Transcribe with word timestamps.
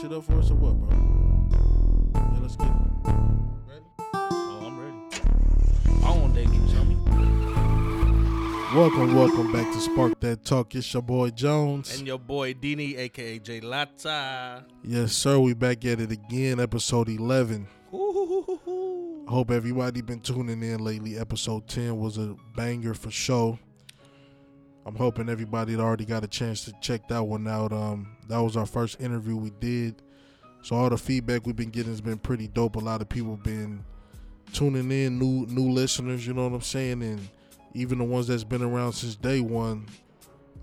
shit 0.00 0.12
up 0.12 0.22
for 0.22 0.38
us 0.38 0.50
or 0.50 0.54
what, 0.54 0.74
bro? 0.74 0.90
Yeah, 2.14 2.38
let's 2.40 2.54
get 2.54 2.68
it. 2.68 2.72
Ready? 3.66 3.84
Oh, 4.14 4.62
I'm 4.64 4.78
ready. 4.78 4.96
I 6.04 6.10
want 6.10 6.34
homie. 6.34 6.96
Welcome, 8.76 9.16
welcome 9.16 9.50
back 9.50 9.72
to 9.72 9.80
Spark 9.80 10.20
That 10.20 10.44
Talk. 10.44 10.76
It's 10.76 10.92
your 10.92 11.02
boy 11.02 11.30
Jones. 11.30 11.98
And 11.98 12.06
your 12.06 12.18
boy 12.18 12.54
Dini, 12.54 12.96
aka 12.96 13.40
J 13.40 13.60
Lata. 13.60 14.64
yes, 14.84 15.14
sir. 15.14 15.38
We 15.40 15.54
back 15.54 15.84
at 15.84 16.00
it 16.00 16.12
again, 16.12 16.60
episode 16.60 17.08
11. 17.08 17.66
Ooh. 17.92 19.24
Hope 19.26 19.50
everybody 19.50 20.00
been 20.00 20.20
tuning 20.20 20.62
in 20.62 20.78
lately. 20.78 21.18
Episode 21.18 21.66
10 21.66 21.98
was 21.98 22.18
a 22.18 22.36
banger 22.54 22.94
for 22.94 23.10
show. 23.10 23.58
I'm 24.88 24.96
hoping 24.96 25.28
everybody 25.28 25.76
already 25.76 26.06
got 26.06 26.24
a 26.24 26.26
chance 26.26 26.64
to 26.64 26.72
check 26.80 27.08
that 27.08 27.22
one 27.22 27.46
out. 27.46 27.74
Um, 27.74 28.16
that 28.26 28.38
was 28.38 28.56
our 28.56 28.64
first 28.64 28.98
interview 29.02 29.36
we 29.36 29.50
did. 29.60 30.00
So 30.62 30.76
all 30.76 30.88
the 30.88 30.96
feedback 30.96 31.44
we've 31.44 31.54
been 31.54 31.68
getting 31.68 31.92
has 31.92 32.00
been 32.00 32.16
pretty 32.16 32.48
dope. 32.48 32.76
A 32.76 32.78
lot 32.78 33.02
of 33.02 33.08
people 33.10 33.36
been 33.36 33.84
tuning 34.54 34.90
in, 34.90 35.18
new 35.18 35.44
new 35.44 35.70
listeners, 35.70 36.26
you 36.26 36.32
know 36.32 36.48
what 36.48 36.54
I'm 36.54 36.62
saying? 36.62 37.02
And 37.02 37.28
even 37.74 37.98
the 37.98 38.04
ones 38.04 38.28
that's 38.28 38.44
been 38.44 38.62
around 38.62 38.94
since 38.94 39.14
day 39.14 39.40
one. 39.40 39.84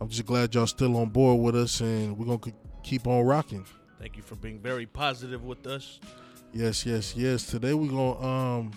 I'm 0.02 0.10
just 0.10 0.26
glad 0.26 0.56
y'all 0.56 0.66
still 0.66 0.98
on 0.98 1.10
board 1.10 1.40
with 1.40 1.56
us 1.56 1.80
and 1.82 2.18
we're 2.18 2.26
gonna 2.26 2.52
keep 2.82 3.06
on 3.06 3.24
rocking. 3.26 3.64
Thank 4.00 4.18
you 4.18 4.24
for 4.24 4.34
being 4.34 4.60
very 4.60 4.88
positive 4.88 5.44
with 5.44 5.68
us. 5.68 6.00
Yes, 6.52 6.84
yes, 6.84 7.16
yes. 7.16 7.46
Today 7.46 7.76
we're 7.76 7.92
gonna 7.92 8.28
um 8.28 8.72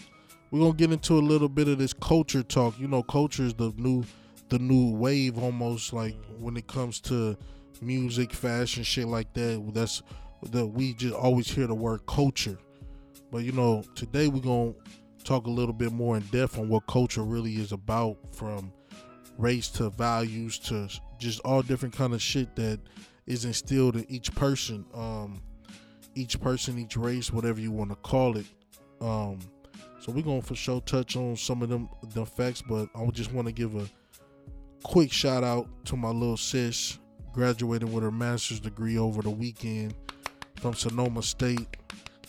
we're 0.51 0.61
gonna 0.61 0.75
get 0.75 0.93
into 0.93 1.15
a 1.15 1.25
little 1.25 1.49
bit 1.49 1.69
of 1.69 1.79
this 1.79 1.95
culture 1.95 2.43
talk. 2.43 2.79
You 2.79 2.87
know, 2.87 3.03
culture 3.03 3.45
is 3.45 3.55
the 3.55 3.73
new 3.79 4.05
the 4.49 4.59
new 4.59 4.97
wave 4.97 5.39
almost 5.39 5.93
like 5.93 6.17
when 6.39 6.57
it 6.57 6.67
comes 6.67 7.01
to 7.01 7.37
music, 7.81 8.33
fashion, 8.33 8.83
shit 8.83 9.07
like 9.07 9.33
that. 9.35 9.71
That's 9.75 10.03
that 10.51 10.67
we 10.67 10.95
just 10.95 11.15
always 11.15 11.49
hear 11.49 11.67
the 11.67 11.75
word 11.75 12.07
culture. 12.07 12.59
But 13.31 13.39
you 13.39 13.53
know, 13.53 13.85
today 13.95 14.29
we're 14.29 14.41
gonna 14.41 14.75
talk 15.25 15.47
a 15.47 15.51
little 15.51 15.75
bit 15.75 15.93
more 15.93 16.17
in 16.17 16.23
depth 16.25 16.59
on 16.59 16.69
what 16.69 16.87
culture 16.87 17.23
really 17.23 17.55
is 17.57 17.73
about 17.73 18.17
from 18.33 18.73
race 19.37 19.69
to 19.69 19.91
values 19.91 20.59
to 20.59 20.89
just 21.19 21.41
all 21.41 21.63
different 21.63 21.95
kind 21.95 22.15
of 22.15 22.23
shit 22.23 22.57
that 22.57 22.81
is 23.27 23.45
instilled 23.45 23.97
in 23.97 24.07
each 24.09 24.35
person. 24.35 24.85
Um 24.95 25.43
each 26.19 26.41
person, 26.41 26.79
each 26.79 26.97
race, 26.97 27.33
whatever 27.33 27.61
you 27.61 27.71
want 27.71 27.91
to 27.91 27.97
call 27.97 28.37
it. 28.37 28.47
Um, 29.01 29.39
so 30.01 30.13
we're 30.13 30.23
gonna 30.23 30.43
for 30.43 30.57
sure 30.57 30.81
touch 30.81 31.17
on 31.17 31.37
some 31.37 31.63
of 31.63 31.69
them 31.69 31.89
the 32.13 32.27
facts, 32.27 32.63
but 32.63 32.89
I 32.95 33.07
just 33.11 33.33
want 33.33 33.47
to 33.47 33.53
give 33.53 33.77
a 33.77 33.89
quick 34.83 35.13
shout 35.13 35.45
out 35.45 35.69
to 35.87 35.97
my 35.97 36.11
little 36.11 36.37
sis, 36.37 36.99
graduating 37.33 37.93
with 37.93 38.03
her 38.03 38.11
master's 38.11 38.61
degree 38.61 38.99
over 38.99 39.23
the 39.23 39.31
weekend 39.31 39.95
from 40.57 40.75
Sonoma 40.75 41.23
State. 41.23 41.77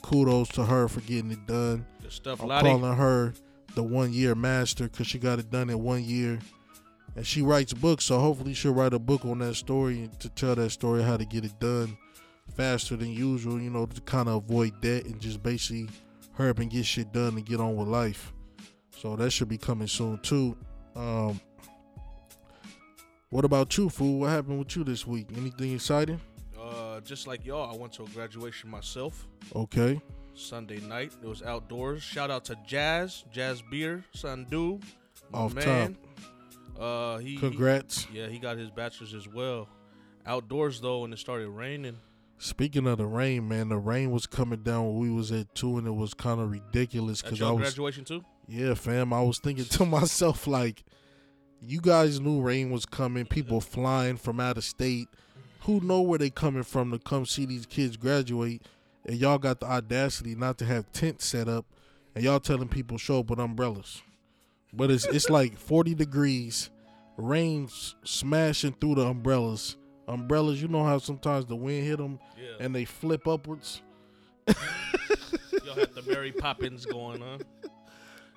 Kudos 0.01 0.49
to 0.49 0.65
her 0.65 0.87
for 0.87 1.01
getting 1.01 1.31
it 1.31 1.45
done. 1.45 1.85
Good 2.01 2.11
stuff, 2.11 2.41
I'm 2.41 2.47
Lottie. 2.47 2.67
calling 2.67 2.95
her 2.95 3.33
the 3.75 3.83
one 3.83 4.11
year 4.13 4.33
master 4.35 4.85
because 4.85 5.07
she 5.07 5.19
got 5.19 5.39
it 5.39 5.51
done 5.51 5.69
in 5.69 5.81
one 5.83 6.03
year. 6.03 6.39
And 7.15 7.25
she 7.25 7.41
writes 7.41 7.73
books, 7.73 8.05
so 8.05 8.19
hopefully 8.19 8.53
she'll 8.53 8.73
write 8.73 8.93
a 8.93 8.99
book 8.99 9.25
on 9.25 9.39
that 9.39 9.55
story 9.55 10.09
to 10.19 10.29
tell 10.29 10.55
that 10.55 10.69
story 10.69 11.03
how 11.03 11.17
to 11.17 11.25
get 11.25 11.43
it 11.43 11.59
done 11.59 11.97
faster 12.55 12.95
than 12.95 13.11
usual, 13.11 13.59
you 13.59 13.69
know, 13.69 13.85
to 13.85 14.01
kind 14.01 14.27
of 14.29 14.35
avoid 14.35 14.79
debt 14.81 15.05
and 15.05 15.19
just 15.19 15.43
basically 15.43 15.87
hurry 16.33 16.49
up 16.49 16.59
and 16.59 16.71
get 16.71 16.85
shit 16.85 17.11
done 17.11 17.35
and 17.35 17.45
get 17.45 17.59
on 17.59 17.75
with 17.75 17.87
life. 17.87 18.33
So 18.95 19.15
that 19.15 19.31
should 19.31 19.49
be 19.49 19.57
coming 19.57 19.87
soon 19.87 20.19
too. 20.19 20.57
Um, 20.95 21.39
what 23.29 23.45
about 23.45 23.77
you, 23.77 23.89
fool? 23.89 24.19
What 24.21 24.29
happened 24.31 24.59
with 24.59 24.75
you 24.75 24.83
this 24.83 25.05
week? 25.05 25.27
Anything 25.37 25.73
exciting? 25.73 26.19
Uh, 26.59 26.99
just 27.01 27.27
like 27.27 27.45
y'all, 27.45 27.73
I 27.73 27.77
went 27.77 27.93
to 27.93 28.03
a 28.03 28.07
graduation 28.07 28.69
myself. 28.69 29.27
Okay. 29.55 30.01
Sunday 30.33 30.79
night. 30.79 31.11
It 31.21 31.27
was 31.27 31.41
outdoors. 31.43 32.01
Shout 32.01 32.31
out 32.31 32.45
to 32.45 32.57
Jazz, 32.65 33.25
Jazz 33.31 33.61
Beer, 33.61 34.03
Sandhu. 34.15 34.81
my 35.31 35.39
Off 35.39 35.53
man. 35.53 35.97
Uh, 36.79 37.17
he, 37.17 37.31
he- 37.31 37.37
Congrats. 37.37 38.07
yeah, 38.13 38.27
he 38.27 38.39
got 38.39 38.57
his 38.57 38.69
bachelor's 38.71 39.13
as 39.13 39.27
well. 39.27 39.67
Outdoors 40.25 40.79
though, 40.81 41.03
and 41.05 41.13
it 41.13 41.17
started 41.19 41.49
raining. 41.49 41.97
Speaking 42.37 42.87
of 42.87 42.97
the 42.99 43.05
rain, 43.05 43.47
man, 43.49 43.67
the 43.67 43.77
rain 43.77 44.11
was 44.11 44.25
coming 44.25 44.63
down 44.63 44.85
when 44.87 44.97
we 44.99 45.09
was 45.11 45.29
at 45.31 45.53
two, 45.55 45.77
and 45.77 45.85
it 45.85 45.91
was 45.91 46.13
kind 46.13 46.39
of 46.39 46.49
ridiculous 46.51 47.21
because 47.21 47.41
I 47.41 47.51
was, 47.51 47.61
graduation 47.61 48.05
too. 48.05 48.23
yeah, 48.47 48.75
fam. 48.75 49.11
I 49.11 49.21
was 49.21 49.39
thinking 49.39 49.65
to 49.65 49.85
myself 49.85 50.47
like, 50.47 50.83
you 51.61 51.81
guys 51.81 52.19
knew 52.19 52.41
rain 52.41 52.69
was 52.71 52.85
coming. 52.85 53.25
People 53.25 53.61
flying 53.61 54.17
from 54.17 54.39
out 54.39 54.57
of 54.57 54.63
state, 54.63 55.07
who 55.61 55.79
know 55.81 56.01
where 56.01 56.19
they 56.19 56.29
coming 56.29 56.63
from 56.63 56.91
to 56.91 56.99
come 56.99 57.25
see 57.25 57.45
these 57.45 57.65
kids 57.65 57.97
graduate, 57.97 58.61
and 59.05 59.17
y'all 59.17 59.37
got 59.37 59.59
the 59.59 59.65
audacity 59.65 60.35
not 60.35 60.57
to 60.59 60.65
have 60.65 60.91
tents 60.93 61.25
set 61.25 61.47
up, 61.47 61.65
and 62.15 62.23
y'all 62.23 62.39
telling 62.39 62.67
people 62.69 62.97
show 62.97 63.19
up 63.19 63.29
with 63.29 63.39
umbrellas, 63.39 64.01
but 64.73 64.89
it's 64.91 65.05
it's 65.07 65.29
like 65.29 65.57
forty 65.57 65.93
degrees, 65.95 66.69
rain 67.17 67.67
smashing 68.03 68.73
through 68.79 68.95
the 68.95 69.05
umbrellas. 69.05 69.75
Umbrellas, 70.07 70.59
you 70.59 70.67
know 70.67 70.83
how 70.83 70.97
sometimes 70.97 71.45
the 71.45 71.55
wind 71.55 71.85
hit 71.85 71.97
them 71.97 72.17
Yeah. 72.35 72.65
and 72.65 72.73
they 72.73 72.83
flip 72.85 73.27
upwards. 73.27 73.83
Y'all 74.47 75.75
had 75.75 75.93
the 75.93 76.01
Mary 76.07 76.31
Poppins 76.31 76.85
going 76.87 77.21
on. 77.21 77.41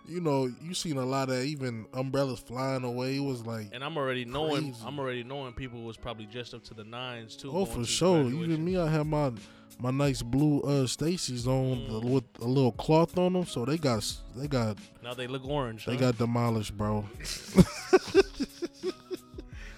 You 0.06 0.20
know, 0.20 0.50
you 0.60 0.74
seen 0.74 0.96
a 0.96 1.04
lot 1.04 1.30
of 1.30 1.44
even 1.44 1.86
umbrellas 1.94 2.40
flying 2.40 2.82
away. 2.84 3.16
It 3.16 3.20
was 3.20 3.46
like, 3.46 3.68
And 3.72 3.84
I'm 3.84 3.96
already 3.96 4.24
knowing 4.24 4.72
Crazy. 4.72 4.84
I'm 4.84 4.98
already 4.98 5.22
knowing 5.22 5.52
people 5.52 5.82
was 5.82 5.96
probably 5.96 6.26
dressed 6.26 6.54
up 6.54 6.64
to 6.64 6.74
the 6.74 6.84
nines 6.84 7.36
too. 7.36 7.50
oh 7.52 7.64
for 7.64 7.84
sure. 7.84 8.22
Even 8.24 8.64
me, 8.64 8.76
I 8.76 8.88
had 8.88 9.06
my 9.06 9.32
my 9.78 9.90
nice 9.90 10.22
blue 10.22 10.60
uh 10.62 10.86
Stacy's 10.86 11.46
on 11.46 11.86
the, 11.88 12.00
Mm. 12.00 12.04
with 12.04 12.24
a 12.40 12.44
little 12.44 12.72
cloth 12.72 13.16
on 13.16 13.32
them, 13.32 13.46
so 13.46 13.64
they 13.64 13.78
got 13.78 13.98
s- 13.98 14.22
they 14.36 14.46
got 14.48 14.76
Now 15.02 15.14
they 15.14 15.26
look 15.26 15.44
orange. 15.46 15.86
they 15.86 15.94
huh? 15.94 16.00
got 16.12 16.18
demolished, 16.18 16.76
bro. 16.76 17.04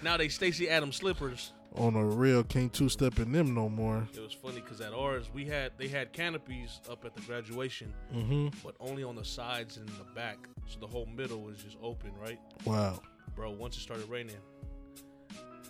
now 0.03 0.17
they 0.17 0.29
Stacy 0.29 0.69
Adams 0.69 0.97
slippers. 0.97 1.53
On 1.77 1.97
a 1.97 2.05
real, 2.05 2.45
can't 2.45 2.73
two 2.73 2.89
step 2.89 3.19
in 3.19 3.33
them 3.33 3.53
no 3.53 3.69
more. 3.69 4.07
It 4.15 4.21
was 4.21 4.33
funny 4.33 4.61
because 4.61 4.81
at 4.81 4.93
ours 4.93 5.27
we 5.35 5.45
had 5.45 5.73
they 5.77 5.89
had 5.89 6.12
canopies 6.12 6.81
up 6.89 7.05
at 7.05 7.15
the 7.17 7.21
graduation, 7.23 7.93
hmm 8.12 8.49
but 8.62 8.77
only 8.79 9.03
on 9.03 9.17
the 9.17 9.25
sides 9.25 9.77
and 9.77 9.89
the 9.89 10.05
back. 10.15 10.39
So 10.67 10.79
the 10.79 10.87
whole 10.87 11.07
middle 11.07 11.41
was 11.43 11.59
just 11.59 11.77
open, 11.83 12.13
right? 12.21 12.39
Wow. 12.65 13.01
Bro, 13.34 13.53
once 13.53 13.77
it 13.77 13.81
started 13.81 14.09
raining, 14.09 14.37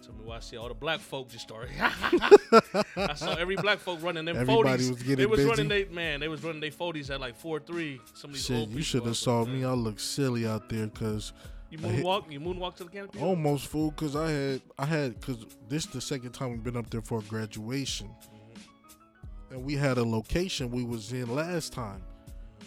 tell 0.04 0.12
me 0.14 0.24
why 0.24 0.36
I 0.36 0.40
see 0.40 0.58
all 0.58 0.68
the 0.68 0.74
black 0.74 1.00
folk 1.00 1.30
just 1.30 1.44
started. 1.48 1.70
I 1.80 3.14
saw 3.14 3.34
every 3.36 3.56
black 3.56 3.78
folk 3.78 4.02
running 4.02 4.26
them 4.26 4.36
Everybody 4.36 4.84
40s. 4.84 4.90
was 4.90 5.02
getting 5.02 5.16
they 5.16 5.26
was 5.26 5.38
busy. 5.38 5.48
running 5.48 5.68
they 5.68 5.84
man, 5.86 6.20
they 6.20 6.28
was 6.28 6.44
running 6.44 6.60
they 6.60 6.70
40s 6.70 7.08
at 7.10 7.18
like 7.20 7.34
four 7.36 7.60
three. 7.60 7.98
Some 8.12 8.30
of 8.30 8.36
these 8.36 8.44
Shit, 8.44 8.68
you 8.68 8.82
should 8.82 9.04
have 9.06 9.16
saw 9.16 9.44
me. 9.46 9.64
I 9.64 9.70
look 9.72 9.98
silly 9.98 10.46
out 10.46 10.68
there 10.68 10.86
because 10.86 11.32
You 11.74 11.80
moonwalk, 11.80 12.30
you 12.30 12.38
moonwalk 12.40 12.76
to 12.76 12.84
the 12.84 12.90
canopy. 12.90 13.18
almost 13.18 13.66
fool. 13.66 13.90
Because 13.90 14.14
I 14.14 14.30
had 14.30 14.62
I 14.78 14.86
had 14.86 15.18
because 15.18 15.44
this 15.68 15.86
the 15.86 16.00
second 16.00 16.30
time 16.32 16.52
we've 16.52 16.62
been 16.62 16.76
up 16.76 16.88
there 16.90 17.02
for 17.02 17.20
graduation. 17.22 18.08
Mhm. 18.08 19.54
and 19.56 19.64
we 19.64 19.74
had 19.74 19.98
a 19.98 20.04
location 20.04 20.70
we 20.70 20.84
was 20.84 21.12
in 21.12 21.34
last 21.34 21.72
time. 21.72 22.02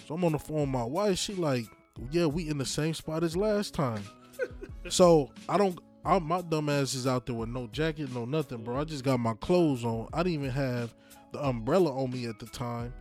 So 0.07 0.15
I'm 0.15 0.23
on 0.25 0.33
the 0.33 0.39
phone 0.39 0.59
with 0.61 0.69
my 0.69 0.83
wife. 0.83 1.17
She 1.17 1.35
like, 1.35 1.65
yeah, 2.11 2.25
we 2.25 2.49
in 2.49 2.57
the 2.57 2.65
same 2.65 2.93
spot 2.93 3.23
as 3.23 3.35
last 3.37 3.73
time. 3.73 4.03
so 4.89 5.29
I 5.47 5.57
don't. 5.57 5.79
I, 6.05 6.19
my 6.19 6.41
dumb 6.41 6.67
ass 6.69 6.93
is 6.93 7.07
out 7.07 7.25
there 7.25 7.35
with 7.35 7.49
no 7.49 7.67
jacket, 7.67 8.13
no 8.13 8.25
nothing, 8.25 8.63
bro. 8.63 8.79
I 8.79 8.83
just 8.83 9.03
got 9.03 9.19
my 9.19 9.33
clothes 9.35 9.83
on. 9.85 10.07
I 10.13 10.23
didn't 10.23 10.33
even 10.43 10.51
have 10.51 10.93
the 11.31 11.45
umbrella 11.45 11.91
on 11.91 12.11
me 12.11 12.25
at 12.27 12.39
the 12.39 12.45
time. 12.45 12.93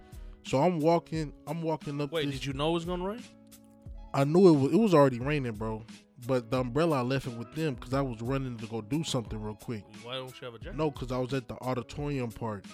So 0.45 0.61
I'm 0.63 0.79
walking. 0.81 1.33
I'm 1.49 1.63
walking 1.63 2.01
up. 2.01 2.13
Wait, 2.13 2.27
this, 2.27 2.37
did 2.37 2.47
you 2.47 2.53
know 2.53 2.71
it 2.71 2.75
was 2.75 2.85
gonna 2.85 3.05
rain? 3.05 3.23
I 4.17 4.25
knew 4.25 4.49
it 4.49 4.53
was. 4.53 4.73
It 4.73 4.79
was 4.79 4.95
already 4.95 5.21
raining, 5.21 5.53
bro. 5.53 5.85
But 6.27 6.51
the 6.51 6.61
umbrella 6.61 6.99
I 6.99 7.03
left 7.03 7.27
it 7.27 7.37
with 7.37 7.55
them 7.55 7.75
because 7.75 7.93
I 7.93 8.01
was 8.01 8.23
running 8.23 8.57
to 8.57 8.67
go 8.67 8.81
do 8.81 9.05
something 9.05 9.41
real 9.41 9.55
quick. 9.55 9.85
Why 10.03 10.15
don't 10.15 10.33
you 10.41 10.47
have 10.47 10.55
a 10.55 10.59
jacket? 10.59 10.77
No, 10.77 10.91
because 10.91 11.13
I 11.13 11.19
was 11.19 11.35
at 11.35 11.47
the 11.47 11.55
auditorium 11.61 12.33
part. 12.33 12.65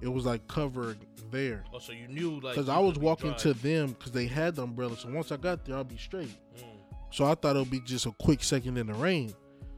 It 0.00 0.08
was 0.08 0.26
like 0.26 0.46
covered 0.48 0.98
there. 1.30 1.64
Oh, 1.72 1.78
so 1.78 1.92
you 1.92 2.08
knew 2.08 2.40
like 2.40 2.56
Because 2.56 2.68
I 2.68 2.78
was 2.80 2.98
walking 2.98 3.32
to 3.36 3.54
them 3.54 3.92
because 3.92 4.10
they 4.10 4.26
had 4.26 4.56
the 4.56 4.64
umbrella. 4.64 4.96
So 4.96 5.08
once 5.10 5.30
I 5.30 5.36
got 5.36 5.64
there, 5.64 5.76
I'll 5.76 5.84
be 5.84 5.96
straight. 5.96 6.30
Mm. 6.56 6.64
So 7.12 7.24
I 7.24 7.34
thought 7.34 7.54
it 7.54 7.60
would 7.60 7.70
be 7.70 7.80
just 7.80 8.06
a 8.06 8.12
quick 8.12 8.42
second 8.42 8.76
in 8.76 8.88
the 8.88 8.94
rain. 8.94 9.32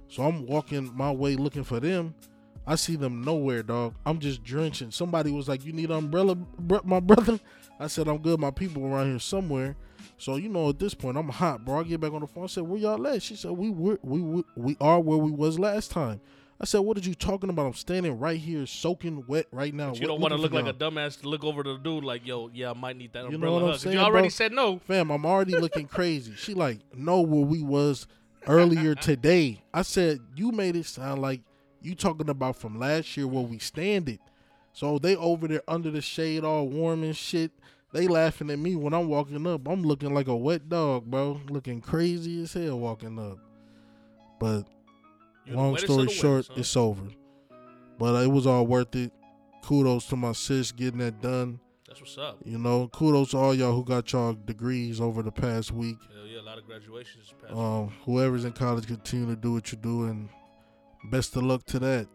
So 0.08 0.22
I'm 0.22 0.46
walking 0.46 0.90
my 0.96 1.12
way 1.12 1.36
looking 1.36 1.64
for 1.64 1.80
them. 1.80 2.14
I 2.66 2.76
see 2.76 2.96
them 2.96 3.22
nowhere, 3.22 3.62
dog. 3.62 3.94
I'm 4.06 4.20
just 4.20 4.42
drenching. 4.42 4.90
Somebody 4.90 5.32
was 5.32 5.48
like, 5.48 5.64
"You 5.64 5.72
need 5.72 5.90
an 5.90 5.96
umbrella, 5.98 6.34
br- 6.34 6.78
my 6.84 7.00
brother?" 7.00 7.38
I 7.78 7.88
said, 7.88 8.08
"I'm 8.08 8.18
good. 8.18 8.40
My 8.40 8.50
people 8.50 8.86
around 8.86 9.10
here 9.10 9.18
somewhere." 9.18 9.76
So 10.18 10.36
you 10.36 10.48
know, 10.48 10.68
at 10.70 10.78
this 10.78 10.94
point, 10.94 11.16
I'm 11.16 11.28
hot, 11.28 11.64
bro. 11.64 11.80
I 11.80 11.82
get 11.84 12.00
back 12.00 12.12
on 12.12 12.20
the 12.20 12.26
phone. 12.26 12.44
I 12.44 12.46
said, 12.48 12.64
"Where 12.64 12.78
y'all 12.78 13.06
at?" 13.06 13.22
She 13.22 13.36
said, 13.36 13.52
"We 13.52 13.70
were, 13.70 13.98
we 14.02 14.20
we 14.20 14.44
we 14.56 14.76
are 14.80 15.00
where 15.00 15.18
we 15.18 15.30
was 15.30 15.58
last 15.58 15.90
time." 15.90 16.20
I 16.62 16.66
said, 16.66 16.80
"What 16.80 16.98
are 16.98 17.00
you 17.00 17.14
talking 17.14 17.48
about? 17.48 17.66
I'm 17.66 17.72
standing 17.72 18.18
right 18.18 18.38
here, 18.38 18.66
soaking 18.66 19.24
wet 19.26 19.46
right 19.50 19.72
now. 19.72 19.90
But 19.92 20.00
you 20.00 20.02
What- 20.02 20.08
don't 20.14 20.20
want 20.20 20.34
to 20.34 20.38
look 20.40 20.52
like 20.52 20.66
y'all." 20.66 20.88
a 20.88 20.90
dumbass 20.90 21.20
to 21.22 21.28
look 21.28 21.42
over 21.42 21.62
to 21.62 21.72
the 21.72 21.78
dude 21.78 22.04
like, 22.04 22.26
yo, 22.26 22.50
yeah, 22.52 22.70
I 22.70 22.74
might 22.74 22.96
need 22.96 23.12
that 23.14 23.30
You 23.30 23.38
know 23.38 23.52
what 23.54 23.62
I'm 23.64 23.78
saying, 23.78 23.96
you 23.96 24.02
already 24.02 24.24
bro? 24.24 24.30
said 24.30 24.52
no. 24.52 24.78
Fam, 24.80 25.10
I'm 25.10 25.24
already 25.24 25.56
looking 25.56 25.86
crazy. 25.88 26.34
She 26.36 26.52
like, 26.52 26.80
know 26.94 27.22
where 27.22 27.44
we 27.46 27.62
was 27.62 28.06
earlier 28.46 28.94
today. 28.94 29.62
I 29.72 29.82
said, 29.82 30.20
you 30.36 30.52
made 30.52 30.76
it 30.76 30.84
sound 30.86 31.22
like 31.22 31.40
you 31.80 31.94
talking 31.94 32.28
about 32.28 32.56
from 32.56 32.78
last 32.78 33.16
year 33.16 33.26
where 33.26 33.42
we 33.44 33.58
standing. 33.58 34.18
So 34.74 34.98
they 34.98 35.16
over 35.16 35.48
there 35.48 35.62
under 35.66 35.90
the 35.90 36.02
shade, 36.02 36.44
all 36.44 36.68
warm 36.68 37.02
and 37.04 37.16
shit. 37.16 37.52
They 37.92 38.06
laughing 38.06 38.50
at 38.50 38.58
me 38.58 38.76
when 38.76 38.94
I'm 38.94 39.08
walking 39.08 39.44
up. 39.46 39.66
I'm 39.66 39.82
looking 39.82 40.14
like 40.14 40.28
a 40.28 40.36
wet 40.36 40.68
dog, 40.68 41.06
bro. 41.06 41.40
Looking 41.48 41.80
crazy 41.80 42.42
as 42.42 42.52
hell 42.52 42.78
walking 42.78 43.18
up. 43.18 43.38
But 44.38 44.62
You're 45.44 45.56
long 45.56 45.76
story 45.76 46.08
short, 46.08 46.46
huh? 46.48 46.54
it's 46.56 46.76
over. 46.76 47.08
But 47.98 48.22
it 48.24 48.28
was 48.28 48.46
all 48.46 48.66
worth 48.66 48.94
it. 48.94 49.12
Kudos 49.62 50.06
to 50.06 50.16
my 50.16 50.32
sis 50.32 50.72
getting 50.72 51.00
that 51.00 51.20
done. 51.20 51.60
That's 51.86 52.00
what's 52.00 52.16
up. 52.16 52.38
You 52.44 52.58
know, 52.58 52.88
kudos 52.88 53.32
to 53.32 53.38
all 53.38 53.54
y'all 53.54 53.74
who 53.74 53.84
got 53.84 54.12
y'all 54.12 54.32
degrees 54.32 55.00
over 55.00 55.22
the 55.22 55.32
past 55.32 55.72
week. 55.72 55.98
Hell 56.14 56.26
yeah, 56.26 56.40
a 56.40 56.42
lot 56.42 56.56
of 56.58 56.66
graduations 56.66 57.34
past 57.42 57.52
week. 57.52 57.60
Um, 57.62 57.92
whoever's 58.04 58.44
in 58.44 58.52
college, 58.52 58.86
continue 58.86 59.26
to 59.26 59.36
do 59.36 59.52
what 59.52 59.72
you 59.72 59.76
do, 59.78 60.04
and 60.04 60.28
best 61.10 61.34
of 61.36 61.42
luck 61.42 61.64
to 61.66 61.78
that. 61.80 62.06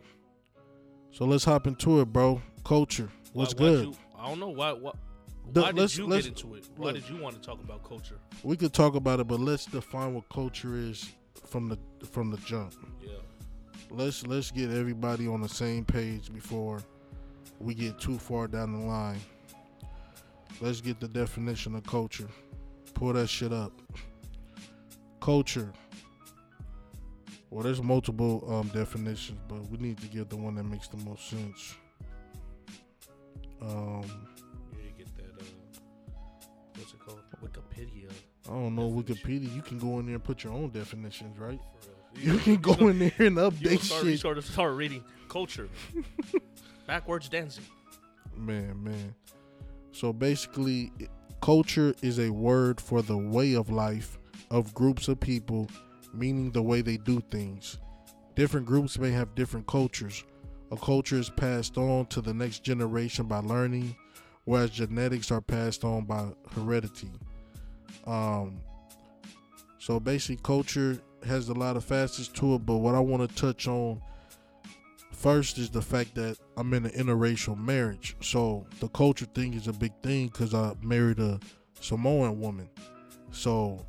So 1.12 1.26
let's 1.26 1.44
hop 1.44 1.68
into 1.68 2.00
it, 2.00 2.06
bro. 2.06 2.42
Culture, 2.64 3.10
Why- 3.34 3.42
what's 3.42 3.54
why'd 3.54 3.58
good? 3.60 3.86
You, 3.88 3.96
I 4.18 4.30
don't 4.30 4.40
know 4.40 4.50
why. 4.50 4.72
Why, 4.72 4.92
The- 5.54 5.62
why 5.62 5.68
did 5.72 5.80
let's- 5.80 5.98
you 5.98 6.08
let's- 6.08 6.26
get 6.28 6.38
into 6.44 6.56
it? 6.56 6.68
Why 6.76 6.88
look. 6.92 6.96
did 6.96 7.10
you 7.10 7.22
want 7.22 7.36
to 7.36 7.42
talk 7.42 7.62
about 7.64 7.84
culture? 7.88 8.20
We 8.44 8.58
could 8.58 8.74
talk 8.74 8.96
about 8.96 9.20
it, 9.20 9.28
but 9.28 9.40
let's 9.40 9.66
define 9.66 10.14
what 10.14 10.28
culture 10.30 10.76
is 10.76 11.10
from 11.46 11.70
the 11.70 11.78
from 12.12 12.32
the 12.32 12.38
jump. 12.38 12.74
Yeah. 13.02 13.12
Let's 13.90 14.26
let's 14.26 14.52
get 14.52 14.72
everybody 14.72 15.28
on 15.28 15.42
the 15.42 15.50
same 15.50 15.86
page 15.86 16.34
before 16.34 16.82
we 17.60 17.74
get 17.74 18.00
too 18.00 18.18
far 18.18 18.48
down 18.48 18.74
the 18.74 18.86
line. 18.86 19.20
Let's 20.62 20.82
get 20.82 21.00
the 21.00 21.08
definition 21.08 21.76
of 21.76 21.84
culture. 21.84 22.28
Pull 22.94 23.14
that 23.14 23.28
shit 23.28 23.52
up. 23.54 23.72
Culture. 25.20 25.72
Well, 27.50 27.64
there's 27.64 27.82
multiple 27.82 28.44
um, 28.52 28.68
definitions, 28.70 29.40
but 29.48 29.70
we 29.70 29.78
need 29.78 29.98
to 30.00 30.08
get 30.08 30.30
the 30.30 30.36
one 30.38 30.56
that 30.56 30.64
makes 30.64 30.88
the 30.88 30.98
most 30.98 31.30
sense. 31.30 31.76
Um, 33.62 34.04
I 38.48 38.54
don't 38.54 38.76
know 38.76 38.90
Definition. 39.02 39.42
Wikipedia. 39.42 39.56
You 39.56 39.62
can 39.62 39.80
go 39.80 40.00
in 40.00 40.06
there 40.06 40.16
and 40.16 40.24
put 40.24 40.44
your 40.44 40.54
own 40.54 40.70
definitions, 40.70 41.38
right? 41.38 41.60
You 42.18 42.38
can 42.38 42.56
go 42.58 42.74
in 42.88 43.00
there 43.00 43.12
and 43.20 43.36
update 43.38 43.82
start, 43.82 44.06
shit. 44.06 44.20
start, 44.20 44.42
start 44.42 44.76
reading 44.76 45.04
culture. 45.28 45.68
Backwards 46.88 47.28
dancing. 47.28 47.66
Man, 48.38 48.82
man. 48.82 49.14
So 49.92 50.14
basically, 50.14 50.94
culture 51.42 51.94
is 52.02 52.20
a 52.20 52.30
word 52.30 52.80
for 52.80 53.02
the 53.02 53.18
way 53.18 53.54
of 53.54 53.70
life 53.70 54.18
of 54.50 54.74
groups 54.74 55.10
of 55.10 55.20
people, 55.20 55.70
meaning 56.14 56.52
the 56.52 56.62
way 56.62 56.82
they 56.82 56.96
do 56.96 57.20
things. 57.32 57.80
Different 58.36 58.66
groups 58.66 58.98
may 58.98 59.12
have 59.12 59.36
different 59.36 59.68
cultures. 59.68 60.24
A 60.72 60.78
culture 60.78 61.18
is 61.18 61.30
passed 61.30 61.78
on 61.78 62.06
to 62.08 62.22
the 62.22 62.34
next 62.34 62.64
generation 62.64 63.26
by 63.26 63.40
learning, 63.40 63.96
whereas 64.46 64.70
genetics 64.70 65.32
are 65.32 65.42
passed 65.42 65.84
on 65.84 66.06
by 66.06 66.28
heredity. 66.54 67.12
Um, 68.06 68.60
so 69.80 70.00
basically, 70.00 70.38
culture 70.44 71.00
has 71.26 71.50
a 71.50 71.54
lot 71.54 71.76
of 71.78 71.86
facets 71.86 72.28
to 72.30 72.56
it, 72.56 72.66
but 72.66 72.78
what 72.78 72.96
I 72.96 73.00
want 73.00 73.28
to 73.28 73.36
touch 73.36 73.68
on 73.68 74.02
First 75.16 75.58
is 75.58 75.70
the 75.70 75.82
fact 75.82 76.14
that 76.16 76.38
I'm 76.58 76.74
in 76.74 76.86
an 76.86 76.92
interracial 76.92 77.58
marriage. 77.58 78.16
So 78.22 78.68
the 78.80 78.90
culture 78.90 79.26
thing 79.26 79.54
is 79.54 79.68
a 79.68 79.74
big 79.74 79.94
thing 80.04 80.28
because 80.28 80.54
I 80.54 80.74
married 80.84 81.20
a 81.20 81.40
Samoan 81.80 82.40
woman. 82.40 82.70
So 83.32 83.84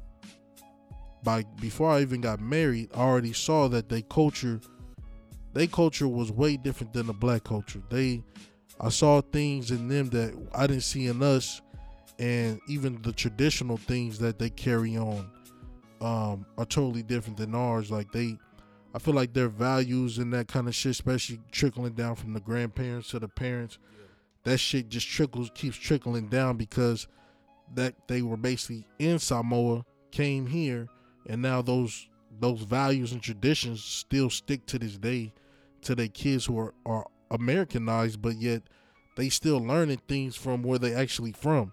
by 1.25 1.44
before 1.61 1.91
I 1.91 2.00
even 2.00 2.20
got 2.20 2.41
married, 2.41 2.91
I 2.94 3.00
already 3.00 3.32
saw 3.32 3.69
that 3.69 3.88
they 3.88 4.03
culture 4.03 4.61
they 5.53 5.67
culture 5.67 6.08
was 6.08 6.31
way 6.31 6.56
different 6.56 6.93
than 6.93 7.06
the 7.06 7.12
black 7.12 7.44
culture. 7.44 7.82
They 7.91 8.23
I 8.81 8.88
saw 8.88 9.20
things 9.20 9.70
in 9.73 9.88
them 9.88 10.08
that 10.11 10.32
I 10.55 10.67
didn't 10.67 10.85
see 10.85 11.06
in 11.06 11.23
us 11.23 11.61
and 12.18 12.60
even 12.68 13.00
the 13.02 13.12
traditional 13.12 13.76
things 13.76 14.18
that 14.18 14.38
they 14.38 14.50
carry 14.50 14.96
on 14.96 15.30
um 16.00 16.44
are 16.58 16.66
totally 16.66 17.02
different 17.02 17.36
than 17.36 17.54
ours. 17.54 17.90
Like 17.90 18.12
they 18.12 18.36
I 18.94 18.98
feel 18.98 19.14
like 19.14 19.34
their 19.34 19.48
values 19.48 20.16
and 20.18 20.32
that 20.32 20.48
kind 20.48 20.68
of 20.68 20.74
shit, 20.74 20.92
especially 20.92 21.40
trickling 21.52 21.92
down 21.92 22.14
from 22.14 22.32
the 22.32 22.40
grandparents 22.40 23.10
to 23.10 23.18
the 23.18 23.28
parents, 23.28 23.78
that 24.44 24.56
shit 24.58 24.88
just 24.88 25.06
trickles, 25.06 25.50
keeps 25.54 25.76
trickling 25.76 26.28
down 26.28 26.56
because 26.56 27.06
that 27.74 27.94
they 28.08 28.22
were 28.22 28.38
basically 28.38 28.86
in 28.98 29.19
Samoa, 29.19 29.84
came 30.12 30.46
here, 30.46 30.88
and 31.28 31.42
now 31.42 31.60
those 31.60 32.08
those 32.40 32.62
values 32.62 33.12
and 33.12 33.22
traditions 33.22 33.82
still 33.82 34.30
stick 34.30 34.64
to 34.66 34.78
this 34.78 34.96
day 34.96 35.32
to 35.82 35.94
their 35.94 36.08
kids 36.08 36.46
who 36.46 36.58
are, 36.58 36.74
are 36.84 37.06
Americanized, 37.30 38.20
but 38.22 38.36
yet 38.36 38.62
they 39.16 39.28
still 39.28 39.58
learning 39.58 40.00
things 40.08 40.36
from 40.36 40.62
where 40.62 40.78
they 40.78 40.94
actually 40.94 41.32
from. 41.32 41.72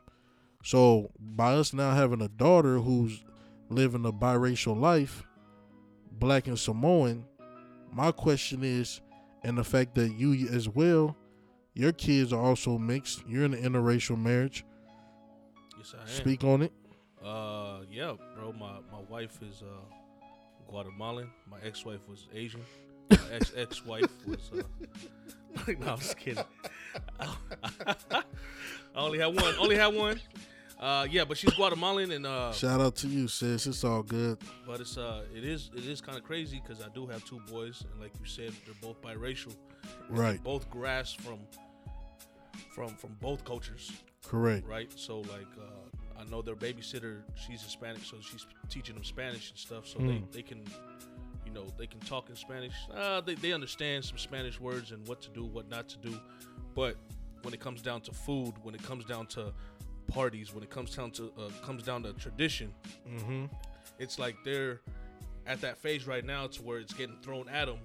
So 0.63 1.11
by 1.19 1.53
us 1.53 1.73
now 1.73 1.93
having 1.93 2.21
a 2.21 2.29
daughter 2.29 2.79
who's 2.79 3.23
living 3.69 4.05
a 4.05 4.11
biracial 4.11 4.79
life, 4.79 5.23
black 6.11 6.47
and 6.47 6.57
Samoan, 6.57 7.25
my 7.91 8.11
question 8.11 8.63
is, 8.63 9.01
and 9.43 9.57
the 9.57 9.63
fact 9.63 9.93
that 9.95 10.13
you 10.13 10.47
as 10.49 10.69
well, 10.69 11.17
your 11.73 11.91
kids 11.91 12.31
are 12.31 12.41
also 12.41 12.77
mixed. 12.77 13.23
You're 13.27 13.43
in 13.43 13.53
an 13.53 13.61
interracial 13.61 14.17
marriage. 14.17 14.63
Yes, 15.77 15.93
I 15.97 16.01
am. 16.01 16.07
Speak 16.07 16.43
on 16.45 16.61
it. 16.61 16.71
Uh, 17.23 17.79
yeah, 17.91 18.13
bro. 18.35 18.53
My 18.53 18.79
my 18.91 19.01
wife 19.09 19.39
is 19.41 19.61
uh 19.61 19.95
Guatemalan. 20.69 21.29
My 21.49 21.57
ex-wife 21.63 22.07
was 22.07 22.27
Asian. 22.33 22.61
My 23.09 23.17
ex 23.31 23.51
ex-wife 23.55 24.09
was. 24.25 24.49
Uh, 24.53 24.61
no, 25.79 25.91
I'm 25.91 25.99
just 25.99 26.17
kidding. 26.17 26.43
I 27.19 28.23
only 28.95 29.19
had 29.19 29.27
one. 29.27 29.55
Only 29.59 29.75
had 29.75 29.93
one. 29.93 30.19
Uh, 30.83 31.07
yeah, 31.09 31.23
but 31.23 31.37
she's 31.37 31.53
Guatemalan, 31.53 32.11
and 32.11 32.25
uh, 32.25 32.51
Shout 32.51 32.81
out 32.81 32.95
to 32.97 33.07
you, 33.07 33.29
sis. 33.29 33.67
It's 33.67 33.83
all 33.85 34.03
good. 34.03 34.37
but 34.67 34.81
it's 34.81 34.97
uh, 34.97 35.23
it 35.33 35.45
is 35.45 35.69
it 35.75 35.85
is 35.85 36.01
kind 36.01 36.17
of 36.17 36.23
crazy 36.25 36.61
because 36.61 36.83
I 36.83 36.89
do 36.93 37.07
have 37.07 37.23
two 37.23 37.39
boys, 37.49 37.85
and 37.89 38.01
like 38.01 38.11
you 38.19 38.25
said, 38.27 38.51
they're 38.65 38.75
both 38.81 39.01
biracial. 39.01 39.55
Right. 40.09 40.43
Both 40.43 40.69
grasp 40.69 41.21
from 41.21 41.39
from 42.75 42.89
from 42.95 43.15
both 43.21 43.45
cultures 43.45 43.91
Correct. 44.25 44.67
right? 44.67 44.91
So 44.95 45.19
like, 45.19 45.47
uh, 45.57 46.19
I 46.21 46.29
know 46.29 46.41
their 46.41 46.55
babysitter, 46.55 47.21
she's 47.35 47.61
Hispanic, 47.61 48.03
so 48.03 48.17
she's 48.21 48.45
teaching 48.69 48.95
them 48.95 49.03
Spanish 49.05 49.49
and 49.51 49.57
stuff, 49.59 49.87
so 49.87 49.99
Mm. 49.99 50.07
they, 50.31 50.37
they 50.37 50.41
can, 50.43 50.63
you 51.45 51.51
know, 51.53 51.65
they 51.77 51.87
can 51.87 51.99
talk 52.01 52.29
in 52.29 52.35
Spanish. 52.35 52.73
Uh, 52.93 53.21
they 53.21 53.35
they 53.35 53.53
understand 53.53 54.03
some 54.03 54.17
Spanish 54.17 54.59
words 54.59 54.91
and 54.91 55.07
what 55.07 55.21
to 55.21 55.29
do, 55.29 55.45
what 55.45 55.69
not 55.69 55.87
to 55.89 55.97
do, 55.99 56.19
but 56.75 56.97
when 57.43 57.53
it 57.53 57.59
comes 57.59 57.81
down 57.81 57.99
to 58.01 58.11
food, 58.13 58.53
when 58.63 58.73
it 58.73 58.81
comes 58.83 59.03
down 59.05 59.25
to 59.27 59.53
parties, 60.07 60.53
when 60.53 60.63
it 60.63 60.69
comes 60.69 60.95
down 60.95 61.11
to 61.11 61.31
uh, 61.37 61.49
comes 61.65 61.83
down 61.83 62.03
to 62.03 62.13
tradition, 62.13 62.73
Mm-hmm. 63.09 63.45
it's 63.99 64.19
like 64.19 64.35
they're 64.45 64.81
at 65.45 65.59
that 65.61 65.77
phase 65.77 66.07
right 66.07 66.23
now 66.25 66.47
to 66.47 66.61
where 66.61 66.79
it's 66.79 66.93
getting 66.93 67.17
thrown 67.21 67.49
at 67.49 67.65
them, 67.65 67.79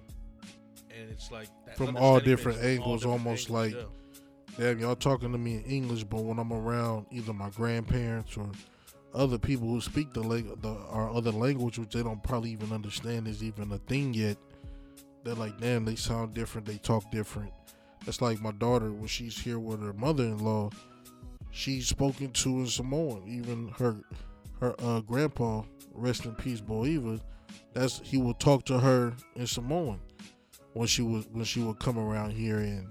and 0.97 1.09
it's 1.09 1.31
like 1.31 1.47
that 1.65 1.77
From 1.77 1.97
all 1.97 2.19
different 2.19 2.57
from 2.59 2.67
all 2.67 2.71
angles, 2.73 3.05
almost 3.05 3.49
like- 3.49 3.73
yeah. 3.73 3.83
Damn, 4.57 4.79
y'all 4.79 4.95
talking 4.95 5.31
to 5.31 5.37
me 5.37 5.55
in 5.55 5.63
English, 5.63 6.03
but 6.03 6.21
when 6.21 6.37
I'm 6.37 6.51
around 6.51 7.05
either 7.11 7.31
my 7.31 7.49
grandparents 7.51 8.35
or 8.35 8.49
other 9.13 9.37
people 9.37 9.67
who 9.69 9.79
speak 9.79 10.11
the 10.13 10.21
lang- 10.21 10.53
the 10.61 10.69
our 10.89 11.09
other 11.11 11.31
language, 11.31 11.79
which 11.79 11.91
they 11.91 12.03
don't 12.03 12.21
probably 12.23 12.51
even 12.51 12.73
understand 12.73 13.27
is 13.27 13.41
even 13.43 13.71
a 13.71 13.77
thing 13.77 14.13
yet, 14.13 14.37
they're 15.23 15.35
like, 15.35 15.57
damn, 15.61 15.85
they 15.85 15.95
sound 15.95 16.33
different, 16.33 16.67
they 16.67 16.77
talk 16.77 17.09
different. 17.11 17.51
That's 18.05 18.21
like 18.21 18.41
my 18.41 18.51
daughter 18.51 18.91
when 18.91 19.07
she's 19.07 19.37
here 19.37 19.59
with 19.59 19.81
her 19.81 19.93
mother-in-law. 19.93 20.71
She's 21.51 21.87
spoken 21.87 22.31
to 22.31 22.49
in 22.59 22.67
Samoan. 22.67 23.23
Even 23.27 23.69
her 23.77 23.97
her 24.59 24.75
uh, 24.79 24.99
grandpa, 25.01 25.63
rest 25.93 26.25
in 26.25 26.35
peace, 26.35 26.61
Boiva. 26.61 27.19
That's 27.73 27.99
he 28.03 28.17
would 28.17 28.39
talk 28.39 28.65
to 28.65 28.79
her 28.79 29.13
in 29.35 29.47
Samoan 29.47 29.99
when 30.73 30.87
she 30.87 31.01
was 31.01 31.27
when 31.31 31.45
she 31.45 31.59
would 31.61 31.79
come 31.79 31.97
around 31.97 32.31
here 32.31 32.59
and 32.59 32.87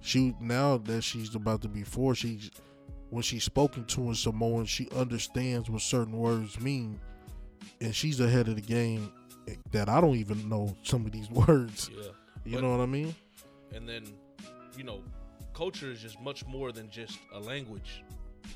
she 0.00 0.34
now 0.40 0.78
that 0.78 1.02
she's 1.02 1.34
about 1.34 1.60
to 1.62 1.68
be 1.68 1.82
four, 1.82 2.14
she's 2.14 2.50
when 3.10 3.22
she's 3.22 3.44
spoken 3.44 3.84
to 3.86 4.02
in 4.08 4.14
Samoan, 4.14 4.64
she 4.66 4.88
understands 4.94 5.68
what 5.70 5.80
certain 5.82 6.16
words 6.16 6.60
mean, 6.60 7.00
and 7.80 7.94
she's 7.94 8.20
ahead 8.20 8.48
of 8.48 8.56
the 8.56 8.62
game. 8.62 9.12
That 9.72 9.88
I 9.88 10.00
don't 10.02 10.16
even 10.16 10.46
know 10.48 10.76
some 10.82 11.06
of 11.06 11.12
these 11.12 11.30
words. 11.30 11.90
Yeah. 11.94 12.02
You 12.44 12.54
But- 12.56 12.62
know 12.62 12.70
what 12.70 12.80
I 12.82 12.86
mean? 12.86 13.14
and 13.74 13.86
then 13.88 14.04
you 14.76 14.84
know 14.84 15.02
culture 15.58 15.90
is 15.90 16.00
just 16.00 16.20
much 16.20 16.46
more 16.46 16.70
than 16.70 16.88
just 16.88 17.18
a 17.34 17.38
language. 17.40 18.04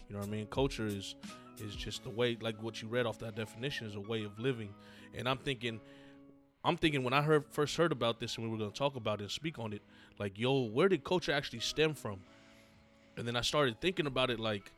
You 0.09 0.15
know 0.15 0.21
what 0.21 0.29
i 0.29 0.31
mean? 0.31 0.47
Culture 0.47 0.87
is 0.87 1.17
is 1.59 1.75
just 1.75 2.05
the 2.05 2.11
way 2.11 2.39
like 2.41 2.57
what 2.63 2.81
you 2.81 2.87
read 2.87 3.07
off 3.07 3.19
that 3.19 3.35
definition 3.35 3.89
is 3.89 3.97
a 3.97 4.01
way 4.01 4.23
of 4.23 4.39
living. 4.39 4.71
And 5.17 5.29
i'm 5.29 5.39
thinking 5.39 5.81
i'm 6.65 6.77
thinking 6.77 7.03
when 7.03 7.13
i 7.13 7.21
heard 7.21 7.45
first 7.51 7.77
heard 7.77 7.91
about 7.91 8.21
this 8.21 8.37
and 8.37 8.45
we 8.45 8.51
were 8.51 8.57
going 8.57 8.71
to 8.71 8.79
talk 8.79 8.95
about 8.95 9.21
it 9.21 9.25
and 9.25 9.33
speak 9.33 9.59
on 9.59 9.73
it 9.73 9.83
like 10.21 10.39
yo 10.39 10.63
where 10.77 10.89
did 10.89 11.03
culture 11.03 11.33
actually 11.33 11.59
stem 11.61 11.93
from? 11.95 12.21
And 13.17 13.27
then 13.27 13.37
i 13.37 13.41
started 13.41 13.81
thinking 13.81 14.07
about 14.07 14.31
it 14.31 14.39
like 14.39 14.73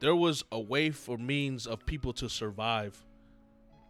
there 0.00 0.16
was 0.16 0.44
a 0.50 0.60
way 0.60 0.90
for 0.90 1.18
means 1.18 1.66
of 1.66 1.84
people 1.84 2.12
to 2.14 2.28
survive 2.30 3.04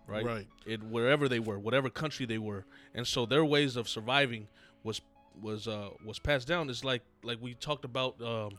right? 0.08 0.24
Right. 0.24 0.46
it 0.66 0.82
wherever 0.82 1.28
they 1.28 1.38
were, 1.38 1.58
whatever 1.58 1.90
country 1.90 2.24
they 2.26 2.38
were, 2.38 2.64
and 2.94 3.06
so 3.06 3.26
their 3.26 3.44
ways 3.44 3.76
of 3.76 3.88
surviving 3.88 4.48
was 4.82 5.02
was 5.40 5.68
uh 5.68 5.90
was 6.04 6.18
passed 6.18 6.46
down 6.48 6.68
is 6.70 6.84
like 6.84 7.02
like 7.22 7.38
we 7.40 7.54
talked 7.54 7.84
about 7.84 8.20
um 8.22 8.56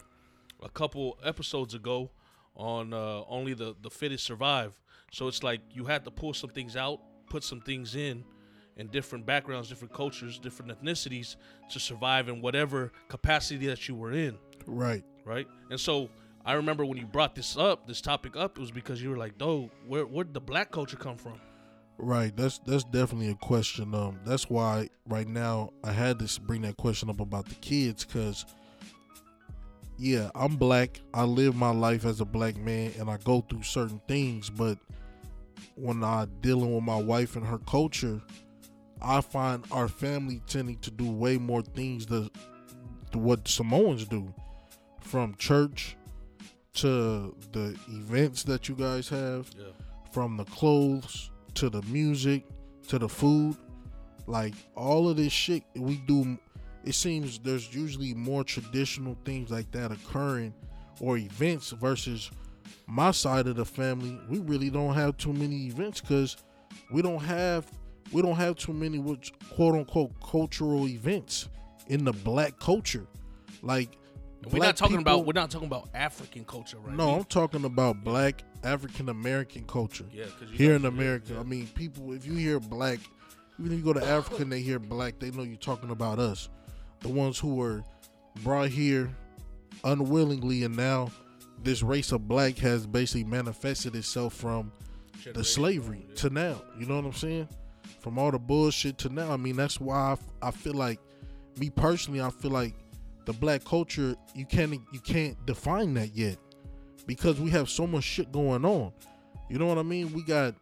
a 0.64 0.70
couple 0.70 1.18
episodes 1.24 1.74
ago 1.74 2.10
on 2.56 2.94
uh 2.94 3.24
only 3.28 3.54
the 3.54 3.76
the 3.82 3.90
fittest 3.90 4.26
survive. 4.26 4.80
So 5.12 5.28
it's 5.28 5.44
like 5.44 5.62
you 5.72 5.86
had 5.86 6.04
to 6.06 6.12
pull 6.12 6.34
some 6.34 6.50
things 6.52 6.76
out, 6.76 7.00
put 7.30 7.44
some 7.44 7.62
things 7.62 7.96
in 7.96 8.24
and 8.78 8.92
different 8.92 9.26
backgrounds, 9.26 9.68
different 9.70 9.94
cultures, 9.94 10.40
different 10.40 10.72
ethnicities 10.72 11.36
to 11.70 11.80
survive 11.80 12.30
in 12.30 12.42
whatever 12.42 12.92
capacity 13.10 13.68
that 13.68 13.88
you 13.90 13.96
were 13.96 14.14
in, 14.14 14.38
Right. 14.66 15.04
right? 15.26 15.48
And 15.70 15.80
so 15.80 16.10
I 16.46 16.54
remember 16.54 16.86
when 16.86 16.98
you 16.98 17.06
brought 17.06 17.36
this 17.36 17.58
up, 17.58 17.88
this 17.88 18.00
topic 18.02 18.38
up, 18.38 18.58
it 18.58 18.62
was 18.62 18.72
because 18.72 19.02
you 19.02 19.10
were 19.10 19.18
like, 19.18 19.38
"Dude, 19.38 19.70
where 19.86 20.06
where 20.06 20.24
did 20.24 20.34
the 20.34 20.40
black 20.42 20.72
culture 20.72 20.96
come 20.98 21.18
from?" 21.18 21.40
Right. 22.02 22.36
That's 22.36 22.60
that's 22.60 22.86
definitely 22.86 23.30
a 23.30 23.36
question. 23.36 23.94
Um, 23.94 24.20
that's 24.26 24.50
why 24.50 24.90
right 25.06 25.28
now 25.28 25.72
I 25.84 25.92
had 25.92 26.18
to 26.20 26.42
bring 26.42 26.62
that 26.62 26.78
question 26.78 27.10
up 27.10 27.20
about 27.20 27.46
the 27.48 27.56
kids, 27.56 28.06
cause 28.06 28.46
yeah, 29.98 30.30
I'm 30.34 30.56
black. 30.56 31.02
I 31.14 31.24
live 31.24 31.56
my 31.56 31.72
life 31.72 32.06
as 32.06 32.22
a 32.22 32.26
black 32.26 32.56
man, 32.56 32.94
and 32.98 33.10
I 33.10 33.18
go 33.18 33.42
through 33.42 33.64
certain 33.64 34.00
things. 34.08 34.50
But 34.50 34.78
when 35.76 36.02
I 36.04 36.26
dealing 36.40 36.74
with 36.74 36.84
my 36.86 36.96
wife 36.96 37.36
and 37.36 37.46
her 37.46 37.58
culture, 37.60 38.22
I 39.02 39.20
find 39.20 39.66
our 39.70 39.90
family 39.90 40.42
tending 40.48 40.78
to 40.80 40.92
do 40.92 41.12
way 41.12 41.38
more 41.38 41.62
things 41.62 42.06
than 42.06 42.30
what 43.14 43.46
Samoans 43.46 44.06
do, 44.06 44.34
from 45.02 45.36
church 45.36 45.98
to 46.76 47.36
the 47.52 47.78
events 47.90 48.44
that 48.44 48.70
you 48.70 48.76
guys 48.76 49.10
have 49.10 49.50
Yeah. 49.58 49.66
from 50.14 50.38
the 50.38 50.46
clothes 50.46 51.30
to 51.60 51.70
the 51.70 51.82
music 51.84 52.44
to 52.88 53.00
the 53.00 53.10
food 53.10 53.56
like 54.28 54.54
all 54.76 55.10
of 55.10 55.18
this 55.18 55.34
shit 55.34 55.64
we 55.76 55.98
do 56.08 56.38
it 56.86 56.96
seems 56.96 57.40
there's 57.40 57.74
usually 57.74 58.14
more 58.14 58.44
traditional 58.44 59.18
things 59.26 59.52
like 59.52 59.70
that 59.72 59.92
occurring 59.92 60.54
or 61.00 61.18
events 61.18 61.72
versus 61.72 62.32
my 62.88 63.12
side 63.12 63.48
of 63.48 63.56
the 63.56 63.66
family. 63.66 64.20
We 64.28 64.40
really 64.40 64.70
don't 64.70 64.94
have 64.96 65.18
too 65.18 65.34
many 65.34 65.68
events 65.68 66.02
because 66.02 66.38
we 66.92 67.02
don't 67.02 67.22
have 67.22 67.66
we 68.12 68.22
don't 68.22 68.36
have 68.36 68.56
too 68.56 68.74
many 68.74 68.98
which 68.98 69.32
quote 69.54 69.76
unquote 69.76 70.12
cultural 70.22 70.88
events 70.88 71.50
in 71.88 72.04
the 72.04 72.14
black 72.14 72.60
culture. 72.60 73.06
Like 73.62 73.98
we're 74.46 74.52
black 74.52 74.62
not 74.70 74.78
talking 74.78 74.98
people- 74.98 75.14
about 75.14 75.26
we're 75.26 75.34
not 75.34 75.52
talking 75.52 75.68
about 75.68 75.90
African 75.94 76.46
culture, 76.46 76.78
right? 76.80 76.96
no 76.96 77.16
i'm 77.18 77.24
talking 77.26 77.66
about 77.66 78.04
black 78.04 78.44
african 78.64 79.10
american 79.10 79.64
culture 79.66 80.06
yeah, 80.12 80.26
here 80.52 80.76
in 80.76 80.86
America. 80.86 81.38
I 81.40 81.44
mean, 81.44 81.68
people, 81.68 82.14
if 82.14 82.26
you 82.26 82.34
hear 82.34 82.60
black, 82.60 83.00
even 83.60 83.72
if 83.72 83.78
you 83.80 83.84
go 83.84 83.94
to 83.94 84.06
Africa 84.06 84.42
and 84.44 84.52
they 84.52 84.62
hear 84.62 84.80
black, 84.80 85.20
they 85.20 85.32
know 85.32 85.44
you're 85.44 85.56
talking 85.58 85.90
about 85.92 86.20
us. 86.20 86.50
The 87.02 87.10
ones 87.10 87.38
who 87.40 87.56
were 87.56 87.84
brought 88.44 88.70
here 88.70 89.10
unwillingly, 89.84 90.64
and 90.64 90.76
now 90.76 91.12
this 91.64 91.84
race 91.84 92.12
of 92.12 92.28
black 92.28 92.58
has 92.58 92.86
basically 92.88 93.24
manifested 93.24 93.96
itself 93.96 94.34
from 94.34 94.72
the 95.34 95.44
slavery 95.44 96.06
to 96.16 96.30
now. 96.30 96.62
You 96.78 96.86
know 96.86 96.96
what 96.96 97.06
I'm 97.06 97.14
saying? 97.14 97.48
From 98.00 98.18
all 98.18 98.32
the 98.32 98.40
bullshit 98.40 98.98
to 99.00 99.10
now. 99.10 99.32
I 99.32 99.38
mean, 99.38 99.56
that's 99.56 99.80
why 99.80 99.96
I, 100.10 100.12
f- 100.14 100.24
I 100.42 100.52
feel 100.52 100.74
like, 100.74 101.00
me 101.58 101.70
personally, 101.70 102.22
I 102.22 102.30
feel 102.30 102.52
like 102.52 102.76
the 103.30 103.34
black 103.34 103.64
culture 103.64 104.16
you 104.34 104.44
can't 104.44 104.74
you 104.92 105.00
can't 105.00 105.38
define 105.46 105.94
that 105.94 106.16
yet 106.16 106.40
because 107.06 107.40
we 107.40 107.52
have 107.52 107.70
so 107.70 107.86
much 107.86 108.04
shit 108.04 108.32
going 108.32 108.66
on. 108.66 108.92
You 109.50 109.60
know 109.60 109.68
what 109.68 109.78
I 109.78 109.84
mean? 109.84 110.12
We 110.14 110.24
got, 110.24 110.56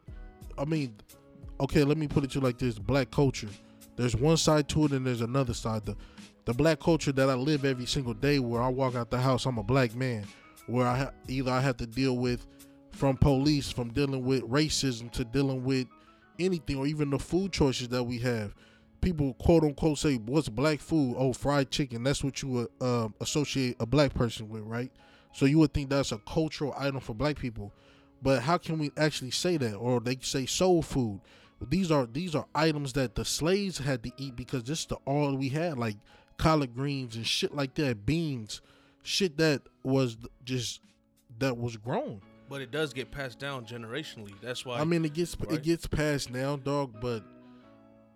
I 0.58 0.66
mean, 0.66 0.94
okay, 1.62 1.86
let 1.86 1.98
me 1.98 2.10
put 2.10 2.26
it 2.26 2.32
to 2.32 2.40
you 2.40 2.44
like 2.44 2.58
this: 2.58 2.78
black 2.78 3.10
culture. 3.10 3.48
There's 3.96 4.18
one 4.18 4.36
side 4.36 4.68
to 4.70 4.84
it, 4.84 4.92
and 4.92 5.08
there's 5.08 5.22
another 5.22 5.54
side. 5.54 5.86
The 5.86 5.96
the 6.44 6.54
black 6.54 6.82
culture 6.82 7.14
that 7.14 7.30
I 7.30 7.36
live 7.36 7.64
every 7.64 7.86
single 7.86 8.14
day, 8.14 8.40
where 8.40 8.62
I 8.62 8.68
walk 8.68 8.96
out 8.96 9.12
the 9.12 9.22
house, 9.22 9.46
I'm 9.46 9.58
a 9.58 9.64
black 9.64 9.96
man. 9.96 10.26
Where 10.66 10.88
I 10.88 10.98
ha- 10.98 11.12
either 11.30 11.52
I 11.52 11.62
have 11.62 11.78
to 11.78 11.88
deal 11.88 12.18
with 12.18 12.46
from 12.92 13.16
police, 13.16 13.72
from 13.72 13.94
dealing 13.94 14.26
with 14.26 14.44
racism 14.44 15.10
to 15.12 15.24
dealing 15.24 15.64
with 15.64 15.88
anything, 16.38 16.76
or 16.76 16.86
even 16.86 17.12
the 17.12 17.20
food 17.20 17.54
choices 17.54 17.88
that 17.90 18.04
we 18.04 18.20
have. 18.20 18.54
People 19.02 19.34
quote 19.36 19.64
unquote 19.64 19.98
say, 19.98 20.16
"What's 20.16 20.50
black 20.50 20.80
food?" 20.80 21.16
Oh, 21.18 21.34
fried 21.34 21.72
chicken. 21.72 22.04
That's 22.04 22.24
what 22.24 22.42
you 22.42 22.50
would 22.50 22.68
um, 22.82 23.14
associate 23.22 23.78
a 23.80 23.86
black 23.86 24.14
person 24.14 24.50
with, 24.50 24.64
right? 24.64 24.92
So 25.34 25.46
you 25.46 25.60
would 25.60 25.74
think 25.74 25.90
that's 25.90 26.12
a 26.12 26.18
cultural 26.20 26.74
item 26.78 27.00
for 27.00 27.14
black 27.14 27.38
people. 27.38 27.74
But 28.22 28.42
how 28.42 28.58
can 28.58 28.80
we 28.80 28.92
actually 28.98 29.32
say 29.32 29.58
that? 29.58 29.76
Or 29.76 30.00
they 30.00 30.18
say 30.22 30.46
soul 30.48 30.82
food. 30.82 31.22
These 31.70 31.92
are 31.92 32.06
these 32.06 32.36
are 32.36 32.48
items 32.56 32.94
that 32.94 33.16
the 33.16 33.26
slaves 33.26 33.78
had 33.80 34.04
to 34.04 34.12
eat 34.18 34.36
because 34.36 34.64
this 34.64 34.82
is 34.82 34.86
the 34.88 34.96
all 35.06 35.36
we 35.36 35.50
had, 35.50 35.78
like 35.78 35.98
collard 36.38 36.74
greens 36.76 37.16
and 37.16 37.26
shit 37.26 37.56
like 37.56 37.76
that, 37.76 38.06
beans, 38.06 38.62
shit 39.04 39.38
that 39.38 39.62
was 39.84 40.18
just 40.44 40.82
that 41.40 41.58
was 41.58 41.78
grown. 41.78 42.22
but 42.50 42.62
it 42.62 42.72
does 42.72 42.94
get 42.94 43.12
passed 43.12 43.40
down 43.40 43.66
generationally. 43.66 44.34
That's 44.42 44.66
why 44.66 44.80
I 44.80 44.84
mean, 44.84 45.04
it 45.06 45.14
gets 45.14 45.36
right? 45.40 45.54
it 45.54 45.64
gets 45.64 45.86
passed 45.88 46.32
now, 46.32 46.56
dog. 46.58 46.96
But 47.02 47.24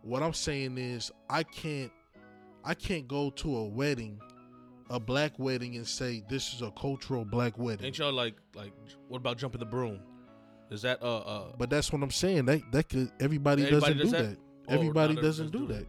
what 0.04 0.24
I'm 0.24 0.34
saying 0.34 0.78
is, 0.78 1.12
I 1.30 1.44
can't 1.44 1.92
I 2.64 2.74
can't 2.74 3.08
go 3.08 3.30
to 3.32 3.56
a 3.58 3.66
wedding, 3.68 4.20
a 4.90 5.00
black 5.00 5.38
wedding, 5.40 5.76
and 5.76 5.88
say 5.88 6.24
this 6.30 6.54
is 6.54 6.62
a 6.62 6.72
cultural 6.72 7.26
black 7.26 7.58
wedding. 7.58 7.86
ain't 7.86 7.98
y'all 7.98 8.12
like 8.14 8.36
like 8.56 8.72
what 9.08 9.18
about 9.18 9.38
jumping 9.38 9.60
the 9.60 9.66
broom? 9.66 10.00
Is 10.70 10.82
that 10.84 11.02
uh 11.04 11.18
uh 11.20 11.44
But 11.58 11.70
that's 11.70 11.92
what 11.92 12.02
I'm 12.02 12.12
saying. 12.12 12.46
That 12.46 12.62
that 12.72 12.90
could 12.90 13.12
everybody, 13.20 13.64
Everybody 13.66 13.94
doesn't 13.94 13.98
does 13.98 14.12
do 14.12 14.18
that? 14.18 14.30
that. 14.30 14.38
Oh, 14.70 14.74
everybody 14.74 15.14
not 15.16 15.24
doesn't 15.24 15.48
everybody 15.48 15.74
do 15.74 15.80
that. 15.80 15.88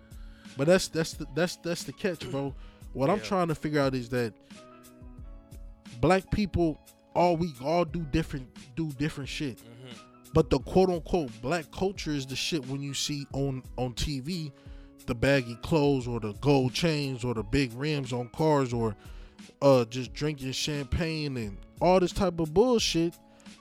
But 0.57 0.67
that's 0.67 0.89
that's 0.89 1.15
the 1.15 1.27
that's 1.35 1.57
that's 1.57 1.85
the 1.85 1.93
catch, 1.93 2.29
bro. 2.31 2.55
What 2.93 3.09
I'm 3.09 3.21
trying 3.21 3.49
to 3.49 3.55
figure 3.55 3.81
out 3.81 3.95
is 3.95 4.09
that 4.11 4.35
black 6.01 6.31
people 6.31 6.79
all 7.15 7.37
we 7.37 7.53
all 7.63 7.85
do 7.85 8.01
different 8.01 8.49
do 8.77 8.91
different 8.93 9.29
shit. 9.29 9.59
mhm. 9.59 9.63
But 10.33 10.49
the 10.49 10.59
quote 10.61 10.89
unquote 10.89 11.31
black 11.43 11.71
culture 11.71 12.11
is 12.11 12.27
the 12.27 12.37
shit 12.37 12.67
when 12.67 12.81
you 12.81 12.95
see 12.95 13.27
on 13.33 13.63
on 13.77 13.95
TV, 13.95 14.51
the 15.07 15.15
baggy 15.15 15.57
clothes 15.57 16.09
or 16.09 16.21
the 16.21 16.33
gold 16.35 16.73
chains 16.73 17.25
or 17.25 17.35
the 17.35 17.43
big 17.43 17.73
rims 17.75 18.13
on 18.13 18.29
cars 18.29 18.73
or 18.73 18.97
uh 19.61 19.85
just 19.87 20.13
drinking 20.15 20.53
champagne 20.53 21.37
and 21.37 21.59
all 21.81 22.01
this 22.01 22.13
type 22.13 22.41
of 22.41 22.55
bullshit. 22.55 23.15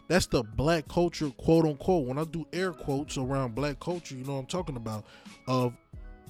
That's 0.07 0.27
the 0.27 0.43
black 0.43 0.87
culture, 0.87 1.29
quote 1.31 1.65
unquote. 1.65 2.07
When 2.07 2.17
I 2.17 2.23
do 2.25 2.45
air 2.53 2.71
quotes 2.71 3.17
around 3.17 3.55
black 3.55 3.79
culture, 3.79 4.15
you 4.15 4.23
know 4.23 4.33
what 4.33 4.39
I'm 4.39 4.45
talking 4.45 4.75
about 4.75 5.05
of 5.47 5.73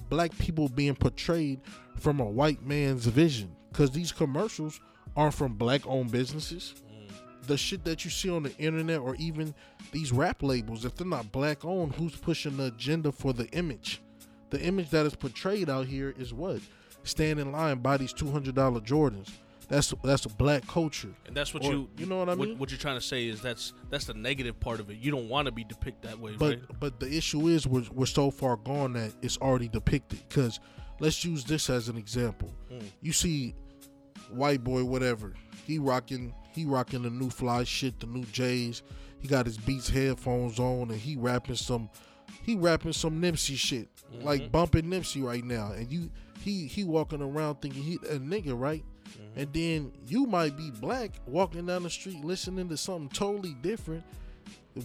black 0.08 0.36
people 0.38 0.68
being 0.68 0.94
portrayed 0.94 1.60
from 1.98 2.20
a 2.20 2.24
white 2.24 2.64
man's 2.64 3.06
vision. 3.06 3.54
Cause 3.72 3.90
these 3.90 4.12
commercials 4.12 4.80
aren't 5.16 5.34
from 5.34 5.54
black 5.54 5.86
owned 5.86 6.10
businesses 6.10 6.74
the 7.46 7.56
shit 7.56 7.84
that 7.84 8.04
you 8.04 8.10
see 8.10 8.30
on 8.30 8.42
the 8.44 8.56
internet 8.58 9.00
or 9.00 9.14
even 9.16 9.54
these 9.90 10.12
rap 10.12 10.42
labels, 10.42 10.84
if 10.84 10.94
they're 10.94 11.06
not 11.06 11.32
black 11.32 11.64
owned, 11.64 11.94
who's 11.94 12.14
pushing 12.16 12.56
the 12.56 12.66
agenda 12.66 13.10
for 13.12 13.32
the 13.32 13.46
image? 13.50 14.00
The 14.50 14.60
image 14.60 14.90
that 14.90 15.06
is 15.06 15.14
portrayed 15.16 15.68
out 15.70 15.86
here 15.86 16.14
is 16.18 16.32
what? 16.34 16.60
Stand 17.04 17.40
in 17.40 17.50
line, 17.52 17.78
buy 17.78 17.96
these 17.96 18.12
two 18.12 18.30
hundred 18.30 18.54
dollar 18.54 18.80
Jordans. 18.80 19.28
That's 19.68 19.94
that's 20.04 20.26
a 20.26 20.28
black 20.28 20.66
culture. 20.66 21.14
and 21.26 21.34
that's 21.34 21.54
what 21.54 21.64
Or- 21.64 21.72
you 21.72 21.88
you 21.96 22.06
know 22.06 22.18
what 22.18 22.28
I 22.28 22.34
what, 22.34 22.48
mean? 22.48 22.58
what 22.58 22.70
you're 22.70 22.78
trying 22.78 22.98
to 22.98 23.04
say 23.04 23.26
is 23.26 23.40
that's 23.40 23.72
that's 23.90 24.04
the 24.04 24.14
negative 24.14 24.60
part 24.60 24.78
of 24.80 24.90
it. 24.90 24.98
You 24.98 25.10
don't 25.10 25.28
want 25.28 25.46
to 25.46 25.52
be 25.52 25.64
depicted 25.64 26.10
that 26.10 26.18
way, 26.20 26.36
But 26.36 26.48
right? 26.50 26.80
but 26.80 27.00
the 27.00 27.10
issue 27.10 27.48
is 27.48 27.66
we're 27.66 27.84
we're 27.92 28.06
so 28.06 28.30
far 28.30 28.56
gone 28.56 28.92
that 28.92 29.12
it's 29.22 29.38
already 29.38 29.68
depicted. 29.68 30.20
Because 30.28 30.60
let's 31.00 31.24
use 31.24 31.44
this 31.44 31.70
as 31.70 31.88
an 31.88 31.96
example. 31.96 32.52
Mm. 32.70 32.84
You 33.00 33.12
see, 33.12 33.54
white 34.30 34.62
boy, 34.62 34.84
whatever. 34.84 35.32
He 35.66 35.78
rocking 35.78 36.34
he 36.52 36.64
rocking 36.64 37.02
the 37.02 37.10
new 37.10 37.30
fly 37.30 37.64
shit, 37.64 37.98
the 38.00 38.06
new 38.06 38.24
J's. 38.26 38.82
He 39.20 39.28
got 39.28 39.46
his 39.46 39.56
Beats 39.56 39.88
headphones 39.88 40.58
on 40.58 40.90
and 40.90 41.00
he 41.00 41.16
rapping 41.16 41.54
some 41.54 41.88
he 42.42 42.56
rapping 42.56 42.92
some 42.92 43.20
Nipsey 43.20 43.56
shit. 43.56 43.88
Mm-hmm. 44.12 44.24
Like 44.24 44.52
bumping 44.52 44.84
Nipsey 44.84 45.22
right 45.22 45.44
now. 45.44 45.72
And 45.72 45.90
you 45.90 46.10
he 46.40 46.66
he 46.66 46.84
walking 46.84 47.22
around 47.22 47.56
thinking 47.62 47.82
he 47.82 47.94
a 48.10 48.18
nigga, 48.18 48.58
right? 48.58 48.84
Mm-hmm. 49.10 49.40
And 49.40 49.52
then 49.52 49.92
you 50.06 50.26
might 50.26 50.56
be 50.56 50.70
black 50.70 51.12
walking 51.26 51.66
down 51.66 51.84
the 51.84 51.90
street 51.90 52.24
listening 52.24 52.68
to 52.68 52.76
something 52.76 53.08
totally 53.10 53.54
different. 53.62 54.04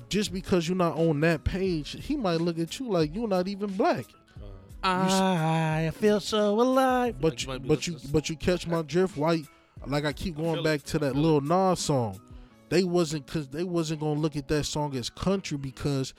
Just 0.10 0.34
because 0.34 0.68
you're 0.68 0.76
not 0.76 0.98
on 0.98 1.22
that 1.22 1.46
page, 1.46 1.96
he 2.06 2.18
might 2.18 2.42
look 2.42 2.60
at 2.60 2.78
you 2.80 2.90
like 2.90 3.16
you're 3.16 3.28
not 3.28 3.48
even 3.48 3.72
black. 3.72 4.06
I 4.84 5.92
feel 5.96 6.20
so 6.20 6.60
alive. 6.60 7.20
But 7.20 7.34
Like, 7.34 7.42
you, 7.42 7.48
might 7.48 7.68
but 7.68 7.88
you 7.88 7.98
but 8.12 8.30
you 8.30 8.36
catch 8.36 8.68
my 8.68 8.82
drift. 8.82 9.18
White, 9.18 9.48
like 9.86 10.06
I 10.06 10.14
keep 10.14 10.38
going 10.38 10.64
back 10.64 10.84
to 10.84 11.00
that 11.00 11.16
Lil 11.16 11.42
Nas 11.42 11.80
song. 11.80 12.20
They 12.70 12.84
wasn't 12.84 13.28
cause 13.28 13.48
they 13.48 13.64
wasn't 13.64 14.02
gonna 14.02 14.20
look 14.20 14.36
at 14.36 14.48
that 14.50 14.66
song 14.66 14.96
as 14.96 15.10
country 15.10 15.58
because 15.58 16.14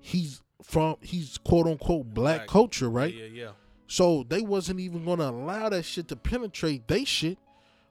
he's 0.00 0.42
from 0.62 0.96
he's 1.00 1.38
quote 1.38 1.66
unquote 1.66 2.14
black, 2.14 2.40
Black. 2.40 2.48
culture, 2.48 2.88
right? 2.88 3.12
Yeah, 3.12 3.24
yeah, 3.24 3.42
yeah. 3.44 3.50
So 3.88 4.24
they 4.28 4.42
wasn't 4.42 4.80
even 4.80 5.04
gonna 5.04 5.30
allow 5.30 5.68
that 5.70 5.84
shit 5.84 6.08
to 6.08 6.16
penetrate 6.16 6.86
they 6.86 7.04
shit, 7.04 7.38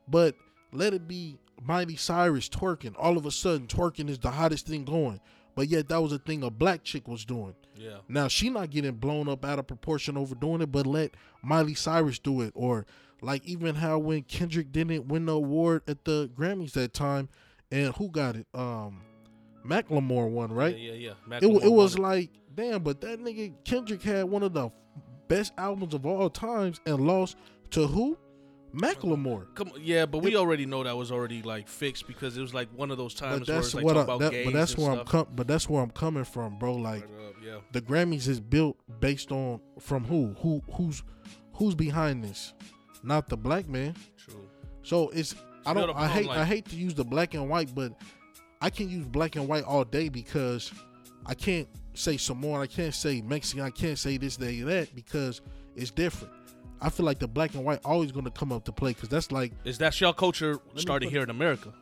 but 0.08 0.36
let 0.72 0.94
it 0.94 1.08
be 1.08 1.38
Miley 1.62 1.96
Cyrus 1.96 2.48
twerking. 2.50 2.94
All 2.98 3.18
of 3.18 3.26
a 3.26 3.32
sudden, 3.32 3.68
twerking 3.68 4.10
is 4.10 4.20
the 4.20 4.32
hottest 4.32 4.68
thing 4.68 4.86
going. 4.86 5.20
But 5.56 5.70
yet 5.70 5.90
that 5.90 6.02
was 6.02 6.12
a 6.12 6.20
thing 6.20 6.44
a 6.44 6.52
black 6.52 6.84
chick 6.84 7.08
was 7.08 7.26
doing. 7.26 7.56
Yeah. 7.76 7.98
Now 8.08 8.28
she 8.28 8.50
not 8.52 8.70
getting 8.70 8.94
blown 8.94 9.28
up 9.28 9.44
out 9.44 9.58
of 9.58 9.66
proportion 9.66 10.16
over 10.16 10.36
doing 10.36 10.62
it, 10.62 10.72
but 10.72 10.86
let 10.86 11.16
Miley 11.42 11.74
Cyrus 11.74 12.20
do 12.20 12.42
it, 12.42 12.52
or 12.54 12.86
like 13.22 13.46
even 13.46 13.76
how 13.76 13.98
when 14.00 14.24
Kendrick 14.24 14.72
didn't 14.72 15.08
win 15.08 15.26
the 15.26 15.34
award 15.34 15.84
at 15.88 16.06
the 16.06 16.30
Grammys 16.36 16.74
that 16.74 16.94
time, 16.94 17.30
and 17.72 17.94
who 17.96 18.10
got 18.10 18.36
it? 18.36 18.48
Um, 18.54 19.02
Macklemore 19.66 20.30
won, 20.30 20.52
right? 20.52 20.78
Yeah, 20.78 20.94
yeah, 20.94 21.14
yeah. 21.30 21.38
It 21.42 21.64
it 21.64 21.72
was 21.72 21.98
like 21.98 22.32
damn, 22.56 22.82
but 22.84 23.02
that 23.02 23.20
nigga 23.20 23.54
Kendrick 23.64 24.02
had 24.02 24.26
one 24.26 24.44
of 24.44 24.54
the 24.54 24.70
best 25.28 25.54
albums 25.58 25.94
of 25.94 26.06
all 26.06 26.30
times 26.30 26.80
and 26.86 27.06
lost 27.06 27.38
to 27.72 27.88
who? 27.88 28.18
Macklemore. 28.74 29.46
Come, 29.56 29.70
on, 29.70 29.80
yeah, 29.82 30.06
but 30.06 30.20
we 30.20 30.36
already 30.36 30.66
know 30.66 30.84
that 30.84 30.96
was 30.96 31.12
already 31.12 31.42
like 31.42 31.68
fixed 31.68 32.06
because 32.06 32.38
it 32.38 32.42
was 32.42 32.54
like 32.54 32.70
one 32.76 32.92
of 32.92 32.98
those 32.98 33.14
times 33.14 33.40
But 33.40 33.48
where 33.48 33.56
that's 33.56 33.68
it's 33.68 33.76
like 33.76 33.86
what 33.86 33.98
I, 33.98 34.18
that, 34.18 34.44
but 34.46 34.54
that's 34.54 34.78
where 34.78 34.90
I'm 34.92 34.98
stuff. 34.98 35.08
com- 35.08 35.28
but 35.36 35.48
that's 35.48 35.70
where 35.70 35.82
I'm 35.82 35.90
coming 35.90 36.26
from, 36.26 36.60
bro. 36.60 36.76
Like 36.76 37.04
up, 37.04 37.10
yeah, 37.44 37.58
the 37.72 37.82
Grammys 37.82 38.28
is 38.28 38.40
built 38.40 38.78
based 39.00 39.32
on 39.32 39.62
from 39.80 40.04
who? 40.06 40.36
Who 40.40 40.62
who's 40.74 41.02
who's 41.54 41.76
behind 41.76 42.24
this? 42.24 42.54
Not 43.04 43.30
the 43.30 43.38
black 43.38 43.68
man. 43.68 43.96
true. 44.18 44.48
So 44.84 45.10
it's 45.10 45.36
I 45.66 45.74
don't 45.74 45.96
I 45.96 46.08
hate 46.08 46.30
I 46.30 46.46
hate 46.46 46.66
to 46.70 46.76
use 46.76 46.94
the 46.94 47.06
black 47.06 47.34
and 47.34 47.50
white, 47.50 47.74
but 47.74 47.94
I 48.62 48.70
can 48.70 48.90
use 48.90 49.06
black 49.06 49.36
and 49.36 49.48
white 49.48 49.64
all 49.64 49.84
day 49.84 50.10
because 50.10 50.72
I 51.26 51.34
can't 51.34 51.68
say 51.94 52.18
Samoan, 52.18 52.62
I 52.62 52.68
can't 52.68 52.94
say 52.94 53.22
Mexican, 53.22 53.66
I 53.66 53.70
can't 53.70 53.98
say 53.98 54.18
this, 54.18 54.38
that, 54.38 54.66
that 54.66 54.96
because 54.96 55.42
it's 55.76 55.92
different. 55.92 56.34
I 56.80 56.90
feel 56.90 57.06
like 57.06 57.20
the 57.20 57.28
black 57.28 57.56
and 57.56 57.66
white 57.66 57.80
always 57.84 58.12
going 58.12 58.26
to 58.26 58.32
come 58.32 58.52
up 58.52 58.64
to 58.66 58.72
play 58.72 58.94
because 58.94 59.10
that's 59.10 59.32
like 59.32 59.52
Is 59.64 59.78
that 59.80 60.00
y'all 60.00 60.14
culture 60.14 60.60
started 60.76 61.10
here 61.10 61.24
in 61.24 61.30
America? 61.30 61.74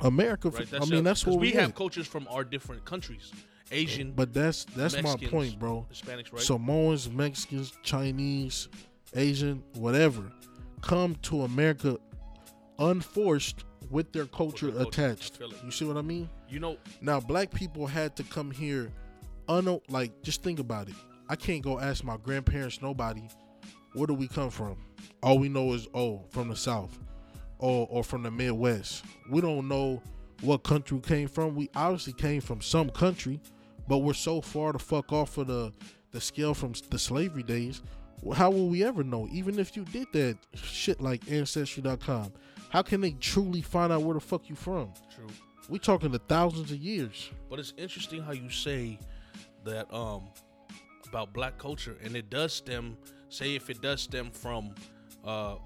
America. 0.00 0.50
Right. 0.50 0.68
I 0.74 0.84
mean, 0.86 1.04
that's 1.04 1.26
what 1.26 1.38
we 1.38 1.48
we 1.48 1.52
have 1.52 1.74
cultures 1.74 2.06
from 2.06 2.26
our 2.30 2.44
different 2.44 2.84
countries, 2.84 3.32
Asian, 3.70 4.12
But 4.12 4.32
that's 4.32 4.64
that's 4.64 5.00
my 5.02 5.16
point, 5.16 5.58
bro. 5.58 5.86
Hispanics, 5.92 6.32
right? 6.32 6.42
Samoans, 6.42 7.10
Mexicans, 7.10 7.72
Chinese, 7.82 8.68
Asian, 9.14 9.62
whatever, 9.74 10.32
come 10.78 11.14
to 11.22 11.42
America 11.42 11.98
unforced 12.78 13.64
with 13.90 14.12
their 14.12 14.26
culture, 14.26 14.70
their 14.70 14.84
culture. 14.84 15.06
Attached. 15.06 15.40
You 15.64 15.70
see 15.70 15.84
what 15.84 15.96
I 15.96 16.02
mean? 16.02 16.28
you 16.48 16.60
know, 16.60 16.76
Now, 17.00 17.20
black 17.20 17.52
people 17.52 17.86
had 17.86 18.16
to 18.16 18.22
come 18.22 18.50
here, 18.50 18.90
un 19.48 19.80
like 19.88 20.22
just 20.22 20.42
think 20.42 20.58
about 20.58 20.88
it. 20.88 20.94
I 21.28 21.36
can't 21.36 21.62
go 21.62 21.78
ask 21.78 22.04
my 22.04 22.16
grandparents, 22.16 22.80
nobody, 22.80 23.28
where 23.92 24.06
do 24.06 24.14
we 24.14 24.28
come 24.28 24.50
from? 24.50 24.76
All 25.22 25.38
we 25.38 25.48
know 25.48 25.72
is 25.72 25.86
oh, 25.94 26.24
from 26.30 26.48
the 26.48 26.56
south, 26.56 26.98
or 27.58 27.86
or 27.90 28.04
from 28.04 28.22
the 28.22 28.30
Midwest. 28.30 29.04
We 29.30 29.40
don't 29.40 29.68
know 29.68 30.02
what 30.40 30.62
country 30.62 30.96
we 30.96 31.02
came 31.02 31.28
from. 31.28 31.54
We 31.54 31.68
obviously 31.74 32.12
came 32.12 32.40
from 32.40 32.60
some 32.60 32.90
country, 32.90 33.40
but 33.88 33.98
we're 33.98 34.14
so 34.14 34.40
far 34.40 34.72
the 34.72 34.78
fuck 34.78 35.12
off 35.12 35.36
of 35.38 35.48
the 35.48 35.72
the 36.12 36.20
scale 36.20 36.54
from 36.54 36.72
the 36.90 36.98
slavery 36.98 37.42
days. 37.42 37.82
How 38.34 38.50
will 38.50 38.68
we 38.68 38.84
ever 38.84 39.02
know? 39.04 39.28
Even 39.30 39.58
if 39.58 39.76
you 39.76 39.84
did 39.84 40.08
that 40.12 40.36
shit 40.54 41.00
like 41.00 41.30
ancestry.com, 41.30 42.32
how 42.70 42.82
can 42.82 43.00
they 43.00 43.12
truly 43.12 43.62
find 43.62 43.92
out 43.92 44.02
where 44.02 44.14
the 44.14 44.20
fuck 44.20 44.48
you 44.48 44.56
from? 44.56 44.92
true. 45.14 45.26
We 45.68 45.78
talking 45.78 46.10
to 46.12 46.18
thousands 46.18 46.70
of 46.70 46.78
years. 46.78 47.30
But 47.50 47.58
it's 47.58 47.74
interesting 47.76 48.22
how 48.22 48.32
you 48.32 48.48
say 48.48 48.98
that 49.64 49.92
um 49.92 50.24
about 51.08 51.32
black 51.32 51.58
culture, 51.58 51.96
and 52.02 52.14
it 52.16 52.30
does 52.30 52.52
stem. 52.52 52.96
Say 53.28 53.54
if 53.54 53.70
it 53.70 53.80
does 53.80 54.00
stem 54.02 54.30
from, 54.30 54.74
uh, 55.24 55.56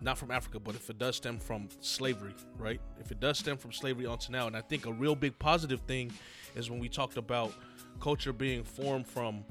not 0.00 0.18
from 0.18 0.30
Africa, 0.30 0.58
but 0.58 0.74
if 0.74 0.88
it 0.90 0.98
does 0.98 1.16
stem 1.16 1.38
from 1.38 1.68
slavery, 1.80 2.34
right? 2.56 2.80
If 3.00 3.10
it 3.10 3.20
does 3.20 3.38
stem 3.38 3.56
from 3.56 3.72
slavery 3.72 4.06
onto 4.06 4.32
now, 4.32 4.46
and 4.46 4.56
I 4.56 4.60
think 4.60 4.86
a 4.86 4.92
real 4.92 5.14
big 5.14 5.38
positive 5.38 5.80
thing 5.82 6.12
is 6.54 6.70
when 6.70 6.80
we 6.80 6.88
talked 6.88 7.16
about 7.16 7.52
culture 8.00 8.32
being 8.32 8.64
formed 8.64 9.06
from 9.06 9.44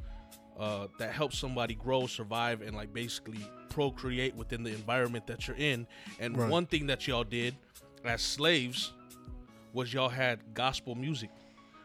uh, 0.59 0.87
that 0.97 1.11
helps 1.13 1.37
somebody 1.37 1.73
grow, 1.73 2.05
survive, 2.05 2.61
and 2.61 2.75
like 2.75 2.93
basically 2.93 3.39
procreate 3.69 4.35
within 4.35 4.61
the 4.63 4.71
environment 4.71 5.25
that 5.27 5.47
you're 5.47 5.55
in. 5.57 5.87
And 6.19 6.37
Right. 6.37 6.49
one 6.49 6.65
thing 6.65 6.87
that 6.87 7.07
y'all 7.07 7.23
did 7.23 7.55
as 8.03 8.21
slaves 8.21 8.91
was 9.73 9.93
y'all 9.93 10.09
had 10.09 10.39
gospel 10.53 10.95
music. 10.95 11.29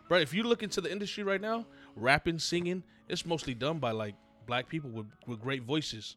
Bro, 0.08 0.18
if 0.18 0.34
you 0.34 0.42
look 0.42 0.62
into 0.62 0.80
the 0.80 0.90
industry 0.90 1.22
right 1.22 1.40
now, 1.40 1.66
rapping, 1.96 2.38
singing, 2.38 2.82
it's 3.08 3.24
mostly 3.24 3.54
done 3.54 3.78
by 3.78 3.92
like 3.92 4.14
black 4.46 4.68
people 4.68 4.90
with, 4.90 5.06
with 5.26 5.40
great 5.40 5.62
voices. 5.62 6.16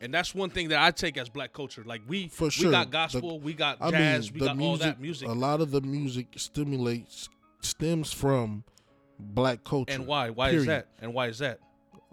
And 0.00 0.14
that's 0.14 0.34
one 0.34 0.50
thing 0.50 0.68
that 0.68 0.80
I 0.80 0.90
take 0.92 1.16
as 1.18 1.28
black 1.28 1.52
culture. 1.52 1.82
Like 1.84 2.02
we 2.06 2.28
For 2.28 2.50
sure. 2.50 2.66
we 2.66 2.70
got 2.72 2.86
The- 2.86 2.90
gospel, 2.92 3.40
we 3.40 3.52
got 3.52 3.78
I 3.80 3.90
jazz, 3.90 4.30
mean, 4.32 4.40
we 4.40 4.46
got 4.46 4.56
music, 4.56 4.70
all 4.70 4.76
that 4.92 5.00
music. 5.00 5.28
A 5.28 5.32
lot 5.32 5.60
of 5.60 5.70
the 5.72 5.80
music 5.80 6.28
stimulates 6.36 7.28
stems 7.60 8.12
from 8.12 8.64
black 9.18 9.64
culture. 9.64 9.94
And 9.94 10.06
why? 10.06 10.30
Why 10.30 10.50
is 10.50 10.66
that? 10.66 10.88
And 11.00 11.12
why 11.14 11.26
is 11.28 11.38
that? 11.38 11.60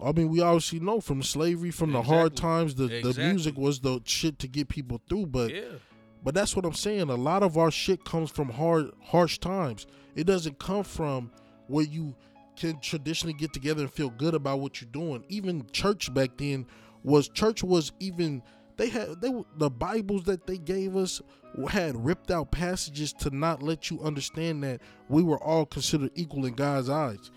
I 0.04 0.12
mean, 0.12 0.30
we 0.30 0.42
obviously 0.42 0.80
know 0.82 1.00
from 1.00 1.24
slavery, 1.24 1.72
from 1.72 1.94
the 1.94 2.02
hard 2.02 2.36
times, 2.36 2.76
the, 2.76 2.88
the 2.88 3.14
music 3.18 3.58
was 3.58 3.80
the 3.80 4.02
shit 4.04 4.40
to 4.40 4.48
get 4.48 4.68
people 4.68 5.00
through. 5.08 5.28
But 5.28 5.54
Yeah. 5.54 5.62
but 6.24 6.34
that's 6.34 6.56
what 6.56 6.66
I'm 6.66 6.74
saying. 6.74 7.10
A 7.10 7.16
lot 7.16 7.44
of 7.44 7.58
our 7.58 7.72
shit 7.72 8.04
comes 8.04 8.30
from 8.30 8.50
hard, 8.50 8.92
harsh 9.02 9.38
times. 9.38 9.88
It 10.16 10.26
doesn't 10.26 10.60
come 10.60 10.84
from 10.84 11.32
where 11.68 11.86
you 11.86 12.14
can 12.58 12.80
traditionally 12.82 13.34
get 13.34 13.54
together 13.54 13.84
and 13.84 13.92
feel 13.92 14.10
good 14.10 14.34
about 14.34 14.60
what 14.60 14.82
you're 14.82 14.90
doing. 14.92 15.24
Even 15.30 15.66
church 15.72 16.14
back 16.14 16.32
then 16.38 16.66
was 17.04 17.30
church 17.30 17.64
was 17.64 17.92
even 18.00 18.42
they 18.78 18.90
had 18.90 19.22
they 19.22 19.32
the 19.58 19.70
Bibles 19.70 20.24
that 20.24 20.46
they 20.48 20.58
gave 20.58 20.96
us 20.96 21.22
had 21.70 22.04
ripped 22.04 22.32
out 22.32 22.52
passages 22.52 23.14
to 23.14 23.30
not 23.30 23.64
let 23.64 23.90
you 23.90 24.02
understand 24.02 24.64
that 24.64 24.82
we 25.08 25.24
were 25.24 25.42
all 25.42 25.66
considered 25.66 26.12
equal 26.16 26.46
in 26.46 26.54
God's 26.54 26.90
eyes. 26.90 27.32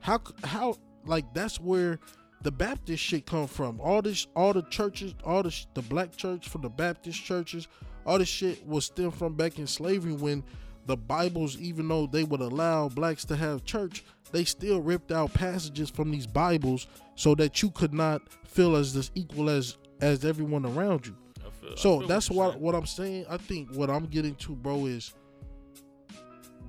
How 0.00 0.20
how 0.44 0.76
like 1.06 1.32
that's 1.34 1.60
where 1.60 1.98
the 2.42 2.52
Baptist 2.52 3.02
shit 3.02 3.26
come 3.26 3.46
from. 3.46 3.80
All 3.80 4.02
this, 4.02 4.26
all 4.36 4.52
the 4.52 4.62
churches, 4.62 5.14
all 5.24 5.42
the 5.42 5.66
the 5.74 5.82
black 5.82 6.16
church 6.16 6.48
from 6.48 6.62
the 6.62 6.68
Baptist 6.68 7.22
churches, 7.24 7.68
all 8.06 8.18
this 8.18 8.28
shit 8.28 8.66
was 8.66 8.86
stem 8.86 9.10
from 9.10 9.34
back 9.34 9.58
in 9.58 9.66
slavery 9.66 10.12
when 10.12 10.44
the 10.86 10.96
Bibles, 10.96 11.56
even 11.58 11.88
though 11.88 12.06
they 12.06 12.24
would 12.24 12.42
allow 12.42 12.88
blacks 12.88 13.24
to 13.24 13.36
have 13.36 13.64
church, 13.64 14.04
they 14.32 14.44
still 14.44 14.80
ripped 14.80 15.10
out 15.10 15.32
passages 15.32 15.88
from 15.88 16.10
these 16.10 16.26
Bibles 16.26 16.86
so 17.14 17.34
that 17.36 17.62
you 17.62 17.70
could 17.70 17.94
not 17.94 18.20
feel 18.46 18.76
as 18.76 18.92
this 18.92 19.10
equal 19.14 19.48
as 19.48 19.78
as 20.00 20.24
everyone 20.24 20.64
around 20.66 21.06
you. 21.06 21.16
Feel, 21.60 21.76
So 21.76 22.02
that's 22.02 22.30
you're 22.30 22.38
what 22.38 22.60
what 22.60 22.74
I'm 22.74 22.86
saying. 22.86 23.26
I 23.28 23.36
think 23.36 23.74
what 23.74 23.90
I'm 23.90 24.06
getting 24.06 24.34
to, 24.36 24.54
bro, 24.54 24.86
is 24.86 25.14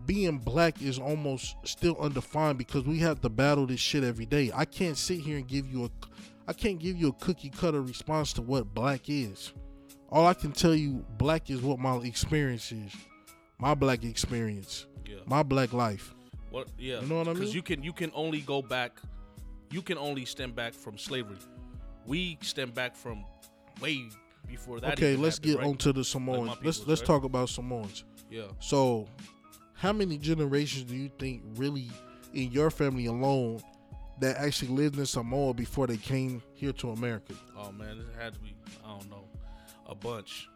being 0.05 0.37
black 0.37 0.81
is 0.81 0.99
almost 0.99 1.55
still 1.63 1.97
undefined 1.99 2.57
because 2.57 2.83
we 2.85 2.99
have 2.99 3.21
to 3.21 3.29
battle 3.29 3.65
this 3.65 3.79
shit 3.79 4.03
every 4.03 4.25
day. 4.25 4.51
I 4.53 4.65
can't 4.65 4.97
sit 4.97 5.19
here 5.19 5.37
and 5.37 5.47
give 5.47 5.71
you 5.71 5.85
a 5.85 5.89
I 6.47 6.53
can't 6.53 6.77
give 6.79 6.95
you 6.95 7.07
a 7.07 7.13
cookie 7.13 7.49
cutter 7.49 7.81
response 7.81 8.31
to 8.33 8.41
what 8.43 8.73
black 8.73 9.09
is. 9.09 9.53
All 10.09 10.27
I 10.27 10.35
can 10.35 10.51
tell 10.51 10.75
you, 10.75 11.03
black 11.17 11.49
is 11.49 11.61
what 11.61 11.79
my 11.79 11.95
experience 11.97 12.71
is. 12.71 12.93
My 13.57 13.73
black 13.73 14.03
experience. 14.03 14.85
Yeah. 15.07 15.17
My 15.25 15.41
black 15.41 15.73
life. 15.73 16.13
What? 16.51 16.67
Yeah. 16.77 17.01
You 17.01 17.07
know 17.07 17.17
what 17.17 17.27
I 17.29 17.33
Because 17.33 17.47
mean? 17.47 17.55
you 17.55 17.61
can 17.63 17.83
you 17.83 17.93
can 17.93 18.11
only 18.13 18.41
go 18.41 18.61
back, 18.61 18.99
you 19.71 19.81
can 19.81 19.97
only 19.97 20.25
stem 20.25 20.51
back 20.51 20.73
from 20.73 20.97
slavery. 20.99 21.37
We 22.05 22.37
stem 22.41 22.71
back 22.71 22.95
from 22.95 23.25
way 23.81 24.09
before 24.47 24.79
that. 24.79 24.93
okay, 24.93 25.15
let's 25.15 25.37
happened, 25.37 25.53
get 25.53 25.59
right? 25.59 25.67
onto 25.67 25.93
the 25.93 26.03
Samoans. 26.03 26.57
let's 26.63 26.85
let's 26.85 27.01
right? 27.01 27.07
talk 27.07 27.23
about 27.23 27.49
Samoans. 27.49 28.03
Yeah. 28.29 28.43
So, 28.59 29.07
how 29.73 29.93
many 29.93 30.17
generations 30.17 30.83
do 30.83 30.95
you 30.95 31.09
think 31.19 31.43
really 31.55 31.89
in 32.33 32.51
your 32.51 32.69
family 32.69 33.05
alone 33.07 33.61
that 34.19 34.37
actually 34.37 34.69
lived 34.69 34.97
in 34.99 35.05
Samoa 35.05 35.53
before 35.53 35.87
they 35.87 35.97
came 35.97 36.41
here 36.53 36.71
to 36.73 36.91
America? 36.91 37.33
Oh 37.57 37.71
man, 37.71 37.99
it 37.99 38.21
had 38.21 38.33
to 38.33 38.39
be. 38.39 38.55
I 38.85 38.89
don't 38.89 39.09
know, 39.09 39.25
a 39.87 39.95
bunch. 39.95 40.47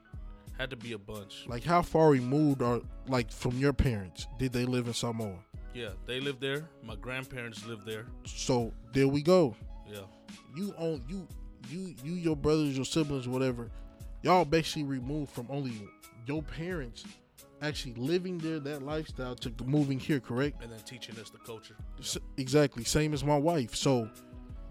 Had 0.58 0.70
to 0.72 0.76
be 0.76 0.92
a 0.92 0.98
bunch. 0.98 1.46
Like, 1.48 1.64
how 1.64 1.82
far 1.82 2.10
removed 2.10 2.62
are 2.62 2.82
like 3.08 3.32
from 3.32 3.58
your 3.58 3.72
parents 3.72 4.28
did 4.38 4.52
they 4.52 4.66
live 4.66 4.88
in 4.88 4.94
Samoa? 4.94 5.38
Yeah, 5.74 5.90
they 6.06 6.20
lived 6.20 6.42
there. 6.42 6.68
My 6.84 6.96
grandparents 6.96 7.66
lived 7.66 7.86
there. 7.86 8.08
So 8.26 8.74
there 8.92 9.08
we 9.08 9.22
go. 9.22 9.56
Yeah. 9.88 10.02
You 10.56 10.74
own 10.78 11.04
you 11.08 11.28
you 11.70 11.96
you 12.04 12.14
your 12.14 12.36
brothers, 12.36 12.76
your 12.76 12.86
siblings, 12.86 13.28
whatever. 13.28 13.70
Y'all 14.24 14.46
basically 14.46 14.84
removed 14.84 15.32
from 15.32 15.48
only 15.50 15.74
your 16.26 16.42
parents 16.44 17.06
actually 17.62 17.94
living 17.96 18.38
there 18.38 18.60
that 18.60 18.84
lifestyle 18.84 19.36
to 19.36 19.52
moving 19.66 20.00
here, 20.00 20.20
correct? 20.20 20.62
And 20.64 20.72
then 20.72 20.80
teaching 20.82 21.18
us 21.20 21.30
the 21.30 21.38
culture. 21.40 21.76
Exactly 22.38 22.84
same 22.84 23.14
as 23.14 23.24
my 23.24 23.38
wife 23.38 23.76
so 23.76 24.10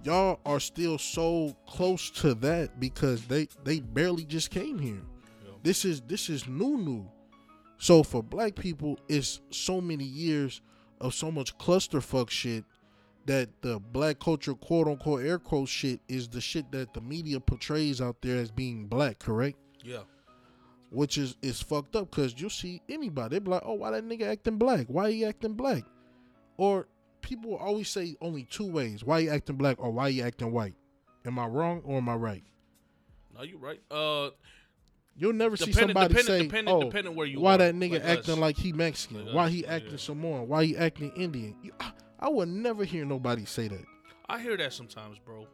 y'all 0.04 0.38
are 0.46 0.60
still 0.60 0.96
so 0.98 1.54
close 1.66 2.08
to 2.10 2.34
that 2.34 2.78
because 2.80 3.24
they 3.26 3.48
they 3.64 3.80
barely 3.80 4.24
just 4.24 4.50
came 4.50 4.78
here 4.78 5.02
Yeah. 5.44 5.50
this 5.62 5.84
is 5.84 6.00
this 6.02 6.30
is 6.30 6.46
new 6.46 6.78
new 6.78 7.10
so 7.78 8.02
for 8.04 8.22
black 8.22 8.54
people 8.54 8.98
it's 9.08 9.40
so 9.50 9.80
many 9.80 10.04
years 10.04 10.62
of 11.00 11.14
so 11.14 11.30
much 11.32 11.58
clusterfuck 11.58 12.30
shit 12.30 12.64
that 13.28 13.48
the 13.62 13.78
black 13.78 14.18
culture 14.18 14.54
quote 14.54 14.88
unquote 14.88 15.22
air 15.24 15.38
quote 15.38 15.68
shit 15.68 16.00
is 16.08 16.28
the 16.28 16.40
shit 16.40 16.70
that 16.72 16.92
the 16.94 17.00
media 17.00 17.38
portrays 17.40 18.00
out 18.00 18.16
there 18.22 18.36
as 18.36 18.50
being 18.50 18.86
black 18.86 19.18
correct 19.18 19.56
Yeah. 19.84 20.02
which 20.90 21.16
is 21.18 21.36
is 21.42 21.60
fucked 21.62 21.94
up 21.96 22.10
because 22.10 22.34
you'll 22.40 22.50
see 22.50 22.82
anybody 22.88 23.36
they 23.36 23.38
be 23.40 23.50
like 23.50 23.62
oh 23.64 23.74
why 23.74 23.90
that 23.92 24.04
nigga 24.04 24.22
acting 24.32 24.56
black 24.58 24.86
why 24.88 25.10
he 25.12 25.24
acting 25.24 25.54
black 25.54 25.84
or 26.56 26.88
people 27.20 27.56
always 27.56 27.88
say 27.88 28.16
only 28.20 28.44
two 28.44 28.66
ways: 28.66 29.04
why 29.04 29.18
you 29.18 29.30
acting 29.30 29.56
black 29.56 29.76
or 29.78 29.90
why 29.90 30.08
you 30.08 30.22
acting 30.22 30.50
white. 30.50 30.74
Am 31.26 31.38
I 31.38 31.46
wrong 31.46 31.82
or 31.84 31.98
am 31.98 32.08
I 32.08 32.14
right? 32.14 32.42
No, 33.36 33.42
you 33.42 33.58
right. 33.58 33.80
Uh, 33.90 34.30
You'll 35.16 35.32
never 35.34 35.56
see 35.56 35.72
somebody 35.72 36.08
depending- 36.14 36.24
say, 36.26 36.42
depending- 36.44 36.74
"Oh, 36.74 36.84
depending 36.84 37.14
where 37.16 37.26
you 37.26 37.40
why 37.40 37.56
are, 37.56 37.58
that 37.58 37.74
nigga 37.74 37.94
like 37.94 38.04
acting 38.04 38.34
us. 38.34 38.38
like 38.40 38.56
he 38.56 38.72
Mexican? 38.72 39.26
Like 39.26 39.34
why 39.34 39.44
us, 39.46 39.52
he 39.52 39.66
acting 39.66 39.90
yeah. 39.90 39.96
Samoan? 39.98 40.48
Why 40.48 40.64
he 40.64 40.76
acting 40.76 41.10
Indian?" 41.16 41.54
You- 41.62 41.72
I, 41.80 41.90
I 42.18 42.28
would 42.28 42.48
never 42.48 42.84
hear 42.84 43.04
nobody 43.04 43.44
say 43.44 43.68
that. 43.68 43.84
I 44.28 44.40
hear 44.40 44.56
that 44.56 44.72
sometimes, 44.72 45.18
bro. 45.18 45.46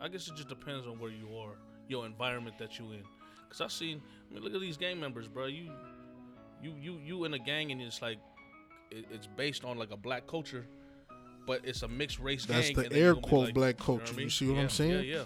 I 0.00 0.08
guess 0.08 0.28
it 0.28 0.34
just 0.36 0.48
depends 0.48 0.86
on 0.86 0.98
where 0.98 1.10
you 1.10 1.36
are, 1.36 1.56
your 1.88 2.04
environment 2.06 2.58
that 2.58 2.78
you 2.78 2.92
in. 2.92 3.02
Cause 3.48 3.60
I 3.60 3.68
seen, 3.68 4.02
I 4.30 4.34
mean, 4.34 4.42
look 4.42 4.54
at 4.54 4.60
these 4.60 4.76
gang 4.76 5.00
members, 5.00 5.28
bro. 5.28 5.46
You, 5.46 5.70
you, 6.62 6.74
you, 6.80 6.98
you 7.04 7.24
in 7.24 7.34
a 7.34 7.38
gang, 7.38 7.70
and 7.72 7.80
it's 7.80 8.02
like, 8.02 8.18
it, 8.90 9.06
it's 9.10 9.26
based 9.28 9.64
on 9.64 9.78
like 9.78 9.92
a 9.92 9.96
black 9.96 10.26
culture, 10.26 10.66
but 11.46 11.60
it's 11.64 11.82
a 11.82 11.88
mixed 11.88 12.18
race 12.18 12.44
That's 12.46 12.70
gang. 12.70 12.88
the 12.88 12.92
air 12.96 13.08
you 13.08 13.14
gonna 13.14 13.20
be 13.22 13.28
quote 13.28 13.44
like- 13.46 13.54
black 13.54 13.74
you 13.74 13.94
know 13.94 13.98
culture. 14.00 14.14
I 14.18 14.22
You 14.22 14.30
see 14.30 14.46
what 14.48 14.56
Yeah, 14.56 14.62
I'm 14.62 14.68
saying? 14.68 14.90
Yeah, 15.08 15.14
yeah, 15.16 15.22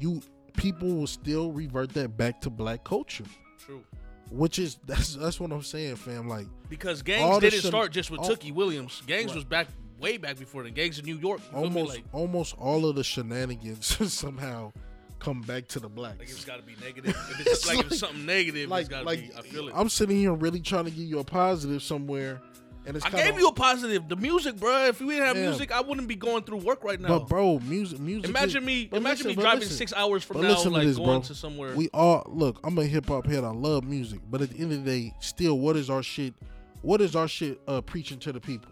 You 0.00 0.22
people 0.56 0.88
will 0.88 1.06
still 1.06 1.52
revert 1.52 1.90
that 1.90 2.16
back 2.16 2.40
to 2.42 2.50
black 2.50 2.82
culture, 2.84 3.24
true. 3.58 3.84
which 4.30 4.58
is 4.58 4.78
that's 4.86 5.14
that's 5.16 5.38
what 5.38 5.52
I'm 5.52 5.62
saying, 5.62 5.96
fam. 5.96 6.28
Like 6.28 6.46
Because 6.68 7.02
gangs 7.02 7.38
didn't 7.40 7.60
start 7.60 7.92
just 7.92 8.10
with 8.10 8.20
all- 8.20 8.30
Tookie 8.30 8.52
Williams. 8.52 9.02
Gangs 9.06 9.26
Right. 9.28 9.34
was 9.36 9.44
back 9.44 9.68
way 10.00 10.16
back 10.16 10.38
before 10.38 10.62
the 10.62 10.70
gangs 10.70 10.98
in 10.98 11.04
New 11.04 11.18
York. 11.18 11.40
You 11.46 11.50
feel 11.50 11.60
me? 11.60 11.66
almost 11.80 11.94
Like, 11.94 12.04
almost 12.12 12.54
all 12.58 12.86
of 12.86 12.96
the 12.96 13.04
shenanigans 13.04 14.12
somehow 14.12 14.72
come 15.18 15.42
back 15.42 15.68
to 15.68 15.78
the 15.80 15.88
blacks. 15.88 16.18
like 16.18 16.28
it's 16.30 16.44
got 16.44 16.56
to 16.56 16.62
be 16.62 16.74
negative. 16.82 17.14
If 17.30 17.40
it's, 17.46 17.66
like, 17.68 17.80
if 17.86 17.94
something 17.94 18.24
negative, 18.26 18.70
it's 18.72 18.88
got 18.88 19.00
to 19.00 19.16
be. 19.16 19.30
I 19.36 19.42
feel 19.42 19.68
it. 19.68 19.74
I'm 19.76 19.88
sitting 19.88 20.16
here 20.16 20.32
really 20.32 20.60
trying 20.60 20.86
to 20.86 20.90
give 20.90 21.04
you 21.04 21.18
a 21.18 21.24
positive 21.24 21.82
somewhere, 21.82 22.40
and 22.86 22.96
it's 22.96 23.04
I 23.04 23.10
gave 23.10 23.38
you 23.38 23.46
a 23.48 23.52
positive. 23.52 24.08
The 24.08 24.16
music, 24.16 24.56
bro. 24.56 24.86
If 24.86 25.00
we 25.00 25.08
didn't 25.08 25.26
have 25.26 25.36
Yeah. 25.36 25.50
music, 25.50 25.70
I 25.72 25.82
wouldn't 25.82 26.08
be 26.08 26.16
going 26.16 26.44
through 26.44 26.58
work 26.58 26.82
right 26.82 26.98
now. 26.98 27.08
But 27.18 27.28
bro, 27.28 27.58
music, 27.58 28.00
music. 28.00 28.30
imagine 28.30 28.62
is- 28.62 28.66
me, 28.66 28.88
imagine 28.92 29.26
listen, 29.26 29.28
me 29.28 29.34
driving 29.34 29.60
listen. 29.60 29.76
six 29.76 29.92
hours 29.92 30.24
from 30.24 30.40
now, 30.40 30.62
like 30.64 30.86
this, 30.86 30.96
going 30.96 31.06
bro. 31.08 31.20
to 31.20 31.34
somewhere. 31.34 31.74
We 31.76 31.90
all 31.92 32.24
look. 32.26 32.58
I'm 32.64 32.78
a 32.78 32.84
hip 32.86 33.08
hop 33.08 33.26
head. 33.26 33.44
I 33.44 33.50
love 33.50 33.84
music, 33.84 34.20
but 34.30 34.40
at 34.40 34.48
the 34.50 34.58
end 34.62 34.72
of 34.72 34.82
the 34.84 34.90
day, 34.90 35.14
still, 35.20 35.58
what 35.58 35.76
is 35.76 35.90
our 35.90 36.02
shit? 36.02 36.32
What 36.80 37.02
is 37.02 37.14
our 37.14 37.28
shit 37.28 37.60
uh, 37.68 37.82
preaching 37.82 38.18
to 38.20 38.32
the 38.32 38.40
people? 38.40 38.69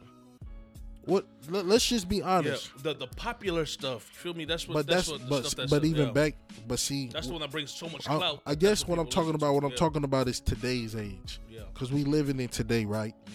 What? 1.09 1.27
Let, 1.49 1.65
us 1.65 1.87
just 1.87 2.07
be 2.07 2.17
yeah, 2.19 2.37
honest. 2.37 2.71
the 2.83 2.93
the 2.93 3.07
popular 3.07 3.65
stuff. 3.65 4.11
You 4.13 4.19
feel 4.19 4.35
me? 4.35 4.45
That's 4.45 4.69
what. 4.69 4.75
but 4.75 4.87
that's, 4.87 5.09
that's, 5.09 5.11
what 5.11 5.21
the 5.21 5.27
but 5.27 5.45
stuff 5.47 5.57
that's 5.57 5.71
but 5.71 5.85
even 5.87 6.09
yeah. 6.09 6.13
back. 6.13 6.35
But 6.67 6.79
see, 6.79 7.09
That's 7.09 7.29
the 7.29 7.33
one 7.33 7.41
that 7.41 7.51
brings 7.51 7.71
so 7.71 7.89
much 7.89 8.07
I, 8.07 8.17
clout. 8.17 8.43
I 8.45 8.55
guess 8.55 8.81
That's 8.81 8.89
what 8.89 8.99
I'm 8.99 9.07
talking 9.07 9.35
about. 9.35 9.55
What 9.55 9.65
I'm 9.65 9.71
Yeah. 9.71 9.77
talking 9.77 10.05
about 10.05 10.29
is 10.29 10.39
today's 10.39 10.95
age, 10.95 11.41
Yeah. 11.49 11.61
because 11.73 11.91
we 11.91 12.05
living 12.05 12.39
in 12.41 12.49
today, 12.49 12.85
right? 12.85 13.15
Mhm. 13.25 13.33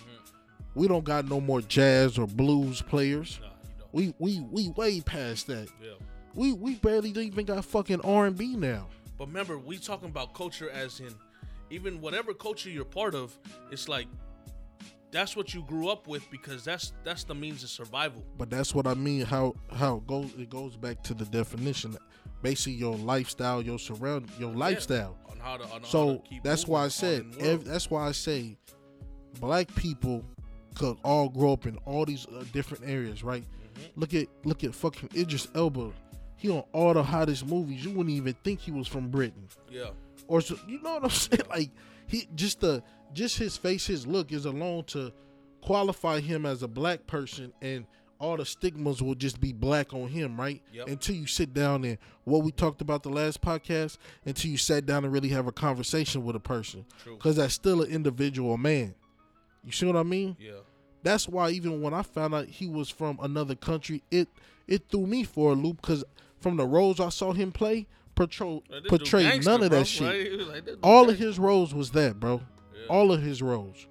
We 0.75 0.87
don't 0.87 1.03
got 1.03 1.25
no 1.25 1.41
more 1.41 1.61
jazz 1.61 2.19
or 2.19 2.27
blues 2.27 2.83
players. 2.83 3.39
Nah, 3.41 3.47
you 3.47 3.53
don't. 3.79 3.93
We 3.93 4.13
we 4.19 4.39
we 4.51 4.69
way 4.69 5.01
past 5.01 5.47
that. 5.47 5.67
Yeah. 5.83 5.93
We 6.35 6.53
we 6.53 6.75
barely 6.75 7.09
even 7.09 7.43
got 7.45 7.65
fucking 7.65 8.01
R 8.01 8.27
and 8.27 8.37
B 8.37 8.55
now. 8.55 8.87
But 9.17 9.27
remember, 9.29 9.57
we 9.57 9.79
talking 9.79 10.09
about 10.09 10.35
culture 10.35 10.69
as 10.69 10.99
in 10.99 11.15
even 11.71 12.01
whatever 12.01 12.35
culture 12.35 12.69
you're 12.69 12.85
part 12.85 13.15
of, 13.15 13.35
it's 13.71 13.89
like 13.89 14.05
that's 15.13 15.37
what 15.37 15.53
you 15.53 15.61
grew 15.63 15.87
up 15.87 16.07
with 16.07 16.29
because 16.31 16.65
that's 16.65 16.91
that's 17.03 17.23
the 17.23 17.35
means 17.35 17.63
of 17.63 17.69
survival. 17.69 18.25
But 18.37 18.49
that's 18.49 18.73
what 18.75 18.87
I 18.87 18.95
mean. 18.95 19.21
How 19.21 19.53
how 19.71 19.97
it 19.97 20.07
goes 20.07 20.33
it 20.37 20.49
goes 20.49 20.75
back 20.75 21.01
to 21.03 21.13
the 21.13 21.25
definition. 21.25 21.95
Basically, 22.41 22.73
your 22.73 22.97
lifestyle, 22.97 23.61
your 23.61 23.79
surround, 23.79 24.29
your 24.37 24.51
lifestyle. 24.51 25.17
On 25.29 25.37
how 25.37 25.55
to 25.55 25.63
on 25.65 25.69
how 25.69 25.77
to 25.77 25.85
So 25.85 26.23
that's 26.43 26.67
why 26.67 26.83
I 26.83 26.87
said. 26.89 27.25
Ev- 27.39 27.63
that's 27.63 27.89
why 27.89 28.07
I 28.07 28.11
say, 28.11 28.57
black 29.39 29.73
people 29.75 30.25
could 30.75 30.97
all 31.03 31.29
grow 31.29 31.53
up 31.53 31.67
in 31.67 31.77
all 31.85 32.05
these 32.05 32.25
uh, 32.27 32.43
different 32.51 32.83
areas, 32.85 33.23
right? 33.23 33.43
Mm-hmm. 33.43 33.99
Look 34.01 34.13
at 34.13 34.27
look 34.43 34.63
at 34.63 34.75
fucking 34.75 35.09
Idris 35.15 35.47
Elba. 35.55 35.91
He 36.35 36.49
on 36.49 36.63
all 36.73 36.93
the 36.93 37.03
hottest 37.03 37.45
movies. 37.45 37.85
You 37.85 37.91
wouldn't 37.91 38.09
even 38.09 38.33
think 38.43 38.59
he 38.59 38.71
was 38.71 38.87
from 38.87 39.09
Britain, 39.09 39.47
yeah. 39.69 39.91
or 40.27 40.41
so, 40.41 40.57
you 40.67 40.81
know 40.81 40.95
what 40.95 41.03
I'm 41.05 41.09
saying? 41.11 41.43
Like 41.49 41.69
he 42.07 42.27
just 42.35 42.59
the 42.59 42.83
just 43.13 43.37
his 43.37 43.57
face, 43.57 43.85
his 43.87 44.05
look 44.07 44.31
is 44.31 44.45
alone 44.45 44.83
to 44.85 45.11
qualify 45.61 46.19
him 46.19 46.45
as 46.45 46.63
a 46.63 46.67
black 46.67 47.07
person, 47.07 47.53
and 47.61 47.85
all 48.19 48.37
the 48.37 48.45
stigmas 48.45 49.01
will 49.01 49.15
just 49.15 49.41
be 49.41 49.51
black 49.51 49.93
on 49.93 50.07
him, 50.07 50.39
right? 50.39 50.61
Yep. 50.71 50.87
Until 50.87 51.15
you 51.15 51.27
sit 51.27 51.53
down 51.53 51.83
and 51.83 51.97
what 52.23 52.43
we 52.43 52.51
talked 52.51 52.81
about 52.81 53.03
the 53.03 53.09
last 53.09 53.41
podcast, 53.41 53.97
until 54.25 54.51
you 54.51 54.57
sat 54.57 54.85
down 54.85 55.03
and 55.03 55.11
really 55.13 55.29
have 55.29 55.47
a 55.47 55.51
conversation 55.51 56.23
with 56.23 56.35
a 56.35 56.39
person, 56.39 56.85
because 57.05 57.35
that's 57.35 57.53
still 57.53 57.81
an 57.81 57.89
individual 57.89 58.57
man. 58.57 58.95
You 59.65 59.71
see 59.71 59.85
what 59.85 59.95
I 59.97 60.03
mean? 60.03 60.37
Yeah. 60.39 60.51
That's 61.03 61.27
why 61.27 61.49
even 61.49 61.81
when 61.81 61.93
I 61.93 62.01
found 62.01 62.33
out 62.33 62.45
he 62.47 62.67
was 62.67 62.89
from 62.89 63.19
another 63.21 63.55
country, 63.55 64.03
it 64.09 64.29
it 64.67 64.83
threw 64.89 65.05
me 65.05 65.23
for 65.25 65.51
a 65.51 65.55
loop 65.55 65.81
because 65.81 66.05
from 66.39 66.55
the 66.55 66.65
roles 66.65 67.01
I 67.01 67.09
saw 67.09 67.33
him 67.33 67.51
play, 67.51 67.87
portray, 68.15 68.61
Like, 68.69 68.85
portrayed 68.85 69.45
none 69.45 69.63
of 69.63 69.69
bro, 69.69 69.79
that 69.79 69.85
shit. 69.85 70.07
right? 70.07 70.31
He 70.31 70.37
was 70.37 70.47
like, 70.47 70.65
dude 70.65 70.79
All 70.81 71.09
of 71.09 71.17
his 71.17 71.37
roles 71.39 71.73
was 71.73 71.91
that, 71.91 72.19
bro. 72.21 72.41
Yeah. 72.83 72.87
All 72.93 73.11
of 73.11 73.21
his 73.21 73.41
roles. 73.41 73.87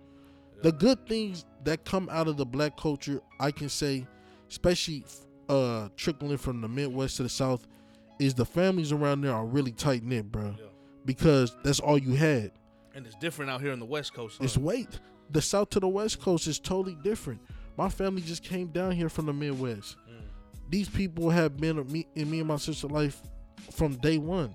Yeah. 0.56 0.62
The 0.64 0.72
good 0.72 1.06
things 1.08 1.44
that 1.64 1.84
come 1.84 2.08
out 2.10 2.28
of 2.28 2.36
the 2.36 2.46
black 2.46 2.76
culture, 2.76 3.20
I 3.40 3.50
can 3.50 3.68
say, 3.68 4.06
especially 4.50 5.04
uh 5.48 5.88
trickling 5.96 6.38
from 6.38 6.60
the 6.60 6.68
Midwest 6.68 7.16
to 7.18 7.22
the 7.24 7.28
South, 7.28 7.66
is 8.18 8.34
the 8.34 8.44
families 8.44 8.92
around 8.92 9.22
there 9.22 9.32
are 9.34 9.44
really 9.44 9.72
tight 9.72 10.02
knit, 10.02 10.30
bro. 10.30 10.54
Yeah. 10.58 10.66
Because 11.04 11.56
that's 11.64 11.80
all 11.80 11.98
you 11.98 12.14
had. 12.14 12.52
And 12.94 13.06
it's 13.06 13.16
different 13.16 13.50
out 13.50 13.60
here 13.60 13.72
on 13.72 13.80
the 13.80 13.86
West 13.86 14.14
Coast. 14.14 14.38
huh? 14.38 14.44
It's 14.44 14.56
weight. 14.56 15.00
The 15.30 15.42
South 15.42 15.70
to 15.70 15.80
the 15.80 15.88
West 15.88 16.20
Coast 16.20 16.46
is 16.46 16.58
totally 16.58 16.96
different. 17.02 17.40
My 17.76 17.88
family 17.88 18.20
just 18.22 18.44
came 18.44 18.68
down 18.68 18.92
here 18.92 19.08
from 19.08 19.26
the 19.26 19.32
Midwest. 19.32 19.96
Mm. 20.08 20.22
These 20.68 20.90
people 20.90 21.30
have 21.30 21.56
been 21.56 21.84
me, 21.90 22.06
in 22.14 22.30
me 22.30 22.40
and 22.40 22.48
my 22.48 22.56
sister 22.56 22.86
life 22.86 23.20
from 23.72 23.96
day 23.96 24.18
one. 24.18 24.54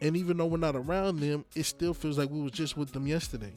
And 0.00 0.16
even 0.16 0.36
though 0.36 0.46
we're 0.46 0.58
not 0.58 0.76
around 0.76 1.20
them, 1.20 1.44
it 1.54 1.64
still 1.64 1.92
feels 1.92 2.18
like 2.18 2.30
we 2.30 2.40
was 2.40 2.52
just 2.52 2.76
with 2.76 2.92
them 2.92 3.06
yesterday. 3.06 3.52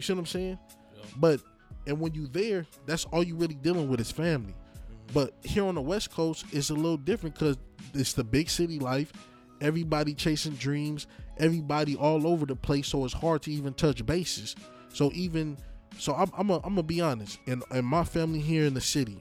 You 0.00 0.02
see 0.02 0.12
what 0.14 0.20
I'm 0.20 0.26
saying? 0.26 0.58
Yeah. 0.96 1.02
But 1.16 1.40
and 1.86 2.00
when 2.00 2.14
you 2.14 2.26
there, 2.26 2.64
that's 2.86 3.04
all 3.06 3.22
you 3.22 3.36
really 3.36 3.54
dealing 3.54 3.88
with 3.90 4.00
is 4.00 4.10
family. 4.10 4.54
Mhm. 4.54 5.12
But 5.12 5.34
here 5.44 5.64
on 5.66 5.74
the 5.74 5.82
West 5.82 6.10
Coast, 6.10 6.46
it's 6.52 6.70
a 6.70 6.74
little 6.74 6.96
different 6.96 7.34
because 7.34 7.58
it's 7.92 8.14
the 8.14 8.24
big 8.24 8.48
city 8.48 8.78
life. 8.78 9.12
Everybody 9.60 10.14
chasing 10.14 10.54
dreams. 10.54 11.06
Everybody 11.36 11.96
all 11.96 12.26
over 12.26 12.46
the 12.46 12.56
place. 12.56 12.88
So 12.88 13.04
it's 13.04 13.12
hard 13.12 13.42
to 13.42 13.52
even 13.52 13.74
touch 13.74 14.04
bases. 14.06 14.56
So 14.88 15.10
even 15.12 15.58
so, 15.98 16.14
I'm 16.14 16.30
I'm 16.34 16.48
gonna 16.62 16.82
be 16.82 17.02
honest. 17.02 17.38
And 17.46 17.62
and 17.70 17.86
my 17.86 18.04
family 18.04 18.40
here 18.40 18.64
in 18.64 18.72
the 18.72 18.80
city, 18.80 19.18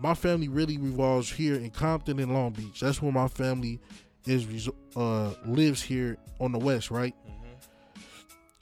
my 0.00 0.14
family 0.14 0.48
really 0.48 0.78
revolves 0.78 1.30
here 1.30 1.54
in 1.54 1.70
Compton 1.70 2.18
and 2.18 2.34
Long 2.34 2.50
Beach. 2.50 2.80
That's 2.80 3.00
where 3.00 3.12
my 3.12 3.28
family 3.28 3.80
is 4.26 4.68
uh 4.96 5.34
lives 5.44 5.80
here 5.80 6.16
on 6.40 6.50
the 6.50 6.58
west, 6.58 6.90
right? 6.90 7.14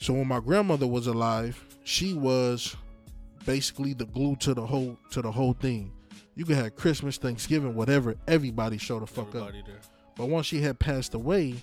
So 0.04 0.12
when 0.12 0.28
my 0.28 0.38
grandmother 0.38 0.86
was 0.86 1.06
alive, 1.06 1.58
she 1.84 2.12
was 2.12 2.76
basically 3.46 3.94
the 3.94 4.04
glue 4.04 4.36
to 4.36 4.52
the 4.52 4.66
whole 4.66 4.98
to 5.12 5.22
the 5.22 5.32
whole 5.32 5.54
thing. 5.54 5.92
You 6.34 6.44
could 6.44 6.56
have 6.56 6.76
Christmas, 6.76 7.16
Thanksgiving, 7.16 7.74
whatever. 7.74 8.14
Everybody 8.28 8.76
show 8.76 9.00
the 9.00 9.06
fuck 9.06 9.34
up. 9.34 9.52
There. 9.52 9.80
But 10.14 10.28
once 10.28 10.44
she 10.44 10.60
had 10.60 10.78
passed 10.78 11.14
away, 11.14 11.54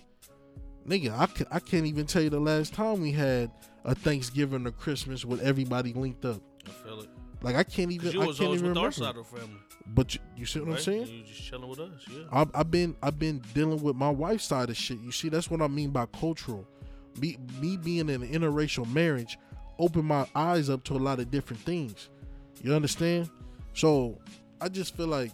nigga, 0.88 1.16
I, 1.16 1.28
ca- 1.28 1.46
I 1.52 1.60
can't 1.60 1.86
even 1.86 2.08
tell 2.08 2.24
you 2.24 2.32
the 2.32 2.40
last 2.40 2.74
time 2.74 3.00
we 3.00 3.12
had 3.12 3.52
a 3.86 3.94
Thanksgiving 3.94 4.66
or 4.66 4.72
Christmas 4.72 5.24
with 5.24 5.40
everybody 5.42 5.94
linked 5.94 6.26
up. 6.26 6.42
I 6.66 6.72
feel 6.72 7.02
it. 7.02 7.10
Like 7.44 7.56
I 7.56 7.64
can't 7.64 7.92
even. 7.92 8.12
You 8.12 8.24
I 8.24 8.26
was 8.26 8.40
can't 8.40 8.48
always 8.48 8.62
even 8.64 8.72
with 8.72 8.78
our 8.80 8.86
remember. 8.86 9.06
side 9.06 9.18
of 9.18 9.32
the 9.32 9.38
family. 9.38 9.62
But 9.86 10.16
you, 10.16 10.20
you 10.36 10.46
see 10.48 10.62
what 10.62 10.70
I'm 10.70 10.78
saying? 10.80 11.06
You 11.06 11.24
just 11.26 11.44
chilling 11.44 11.70
with 11.70 11.80
us. 11.80 11.92
Yeah. 12.10 12.24
I've, 12.32 12.50
I've 12.56 12.72
been 12.72 12.96
I've 13.04 13.20
been 13.20 13.38
dealing 13.54 13.84
with 13.84 13.96
my 13.96 14.10
wife's 14.10 14.46
side 14.46 14.72
of 14.72 14.78
shit. 14.78 15.00
You 15.00 15.12
see, 15.12 15.30
that's 15.30 15.52
what 15.52 15.62
I 15.62 15.68
mean 15.68 15.92
by 15.92 16.08
cultural. 16.08 16.68
Me 17.20 17.38
me 17.60 17.78
being 17.78 18.10
in 18.10 18.24
an 18.24 18.28
interracial 18.28 18.92
marriage 18.92 19.38
opened 19.80 20.06
my 20.06 20.26
eyes 20.36 20.70
up 20.70 20.84
to 20.86 20.94
a 20.94 21.00
lot 21.00 21.20
of 21.20 21.32
different 21.32 21.62
things. 21.64 22.10
You 22.62 22.74
understand? 22.74 23.30
So 23.74 24.20
I 24.60 24.70
just 24.70 24.96
feel 24.96 25.08
like 25.08 25.32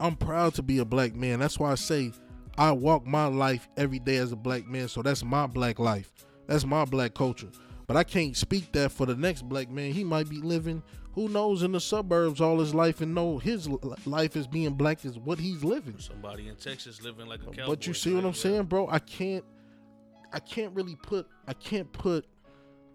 I'm 0.00 0.16
proud 0.16 0.54
to 0.54 0.62
be 0.62 0.78
a 0.78 0.84
black 0.84 1.14
man. 1.14 1.40
That's 1.40 1.58
why 1.58 1.72
I 1.72 1.74
say 1.74 2.12
I 2.56 2.72
walk 2.72 3.06
my 3.06 3.26
life 3.26 3.68
every 3.76 3.98
day 3.98 4.16
as 4.16 4.32
a 4.32 4.36
black 4.36 4.66
man. 4.66 4.88
So 4.88 5.02
that's 5.02 5.22
my 5.22 5.46
black 5.46 5.78
life. 5.78 6.12
That's 6.46 6.64
my 6.64 6.84
black 6.84 7.14
culture. 7.14 7.48
But 7.86 7.96
I 7.96 8.04
can't 8.04 8.36
speak 8.36 8.72
that 8.72 8.92
for 8.92 9.06
the 9.06 9.14
next 9.14 9.48
black 9.48 9.70
man. 9.70 9.92
He 9.92 10.04
might 10.04 10.28
be 10.28 10.40
living, 10.40 10.82
who 11.12 11.28
knows, 11.28 11.62
in 11.62 11.72
the 11.72 11.80
suburbs 11.80 12.40
all 12.40 12.58
his 12.58 12.74
life 12.74 13.00
and 13.00 13.14
know 13.14 13.38
his 13.38 13.68
life 14.06 14.36
as 14.36 14.46
being 14.46 14.74
black 14.74 15.04
is 15.04 15.18
what 15.18 15.38
he's 15.38 15.64
living. 15.64 15.98
Somebody 15.98 16.48
in 16.48 16.56
Texas 16.56 17.02
living 17.02 17.26
like 17.26 17.40
a 17.42 17.50
cowboy. 17.50 17.66
But 17.66 17.86
you 17.86 17.94
see 17.94 18.14
what? 18.14 18.24
I'm 18.24 18.34
saying, 18.34 18.64
bro? 18.64 18.88
I 18.88 18.98
can't 18.98 19.44
I 20.32 20.40
can't 20.40 20.74
really 20.74 20.96
put 20.96 21.26
I 21.46 21.54
can't 21.54 21.90
put 21.92 22.26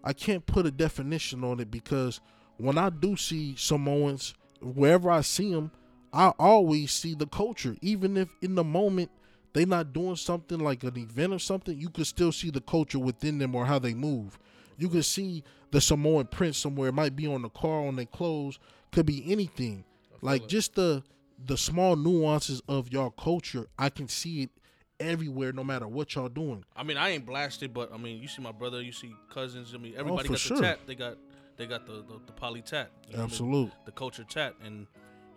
I 0.02 0.12
can't 0.12 0.44
put 0.44 0.66
a 0.66 0.70
definition 0.70 1.44
on 1.44 1.60
it 1.60 1.70
because 1.70 2.20
when 2.56 2.78
I 2.78 2.90
do 2.90 3.16
see 3.16 3.56
Samoans, 3.56 4.34
wherever 4.60 5.10
I 5.10 5.22
see 5.22 5.52
them, 5.52 5.70
I 6.12 6.28
always 6.38 6.92
see 6.92 7.14
the 7.14 7.26
culture. 7.26 7.76
Even 7.80 8.16
if 8.16 8.28
in 8.40 8.54
the 8.54 8.64
moment 8.64 9.10
they 9.52 9.64
not 9.64 9.92
doing 9.92 10.16
something 10.16 10.58
like 10.58 10.84
an 10.84 10.96
event 10.98 11.32
or 11.32 11.38
something, 11.38 11.78
you 11.78 11.88
could 11.88 12.06
still 12.06 12.32
see 12.32 12.50
the 12.50 12.60
culture 12.60 12.98
within 12.98 13.38
them 13.38 13.54
or 13.54 13.66
how 13.66 13.78
they 13.78 13.94
move. 13.94 14.38
You 14.76 14.88
could 14.88 15.04
see 15.04 15.42
the 15.70 15.80
Samoan 15.80 16.26
print 16.26 16.56
somewhere. 16.56 16.88
It 16.88 16.94
might 16.94 17.16
be 17.16 17.26
on 17.26 17.42
the 17.42 17.48
car, 17.48 17.86
on 17.86 17.96
their 17.96 18.06
clothes, 18.06 18.58
could 18.92 19.06
be 19.06 19.30
anything. 19.30 19.84
like 20.20 20.44
it. 20.44 20.48
just 20.48 20.74
the 20.74 21.02
the 21.46 21.56
small 21.56 21.96
nuances 21.96 22.62
of 22.68 22.92
y'all 22.92 23.10
culture. 23.10 23.66
I 23.78 23.90
can 23.90 24.08
see 24.08 24.42
it 24.42 24.50
everywhere, 25.00 25.52
no 25.52 25.64
matter 25.64 25.86
what 25.88 26.14
y'all 26.14 26.28
doing. 26.28 26.64
I 26.76 26.82
mean, 26.82 26.96
I 26.96 27.10
ain't 27.10 27.26
blasted, 27.26 27.72
but 27.74 27.92
I 27.92 27.96
mean, 27.96 28.20
you 28.20 28.28
see 28.28 28.42
my 28.42 28.52
brother, 28.52 28.80
you 28.82 28.92
see 28.92 29.14
cousins. 29.30 29.72
I 29.74 29.78
mean, 29.78 29.94
oh, 29.96 30.00
everybody 30.00 30.28
Oh, 30.28 30.32
got 30.32 30.38
sure. 30.40 30.56
the 30.58 30.62
tat. 30.62 30.80
They 30.86 30.94
got 30.94 31.16
they 31.56 31.66
got 31.66 31.86
the 31.86 31.94
the, 31.94 32.20
the 32.26 32.32
poly 32.32 32.62
tat. 32.62 32.90
you 33.08 33.16
know 33.16 33.18
what 33.18 33.18
I 33.18 33.18
mean? 33.18 33.30
Absolute. 33.30 33.72
The 33.84 33.92
culture 33.92 34.24
tat, 34.24 34.54
and 34.64 34.86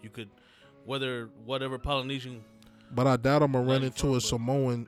you 0.02 0.10
could 0.10 0.30
whether 0.86 1.30
whatever 1.46 1.78
Polynesian. 1.78 2.44
But 2.92 3.08
I 3.08 3.18
doubt 3.18 3.44
I'm 3.44 3.52
gonna 3.52 3.66
run 3.66 3.84
into 3.84 4.00
from, 4.02 4.16
a 4.16 4.22
Samoan, 4.22 4.88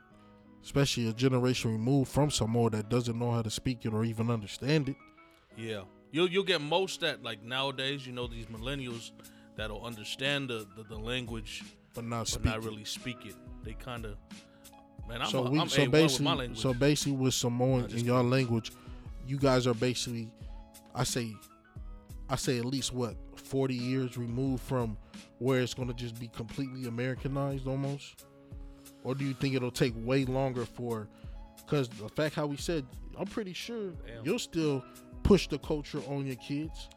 especially 0.62 1.08
a 1.08 1.12
generation 1.12 1.72
removed 1.72 2.10
from 2.10 2.30
Samoa 2.30 2.70
that 2.70 2.88
doesn't 2.88 3.18
know 3.18 3.30
how 3.30 3.42
to 3.42 3.50
speak 3.50 3.84
it 3.84 3.92
or 3.92 4.04
even 4.04 4.30
understand 4.30 4.88
it. 4.88 4.96
Yeah, 5.56 5.82
you'll 6.10 6.28
you'll 6.28 6.44
get 6.44 6.60
most 6.62 7.00
that 7.00 7.22
like 7.22 7.42
nowadays. 7.42 8.06
You 8.06 8.12
know, 8.12 8.26
these 8.26 8.46
millennials 8.46 9.10
that'll 9.56 9.84
understand 9.84 10.48
the 10.48 10.66
the, 10.76 10.84
the 10.84 10.96
language, 10.96 11.62
But 11.94 12.04
not 12.04 12.30
but 12.32 12.44
not 12.44 12.64
really 12.64 12.84
speak 12.84 13.26
it. 13.26 13.34
They 13.62 13.74
kind 13.74 14.06
of. 14.06 14.16
Man, 15.10 15.22
I'm, 15.22 15.28
so 15.28 15.44
a, 15.44 15.50
we 15.50 15.58
I'm 15.58 15.68
so 15.68 15.82
A1 15.82 15.90
with 15.90 16.20
my 16.20 16.36
basically 16.36 16.54
so 16.54 16.72
basically 16.72 17.12
with 17.12 17.34
Samoan 17.34 17.90
in 17.90 18.04
y'all 18.04 18.22
language, 18.22 18.70
you 19.26 19.38
guys 19.38 19.66
are 19.66 19.74
basically, 19.74 20.30
I 20.94 21.02
say, 21.02 21.34
I 22.28 22.36
say 22.36 22.58
at 22.58 22.64
least 22.64 22.94
what 22.94 23.16
forty 23.34 23.74
years 23.74 24.16
removed 24.16 24.62
from 24.62 24.96
where 25.38 25.60
it's 25.60 25.74
gonna 25.74 25.94
just 25.94 26.20
be 26.20 26.28
completely 26.28 26.86
Americanized 26.86 27.66
almost, 27.66 28.24
or 29.02 29.16
do 29.16 29.24
you 29.24 29.34
think 29.34 29.56
it'll 29.56 29.72
take 29.72 29.94
way 29.96 30.24
longer 30.24 30.64
for? 30.64 31.08
Because 31.56 31.88
the 31.88 32.08
fact 32.08 32.36
how 32.36 32.46
we 32.46 32.56
said, 32.56 32.86
I'm 33.18 33.26
pretty 33.26 33.52
sure 33.52 33.90
Damn. 34.06 34.24
you'll 34.24 34.38
still 34.38 34.84
push 35.24 35.48
the 35.48 35.58
culture 35.58 36.00
on 36.06 36.24
your 36.24 36.36
kids, 36.36 36.88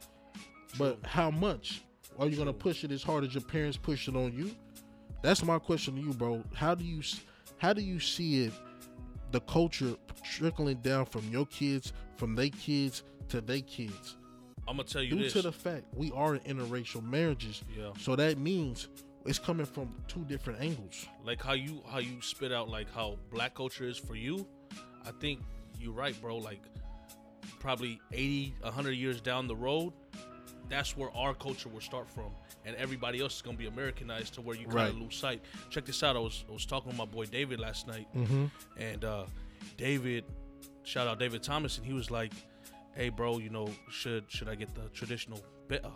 but 0.77 0.99
how 1.03 1.31
much 1.31 1.81
are 2.19 2.27
you 2.27 2.37
gonna 2.37 2.53
push 2.53 2.83
it 2.83 2.91
as 2.91 3.01
hard 3.01 3.23
as 3.23 3.33
your 3.33 3.43
parents 3.43 3.75
push 3.75 4.07
it 4.07 4.15
on 4.15 4.33
you? 4.33 4.51
That's 5.23 5.43
my 5.43 5.57
question 5.57 5.95
to 5.95 6.01
you, 6.01 6.13
bro. 6.13 6.43
How 6.53 6.75
do 6.75 6.83
you 6.83 7.01
how 7.57 7.73
do 7.73 7.81
you 7.81 7.99
see 7.99 8.45
it, 8.45 8.53
the 9.31 9.39
culture 9.41 9.95
trickling 10.23 10.77
down 10.77 11.05
from 11.05 11.27
your 11.29 11.45
kids, 11.47 11.93
from 12.17 12.35
their 12.35 12.49
kids 12.49 13.03
to 13.29 13.41
their 13.41 13.61
kids? 13.61 14.17
I'm 14.67 14.77
gonna 14.77 14.87
tell 14.87 15.01
you 15.03 15.11
Due 15.11 15.23
this. 15.23 15.33
to 15.33 15.41
the 15.41 15.51
fact 15.51 15.85
we 15.93 16.11
are 16.11 16.35
in 16.35 16.41
interracial 16.57 17.03
marriages, 17.03 17.61
yeah. 17.77 17.91
so 17.99 18.15
that 18.15 18.37
means 18.37 18.87
it's 19.25 19.39
coming 19.39 19.65
from 19.65 19.93
two 20.07 20.23
different 20.25 20.61
angles. 20.61 21.07
like 21.25 21.41
how 21.41 21.53
you 21.53 21.81
how 21.89 21.99
you 21.99 22.21
spit 22.21 22.51
out 22.51 22.69
like 22.69 22.89
how 22.93 23.17
black 23.31 23.55
culture 23.55 23.85
is 23.85 23.97
for 23.97 24.15
you 24.15 24.45
i 25.05 25.11
think 25.21 25.39
you're 25.79 25.93
right 25.93 26.19
bro 26.21 26.37
like 26.37 26.61
probably 27.59 28.01
80 28.11 28.53
100 28.61 28.91
years 28.91 29.21
down 29.21 29.47
the 29.47 29.55
road 29.55 29.93
that's 30.69 30.95
where 30.97 31.09
our 31.15 31.33
culture 31.33 31.69
will 31.69 31.81
start 31.81 32.09
from 32.09 32.31
and 32.65 32.75
everybody 32.77 33.19
else 33.21 33.35
is 33.35 33.41
going 33.41 33.55
to 33.57 33.61
be 33.61 33.67
americanized 33.67 34.33
to 34.33 34.41
where 34.41 34.55
you 34.55 34.63
kind 34.65 34.75
Right. 34.75 34.89
of 34.89 34.97
lose 34.97 35.15
sight 35.15 35.41
check 35.69 35.85
this 35.85 36.01
out 36.03 36.15
i 36.15 36.19
was 36.19 36.45
i 36.49 36.53
was 36.53 36.65
talking 36.65 36.87
with 36.89 36.97
my 36.97 37.05
boy 37.05 37.25
david 37.25 37.59
last 37.59 37.87
night 37.87 38.07
Mm-hmm. 38.15 38.45
and 38.77 39.03
uh 39.03 39.25
david 39.77 40.23
shout 40.83 41.07
out 41.07 41.19
david 41.19 41.43
thomas 41.43 41.77
and 41.77 41.85
he 41.85 41.93
was 41.93 42.09
like 42.11 42.31
hey 42.95 43.09
bro 43.09 43.37
you 43.39 43.49
know 43.49 43.67
should 43.89 44.23
should 44.29 44.47
i 44.49 44.55
get 44.55 44.73
the 44.75 44.87
traditional 44.93 45.39
better 45.67 45.91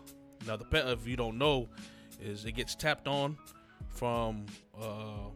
now 0.45 0.56
the 0.58 0.65
better 0.65 0.89
if 0.91 1.08
you 1.08 1.15
don't 1.15 1.38
know 1.38 1.67
is 2.21 2.45
it 2.45 2.53
gets 2.53 2.75
tapped 2.75 3.08
on 3.08 3.38
from 3.89 4.45
uh 4.82 5.30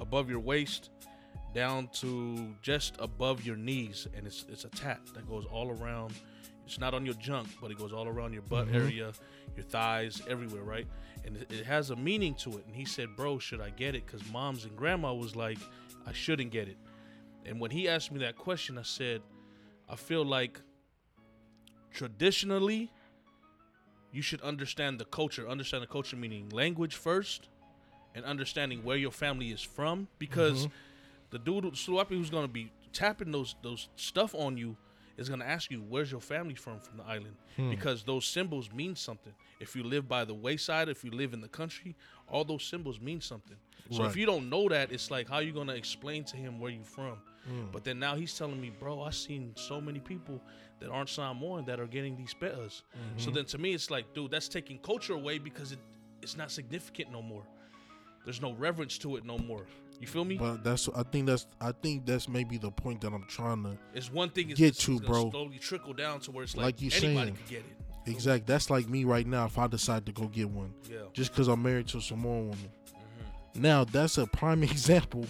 above 0.00 0.28
your 0.30 0.40
waist 0.40 0.90
down 1.54 1.88
to 1.88 2.54
just 2.62 2.94
above 2.98 3.44
your 3.44 3.56
knees 3.56 4.06
and 4.14 4.26
it's 4.26 4.44
it's 4.50 4.64
a 4.64 4.68
tap 4.70 5.00
that 5.14 5.26
goes 5.28 5.44
all 5.46 5.70
around 5.70 6.12
it's 6.66 6.78
not 6.78 6.92
on 6.94 7.06
your 7.06 7.14
junk 7.14 7.48
but 7.60 7.70
it 7.70 7.78
goes 7.78 7.92
all 7.92 8.06
around 8.08 8.32
your 8.32 8.42
butt 8.42 8.66
Mhm. 8.68 8.74
area 8.74 9.12
your 9.56 9.64
thighs 9.64 10.20
everywhere 10.28 10.62
right? 10.62 10.86
And 11.24 11.36
it, 11.36 11.50
it 11.50 11.64
has 11.66 11.90
a 11.90 11.96
meaning 11.96 12.34
to 12.36 12.58
it. 12.58 12.66
And 12.66 12.74
he 12.76 12.84
said 12.84 13.16
bro 13.16 13.38
should 13.38 13.60
i 13.60 13.70
get 13.70 13.94
it? 13.94 14.04
Because 14.06 14.22
moms 14.30 14.64
and 14.64 14.76
grandma 14.76 15.14
was 15.14 15.34
like 15.36 15.58
i 16.06 16.12
shouldn't 16.12 16.50
get 16.50 16.68
it. 16.68 16.76
And 17.44 17.60
when 17.60 17.70
he 17.70 17.88
asked 17.88 18.10
me 18.12 18.18
that 18.20 18.36
question 18.36 18.76
i 18.78 18.82
said 18.82 19.22
i 19.88 19.96
feel 19.96 20.24
like 20.24 20.60
traditionally 21.92 22.90
you 24.12 24.22
should 24.22 24.40
understand 24.42 24.98
the 24.98 25.04
culture 25.04 25.48
understand 25.48 25.82
the 25.82 25.86
culture 25.86 26.16
meaning 26.16 26.48
language 26.50 26.94
first 26.94 27.48
and 28.14 28.24
understanding 28.24 28.82
where 28.82 28.96
your 28.96 29.10
family 29.10 29.50
is 29.50 29.60
from. 29.60 30.08
Because 30.18 30.66
Mhm. 30.66 30.70
the 31.30 31.38
dude 31.38 31.64
who's 31.64 32.30
gonna 32.30 32.48
be 32.48 32.72
tapping 32.92 33.30
those 33.30 33.54
those 33.62 33.88
stuff 33.96 34.34
on 34.34 34.56
you 34.56 34.76
is 35.16 35.28
gonna 35.28 35.44
ask 35.44 35.70
you 35.70 35.82
where's 35.82 36.10
your 36.12 36.20
family 36.20 36.54
from 36.54 36.80
from 36.80 36.98
the 36.98 37.04
island 37.04 37.36
Hmm. 37.56 37.70
because 37.70 38.02
those 38.04 38.26
symbols 38.26 38.70
mean 38.72 38.94
something. 38.96 39.32
If 39.60 39.74
you 39.74 39.82
live 39.82 40.06
by 40.08 40.24
the 40.24 40.34
wayside, 40.34 40.88
if 40.88 41.04
you 41.04 41.10
live 41.10 41.32
in 41.32 41.40
the 41.40 41.48
country, 41.48 41.96
all 42.28 42.44
those 42.44 42.64
symbols 42.64 43.00
mean 43.00 43.20
something. 43.20 43.56
So 43.90 44.00
Right. 44.02 44.10
if 44.10 44.16
you 44.16 44.26
don't 44.26 44.50
know 44.50 44.68
that, 44.68 44.92
it's 44.92 45.10
like 45.10 45.28
how 45.28 45.38
you 45.38 45.52
gonna 45.52 45.74
explain 45.74 46.24
to 46.24 46.36
him 46.36 46.58
where 46.60 46.70
you 46.70 46.82
from? 46.84 47.18
Mm. 47.48 47.70
But 47.72 47.84
then 47.84 47.98
now 47.98 48.16
he's 48.16 48.36
telling 48.36 48.60
me, 48.60 48.70
bro, 48.70 49.00
I 49.02 49.10
seen 49.10 49.54
so 49.56 49.80
many 49.80 50.00
people 50.00 50.42
that 50.80 50.90
aren't 50.90 51.08
Samoan 51.08 51.64
that 51.66 51.78
are 51.80 51.86
getting 51.86 52.16
these 52.16 52.34
betas. 52.34 52.82
Mm-hmm. 52.82 53.18
So 53.18 53.30
then 53.30 53.44
to 53.46 53.58
me, 53.58 53.72
it's 53.72 53.90
like, 53.90 54.12
dude, 54.14 54.32
that's 54.32 54.48
taking 54.48 54.78
culture 54.80 55.14
away 55.14 55.38
because 55.38 55.72
it 55.72 55.78
it's 56.22 56.36
not 56.36 56.50
significant 56.50 57.10
no 57.12 57.22
more. 57.22 57.46
There's 58.24 58.40
no 58.42 58.52
reverence 58.54 58.98
to 58.98 59.16
it 59.16 59.24
no 59.24 59.38
more. 59.38 59.66
You 60.00 60.06
feel 60.06 60.24
me? 60.24 60.36
But 60.36 60.62
that's 60.62 60.88
I 60.94 61.02
think 61.04 61.26
that's 61.26 61.46
I 61.60 61.72
think 61.72 62.04
that's 62.06 62.28
maybe 62.28 62.58
the 62.58 62.70
point 62.70 63.00
that 63.00 63.12
I'm 63.12 63.24
trying 63.28 63.62
to 63.64 63.78
It's 63.94 64.12
one 64.12 64.28
thing 64.30 64.48
Get 64.48 64.60
it's, 64.60 64.84
to, 64.84 64.96
it's 64.96 65.06
bro. 65.06 65.30
slowly 65.30 65.58
trickle 65.58 65.92
down 65.94 66.20
to 66.20 66.30
where 66.30 66.44
it's 66.44 66.56
like, 66.56 66.64
Like 66.64 66.82
you 66.82 66.90
anybody 66.94 67.14
saying. 67.26 67.36
could 67.36 67.48
get 67.48 67.58
it. 68.06 68.10
exact. 68.12 68.46
That's 68.46 68.68
like 68.70 68.88
me 68.88 69.04
right 69.04 69.26
now. 69.26 69.46
If 69.46 69.58
I 69.58 69.66
decide 69.66 70.04
to 70.06 70.12
go 70.12 70.26
get 70.28 70.50
one, 70.50 70.72
Yeah. 70.90 70.98
just 71.12 71.32
because 71.32 71.48
I'm 71.48 71.62
married 71.62 71.88
to 71.88 71.98
a 71.98 72.02
Samoan 72.02 72.48
woman. 72.48 72.58
Mm-hmm. 72.88 73.62
Now 73.62 73.84
that's 73.84 74.18
a 74.18 74.26
prime 74.26 74.62
example 74.72 75.24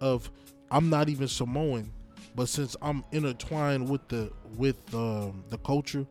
of 0.00 0.30
I'm 0.70 0.90
not 0.90 1.08
even 1.08 1.28
Samoan, 1.28 1.90
but 2.34 2.48
since 2.48 2.76
I'm 2.82 3.04
intertwined 3.12 3.88
with 3.88 4.06
the 4.08 4.32
with 4.56 4.76
um, 4.94 5.44
the 5.48 5.58
culture, 5.58 6.06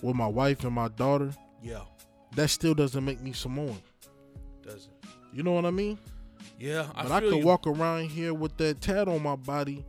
with 0.00 0.14
my 0.14 0.26
wife 0.28 0.62
and 0.64 0.72
my 0.72 0.88
daughter, 0.88 1.32
Yeah. 1.62 1.80
that 2.36 2.50
still 2.50 2.74
doesn't 2.74 3.04
make 3.04 3.20
me 3.20 3.32
Samoan. 3.32 3.76
Doesn't. 4.62 4.92
You 5.32 5.42
know 5.42 5.52
what 5.52 5.64
I 5.66 5.70
mean? 5.70 5.98
Yeah, 6.58 6.88
I 6.94 7.02
but 7.04 7.12
I, 7.12 7.20
could 7.20 7.36
you. 7.36 7.46
walk 7.46 7.66
around 7.66 8.06
here 8.06 8.34
with 8.34 8.56
that 8.58 8.80
tat 8.80 9.08
on 9.08 9.22
my 9.22 9.36
body, 9.36 9.84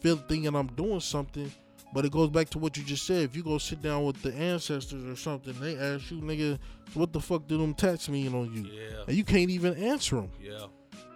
feel 0.00 0.16
thinking 0.16 0.54
I'm 0.54 0.68
doing 0.68 1.00
something. 1.00 1.50
But 1.94 2.06
it 2.06 2.12
goes 2.12 2.30
back 2.30 2.48
to 2.50 2.58
what 2.58 2.76
you 2.78 2.82
just 2.84 3.06
said. 3.06 3.22
If 3.22 3.36
you 3.36 3.42
go 3.42 3.58
sit 3.58 3.82
down 3.82 4.04
with 4.04 4.22
the 4.22 4.32
ancestors 4.34 5.04
or 5.04 5.14
something, 5.14 5.52
they 5.60 5.76
ask 5.76 6.10
you, 6.10 6.22
nigga, 6.22 6.58
what 6.94 7.12
the 7.12 7.20
fuck 7.20 7.46
do 7.46 7.58
them 7.58 7.74
tats 7.74 8.08
mean 8.08 8.34
on 8.34 8.50
you? 8.54 8.64
Yeah. 8.64 9.02
And 9.06 9.14
you 9.14 9.24
can't 9.24 9.50
even 9.50 9.74
answer 9.74 10.16
them. 10.16 10.30
Yeah. 10.40 10.66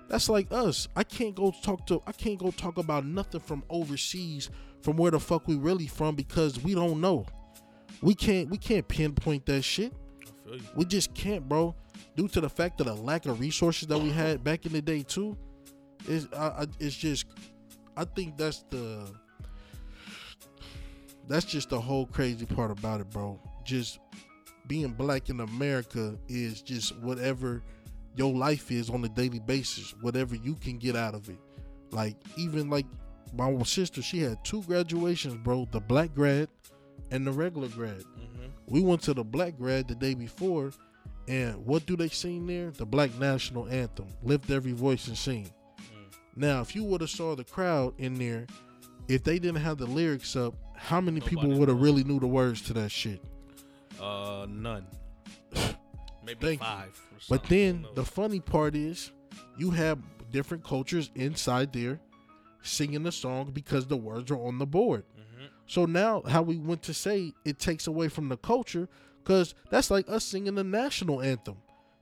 That's 0.09 0.29
like 0.29 0.53
us. 0.53 0.87
I 0.95 1.03
can't 1.03 1.35
go 1.35 1.53
talk 1.63 1.87
to. 1.87 2.03
I 2.07 2.13
can't 2.13 2.39
go 2.39 2.51
talk 2.51 2.77
about 2.77 3.07
nothing 3.07 3.41
from 3.41 3.65
overseas, 3.71 4.51
from 4.83 4.97
where 4.97 5.11
the 5.11 5.19
fuck 5.19 5.49
we 5.49 5.57
really 5.57 5.87
from, 5.87 6.15
because 6.15 6.63
we 6.63 6.75
don't 6.75 7.01
know. 7.01 7.25
We 8.03 8.15
can't. 8.15 8.51
We 8.51 8.59
can't 8.59 8.87
pinpoint 8.87 9.47
that 9.47 9.63
shit. 9.63 9.95
We 10.75 10.85
just 10.85 11.15
can't, 11.15 11.49
bro. 11.49 11.75
Due 12.17 12.29
to 12.29 12.41
the 12.41 12.49
fact 12.49 12.81
of 12.81 12.87
the 12.87 12.95
lack 12.95 13.27
of 13.27 13.41
resources 13.41 13.89
that 13.89 13.99
we 13.99 14.11
had 14.11 14.43
back 14.43 14.67
in 14.67 14.73
the 14.73 14.83
day 14.83 15.03
too, 15.03 15.37
is 16.09 16.29
I, 16.37 16.47
I, 16.47 16.67
it's 16.79 16.97
just. 16.97 17.27
I 17.97 18.05
think 18.05 18.37
that's 18.37 18.65
the. 18.71 19.11
That's 21.29 21.45
just 21.45 21.71
the 21.71 21.81
whole 21.81 22.07
crazy 22.07 22.47
part 22.47 22.71
about 22.71 23.01
it, 23.01 23.11
bro. 23.11 23.41
Just 23.65 23.99
being 24.69 24.93
black 24.93 25.29
in 25.29 25.41
America 25.41 26.17
is 26.29 26.63
just 26.63 26.97
whatever 26.99 27.63
your 28.17 28.33
life 28.33 28.71
is 28.71 28.91
on 28.91 29.05
a 29.05 29.09
daily 29.09 29.41
basis, 29.41 29.95
whatever 30.01 30.35
you 30.37 30.55
can 30.55 30.79
get 30.79 30.97
out 30.97 31.15
of 31.15 31.29
it. 31.29 31.39
Like 31.91 32.17
even 32.37 32.71
like 32.71 32.87
my 33.35 33.63
sister, 33.63 34.03
she 34.03 34.21
had 34.21 34.43
two 34.45 34.63
graduations, 34.63 35.35
bro. 35.37 35.69
The 35.71 35.81
black 35.81 36.15
grad 36.15 36.49
and 37.11 37.27
the 37.27 37.33
regular 37.33 37.69
grad. 37.69 37.99
Mm-hmm. 37.99 38.47
We 38.67 38.81
went 38.81 39.03
to 39.03 39.15
the 39.15 39.25
black 39.25 39.57
grad 39.57 39.89
the 39.89 39.95
day 39.95 40.15
before, 40.15 40.73
and 41.29 41.65
what 41.65 41.87
do 41.87 41.97
they 41.97 42.09
sing 42.09 42.47
there? 42.47 42.71
The 42.71 42.87
black 42.87 43.17
national 43.19 43.69
anthem. 43.69 44.07
Lift 44.23 44.51
every 44.51 44.73
voice 44.73 45.09
and 45.09 45.17
sing. 45.17 45.51
Mm. 45.79 46.17
Now, 46.37 46.61
if 46.61 46.75
you 46.75 46.85
would 46.85 47.01
have 47.01 47.11
saw 47.11 47.35
the 47.35 47.45
crowd 47.45 47.95
in 47.99 48.15
there, 48.15 48.47
if 49.09 49.23
they 49.23 49.39
didn't 49.39 49.63
have 49.63 49.79
the 49.79 49.87
lyrics 49.87 50.37
up, 50.37 50.55
how 50.77 51.01
many 51.01 51.21
people 51.21 51.49
would 51.59 51.69
have 51.69 51.81
really 51.81 52.05
knew 52.05 52.21
the 52.21 52.27
words 52.27 52.63
to 52.63 52.73
that 52.75 52.91
shit? 52.91 53.23
Uh, 54.01 54.47
none. 54.49 54.87
Maybe 56.25 56.39
Thank 56.41 56.61
five. 56.61 57.01
or 57.13 57.19
But 57.29 57.45
then 57.45 57.87
the 57.95 58.05
funny 58.05 58.41
part 58.41 58.75
is, 58.75 59.13
you 59.57 59.71
have 59.71 59.99
different 60.33 60.65
cultures 60.65 61.11
inside 61.15 61.73
there 61.73 62.01
singing 62.63 63.05
the 63.05 63.13
song 63.13 63.51
because 63.53 63.87
the 63.87 63.97
words 63.97 64.31
are 64.31 64.45
on 64.45 64.59
the 64.59 64.67
board. 64.67 65.05
So 65.67 65.85
now, 65.85 66.23
how 66.29 66.43
we 66.43 66.59
went 66.59 66.83
to 66.83 66.95
say 66.95 67.33
it 67.45 67.59
takes 67.59 67.87
away 67.87 68.09
from 68.09 68.29
the 68.29 68.37
culture, 68.37 68.89
because 69.23 69.55
that's 69.71 69.91
like 69.91 70.09
us 70.09 70.25
singing 70.25 70.55
the 70.55 70.65
national 70.65 71.21
anthem. 71.21 71.57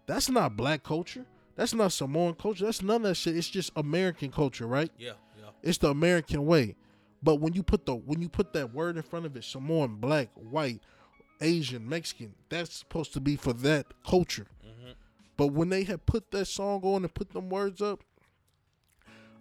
That's 0.07 0.29
not 0.29 0.57
black 0.57 0.83
culture. 0.83 1.24
That's 1.57 1.72
not 1.72 1.92
Samoan 1.92 2.35
culture. 2.35 2.66
That's 2.66 2.83
none 2.83 2.96
of 2.96 3.03
that 3.03 3.14
shit. 3.14 3.37
It's 3.37 3.48
just 3.48 3.70
American 3.77 4.31
culture, 4.31 4.66
right? 4.66 4.90
Yeah, 4.98 5.12
yeah. 5.38 5.50
It's 5.62 5.79
the 5.79 5.88
American 5.88 6.44
way. 6.44 6.77
But 7.22 7.37
when 7.37 7.55
you 7.55 7.62
put 7.62 7.87
the 7.87 7.94
when 7.94 8.20
you 8.20 8.29
put 8.29 8.53
that 8.53 8.74
word 8.74 8.96
in 8.96 9.03
front 9.03 9.24
of 9.24 9.35
it, 9.37 9.44
Samoan, 9.44 9.96
black, 9.96 10.29
white, 10.35 10.83
Asian, 11.40 11.88
Mexican, 11.88 12.35
that's 12.50 12.74
supposed 12.74 13.14
to 13.14 13.20
be 13.20 13.37
for 13.37 13.55
that 13.55 13.87
culture. 14.07 14.46
Mm-hmm. 14.62 14.92
But 15.38 15.48
when 15.48 15.70
they 15.70 15.85
had 15.85 16.05
put 16.05 16.31
that 16.33 16.46
song 16.46 16.83
on 16.83 17.05
and 17.05 17.14
put 17.14 17.33
them 17.33 17.48
words 17.48 17.81
up, 17.81 18.05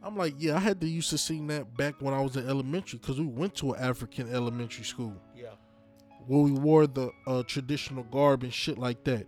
I'm 0.04 0.18
like, 0.18 0.36
yeah, 0.38 0.56
I 0.56 0.60
had 0.60 0.82
to 0.82 0.88
used 0.88 1.10
to 1.12 1.18
sing 1.18 1.48
that 1.48 1.78
back 1.78 1.96
when 2.00 2.14
I 2.14 2.22
was 2.22 2.36
in 2.36 2.48
elementary 2.48 3.00
because 3.00 3.20
we 3.20 3.26
went 3.26 3.56
to 3.56 3.72
an 3.74 3.82
African 3.82 4.34
elementary 4.34 4.84
school 4.84 5.16
Yeah. 5.36 5.52
where 6.28 6.42
we 6.42 6.52
wore 6.52 6.88
the 6.88 7.12
uh, 7.26 7.44
traditional 7.44 8.04
garb 8.04 8.44
and 8.44 8.54
shit 8.54 8.78
like 8.78 9.04
that. 9.06 9.26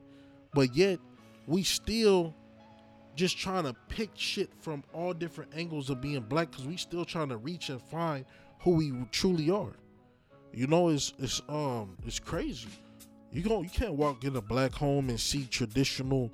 But 0.53 0.75
yet, 0.75 0.99
we 1.47 1.63
still 1.63 2.33
just 3.15 3.37
trying 3.37 3.63
to 3.63 3.73
pick 3.87 4.09
shit 4.15 4.49
from 4.59 4.83
all 4.93 5.13
different 5.13 5.51
angles 5.55 5.89
of 5.89 6.01
being 6.01 6.21
black 6.21 6.51
because 6.51 6.65
we 6.67 6.75
still 6.75 7.05
trying 7.05 7.29
to 7.29 7.37
reach 7.37 7.69
and 7.69 7.81
find 7.81 8.25
who 8.59 8.71
we 8.71 8.91
truly 9.11 9.49
are. 9.49 9.73
You 10.53 10.67
know, 10.67 10.89
it's 10.89 11.13
it's 11.19 11.41
um 11.47 11.97
it's 12.05 12.19
crazy. 12.19 12.67
You 13.31 13.41
go 13.43 13.61
you 13.61 13.69
can't 13.69 13.93
walk 13.93 14.23
in 14.25 14.35
a 14.35 14.41
black 14.41 14.73
home 14.73 15.09
and 15.09 15.19
see 15.19 15.45
traditional 15.45 16.31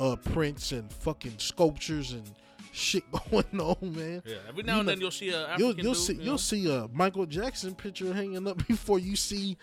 uh 0.00 0.16
prints 0.16 0.72
and 0.72 0.90
fucking 0.92 1.34
sculptures 1.38 2.12
and 2.12 2.30
shit 2.72 3.04
going 3.30 3.60
on, 3.60 3.76
man. 3.94 4.22
Yeah. 4.26 4.36
Every 4.48 4.62
now 4.64 4.74
You 4.74 4.78
and 4.80 4.86
know- 4.86 4.92
then 4.92 5.00
you'll 5.00 5.10
see 5.10 5.28
a 5.30 5.42
African 5.48 5.60
You'll 5.60 5.74
you'll 5.84 5.92
dude, 5.94 6.02
see 6.02 6.12
you 6.14 6.18
know? 6.18 6.24
you'll 6.24 6.38
see 6.38 6.74
a 6.74 6.88
Michael 6.92 7.26
Jackson 7.26 7.74
picture 7.74 8.12
hanging 8.12 8.46
up 8.48 8.66
before 8.68 8.98
you 8.98 9.14
see 9.16 9.56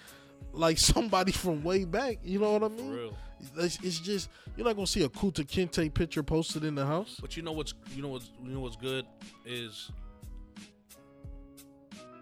like 0.54 0.78
somebody 0.78 1.32
from 1.32 1.64
way 1.64 1.84
back. 1.86 2.20
You 2.24 2.40
know 2.40 2.54
what 2.54 2.64
I 2.64 2.68
For 2.70 2.82
mean? 2.82 2.92
real. 2.92 3.18
It's, 3.58 3.78
it's 3.84 4.00
just 4.00 4.30
you're 4.58 4.66
not 4.66 4.76
gonna 4.76 4.88
see 4.88 5.04
a 5.04 5.10
Kunta 5.10 5.46
Kinte 5.46 5.94
picture 5.94 6.24
posted 6.24 6.64
in 6.64 6.76
the 6.76 6.86
house. 6.86 7.18
But 7.22 7.36
you 7.38 7.44
know 7.44 7.52
what's 7.54 7.74
you 7.96 8.02
know 8.02 8.10
what's 8.10 8.30
you 8.44 8.52
know 8.52 8.60
what's 8.60 8.76
good 8.76 9.06
is 9.46 9.92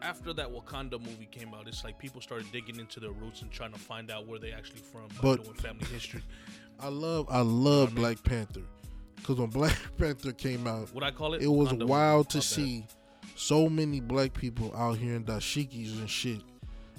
after 0.02 0.32
that 0.34 0.50
Wakanda 0.54 1.00
movie 1.02 1.28
came 1.32 1.54
out, 1.56 1.68
it's 1.68 1.84
like 1.84 1.98
people 1.98 2.22
started 2.22 2.52
digging 2.52 2.80
into 2.80 3.00
their 3.00 3.12
roots 3.12 3.42
and 3.42 3.52
trying 3.52 3.74
to 3.74 3.80
find 3.80 4.12
out 4.12 4.28
where 4.28 4.38
they 4.40 4.52
actually 4.52 4.82
from 4.82 5.08
But- 5.22 5.58
family 5.60 5.86
history. 5.86 6.22
I 6.80 6.90
love 6.90 7.26
I 7.32 7.42
love 7.42 7.90
I 7.90 7.92
mean- 7.94 7.96
Black 8.04 8.24
Panther 8.24 8.62
because 9.18 9.38
when 9.38 9.50
Black 9.50 9.78
Panther 9.98 10.32
came 10.32 10.66
out, 10.68 10.94
What 10.94 11.04
I 11.04 11.12
call 11.12 11.34
it? 11.34 11.42
it 11.42 11.48
was 11.48 11.74
wild 11.74 12.30
to 12.32 12.42
see 12.42 12.86
so 13.36 13.70
many 13.70 14.00
black 14.00 14.34
people 14.34 14.74
out 14.76 14.98
here 14.98 15.16
in 15.16 15.24
dashikis 15.26 15.98
and 16.00 16.10
shit. 16.10 16.42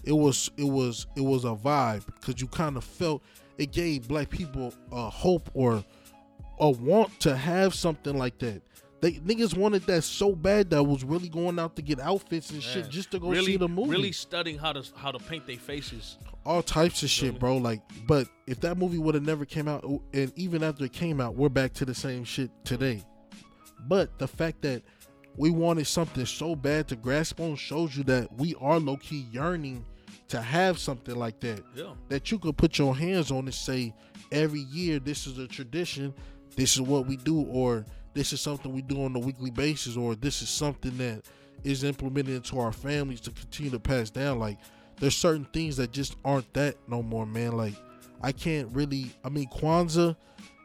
It 0.04 0.12
was 0.12 0.50
it 0.57 0.64
was 0.64 1.07
it 1.16 1.20
was 1.22 1.44
a 1.44 1.48
vibe 1.54 2.07
because 2.07 2.40
you 2.40 2.46
kind 2.48 2.76
of 2.76 2.85
felt 2.85 3.22
it 3.59 3.72
gave 3.72 4.07
black 4.07 4.31
people 4.31 4.72
a 4.92 5.11
hope 5.11 5.50
or 5.54 5.85
a 6.61 6.70
want 6.70 7.18
to 7.20 7.37
have 7.37 7.74
something 7.74 8.16
like 8.16 8.38
that. 8.38 8.62
They 9.00 9.12
niggas 9.12 9.56
wanted 9.56 9.82
that 9.87 10.02
so 10.02 10.34
bad 10.34 10.70
that 10.70 10.82
was 10.82 11.04
really 11.04 11.28
going 11.28 11.58
out 11.58 11.76
to 11.76 11.82
get 11.82 12.00
outfits 12.00 12.50
and 12.50 12.61
shit 12.62 12.88
just 12.88 13.12
to 13.12 13.20
go 13.20 13.30
really, 13.30 13.46
see 13.52 13.56
the 13.56 13.68
movie. 13.68 13.90
Really 13.90 14.12
studying 14.12 14.58
how 14.58 14.72
to 14.72 14.82
how 14.96 15.12
to 15.12 15.18
paint 15.20 15.46
their 15.46 15.56
faces. 15.56 16.18
all 16.44 16.62
types 16.62 17.02
of 17.02 17.11
shit, 17.11 17.28
Really? 17.28 17.38
bro. 17.38 17.56
Like, 17.58 17.80
but 18.06 18.26
if 18.46 18.61
that 18.62 18.76
movie 18.76 18.98
would 18.98 19.14
have 19.14 19.24
never 19.24 19.44
came 19.44 19.68
out, 19.68 19.84
and 20.12 20.32
even 20.34 20.64
after 20.64 20.84
it 20.84 20.92
came 20.92 21.20
out, 21.20 21.37
we're 21.37 21.48
back 21.48 21.74
to 21.74 21.84
the 21.84 21.94
same 21.94 22.24
shit 22.24 22.50
today. 22.64 23.04
But 23.87 24.18
the 24.18 24.26
fact 24.26 24.62
that 24.62 24.82
we 25.37 25.50
wanted 25.50 25.87
something 25.87 26.26
so 26.26 26.56
bad 26.56 26.88
to 26.88 26.96
grasp 26.96 27.38
on 27.38 27.54
shows 27.54 27.96
you 27.96 28.02
that 28.04 28.32
we 28.37 28.56
are 28.61 28.80
low 28.80 28.96
key 28.96 29.26
yearning 29.30 29.84
to 30.28 30.40
have 30.42 30.78
something 30.78 31.14
like 31.14 31.38
that. 31.40 31.62
Yeah. 31.76 31.92
That 32.08 32.32
you 32.32 32.38
could 32.40 32.56
put 32.56 32.78
your 32.78 32.96
hands 32.96 33.30
on 33.30 33.44
and 33.44 33.54
say, 33.54 33.94
every 34.32 34.61
year 34.62 34.98
this 34.98 35.26
is 35.28 35.38
a 35.38 35.46
tradition, 35.46 36.12
this 36.56 36.74
is 36.74 36.80
what 36.82 37.06
we 37.06 37.16
do, 37.16 37.42
or 37.42 37.84
this 38.14 38.33
is 38.33 38.40
something 38.40 38.73
we 38.73 38.83
do 38.83 39.05
on 39.05 39.14
a 39.14 39.18
weekly 39.18 39.51
basis, 39.51 39.97
or 39.97 40.14
this 40.14 40.42
is 40.42 40.49
something 40.49 40.97
that 40.99 41.23
is 41.64 41.85
implemented 41.85 42.35
into 42.35 42.59
our 42.59 42.73
families 42.73 43.21
to 43.23 43.31
continue 43.31 43.71
to 43.71 43.79
pass 43.81 44.11
down. 44.11 44.38
Like, 44.38 44.59
there's 44.99 45.16
certain 45.16 45.44
things 45.53 45.77
that 45.77 45.92
just 45.92 46.16
aren't 46.25 46.53
that 46.55 46.77
no 46.88 47.03
more, 47.03 47.27
man. 47.27 47.57
Like, 47.57 47.75
I 48.23 48.33
can't 48.33 48.68
really. 48.73 49.11
I 49.25 49.29
mean, 49.29 49.49
Kwanzaa 49.49 50.16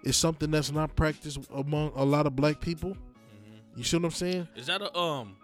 is 0.04 0.18
something 0.18 0.52
that's 0.52 0.72
not 0.72 0.96
practiced 0.96 1.40
among 1.54 1.92
a 1.96 2.04
lot 2.04 2.26
of 2.28 2.36
black 2.36 2.60
people. 2.60 2.94
hmm 2.94 3.78
You 3.78 3.84
see 3.84 3.98
what 3.98 4.06
I'm 4.06 4.12
saying? 4.12 4.48
Is 4.56 4.68
that 4.68 4.82
a 4.82 4.96
um? 4.98 5.36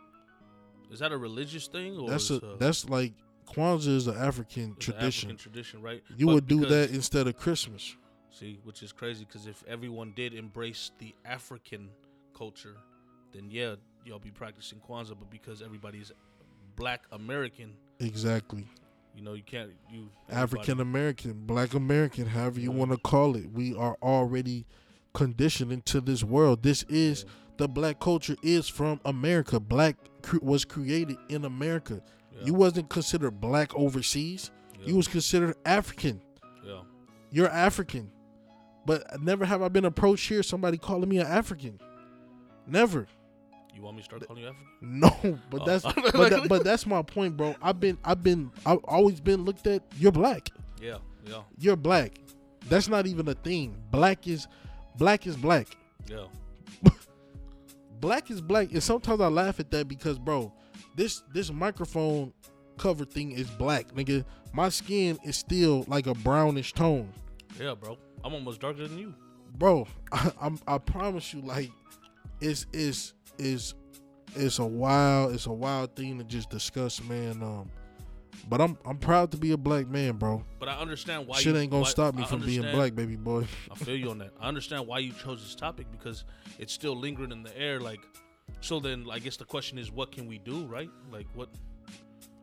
Is 0.92 1.00
that 1.00 1.12
a 1.12 1.18
religious 1.18 1.68
thing 1.68 1.98
or 1.98 2.10
That's 2.10 2.32
a 2.32 2.38
uh, 2.38 2.56
that's 2.58 2.90
like 2.90 3.14
Kwanzaa 3.48 3.96
is 3.96 4.08
an 4.08 4.18
African 4.18 4.76
it's 4.78 4.88
an 4.88 4.94
tradition. 4.94 5.30
African 5.30 5.38
tradition, 5.38 5.82
right? 5.82 6.04
You 6.18 6.26
But 6.28 6.34
would 6.36 6.48
do 6.48 6.66
that 6.66 6.90
instead 6.92 7.28
of 7.28 7.38
Christmas. 7.38 7.96
See, 8.32 8.60
which 8.64 8.84
is 8.84 8.92
crazy 8.92 9.26
because 9.26 9.48
if 9.48 9.64
everyone 9.68 10.14
did 10.16 10.34
embrace 10.34 10.92
the 11.00 11.14
African 11.26 11.90
culture, 12.38 12.76
then 13.32 13.50
yeah, 13.50 13.76
y'all 14.06 14.20
be 14.20 14.32
practicing 14.32 14.80
Kwanzaa. 14.88 15.18
But 15.20 15.30
because 15.30 15.62
everybody's 15.62 16.12
Black 16.76 17.04
American, 17.12 17.74
Exactly. 18.00 18.66
you 19.16 19.22
know, 19.24 19.34
you 19.34 19.44
can't 19.44 19.72
you 19.90 20.10
African 20.30 20.80
American, 20.80 21.34
Black 21.46 21.74
American, 21.74 22.28
however 22.28 22.60
you 22.60 22.72
Yeah. 22.72 22.78
want 22.78 22.92
to 22.92 22.98
call 22.98 23.36
it. 23.36 23.52
We 23.52 23.76
are 23.76 23.98
already 24.02 24.66
conditioned 25.14 25.72
into 25.72 26.00
this 26.00 26.24
world. 26.24 26.62
This 26.64 26.84
is 26.84 27.24
Yeah. 27.24 27.32
the 27.58 27.68
black 27.68 28.00
culture 28.00 28.36
is 28.44 28.70
from 28.70 29.02
America. 29.06 29.60
Black 29.60 29.98
cre- 30.22 30.38
was 30.42 30.66
created 30.66 31.18
in 31.30 31.46
America. 31.46 32.02
Yeah, 32.32 32.46
You 32.46 32.54
wasn't 32.54 32.90
considered 32.90 33.42
black 33.42 33.74
overseas. 33.76 34.52
You 34.86 34.96
was 34.96 35.08
considered 35.08 35.56
African. 35.66 36.22
yeah. 36.64 36.84
You're 37.32 37.50
African. 37.50 38.12
But 38.86 39.22
never 39.22 39.46
have 39.46 39.62
I 39.62 39.68
been 39.68 39.86
approached 39.86 40.28
here 40.30 40.42
somebody 40.44 40.78
calling 40.78 41.10
me 41.10 41.20
an 41.20 41.28
African. 41.28 41.80
Never. 42.68 43.08
You 43.76 43.82
want 43.84 43.98
me 43.98 44.02
to 44.02 44.06
start 44.06 44.26
calling 44.28 44.44
you 44.44 44.50
African? 44.50 44.66
No, 44.82 45.40
but 45.50 45.62
Oh. 45.62 45.66
that's 45.66 45.84
but, 46.14 46.30
that, 46.30 46.46
but 46.50 46.64
that's 46.64 46.86
my 46.86 47.02
point, 47.02 47.38
bro. 47.38 47.56
I've 47.62 47.80
been 47.80 47.98
I've 48.04 48.24
been 48.24 48.52
I've 48.66 48.84
always 48.86 49.20
been 49.20 49.44
looked 49.46 49.68
at. 49.68 49.84
You're 49.98 50.12
black. 50.12 50.50
Yeah, 50.82 50.98
yeah, 51.26 51.42
You're 51.58 51.76
black. 51.76 52.14
That's 52.68 52.88
not 52.88 53.06
even 53.08 53.28
a 53.28 53.34
thing. 53.34 53.76
Black 53.92 54.28
is 54.28 54.48
black 54.98 55.28
is 55.28 55.36
black. 55.38 55.68
yeah. 56.10 56.26
Black 58.00 58.32
is 58.32 58.40
black. 58.42 58.72
And 58.72 58.82
sometimes 58.82 59.20
I 59.22 59.28
laugh 59.28 59.60
at 59.60 59.72
that 59.72 59.88
because, 59.88 60.18
bro, 60.18 60.54
this 60.96 61.22
this 61.34 61.52
microphone 61.52 62.34
cover 62.78 63.04
thing 63.06 63.34
is 63.34 63.50
black, 63.50 63.94
nigga. 63.94 64.24
My 64.54 64.70
skin 64.70 65.18
is 65.24 65.36
still 65.38 65.84
like 65.88 66.08
a 66.08 66.14
brownish 66.16 66.74
tone, 66.74 67.12
Yeah, 67.60 67.76
bro. 67.76 67.98
I'm 68.24 68.34
almost 68.34 68.62
darker 68.62 68.88
than 68.88 68.98
you. 68.98 69.14
bro. 69.58 69.88
I, 70.12 70.32
I'm 70.42 70.60
I 70.68 70.78
promise 70.78 71.34
you, 71.34 71.42
like, 71.42 71.72
it's 72.42 72.66
it's 72.74 73.14
is 73.38 73.74
it's 74.36 74.60
a 74.60 74.66
wild 74.66 75.34
it's 75.34 75.46
a 75.48 75.52
wild 75.54 75.96
thing 75.96 76.18
to 76.20 76.24
just 76.24 76.50
discuss, 76.50 77.02
man. 77.04 77.42
Um, 77.42 77.70
but 78.48 78.62
I'm 78.62 78.78
I'm 78.86 78.98
proud 78.98 79.32
to 79.32 79.38
be 79.38 79.52
a 79.52 79.58
black 79.58 79.88
man, 79.88 80.14
bro. 80.18 80.44
But 80.60 80.70
I 80.70 80.78
understand 80.78 81.28
why 81.28 81.38
Shit 81.38 81.54
you, 81.54 81.60
ain't 81.62 81.72
gonna 81.72 81.84
why- 81.84 81.90
stop 81.90 82.16
me 82.16 82.24
I 82.24 82.26
from 82.26 82.42
being 82.42 82.62
black, 82.62 82.96
baby 82.96 83.16
boy. 83.16 83.46
I 83.72 83.76
feel 83.76 83.96
you 83.96 84.10
on 84.10 84.18
that. 84.20 84.32
I 84.40 84.48
understand 84.48 84.88
why 84.88 85.00
you 85.00 85.12
chose 85.14 85.42
this 85.42 85.56
topic 85.56 85.88
because 85.92 86.26
it's 86.58 86.74
still 86.74 86.96
lingering 86.96 87.32
in 87.32 87.44
the 87.44 87.56
air. 87.58 87.80
Like, 87.80 88.00
so 88.62 88.80
then 88.80 89.06
I 89.12 89.20
guess 89.20 89.38
the 89.38 89.46
question 89.46 89.78
is, 89.78 89.92
what 89.92 90.12
can 90.12 90.26
we 90.28 90.38
do, 90.40 90.66
right? 90.66 90.90
Like, 91.12 91.28
what? 91.34 91.50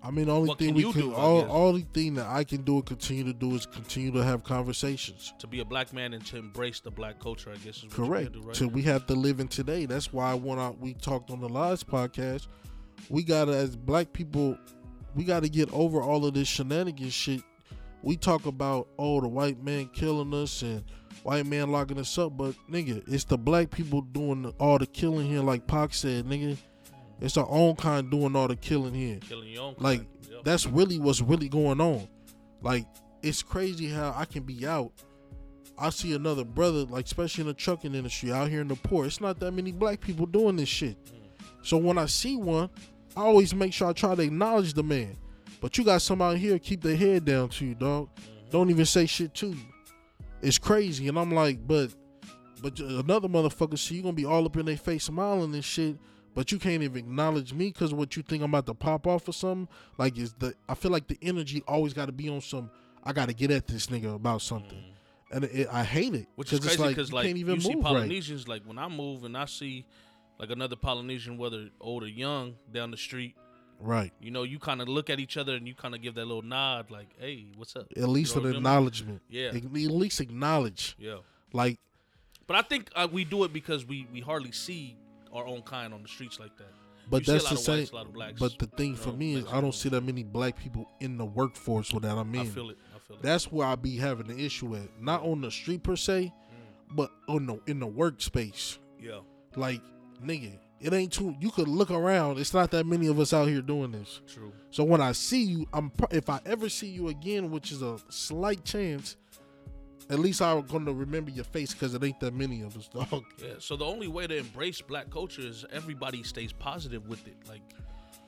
I 0.02 0.10
mean, 0.10 0.26
the 0.26 0.32
only 0.32 0.48
What 0.48 0.58
thing 0.58 0.68
can 0.68 0.76
we 0.76 0.92
can, 0.92 1.00
do, 1.00 1.14
all, 1.14 1.46
only 1.50 1.82
thing 1.92 2.14
that 2.14 2.26
I 2.26 2.44
can 2.44 2.62
do 2.62 2.76
and 2.76 2.86
continue 2.86 3.24
to 3.24 3.32
do 3.32 3.54
is 3.54 3.66
continue 3.66 4.12
to 4.12 4.22
have 4.22 4.44
conversations. 4.44 5.32
to 5.38 5.46
be 5.46 5.60
a 5.60 5.64
black 5.64 5.92
man 5.92 6.12
and 6.12 6.24
to 6.26 6.36
embrace 6.36 6.80
the 6.80 6.90
black 6.90 7.18
culture, 7.18 7.50
I 7.50 7.56
guess 7.56 7.78
is 7.78 7.84
what 7.84 7.92
Correct. 7.92 8.32
do, 8.32 8.40
right? 8.42 8.54
So 8.54 8.68
we 8.68 8.82
have 8.82 9.06
to 9.06 9.14
live 9.14 9.40
in 9.40 9.48
today. 9.48 9.86
That's 9.86 10.12
why 10.12 10.34
when 10.34 10.58
I, 10.58 10.70
we 10.70 10.94
talked 10.94 11.30
on 11.30 11.40
the 11.40 11.48
last 11.48 11.88
podcast, 11.88 12.46
we 13.08 13.24
gotta 13.24 13.52
as 13.56 13.74
black 13.74 14.12
people, 14.12 14.56
we 15.14 15.24
gotta 15.24 15.48
get 15.48 15.72
over 15.72 16.00
all 16.00 16.24
of 16.24 16.34
this 16.34 16.46
shenanigans 16.46 17.12
shit. 17.12 17.42
We 18.02 18.16
talk 18.16 18.46
about 18.46 18.88
oh 18.98 19.20
the 19.20 19.28
white 19.28 19.62
man 19.64 19.86
killing 19.88 20.32
us 20.34 20.62
and 20.62 20.84
white 21.24 21.46
man 21.46 21.72
locking 21.72 21.98
us 21.98 22.16
up, 22.18 22.36
but 22.36 22.54
nigga, 22.70 23.02
it's 23.12 23.24
the 23.24 23.38
black 23.38 23.70
people 23.70 24.02
doing 24.02 24.52
all 24.60 24.78
the 24.78 24.86
killing 24.86 25.26
here, 25.26 25.40
like 25.40 25.66
Pac 25.66 25.94
said, 25.94 26.26
nigga. 26.26 26.56
It's 27.20 27.36
our 27.36 27.48
own 27.48 27.76
kind 27.76 28.10
doing 28.10 28.36
all 28.36 28.48
the 28.48 28.56
killing 28.56 28.94
here. 28.94 29.18
Killing 29.20 29.48
your 29.48 29.62
own 29.62 29.76
Like. 29.78 30.06
Yep. 30.30 30.44
That's 30.44 30.66
really 30.66 30.98
what's 30.98 31.20
really 31.20 31.48
going 31.48 31.80
on. 31.80 32.08
Like 32.62 32.86
it's 33.22 33.42
crazy 33.42 33.88
how 33.88 34.14
I 34.16 34.24
can 34.24 34.42
be 34.42 34.66
out. 34.66 34.92
I 35.78 35.90
see 35.90 36.14
another 36.14 36.44
brother, 36.44 36.84
like 36.84 37.04
especially 37.04 37.42
in 37.42 37.48
the 37.48 37.54
trucking 37.54 37.94
industry 37.94 38.32
out 38.32 38.48
here 38.48 38.60
in 38.60 38.68
the 38.68 38.76
port. 38.76 39.06
It's 39.06 39.20
not 39.20 39.40
that 39.40 39.52
many 39.52 39.72
black 39.72 40.00
people 40.00 40.26
doing 40.26 40.56
this 40.56 40.68
shit. 40.68 40.96
Mm. 41.04 41.12
So 41.62 41.76
when 41.76 41.98
I 41.98 42.06
see 42.06 42.36
one, 42.36 42.70
I 43.16 43.22
always 43.22 43.54
make 43.54 43.72
sure 43.72 43.88
I 43.88 43.92
try 43.92 44.14
to 44.14 44.22
acknowledge 44.22 44.72
the 44.72 44.82
man. 44.82 45.16
But 45.60 45.76
you 45.76 45.84
got 45.84 46.02
some 46.02 46.22
out 46.22 46.36
here 46.36 46.58
keep 46.58 46.82
their 46.82 46.96
head 46.96 47.24
down 47.24 47.48
to 47.50 47.66
you, 47.66 47.74
dog. 47.74 48.08
Mm-hmm. 48.16 48.50
Don't 48.50 48.70
even 48.70 48.84
say 48.84 49.06
shit 49.06 49.34
to 49.34 49.48
you. 49.48 49.66
It's 50.42 50.58
crazy, 50.58 51.08
and 51.08 51.18
I'm 51.18 51.32
like, 51.32 51.66
but, 51.66 51.92
but 52.62 52.78
another 52.78 53.28
motherfucker 53.28 53.78
see 53.78 53.96
you 53.96 54.02
gonna 54.02 54.12
be 54.12 54.26
all 54.26 54.44
up 54.44 54.56
in 54.56 54.66
their 54.66 54.76
face 54.76 55.04
smiling 55.04 55.54
and 55.54 55.64
shit. 55.64 55.96
But 56.36 56.52
you 56.52 56.58
can't 56.58 56.82
even 56.82 56.98
acknowledge 56.98 57.54
me 57.54 57.68
because 57.68 57.94
what 57.94 58.14
you 58.14 58.22
think 58.22 58.42
I'm 58.42 58.50
about 58.50 58.66
to 58.66 58.74
pop 58.74 59.06
off 59.06 59.26
or 59.26 59.32
something. 59.32 59.68
Like 59.96 60.18
is 60.18 60.34
the 60.34 60.54
I 60.68 60.74
feel 60.74 60.90
like 60.90 61.08
the 61.08 61.18
energy 61.22 61.64
always 61.66 61.94
got 61.94 62.06
to 62.06 62.12
be 62.12 62.28
on 62.28 62.42
some. 62.42 62.70
I 63.02 63.14
got 63.14 63.28
to 63.28 63.34
get 63.34 63.50
at 63.50 63.66
this 63.66 63.86
nigga 63.86 64.14
about 64.14 64.42
something, 64.42 64.82
and 65.32 65.44
it, 65.44 65.66
I 65.72 65.82
hate 65.82 66.14
it 66.14 66.26
Which 66.34 66.52
is 66.52 66.60
crazy 66.60 66.88
because 66.88 67.08
you 67.08 67.14
like, 67.14 67.26
can't 67.26 67.38
even 67.38 67.54
you 67.54 67.60
see 67.62 67.74
move 67.74 67.84
right. 67.84 67.92
Polynesians 67.94 68.46
like 68.46 68.64
when 68.64 68.78
I 68.78 68.86
move 68.88 69.24
and 69.24 69.34
I 69.34 69.46
see 69.46 69.86
like 70.38 70.50
another 70.50 70.76
Polynesian, 70.76 71.38
whether 71.38 71.70
old 71.80 72.02
or 72.02 72.08
young, 72.08 72.56
down 72.70 72.90
the 72.90 72.98
street. 72.98 73.34
Right. 73.80 74.12
You 74.20 74.30
know, 74.30 74.42
you 74.42 74.58
kind 74.58 74.82
of 74.82 74.88
look 74.88 75.08
at 75.08 75.18
each 75.18 75.38
other 75.38 75.54
and 75.54 75.66
you 75.66 75.74
kind 75.74 75.94
of 75.94 76.02
give 76.02 76.16
that 76.16 76.26
little 76.26 76.42
nod, 76.42 76.90
like, 76.90 77.08
"Hey, 77.18 77.46
what's 77.56 77.74
up?" 77.76 77.86
At 77.96 78.08
least 78.10 78.34
know 78.36 78.40
an 78.40 78.44
what 78.44 78.48
I 78.48 78.52
mean? 78.52 78.56
acknowledgement. 78.58 79.22
Yeah, 79.30 79.48
At 79.48 79.72
least 79.72 80.20
acknowledge. 80.20 80.96
yeah, 80.98 81.16
Like 81.54 81.78
But 82.46 82.56
I 82.56 82.62
think 82.62 82.90
uh, 82.94 83.08
we 83.10 83.24
do 83.24 83.44
it 83.44 83.54
because 83.54 83.86
we 83.86 84.06
we 84.12 84.20
hardly 84.20 84.52
see 84.52 84.96
our 85.36 85.46
own 85.46 85.62
kind 85.62 85.92
on 85.94 86.02
the 86.02 86.08
streets 86.08 86.40
like 86.40 86.56
that. 86.58 86.72
But 87.08 87.26
You 87.26 87.34
that's 87.34 87.48
the 87.48 87.56
same. 87.56 87.78
whites, 87.78 87.90
a 87.92 87.94
lot 87.94 88.06
of 88.06 88.12
blacks, 88.14 88.40
but 88.40 88.58
the 88.58 88.66
thing 88.66 88.90
you 88.90 88.96
for 88.96 89.10
know, 89.10 89.16
me 89.16 89.34
is 89.34 89.44
I 89.52 89.60
don't 89.60 89.74
see 89.74 89.88
that 89.90 90.00
many 90.00 90.24
black 90.24 90.58
people 90.58 90.88
in 91.00 91.18
the 91.18 91.24
workforce 91.24 91.92
with 91.92 92.02
that. 92.02 92.16
I 92.16 92.24
mean, 92.24 92.42
I 92.42 92.44
feel 92.46 92.70
it. 92.70 92.78
I 92.94 92.98
feel 92.98 93.16
it. 93.16 93.22
that's 93.22 93.52
where 93.52 93.66
I 93.66 93.76
be 93.76 93.96
having 93.96 94.26
the 94.26 94.44
issue 94.44 94.74
at. 94.74 95.00
Not 95.00 95.22
on 95.22 95.40
the 95.40 95.50
street 95.52 95.84
per 95.84 95.94
se, 95.94 96.32
mm. 96.32 96.96
but 96.96 97.12
on 97.28 97.46
the 97.46 97.60
in 97.66 97.78
the 97.80 97.86
workspace. 97.86 98.78
yeah. 99.00 99.20
Like, 99.54 99.80
nigga, 100.22 100.58
it 100.80 100.92
ain't 100.92 101.12
too. 101.12 101.34
You 101.40 101.50
could 101.50 101.68
look 101.68 101.90
around. 101.90 102.38
It's 102.38 102.52
not 102.52 102.70
that 102.72 102.84
many 102.84 103.06
of 103.06 103.18
us 103.18 103.32
out 103.32 103.48
here 103.48 103.62
doing 103.62 103.92
this. 103.92 104.20
True. 104.26 104.52
So 104.70 104.84
when 104.84 105.00
I 105.00 105.12
see 105.12 105.42
you, 105.42 105.66
I'm 105.72 105.90
if 106.10 106.28
I 106.28 106.40
ever 106.44 106.68
see 106.68 106.88
you 106.88 107.08
again, 107.08 107.50
which 107.50 107.72
is 107.72 107.82
a 107.82 107.98
slight 108.10 108.64
chance, 108.64 109.16
at 110.10 110.18
least 110.18 110.40
I'm 110.42 110.62
gonna 110.62 110.92
remember 110.92 111.30
your 111.30 111.44
face 111.44 111.72
because 111.72 111.94
it 111.94 112.02
ain't 112.04 112.20
that 112.20 112.34
many 112.34 112.62
of 112.62 112.76
us, 112.76 112.88
dog. 112.88 113.24
Yeah. 113.42 113.54
So 113.58 113.76
the 113.76 113.84
only 113.84 114.08
way 114.08 114.26
to 114.26 114.36
embrace 114.36 114.80
black 114.80 115.10
culture 115.10 115.42
is 115.42 115.64
everybody 115.72 116.22
stays 116.22 116.52
positive 116.52 117.06
with 117.08 117.26
it. 117.26 117.36
Like, 117.48 117.62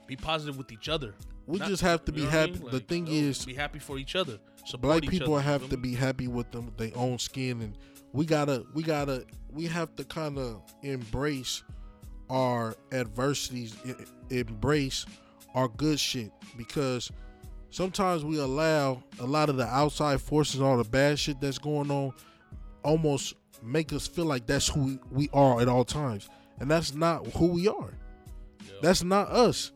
be 0.06 0.16
positive 0.16 0.56
with 0.56 0.72
each 0.72 0.88
other. 0.88 1.14
We 1.46 1.58
Not- 1.58 1.68
just 1.68 1.82
have 1.82 2.04
to 2.06 2.12
be 2.12 2.22
what 2.24 2.34
I 2.34 2.36
happy. 2.36 2.52
mean? 2.52 2.62
The 2.66 2.72
Like, 2.72 2.88
thing 2.88 3.06
yo, 3.06 3.12
is, 3.12 3.44
be 3.44 3.54
happy 3.54 3.78
for 3.78 3.98
each 3.98 4.16
other. 4.16 4.38
Support 4.64 4.80
black 5.00 5.10
people 5.10 5.34
other, 5.34 5.42
you 5.44 5.48
have 5.50 5.68
to 5.70 5.76
be 5.76 5.94
happy 5.94 6.28
with 6.28 6.50
them 6.50 6.72
their 6.76 6.90
own 6.94 7.18
skin 7.18 7.62
and 7.62 7.78
we 8.12 8.26
gotta 8.26 8.64
we 8.74 8.82
gotta 8.82 9.24
we 9.50 9.64
have 9.66 9.94
to 9.96 10.04
kind 10.04 10.38
of 10.38 10.62
embrace 10.82 11.62
our 12.30 12.74
adversities 12.92 13.76
embrace 14.30 15.06
our 15.54 15.68
good 15.68 15.98
shit 15.98 16.30
because 16.56 17.10
sometimes 17.70 18.24
we 18.24 18.38
allow 18.38 19.02
a 19.20 19.26
lot 19.26 19.48
of 19.48 19.56
the 19.56 19.66
outside 19.66 20.20
forces 20.20 20.60
all 20.60 20.76
the 20.76 20.88
bad 20.88 21.18
shit 21.18 21.40
that's 21.40 21.58
going 21.58 21.90
on 21.90 22.12
almost 22.82 23.34
make 23.62 23.92
us 23.92 24.06
feel 24.06 24.24
like 24.24 24.46
that's 24.46 24.68
who 24.68 24.98
we, 25.10 25.28
are 25.32 25.60
at 25.60 25.68
all 25.68 25.84
times 25.84 26.28
and 26.60 26.70
that's 26.70 26.94
not 26.94 27.26
who 27.28 27.48
we 27.48 27.68
are 27.68 27.92
Yeah. 28.66 28.72
that's 28.82 29.02
not 29.02 29.28
us. 29.28 29.72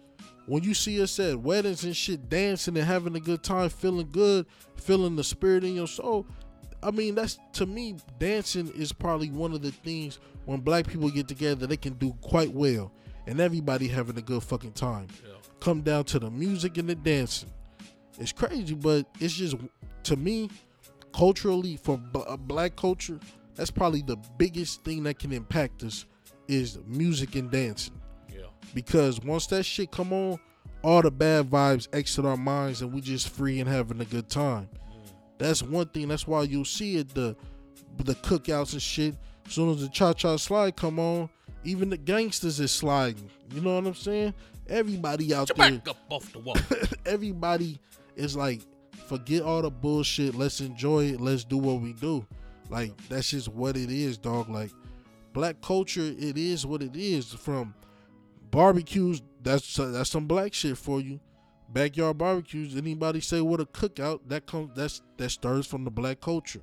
When 0.47 0.65
you 0.65 0.75
see 0.75 1.01
us 1.01 1.19
at 1.21 1.39
weddings 1.39 1.85
and 1.85 1.97
shit, 1.97 2.29
dancing 2.29 2.77
and 2.77 2.85
having 2.87 3.15
a 3.15 3.21
good 3.21 3.45
time, 3.45 3.69
feeling 3.69 4.09
good, 4.11 4.45
feeling 4.77 5.15
the 5.15 5.23
spirit 5.23 5.63
in 5.63 5.77
your 5.77 5.87
soul, 5.87 6.27
I 6.83 6.91
mean, 6.91 7.15
that's 7.15 7.39
to 7.55 7.65
me, 7.67 7.95
dancing 8.19 8.67
is 8.75 8.93
probably 8.93 9.31
one 9.31 9.53
of 9.53 9.63
the 9.63 9.71
things 9.71 10.19
when 10.45 10.59
black 10.61 10.89
people 10.89 11.09
get 11.11 11.29
together, 11.29 11.69
they 11.69 11.77
can 11.77 11.93
do 11.95 12.13
quite 12.23 12.53
well. 12.53 12.93
And 13.29 13.41
everybody 13.41 13.87
having 13.87 14.19
a 14.19 14.23
good 14.23 14.43
fucking 14.43 14.73
time. 14.73 15.07
Yeah. 15.25 15.35
Come 15.61 15.83
down 15.83 16.05
to 16.07 16.19
the 16.19 16.29
music 16.29 16.77
and 16.77 16.89
the 16.89 16.97
dancing. 16.97 17.53
It's 18.19 18.33
crazy, 18.33 18.75
but 18.75 19.07
it's 19.21 19.35
just, 19.35 19.57
to 20.05 20.17
me, 20.17 20.51
culturally, 21.15 21.77
for 21.77 21.99
b- 21.99 22.23
a 22.27 22.37
black 22.37 22.77
culture, 22.77 23.19
that's 23.55 23.71
probably 23.71 24.03
the 24.03 24.17
biggest 24.39 24.83
thing 24.85 25.03
that 25.05 25.19
can 25.19 25.33
impact 25.33 25.83
us 25.83 26.07
is 26.49 26.79
music 26.87 27.35
and 27.37 27.51
dancing 27.51 27.95
Yeah. 28.29 28.47
because 28.75 29.21
once 29.21 29.47
that 29.49 29.65
shit 29.65 29.91
come 29.91 30.13
on, 30.13 30.39
all 30.83 31.01
the 31.03 31.11
bad 31.11 31.49
vibes 31.49 31.87
exit 31.93 32.25
our 32.25 32.37
minds 32.37 32.83
and 32.83 32.93
we 32.93 33.01
just 33.01 33.29
free 33.29 33.61
and 33.61 33.69
having 33.69 34.01
a 34.01 34.05
good 34.05 34.29
time. 34.29 34.69
Mm. 34.91 35.13
That's 35.39 35.63
one 35.63 35.87
thing. 35.87 36.09
That's 36.09 36.27
why 36.27 36.43
you'll 36.43 36.65
see 36.65 36.97
it 36.97 37.15
the 37.15 37.37
the 37.99 38.15
cookouts 38.17 38.73
and 38.73 38.83
shit. 38.83 39.15
As 39.47 39.53
soon 39.53 39.71
as 39.71 39.81
the 39.83 39.89
cha 39.89 40.13
cha 40.13 40.37
slide 40.37 40.75
come 40.77 40.99
on, 40.99 41.29
even 41.63 41.89
the 41.91 41.97
gangsters 41.97 42.59
is 42.59 42.73
sliding. 42.73 43.31
You 43.55 43.61
know 43.61 43.77
what 43.77 43.87
I'm 43.87 43.95
saying? 43.95 44.35
Everybody 44.69 45.33
out 45.35 45.49
Get 45.49 45.57
there, 45.57 45.71
back 45.73 45.89
up 45.89 45.97
off 46.11 46.33
the 46.33 46.39
wall. 46.41 46.57
everybody 47.07 47.79
is 48.17 48.37
like, 48.37 48.63
forget 49.07 49.43
all 49.43 49.63
the 49.63 49.71
bullshit. 49.71 50.35
Let's 50.35 50.61
enjoy 50.61 51.07
it. 51.07 51.21
Let's 51.21 51.45
do 51.45 51.59
what 51.59 51.81
we 51.81 51.93
do. 51.95 52.27
Like 52.71 52.97
that's 53.09 53.31
just 53.31 53.49
what 53.49 53.77
it 53.77 53.91
is, 53.91 54.17
dog. 54.17 54.49
Like 54.49 54.71
black 55.33 55.61
culture, 55.61 56.15
it 56.19 56.39
is 56.39 56.65
what 56.65 56.83
it 56.83 56.97
is. 56.97 57.33
From 57.33 57.75
barbecues, 58.51 59.23
that's 59.43 59.77
that's 59.77 60.11
some 60.11 60.27
black 60.27 60.55
shit 60.55 60.79
for 60.79 61.01
you. 61.01 61.21
Backyard 61.69 62.19
barbecues. 62.19 62.77
Anybody 62.77 63.21
say 63.21 63.41
what 63.41 63.61
a 63.61 63.67
cookout? 63.67 64.21
That 64.27 64.47
comes 64.47 64.71
that's 64.75 65.03
that 65.19 65.31
stirs 65.31 65.67
from 65.67 65.85
the 65.85 65.91
black 65.91 66.21
culture. 66.21 66.63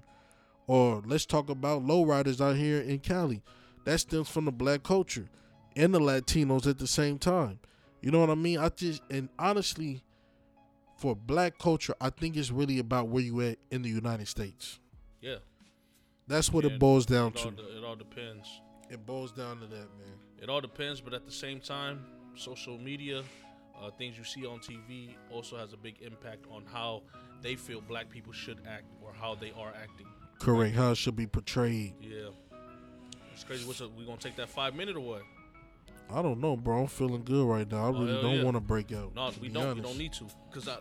Or 0.67 1.01
let's 1.05 1.25
talk 1.25 1.49
about 1.49 1.85
lowriders 1.85 2.41
out 2.41 2.55
here 2.55 2.81
in 2.81 2.99
Cali. 2.99 3.41
That 3.85 3.99
stems 3.99 4.29
from 4.29 4.45
the 4.45 4.51
black 4.51 4.83
culture 4.83 5.27
and 5.75 5.93
the 5.93 5.99
Latinos 5.99 6.67
at 6.67 6.77
the 6.77 6.87
same 6.87 7.17
time. 7.17 7.59
You 8.01 8.11
know 8.11 8.19
what 8.19 8.29
I 8.29 8.35
mean? 8.35 8.59
I 8.59 8.69
just 8.69 9.01
and 9.09 9.29
honestly, 9.37 10.03
for 10.99 11.15
black 11.15 11.57
culture, 11.57 11.95
I 12.01 12.09
think 12.09 12.35
it's 12.35 12.51
really 12.51 12.77
about 12.79 13.07
where 13.07 13.23
you 13.23 13.39
at 13.41 13.57
in 13.71 13.81
the 13.81 13.89
United 13.89 14.27
States. 14.27 14.79
Yeah. 15.21 15.37
That's 16.27 16.51
what 16.51 16.65
Yeah, 16.65 16.71
it 16.71 16.79
boils 16.79 17.05
down 17.05 17.29
It 17.29 17.37
to. 17.37 17.47
it 17.77 17.83
all 17.83 17.95
depends. 17.95 18.47
It 18.89 19.05
boils 19.05 19.31
down 19.31 19.59
to 19.61 19.65
that, 19.67 19.77
man. 19.97 20.19
It 20.41 20.49
all 20.49 20.61
depends, 20.61 20.99
but 21.01 21.13
at 21.13 21.25
the 21.25 21.31
same 21.31 21.59
time, 21.59 22.05
social 22.35 22.77
media, 22.77 23.23
uh, 23.81 23.91
things 23.91 24.17
you 24.17 24.23
see 24.23 24.45
on 24.45 24.59
TV, 24.59 25.15
also 25.31 25.57
has 25.57 25.73
a 25.73 25.77
big 25.77 26.01
impact 26.01 26.45
on 26.51 26.65
how 26.65 27.01
they 27.41 27.55
feel 27.55 27.81
black 27.81 28.09
people 28.09 28.33
should 28.33 28.59
act 28.67 28.85
or 29.01 29.13
how 29.13 29.35
they 29.35 29.51
are 29.51 29.73
acting. 29.81 30.07
Correct. 30.39 30.75
How 30.75 30.91
it 30.91 30.97
should 30.97 31.15
be 31.15 31.27
portrayed. 31.27 31.93
Yeah, 32.01 32.29
it's 33.33 33.43
crazy. 33.43 33.65
What's 33.65 33.81
up? 33.81 33.91
We 33.97 34.05
gonna 34.05 34.17
take 34.17 34.35
that 34.35 34.49
five 34.49 34.75
minute 34.75 34.95
or 34.97 35.01
what? 35.01 35.21
I 36.11 36.21
don't 36.21 36.39
know, 36.39 36.55
bro. 36.57 36.81
I'm 36.81 36.87
feeling 36.87 37.23
good 37.23 37.45
right 37.47 37.69
now. 37.71 37.85
I 37.85 37.87
Oh, 37.89 37.91
really 37.93 38.13
hell 38.13 38.21
don't 38.23 38.35
yeah. 38.37 38.43
want 38.43 38.55
to 38.55 38.61
break 38.61 38.91
out. 38.91 39.13
No, 39.15 39.31
we 39.41 39.47
don't. 39.49 39.75
We 39.75 39.81
don't 39.81 39.97
need 39.97 40.13
to, 40.13 40.25
because 40.49 40.67
I, 40.67 40.77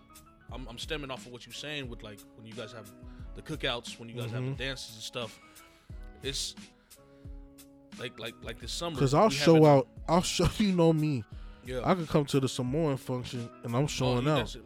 I'm, 0.52 0.66
I'm 0.68 0.78
stemming 0.78 1.10
off 1.10 1.26
of 1.26 1.32
what 1.32 1.44
you're 1.46 1.52
saying 1.52 1.88
with 1.88 2.02
like 2.02 2.18
when 2.36 2.46
you 2.46 2.54
guys 2.54 2.72
have 2.72 2.90
the 3.34 3.42
cookouts, 3.42 3.98
when 3.98 4.08
you 4.08 4.14
guys 4.14 4.30
have 4.30 4.42
Mhm. 4.42 4.56
the 4.56 4.64
dances 4.64 4.94
and 4.94 5.02
stuff. 5.02 5.38
It's 6.22 6.54
like 7.98 8.18
like 8.18 8.34
like 8.42 8.58
this 8.58 8.72
summer. 8.72 8.98
Cause 8.98 9.14
I'll 9.14 9.28
show 9.30 9.64
out. 9.66 9.88
I'll 10.08 10.22
show 10.22 10.48
you 10.58 10.72
know 10.72 10.92
me. 10.92 11.24
Yeah, 11.64 11.80
I 11.84 11.94
could 11.94 12.08
come 12.08 12.24
to 12.26 12.40
the 12.40 12.48
Samoan 12.48 12.96
function 12.96 13.48
and 13.62 13.76
I'm 13.76 13.84
Oh, 13.84 13.86
showing 13.86 14.24
you 14.24 14.30
out. 14.30 14.56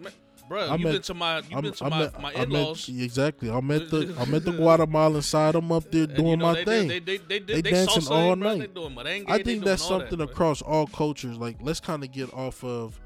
Man, 0.52 0.68
Bruh, 0.68 0.70
I'm 0.72 0.80
you 0.80 0.86
at- 0.88 0.92
been 0.92 1.02
to 1.02 1.14
my 1.14 1.38
you 1.38 1.44
I'm, 1.56 1.62
been 1.62 1.72
to 1.72 1.84
I'm 1.84 1.90
my, 1.90 2.02
at- 2.04 2.20
my 2.20 2.30
I'm 2.30 2.36
at- 2.36 2.42
in-laws. 2.48 2.88
exactly. 2.88 3.48
I'm 3.50 3.70
at 3.70 3.90
the 3.90 4.14
I'm 4.20 4.34
at 4.34 4.44
the 4.44 4.52
Guatemalan 4.52 5.22
side. 5.22 5.54
I'm 5.54 5.70
up 5.72 5.90
there 5.90 6.06
doing 6.06 6.28
you 6.28 6.36
know, 6.36 6.46
my 6.52 6.54
they, 6.54 6.64
thing. 6.64 6.88
They, 6.88 6.98
they, 7.00 7.16
they, 7.18 7.38
they, 7.38 7.54
They 7.54 7.60
they, 7.62 7.70
dancing 7.70 8.02
salsa, 8.02 8.10
all 8.10 8.36
bro, 8.36 8.56
night. 8.56 8.74
doing 8.74 8.94
merengue, 8.94 9.24
I 9.28 9.42
think 9.42 9.64
that's 9.64 9.82
that, 9.82 9.88
something 9.88 10.18
bro. 10.18 10.26
across 10.26 10.62
all 10.62 10.86
cultures. 10.86 11.36
Like 11.38 11.56
let's 11.60 11.80
kind 11.80 12.04
of 12.04 12.12
get 12.12 12.32
off 12.34 12.62
of 12.64 13.00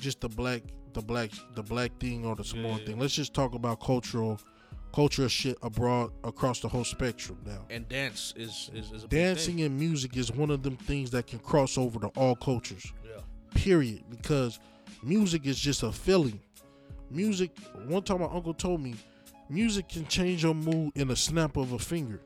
just 0.00 0.20
the 0.20 0.28
black, 0.28 0.62
the 0.92 1.00
black, 1.02 1.30
the 1.54 1.62
black 1.62 1.98
thing 2.00 2.24
or 2.26 2.34
the 2.36 2.44
Samoan 2.44 2.78
Yeah. 2.78 2.84
thing. 2.86 2.98
Let's 2.98 3.14
just 3.14 3.32
talk 3.34 3.54
about 3.54 3.80
cultural, 3.80 4.40
cultural 4.94 5.28
shit 5.28 5.56
abroad 5.62 6.10
across 6.24 6.60
the 6.60 6.68
whole 6.68 6.84
spectrum 6.84 7.38
now. 7.46 7.64
And 7.70 7.88
dance 7.88 8.34
is 8.36 8.70
is, 8.74 8.90
is 8.92 9.04
Dancing 9.04 9.60
and 9.62 9.78
music 9.78 10.16
is 10.16 10.30
one 10.32 10.50
of 10.50 10.62
them 10.62 10.76
things 10.76 11.10
that 11.12 11.26
can 11.26 11.38
cross 11.38 11.78
over 11.78 11.98
to 12.00 12.08
all 12.08 12.34
cultures. 12.36 12.92
Yeah, 13.04 13.20
Period. 13.54 14.02
Because 14.10 14.58
music 15.02 15.46
is 15.46 15.58
just 15.58 15.82
a 15.82 15.92
feeling. 15.92 16.40
Music. 17.12 17.50
One 17.86 18.02
time 18.02 18.20
my 18.20 18.26
uncle 18.26 18.54
told 18.54 18.80
me, 18.80 18.94
music 19.48 19.88
can 19.88 20.06
change 20.06 20.42
your 20.42 20.54
mood 20.54 20.92
in 20.96 21.10
a 21.10 21.16
snap 21.16 21.56
of 21.56 21.72
a 21.72 21.78
finger. 21.78 22.20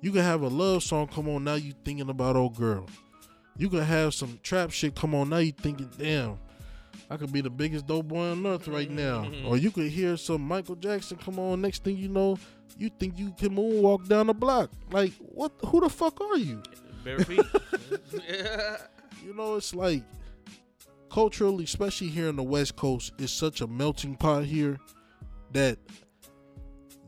You 0.00 0.12
can 0.12 0.22
have 0.22 0.42
a 0.42 0.48
love 0.48 0.82
song 0.82 1.08
come 1.08 1.28
on 1.28 1.44
now 1.44 1.54
you 1.54 1.74
thinking 1.84 2.08
about 2.08 2.36
old 2.36 2.56
girl. 2.56 2.86
You 3.56 3.68
can 3.68 3.82
have 3.82 4.14
some 4.14 4.38
trap 4.42 4.70
shit 4.70 4.94
come 4.94 5.14
on 5.14 5.28
now 5.30 5.38
you 5.38 5.52
thinking, 5.52 5.90
damn, 5.98 6.38
I 7.10 7.16
could 7.16 7.32
be 7.32 7.40
the 7.40 7.50
biggest 7.50 7.86
dope 7.86 8.08
boy 8.08 8.30
on 8.30 8.46
earth 8.46 8.68
right 8.68 8.90
now. 8.90 9.24
Mm-hmm. 9.24 9.46
Or 9.46 9.56
you 9.56 9.70
could 9.70 9.88
hear 9.90 10.16
some 10.16 10.40
Michael 10.42 10.76
Jackson 10.76 11.18
come 11.18 11.38
on. 11.38 11.60
Next 11.60 11.84
thing 11.84 11.96
you 11.96 12.08
know, 12.08 12.38
you 12.78 12.88
think 12.88 13.18
you 13.18 13.32
can 13.36 13.54
moonwalk 13.54 14.08
down 14.08 14.28
the 14.28 14.34
block. 14.34 14.70
Like 14.90 15.12
what? 15.18 15.52
Who 15.66 15.80
the 15.80 15.90
fuck 15.90 16.20
are 16.20 16.38
you? 16.38 16.62
bare 17.04 17.18
feet. 17.20 17.40
You 19.24 19.34
know, 19.34 19.56
it's 19.56 19.74
like 19.74 20.02
culturally, 21.10 21.64
especially 21.64 22.08
here 22.08 22.28
in 22.28 22.36
the 22.36 22.42
West 22.42 22.76
Coast, 22.76 23.12
is 23.18 23.30
such 23.30 23.60
a 23.60 23.66
melting 23.66 24.16
pot 24.16 24.44
here 24.44 24.78
that 25.52 25.78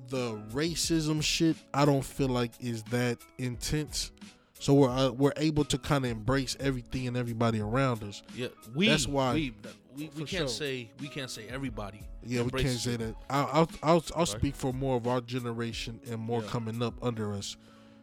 the 0.08 0.34
racism 0.52 1.22
shit 1.22 1.56
I 1.72 1.84
don't 1.84 2.04
feel 2.04 2.28
like 2.28 2.52
is 2.60 2.82
that 2.84 3.18
intense. 3.38 4.12
So 4.58 4.74
we're 4.74 4.90
uh, 4.90 5.10
we're 5.10 5.32
able 5.38 5.64
to 5.64 5.78
kind 5.78 6.04
of 6.04 6.10
embrace 6.10 6.56
everything 6.60 7.08
and 7.08 7.16
everybody 7.16 7.60
around 7.60 8.02
us. 8.04 8.22
Yeah, 8.34 8.48
we. 8.74 8.88
That's 8.88 9.08
why- 9.08 9.34
we 9.34 9.54
we, 9.96 10.04
we 10.16 10.24
can't 10.24 10.28
sure. 10.28 10.48
say 10.48 10.90
we 11.00 11.08
can't 11.08 11.30
say 11.30 11.46
everybody. 11.50 12.00
Yeah, 12.24 12.42
we 12.42 12.50
can't 12.50 12.78
say 12.78 12.96
that. 12.96 13.14
I'll 13.28 13.48
I'll 13.52 13.70
I'll, 13.82 14.04
I'll 14.16 14.26
Sorry. 14.26 14.40
speak 14.40 14.54
for 14.54 14.72
more 14.72 14.96
of 14.96 15.06
our 15.06 15.20
generation 15.20 16.00
and 16.08 16.18
more 16.20 16.42
Yeah. 16.42 16.48
coming 16.48 16.82
up 16.82 16.94
under 17.02 17.32
us, 17.34 17.56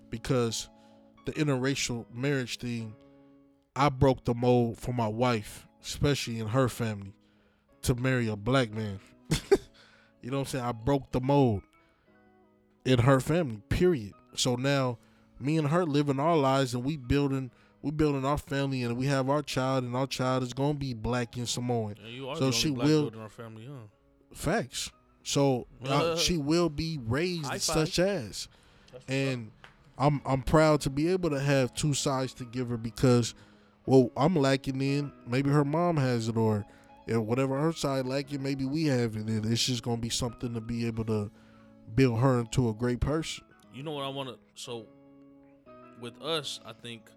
because 0.09 0.69
the 1.25 1.31
interracial 1.33 2.05
marriage 2.13 2.57
thing, 2.59 2.93
I 3.75 3.89
broke 3.89 4.25
the 4.25 4.33
mold 4.35 4.77
for 4.77 4.93
my 4.93 5.07
wife, 5.07 5.67
especially 5.83 6.39
in 6.39 6.47
her 6.47 6.67
family, 6.69 7.13
to 7.83 7.95
marry 7.95 8.27
a 8.27 8.35
black 8.35 8.71
man. 8.71 8.99
you 10.21 10.31
know 10.31 10.37
what 10.37 10.41
I'm 10.41 10.45
saying? 10.45 10.65
I 10.65 10.71
broke 10.71 11.11
the 11.11 11.21
mold 11.21 11.61
in 12.85 12.99
her 12.99 13.19
family. 13.19 13.61
Period. 13.69 14.13
So 14.35 14.55
now, 14.55 14.97
me 15.39 15.57
and 15.57 15.67
her 15.67 15.85
living 15.85 16.19
our 16.19 16.35
lives, 16.37 16.73
and 16.73 16.83
we 16.83 16.97
building 16.97 17.51
we 17.81 17.91
building 17.91 18.25
our 18.25 18.37
family, 18.37 18.83
and 18.83 18.97
we 18.97 19.05
have 19.05 19.29
our 19.29 19.41
child, 19.41 19.85
and 19.85 19.95
our 19.95 20.07
child 20.07 20.43
is 20.43 20.53
gonna 20.53 20.73
be 20.73 20.93
black 20.93 21.37
and 21.37 21.47
Samoan. 21.47 21.95
Yeah, 22.03 22.09
you 22.09 22.29
are 22.29 22.35
So 22.35 22.51
she 22.51 22.71
will- 22.71 23.11
family, 23.29 23.65
huh? 23.67 23.87
Facts. 24.33 24.91
So 25.23 25.67
uh, 25.85 26.15
she 26.17 26.37
will 26.37 26.69
be 26.69 26.99
raised 27.05 27.61
such 27.61 27.99
as, 27.99 28.47
and 29.07 29.51
I'm 29.97 30.21
I'm 30.25 30.41
proud 30.41 30.81
to 30.81 30.89
be 30.89 31.07
able 31.09 31.29
to 31.29 31.39
have 31.39 31.73
two 31.73 31.93
sides 31.93 32.33
to 32.35 32.45
give 32.45 32.69
her 32.69 32.77
because, 32.77 33.33
well, 33.85 34.11
I'm 34.15 34.35
lacking 34.35 34.81
in. 34.81 35.11
Maybe 35.27 35.49
her 35.49 35.65
mom 35.65 35.97
has 35.97 36.27
it, 36.27 36.37
or 36.37 36.65
whatever 37.07 37.59
her 37.59 37.73
side 37.73 38.05
lacking, 38.05 38.43
maybe 38.43 38.65
we 38.65 38.85
have 38.85 39.15
it. 39.15 39.27
And 39.27 39.45
it's 39.45 39.65
just 39.65 39.83
gonna 39.83 39.97
be 39.97 40.09
something 40.09 40.53
to 40.53 40.61
be 40.61 40.85
able 40.85 41.05
to 41.05 41.31
build 41.95 42.19
her 42.19 42.39
into 42.41 42.69
a 42.69 42.73
great 42.73 42.99
person. 42.99 43.43
You 43.73 43.83
know 43.83 43.91
what 43.91 44.03
I 44.03 44.09
want 44.09 44.29
to? 44.29 44.37
So, 44.55 44.85
with 45.99 46.21
us, 46.21 46.59
I 46.65 46.73
think. 46.73 47.09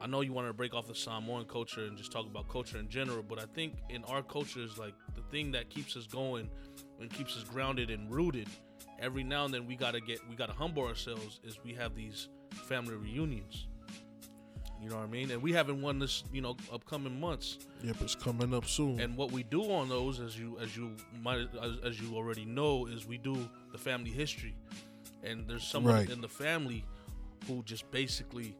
I 0.00 0.06
know 0.08 0.20
you 0.20 0.32
want 0.32 0.48
to 0.48 0.52
break 0.52 0.74
off 0.74 0.88
the 0.88 0.96
Samoan 0.96 1.44
culture 1.44 1.84
and 1.84 1.96
just 1.96 2.10
talk 2.10 2.26
about 2.26 2.48
culture 2.48 2.76
in 2.76 2.88
general, 2.88 3.22
but 3.22 3.38
I 3.38 3.44
think 3.54 3.74
in 3.88 4.02
our 4.06 4.20
culture 4.20 4.60
is 4.60 4.76
like 4.76 4.94
the 5.14 5.22
thing 5.30 5.52
that 5.52 5.70
keeps 5.70 5.96
us 5.96 6.08
going 6.08 6.50
and 7.00 7.08
keeps 7.08 7.36
us 7.36 7.44
grounded 7.44 7.88
and 7.88 8.10
rooted. 8.10 8.48
Every 8.98 9.22
now 9.22 9.44
and 9.44 9.54
then 9.54 9.64
we 9.64 9.76
gotta 9.76 10.00
get 10.00 10.18
we 10.28 10.34
gotta 10.34 10.54
humble 10.54 10.84
ourselves 10.84 11.38
is 11.44 11.60
we 11.64 11.72
have 11.74 11.94
these 11.94 12.28
family 12.50 12.96
reunions. 12.96 13.68
You 14.82 14.88
know 14.90 14.96
what 14.96 15.04
I 15.04 15.06
mean? 15.06 15.30
And 15.30 15.40
we 15.40 15.52
haven't 15.52 15.80
won 15.80 16.00
this, 16.00 16.24
you 16.32 16.40
know, 16.40 16.56
upcoming 16.72 17.20
months. 17.20 17.58
Yep, 17.84 17.96
it's 18.00 18.16
coming 18.16 18.52
up 18.52 18.66
soon. 18.66 18.98
And 18.98 19.16
what 19.16 19.30
we 19.30 19.44
do 19.44 19.62
on 19.72 19.88
those, 19.88 20.18
as 20.18 20.36
you 20.36 20.58
as 20.60 20.76
you 20.76 20.96
might 21.22 21.38
as, 21.62 21.76
as 21.84 22.00
you 22.00 22.16
already 22.16 22.44
know, 22.44 22.86
is 22.86 23.06
we 23.06 23.16
do 23.18 23.48
the 23.70 23.78
family 23.78 24.10
history. 24.10 24.54
And 25.22 25.46
there's 25.46 25.62
someone 25.64 25.94
Right. 25.94 26.10
in 26.10 26.20
the 26.20 26.28
family 26.28 26.84
who 27.46 27.62
just 27.62 27.88
basically 27.92 28.56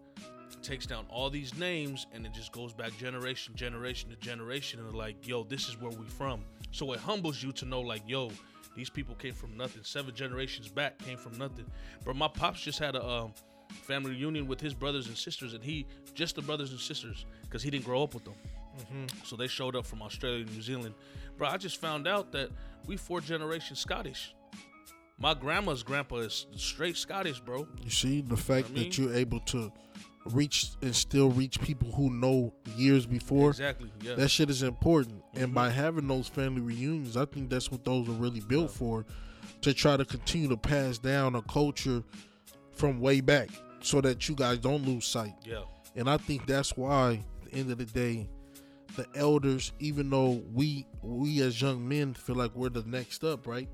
takes 0.63 0.87
down 0.87 1.05
all 1.09 1.29
these 1.29 1.57
names 1.59 2.07
and 2.13 2.25
it 2.25 2.33
just 2.33 2.53
goes 2.53 2.73
back 2.73 2.97
generation, 2.99 3.53
generation 3.57 4.11
to 4.11 4.17
generation, 4.17 4.79
and 4.79 4.95
like, 4.95 5.27
yo, 5.27 5.43
this 5.43 5.69
is 5.69 5.81
where 5.81 5.91
we 5.91 6.07
from. 6.07 6.45
So 6.71 6.93
it 6.93 7.01
humbles 7.01 7.43
you 7.43 7.51
to 7.53 7.65
know, 7.65 7.81
like, 7.81 8.03
yo, 8.07 8.31
these 8.77 8.89
people 8.89 9.17
came 9.17 9.35
from 9.35 9.57
nothing. 9.57 9.83
Seven 9.83 10.15
generations 10.15 10.69
back 10.69 10.99
came 10.99 11.19
from 11.19 11.37
nothing. 11.37 11.67
But 12.05 12.15
my 12.15 12.29
pops 12.29 12.61
just 12.61 12.79
had 12.79 12.95
a 12.95 13.05
um, 13.05 13.33
family 13.73 14.11
reunion 14.13 14.47
with 14.47 14.61
his 14.61 14.75
brothers 14.75 15.09
and 15.09 15.17
sisters, 15.17 15.55
and 15.55 15.63
he 15.65 15.87
just 16.15 16.37
the 16.37 16.43
brothers 16.43 16.71
and 16.71 16.81
sisters 16.81 17.27
because 17.43 17.63
he 17.63 17.71
didn't 17.71 17.85
grow 17.85 18.03
up 18.03 18.15
with 18.15 18.25
them. 18.25 18.35
So 19.25 19.37
they 19.37 19.49
showed 19.49 19.77
up 19.77 19.85
from 19.87 20.01
Australia 20.03 20.45
and 20.45 20.55
New 20.55 20.63
Zealand. 20.63 20.95
Bro, 21.37 21.49
I 21.49 21.57
just 21.59 21.79
found 21.81 22.09
out 22.09 22.33
that 22.33 22.51
we 22.87 22.97
four 22.97 23.21
generations 23.21 23.79
Scottish. 23.81 24.35
My 25.19 25.35
grandma's 25.35 25.83
grandpa 25.83 26.17
is 26.17 26.47
straight 26.57 26.97
Scottish, 26.97 27.39
bro. 27.41 27.67
You 27.83 27.91
see 27.91 28.23
the 28.23 28.37
fact 28.37 28.69
I 28.71 28.73
mean- 28.73 28.83
that 28.85 28.99
you're 28.99 29.15
able 29.15 29.41
to 29.41 29.71
reach 30.27 30.71
and 30.81 30.95
still 30.95 31.31
reach 31.31 31.61
people 31.61 31.91
who 31.93 32.09
know 32.09 32.55
years 32.77 33.07
before. 33.07 33.51
Exactly. 33.51 33.91
Yeah. 34.03 34.15
That 34.15 34.29
shit 34.31 34.49
is 34.51 34.63
important. 34.63 35.23
And 35.35 35.51
Mhm. 35.51 35.55
by 35.55 35.71
having 35.71 36.07
those 36.07 36.29
family 36.29 36.61
reunions, 36.63 37.17
I 37.17 37.25
think 37.25 37.51
that's 37.51 37.71
what 37.71 37.85
those 37.85 38.09
are 38.09 38.13
really 38.13 38.41
built 38.41 38.71
for 38.71 39.05
to 39.63 39.75
try 39.75 39.97
to 39.97 40.05
continue 40.05 40.49
to 40.49 40.57
pass 40.57 40.99
down 40.99 41.35
a 41.35 41.43
culture 41.43 42.05
from 42.71 43.01
way 43.01 43.21
back 43.21 43.51
so 43.83 44.01
that 44.01 44.29
you 44.29 44.35
guys 44.35 44.59
don't 44.59 44.85
lose 44.87 45.05
sight. 45.07 45.35
yeah. 45.45 45.63
And 45.95 46.09
I 46.09 46.17
think 46.17 46.47
that's 46.47 46.75
why 46.77 47.23
at 47.45 47.51
the 47.53 47.59
end 47.59 47.71
of 47.71 47.79
the 47.79 47.85
day, 47.85 48.27
the 48.97 49.07
elders, 49.15 49.73
even 49.79 50.09
though 50.11 50.43
we 50.55 50.87
we 51.03 51.41
as 51.43 51.61
young 51.61 51.87
men 51.87 52.15
feel 52.15 52.37
like 52.37 52.55
we're 52.55 52.69
the 52.71 52.83
next 52.85 53.25
up, 53.25 53.47
right? 53.47 53.69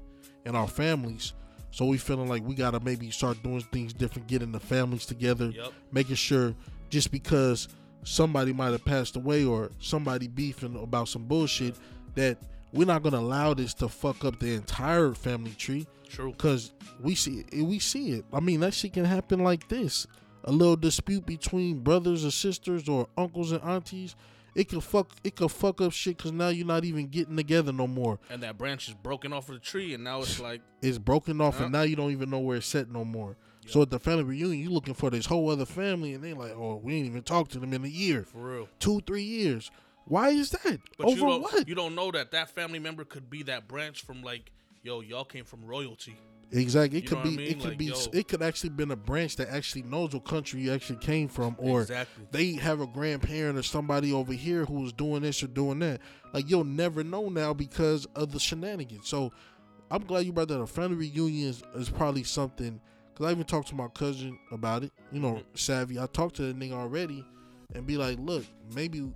In 0.44 0.56
our 0.56 0.66
families. 0.68 1.32
So 1.70 1.84
we 1.84 1.98
feeling 1.98 2.28
like 2.28 2.42
we 2.44 2.54
gotta 2.54 2.80
maybe 2.80 3.11
start 3.11 3.42
doing 3.42 3.61
things 3.61 3.92
different, 3.92 4.26
getting 4.28 4.50
the 4.52 4.61
families 4.61 5.06
together, 5.06 5.50
Yep. 5.50 5.72
making 5.92 6.16
sure 6.16 6.54
just 6.90 7.11
because 7.12 7.68
somebody 8.04 8.52
might 8.52 8.70
have 8.72 8.84
passed 8.84 9.16
away 9.16 9.44
or 9.44 9.70
somebody 9.80 10.26
beefing 10.28 10.76
about 10.82 11.09
some 11.09 11.24
bullshit 11.24 11.74
that 12.14 12.38
we're 12.72 12.86
not 12.86 13.02
gonna 13.02 13.18
allow 13.18 13.54
this 13.54 13.74
to 13.74 13.88
fuck 13.88 14.24
up 14.24 14.38
the 14.40 14.54
entire 14.54 15.12
family 15.14 15.52
tree 15.52 15.86
True. 16.09 16.32
because 16.32 16.72
we 17.00 17.14
see 17.14 17.44
it, 17.52 17.62
we 17.62 17.78
see 17.78 18.12
it. 18.12 18.24
I 18.32 18.40
mean 18.40 18.61
that 18.61 18.74
shit 18.74 18.92
can 18.92 19.04
happen 19.04 19.40
like 19.40 19.68
this. 19.68 20.06
A 20.44 20.52
little 20.52 20.76
dispute 20.76 21.26
between 21.26 21.80
brothers 21.80 22.24
or 22.24 22.30
sisters 22.30 22.88
or 22.88 23.09
uncles 23.16 23.52
and 23.52 23.62
aunties, 23.62 24.14
it 24.54 24.68
could 24.68 24.82
fuck 24.82 25.11
it 25.22 25.36
could 25.36 25.50
fuck 25.50 25.80
up 25.80 25.92
shit 25.92 26.16
because 26.16 26.32
now 26.32 26.48
you're 26.48 26.66
not 26.66 26.84
even 26.84 27.09
getting 27.09 27.36
together 27.36 27.72
no 27.72 27.86
more. 27.86 28.18
And 28.30 28.42
that 28.42 28.56
branch 28.56 28.88
is 28.88 28.94
broken 28.94 29.32
off 29.32 29.48
of 29.48 29.54
the 29.56 29.61
tree, 29.61 29.94
and 29.94 30.04
now 30.04 30.20
it's 30.20 30.40
like, 30.48 30.61
It's 30.82 30.98
broken 30.98 31.40
off 31.40 31.61
and 31.61 31.72
now 31.72 31.82
you 31.82 31.96
don't 31.96 32.12
even 32.12 32.30
know 32.30 32.38
where 32.38 32.56
it's 32.56 32.66
set 32.66 32.90
no 32.90 33.04
more. 33.04 33.36
Yeah. 33.66 33.72
So 33.72 33.82
at 33.82 33.90
the 33.90 33.98
family 33.98 34.24
reunion, 34.24 34.59
you 34.62 34.70
looking 34.70 34.94
for 34.94 35.11
this 35.11 35.26
whole 35.26 35.50
other 35.50 35.66
family, 35.66 36.14
and 36.14 36.24
they 36.24 36.32
like, 36.32 36.52
oh, 36.52 36.80
we 36.82 36.94
ain't 36.94 37.06
even 37.06 37.22
talked 37.22 37.52
to 37.52 37.59
them 37.59 37.74
in 37.74 37.84
a 37.84 37.88
year, 37.88 38.24
for 38.24 38.38
real. 38.38 38.68
two, 38.78 39.00
three 39.06 39.22
years. 39.22 39.70
Why 40.06 40.30
is 40.30 40.50
that? 40.50 40.78
But 40.96 41.06
Over 41.06 41.18
you 41.18 41.38
what? 41.40 41.68
you 41.68 41.74
don't 41.74 41.94
know 41.94 42.11
that 42.12 42.30
that 42.30 42.48
family 42.54 42.78
member 42.78 43.04
could 43.04 43.28
be 43.28 43.42
that 43.42 43.68
branch 43.68 44.02
from 44.04 44.22
like, 44.22 44.50
yo, 44.83 45.01
y'all 45.01 45.24
came 45.24 45.45
from 45.45 45.64
royalty. 45.64 46.16
Exactly. 46.51 47.01
It 47.01 47.05
You 47.05 47.09
could 47.11 47.22
be. 47.22 47.29
I 47.35 47.37
mean? 47.37 47.41
It 47.47 47.61
could 47.61 47.68
Like, 47.70 47.79
be. 47.79 47.85
yo. 47.87 47.97
It 48.14 48.26
could 48.29 48.43
actually 48.43 48.70
been 48.70 48.91
a 48.91 48.97
branch 48.97 49.37
that 49.37 49.51
actually 49.51 49.83
knows 49.83 50.14
what 50.14 50.24
country 50.24 50.62
you 50.62 50.72
actually 50.72 50.99
came 50.99 51.29
from, 51.29 51.55
or 51.59 51.83
exactly. 51.83 52.24
they 52.31 52.53
have 52.55 52.81
a 52.81 52.87
grandparent 52.87 53.59
or 53.59 53.62
somebody 53.62 54.12
over 54.12 54.33
here 54.33 54.64
who 54.64 54.81
was 54.81 54.93
doing 54.95 55.22
this 55.22 55.43
or 55.43 55.47
doing 55.49 55.79
that. 55.81 56.01
Like 56.33 56.49
you'll 56.49 56.64
never 56.64 57.05
know 57.05 57.29
now 57.29 57.53
because 57.53 58.07
of 58.16 58.33
the 58.33 58.41
shenanigans. 58.41 59.07
So 59.09 59.31
I'm 59.91 60.05
glad 60.05 60.20
you 60.24 60.33
brought 60.33 60.49
that 60.49 60.61
up. 60.61 60.68
Family 60.70 60.97
reunion 60.97 61.49
is, 61.51 61.62
is 61.74 61.91
probably 61.91 62.22
something. 62.24 62.81
Cause 63.14 63.26
I 63.26 63.31
even 63.33 63.45
talked 63.45 63.68
to 63.68 63.74
my 63.74 63.89
cousin 63.89 64.39
about 64.53 64.85
it. 64.85 64.93
You 65.12 65.20
know, 65.20 65.35
Mhm. 65.35 65.45
savvy. 65.59 65.99
I 65.99 66.07
talked 66.07 66.37
to 66.37 66.51
the 66.51 66.55
nigga 66.55 66.72
already, 66.72 67.24
and 67.74 67.85
be 67.87 67.97
like, 67.99 68.18
look, 68.20 68.45
maybe 68.74 69.12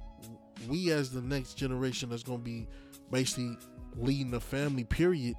we 0.69 0.91
as 0.91 1.11
the 1.11 1.23
next 1.23 1.55
generation 1.55 2.11
that's 2.11 2.23
gonna 2.25 2.39
be 2.39 2.67
basically 3.11 3.57
leading 3.97 4.31
the 4.33 4.41
family. 4.41 4.85
Period. 4.85 5.35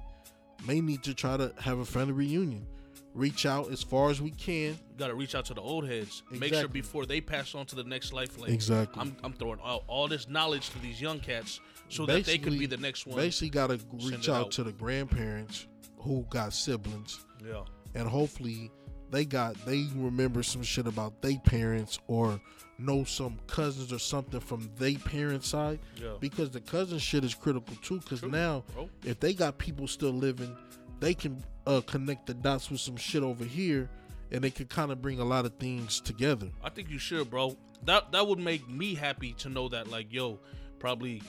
May 0.66 0.80
need 0.80 1.02
to 1.04 1.14
try 1.14 1.36
to 1.36 1.52
have 1.60 1.78
a 1.78 1.84
family 1.84 2.12
reunion. 2.12 2.66
Reach 3.14 3.46
out 3.46 3.70
as 3.70 3.80
far 3.82 4.10
as 4.10 4.20
we 4.20 4.30
can. 4.32 4.70
You 4.72 4.98
gotta 4.98 5.14
reach 5.14 5.34
out 5.36 5.44
to 5.46 5.54
the 5.54 5.60
old 5.60 5.86
heads. 5.86 6.24
Make 6.32 6.52
sure 6.52 6.66
before 6.66 7.06
they 7.06 7.20
pass 7.20 7.54
on 7.54 7.64
to 7.66 7.76
the 7.76 7.84
next 7.84 8.12
life, 8.12 8.38
like 8.40 8.50
Exactly. 8.50 9.00
I'm, 9.00 9.16
I'm 9.22 9.32
throwing 9.32 9.60
all, 9.60 9.84
all 9.86 10.08
this 10.08 10.28
knowledge 10.28 10.70
to 10.70 10.78
these 10.80 11.00
young 11.00 11.20
cats 11.20 11.60
so 11.88 12.06
that 12.06 12.24
they 12.24 12.38
could 12.38 12.58
be 12.58 12.66
the 12.66 12.76
next 12.76 13.06
one. 13.06 13.16
Basically, 13.16 13.50
got 13.50 13.68
to 13.68 13.78
reach 14.02 14.28
out 14.28 14.46
out. 14.46 14.50
to 14.52 14.64
the 14.64 14.72
grandparents 14.72 15.68
who 15.98 16.26
got 16.28 16.52
siblings, 16.52 17.24
Yeah. 17.46 17.62
and 17.94 18.08
hopefully 18.08 18.72
they 19.10 19.24
got 19.24 19.54
they 19.64 19.86
remember 19.94 20.42
some 20.42 20.62
shit 20.64 20.88
about 20.88 21.22
their 21.22 21.38
parents 21.38 22.00
or 22.08 22.40
know 22.78 23.04
some 23.04 23.38
cousins 23.46 23.92
or 23.92 23.98
something 23.98 24.40
from 24.40 24.68
their 24.78 24.96
parents' 24.98 25.48
side 25.48 25.78
Yeah. 26.00 26.14
because 26.20 26.50
the 26.50 26.60
cousin 26.60 26.98
shit 26.98 27.24
is 27.24 27.34
critical 27.34 27.76
too. 27.82 27.98
Because 28.00 28.22
now, 28.22 28.64
bro. 28.74 28.88
if 29.04 29.20
they 29.20 29.32
got 29.34 29.58
people 29.58 29.86
still 29.86 30.10
living, 30.12 30.56
they 31.00 31.14
can 31.14 31.42
uh, 31.66 31.80
connect 31.86 32.26
the 32.26 32.34
dots 32.34 32.70
with 32.70 32.80
some 32.80 32.96
shit 32.96 33.22
over 33.22 33.44
here, 33.44 33.88
and 34.32 34.42
they 34.42 34.50
can 34.50 34.66
kind 34.66 34.90
of 34.90 35.00
bring 35.00 35.20
a 35.20 35.24
lot 35.24 35.44
of 35.44 35.54
things 35.54 36.00
together. 36.00 36.48
I 36.62 36.70
think 36.70 36.90
you 36.90 36.98
should, 36.98 37.30
bro. 37.30 37.56
That 37.84 38.12
that 38.12 38.26
would 38.26 38.38
make 38.38 38.68
me 38.68 38.94
happy 38.94 39.32
to 39.34 39.48
know 39.48 39.68
that, 39.68 39.90
like, 39.90 40.12
yo, 40.12 40.40
probably 40.78 41.22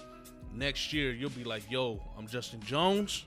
next 0.53 0.93
year 0.93 1.11
you'll 1.11 1.29
be 1.31 1.43
like, 1.43 1.69
yo, 1.69 2.01
I'm 2.17 2.27
Justin 2.27 2.61
Jones. 2.61 3.25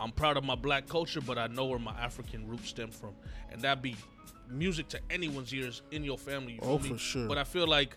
I'm 0.00 0.12
proud 0.12 0.36
of 0.36 0.44
my 0.44 0.54
black 0.54 0.86
culture, 0.88 1.20
but 1.20 1.38
I 1.38 1.46
know 1.46 1.66
where 1.66 1.78
my 1.78 1.92
African 1.92 2.46
roots 2.48 2.68
stem 2.70 2.90
from, 2.90 3.14
and 3.50 3.60
that'd 3.62 3.82
be 3.82 3.96
music 4.50 4.88
to 4.88 5.00
anyone's 5.10 5.52
ears 5.52 5.82
in 5.90 6.04
your 6.04 6.18
family. 6.18 6.54
You 6.54 6.60
Oh, 6.62 6.78
feel 6.78 6.78
me? 6.78 6.88
for 6.90 6.98
sure. 6.98 7.28
But 7.28 7.38
I 7.38 7.44
feel 7.44 7.66
like 7.66 7.96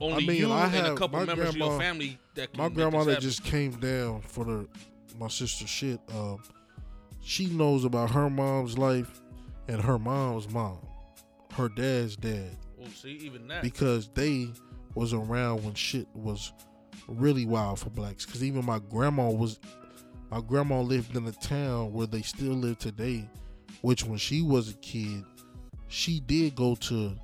only 0.00 0.26
mean, 0.26 0.36
you 0.36 0.52
I 0.52 0.66
and 0.66 0.86
a 0.86 0.94
couple 0.94 1.24
members 1.24 1.48
of 1.50 1.56
your 1.56 1.78
family 1.78 2.18
that 2.34 2.56
My 2.56 2.64
make 2.64 2.74
grandma 2.74 3.04
that 3.04 3.20
just 3.20 3.42
came 3.44 3.72
down 3.72 4.20
for 4.22 4.44
the 4.44 4.68
my 5.18 5.28
sister's 5.28 5.68
shit. 5.68 6.00
Um, 6.14 6.38
she 7.20 7.46
knows 7.46 7.84
about 7.84 8.10
her 8.10 8.30
mom's 8.30 8.78
life 8.78 9.20
and 9.66 9.80
her 9.82 9.98
mom's 9.98 10.48
mom, 10.48 10.78
her 11.54 11.68
dad's 11.68 12.16
dad, 12.16 12.56
Oh, 12.80 12.86
see, 12.94 13.10
even 13.22 13.48
that. 13.48 13.62
because 13.62 14.08
they 14.14 14.48
was 14.94 15.12
around 15.12 15.64
when 15.64 15.74
shit 15.74 16.06
was 16.14 16.52
really 17.08 17.44
wild 17.44 17.80
for 17.80 17.90
blacks. 17.90 18.24
Because 18.24 18.44
even 18.44 18.64
my 18.64 18.78
grandma 18.78 19.28
was, 19.30 19.58
my 20.30 20.40
grandma 20.40 20.80
lived 20.80 21.16
in 21.16 21.26
a 21.26 21.32
town 21.32 21.92
where 21.92 22.06
they 22.06 22.22
still 22.22 22.54
live 22.54 22.78
today, 22.78 23.28
which 23.82 24.04
when 24.04 24.18
she 24.18 24.40
was 24.42 24.70
a 24.70 24.74
kid, 24.74 25.24
she 25.88 26.20
did 26.20 26.54
go 26.54 26.74
to 26.76 27.14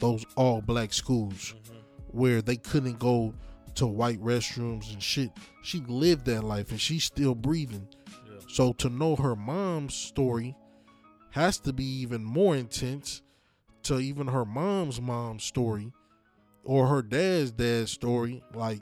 those 0.00 0.24
all 0.36 0.60
black 0.60 0.92
schools 0.92 1.54
Mhm. 1.54 1.74
where 2.12 2.42
they 2.42 2.56
couldn't 2.56 2.98
go 2.98 3.34
to 3.74 3.86
white 3.86 4.20
restrooms 4.20 4.92
and 4.92 5.02
shit. 5.02 5.30
She 5.62 5.80
lived 5.80 6.24
that 6.26 6.42
life 6.44 6.70
and 6.70 6.80
she's 6.80 7.04
still 7.04 7.34
breathing. 7.34 7.86
Yeah. 8.06 8.40
So 8.48 8.72
to 8.74 8.88
know 8.88 9.16
her 9.16 9.36
mom's 9.36 9.94
story 9.94 10.56
has 11.30 11.58
to 11.60 11.72
be 11.72 11.84
even 11.84 12.24
more 12.24 12.56
intense 12.56 13.22
to 13.84 13.98
even 14.00 14.26
her 14.28 14.44
mom's 14.44 15.00
mom's 15.00 15.44
story 15.44 15.92
or 16.64 16.88
her 16.88 17.02
dad's 17.02 17.50
dad's 17.52 17.90
story. 17.92 18.42
Like, 18.54 18.80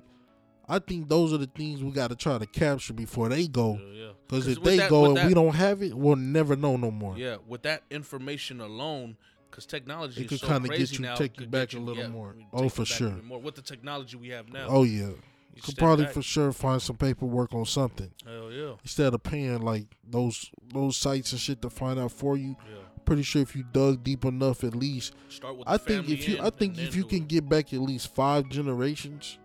I 0.68 0.78
think 0.80 1.08
those 1.08 1.32
are 1.32 1.38
the 1.38 1.46
things 1.46 1.82
we 1.82 1.90
got 1.92 2.08
to 2.10 2.16
try 2.16 2.38
to 2.38 2.46
capture 2.46 2.92
before 2.92 3.28
they 3.28 3.46
go. 3.46 3.78
Yeah, 3.94 4.02
yeah. 4.30 4.38
If 4.38 4.62
they 4.62 4.76
that- 4.78 4.90
go 4.90 5.06
and 5.06 5.16
that- 5.16 5.28
we 5.28 5.34
don't 5.34 5.54
have 5.54 5.82
it, 5.82 5.94
we'll 5.94 6.16
never 6.16 6.56
know 6.56 6.76
no 6.76 6.90
more. 6.90 7.16
Yeah, 7.16 7.36
with 7.46 7.62
that 7.62 7.84
information 7.90 8.60
alone, 8.60 9.16
because 9.50 9.66
technology 9.66 10.20
It 10.22 10.24
is 10.24 10.28
could 10.28 10.40
so 10.40 10.46
kinda 10.48 10.68
get 10.76 10.92
you- 10.92 10.98
now, 10.98 11.14
take 11.14 11.38
you 11.40 11.46
back 11.46 11.70
get 11.70 11.80
a 11.80 11.82
little 11.82 12.02
yeah, 12.02 12.08
more. 12.08 12.34
Oh, 12.52 12.68
for 12.68 12.84
sure. 12.84 13.12
More 13.22 13.40
with 13.40 13.54
the 13.54 13.62
technology 13.62 14.16
we 14.16 14.28
have 14.28 14.48
now. 14.52 14.66
Oh 14.68 14.82
yeah, 14.82 15.10
you 15.54 15.62
could 15.62 15.76
probably 15.78 16.04
back. 16.06 16.14
for 16.14 16.22
sure 16.22 16.52
find 16.52 16.82
some 16.82 16.96
paperwork 16.96 17.54
on 17.54 17.64
something 17.64 18.10
Hell 18.26 18.50
yeah, 18.52 18.72
instead 18.82 19.14
of 19.14 19.22
paying 19.22 19.62
like 19.62 19.86
those 20.06 20.50
those 20.74 20.96
sites 20.96 21.30
and 21.32 21.40
shit 21.40 21.62
to 21.62 21.70
find 21.70 21.98
out 22.00 22.10
for 22.12 22.36
you. 22.36 22.56
yeah. 22.68 22.78
pretty 23.06 23.22
sure 23.22 23.40
if 23.40 23.54
you 23.54 23.62
dug 23.72 24.02
deep 24.02 24.24
enough, 24.24 24.64
at 24.64 24.74
least 24.74 25.14
Start 25.28 25.56
with. 25.56 25.68
I 25.68 25.76
the 25.76 25.84
think 25.84 26.08
if 26.08 26.28
you, 26.28 26.38
I 26.42 26.50
think 26.50 26.76
if 26.76 26.96
you 26.96 27.04
can 27.04 27.20
do 27.20 27.26
get 27.36 27.48
back 27.48 27.72
at 27.72 27.80
least 27.80 28.12
five 28.12 28.48
generations, 28.48 29.38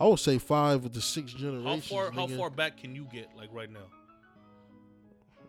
I 0.00 0.06
would 0.06 0.18
say 0.18 0.38
five 0.38 0.84
of 0.86 0.92
the 0.94 1.00
six 1.00 1.32
generations. 1.32 1.88
how 1.90 1.94
far 1.96 2.10
how 2.10 2.26
far 2.26 2.50
back 2.50 2.78
can 2.78 2.94
you 2.94 3.04
get 3.12 3.28
like 3.36 3.50
right 3.52 3.70
now? 3.70 3.84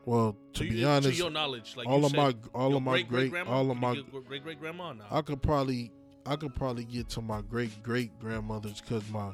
Well, 0.06 0.36
to 0.54 0.66
you- 0.66 0.72
be 0.72 0.84
honest, 0.84 1.10
to 1.10 1.16
your 1.16 1.30
knowledge, 1.30 1.76
like 1.78 1.88
all 1.88 2.00
you 2.00 2.06
of 2.08 2.16
my 2.16 2.36
all 2.54 2.76
of 2.76 2.84
my 2.84 2.92
great 2.94 3.08
great-great-grandma? 3.08 3.52
all 3.52 3.72
of 3.72 3.78
my 3.78 3.96
great 4.28 4.44
great 4.44 4.60
grandma 4.60 4.94
now. 4.94 5.06
I 5.10 5.22
could 5.22 5.42
probably 5.42 5.92
I 6.26 6.36
could 6.36 6.54
probably 6.56 6.84
get 6.86 7.10
to 7.10 7.22
my 7.22 7.42
great 7.42 7.82
great 7.84 8.20
grandmothers 8.20 8.82
because 8.82 9.08
my 9.10 9.32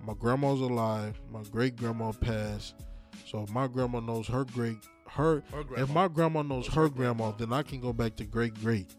my 0.00 0.14
grandma's 0.14 0.60
alive. 0.60 1.20
My 1.30 1.42
great 1.44 1.76
grandma 1.76 2.12
passed. 2.12 2.74
So 3.26 3.42
if 3.42 3.50
my 3.50 3.66
grandma 3.66 4.00
knows 4.00 4.26
her 4.28 4.44
great 4.44 4.78
her 5.08 5.42
her 5.52 5.64
if 5.76 5.90
my 5.90 6.08
grandma 6.08 6.42
knows 6.42 6.66
Knows 6.66 6.74
her 6.74 6.82
her 6.82 6.88
grandma, 6.88 7.30
grandma. 7.32 7.36
then 7.36 7.52
I 7.52 7.62
can 7.62 7.80
go 7.80 7.92
back 7.92 8.16
to 8.16 8.24
great 8.24 8.54
great. 8.60 8.94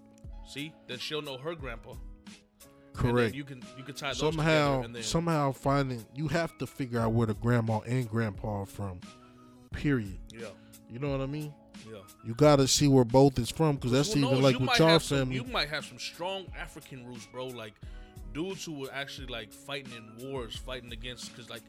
See, 0.48 0.74
then 0.88 1.00
she'll 1.00 1.22
know 1.22 1.38
her 1.38 1.56
grandpa. 1.56 1.94
Correct. 3.00 3.36
you 3.36 3.44
can 3.44 3.62
you 3.78 3.84
can 3.84 3.96
tie 3.96 4.10
those 4.10 4.20
somehow 4.20 4.82
then 4.84 5.02
somehow 5.04 5.52
finding 5.52 6.06
you 6.16 6.28
have 6.28 6.58
to 6.60 6.68
figure 6.68 7.00
out 7.00 7.14
where 7.14 7.28
the 7.28 7.34
grandma 7.36 7.80
and 7.80 8.08
grandpa 8.10 8.62
are 8.62 8.66
from. 8.66 9.00
Period. 9.72 10.18
yeah 10.34 10.48
You 10.90 11.00
know 11.00 11.12
what 11.12 11.22
I 11.22 11.26
mean? 11.28 11.54
yeah. 11.90 12.00
You 12.26 12.34
gotta 12.34 12.68
see 12.68 12.88
where 12.88 13.06
both 13.06 13.38
is 13.40 13.50
from 13.50 13.76
because 13.76 13.92
that's 13.92 14.10
even 14.16 14.22
knows? 14.24 14.40
like 14.42 14.54
you 14.54 14.60
with 14.60 14.68
might 14.68 14.80
y'all 14.80 15.00
some- 15.00 15.18
family. 15.20 15.36
you 15.36 15.44
might 15.46 15.70
have 15.70 15.86
some 15.86 16.00
strong 16.00 16.46
African 16.60 17.06
roots, 17.08 17.28
bro. 17.32 17.48
Like 17.48 17.74
dudes 18.34 18.66
who 18.66 18.74
were 18.80 18.90
actually 18.94 19.28
like 19.28 19.52
fighting 19.54 19.94
in 19.94 20.32
wars, 20.32 20.56
fighting 20.56 20.92
against 20.92 21.34
because 21.34 21.50
like 21.50 21.62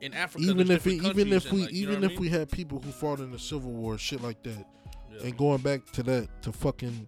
in 0.00 0.12
Africa, 0.14 0.44
even 0.44 0.70
if 0.70 0.84
we, 0.84 0.94
even 1.00 1.32
if 1.32 1.50
we 1.50 1.62
like, 1.62 1.72
even 1.72 2.04
if 2.04 2.12
I 2.12 2.20
we 2.20 2.28
had 2.28 2.50
people 2.50 2.80
who 2.80 2.90
fought 2.90 3.20
in 3.20 3.30
the 3.32 3.38
Civil 3.38 3.70
War, 3.72 3.96
shit 3.98 4.20
like 4.22 4.42
that. 4.42 4.66
Yeah. 5.12 5.26
and 5.28 5.36
going 5.36 5.60
back 5.62 5.84
to 5.92 6.02
that 6.04 6.42
to 6.42 6.52
fucking, 6.52 7.06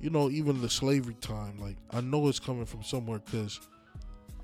you 0.00 0.10
know, 0.10 0.30
even 0.30 0.60
the 0.60 0.68
slavery 0.68 1.16
time. 1.20 1.58
Like 1.58 1.76
I 1.90 2.00
know 2.00 2.28
it's 2.28 2.38
coming 2.38 2.66
from 2.66 2.82
somewhere 2.82 3.18
because 3.18 3.60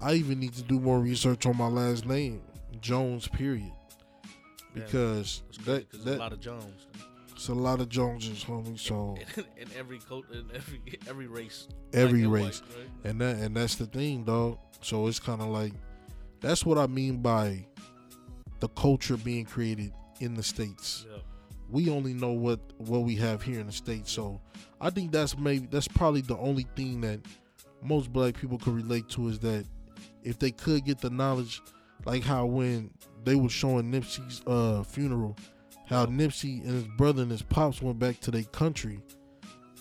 I 0.00 0.14
even 0.14 0.40
need 0.40 0.54
to 0.54 0.62
do 0.62 0.80
more 0.80 1.00
research 1.00 1.46
on 1.46 1.56
my 1.56 1.68
last 1.68 2.06
name, 2.06 2.42
Jones. 2.80 3.28
Period. 3.28 3.72
Because 4.74 5.42
It's 5.48 5.58
crazy 5.58 5.86
that 5.90 6.04
that 6.04 6.16
a 6.16 6.18
lot 6.18 6.32
of 6.32 6.40
Jones 6.40 6.86
it's 7.42 7.48
a 7.48 7.54
lot 7.54 7.80
of 7.80 7.88
Joneses, 7.88 8.44
homie. 8.44 8.78
So 8.78 9.16
in, 9.36 9.44
in 9.56 9.68
every 9.76 9.98
coat, 9.98 10.26
in 10.30 10.48
every 10.54 10.80
every 11.08 11.26
race, 11.26 11.66
every 11.92 12.22
and 12.22 12.32
race. 12.32 12.62
white, 12.62 12.78
right? 12.78 13.10
and 13.10 13.20
that 13.20 13.36
and 13.38 13.56
that's 13.56 13.74
the 13.74 13.86
thing, 13.86 14.22
dog. 14.22 14.58
So 14.80 15.08
it's 15.08 15.18
kind 15.18 15.42
of 15.42 15.48
like 15.48 15.72
that's 16.40 16.64
what 16.64 16.78
I 16.78 16.86
mean 16.86 17.20
by 17.20 17.66
the 18.60 18.68
culture 18.68 19.16
being 19.16 19.44
created 19.44 19.92
in 20.20 20.34
the 20.34 20.42
states. 20.44 21.04
Yeah. 21.10 21.18
We 21.68 21.90
only 21.90 22.14
know 22.14 22.30
what 22.30 22.60
what 22.78 23.00
we 23.00 23.16
have 23.16 23.42
here 23.42 23.58
in 23.58 23.66
the 23.66 23.72
states. 23.72 24.12
So 24.12 24.40
I 24.82 24.90
think 24.90 25.12
that's 25.12 25.38
maybe 25.38 25.66
that's 25.70 25.88
probably 25.88 26.20
the 26.22 26.36
only 26.36 26.66
thing 26.76 27.00
that 27.02 27.20
most 27.82 28.12
black 28.12 28.34
people 28.34 28.58
could 28.58 28.74
relate 28.74 29.08
to 29.10 29.28
is 29.28 29.38
that 29.40 29.64
if 30.24 30.38
they 30.38 30.50
could 30.50 30.84
get 30.84 30.98
the 31.00 31.08
knowledge, 31.10 31.62
like 32.04 32.22
how 32.24 32.46
when 32.46 32.90
they 33.24 33.36
were 33.36 33.48
showing 33.48 33.90
Nipsey's 33.92 34.42
uh, 34.46 34.82
funeral, 34.82 35.36
how 35.86 36.06
Nipsey 36.06 36.62
and 36.64 36.72
his 36.74 36.86
brother 36.98 37.22
and 37.22 37.30
his 37.30 37.42
pops 37.42 37.80
went 37.80 37.98
back 38.00 38.18
to 38.20 38.30
their 38.32 38.42
country. 38.44 39.00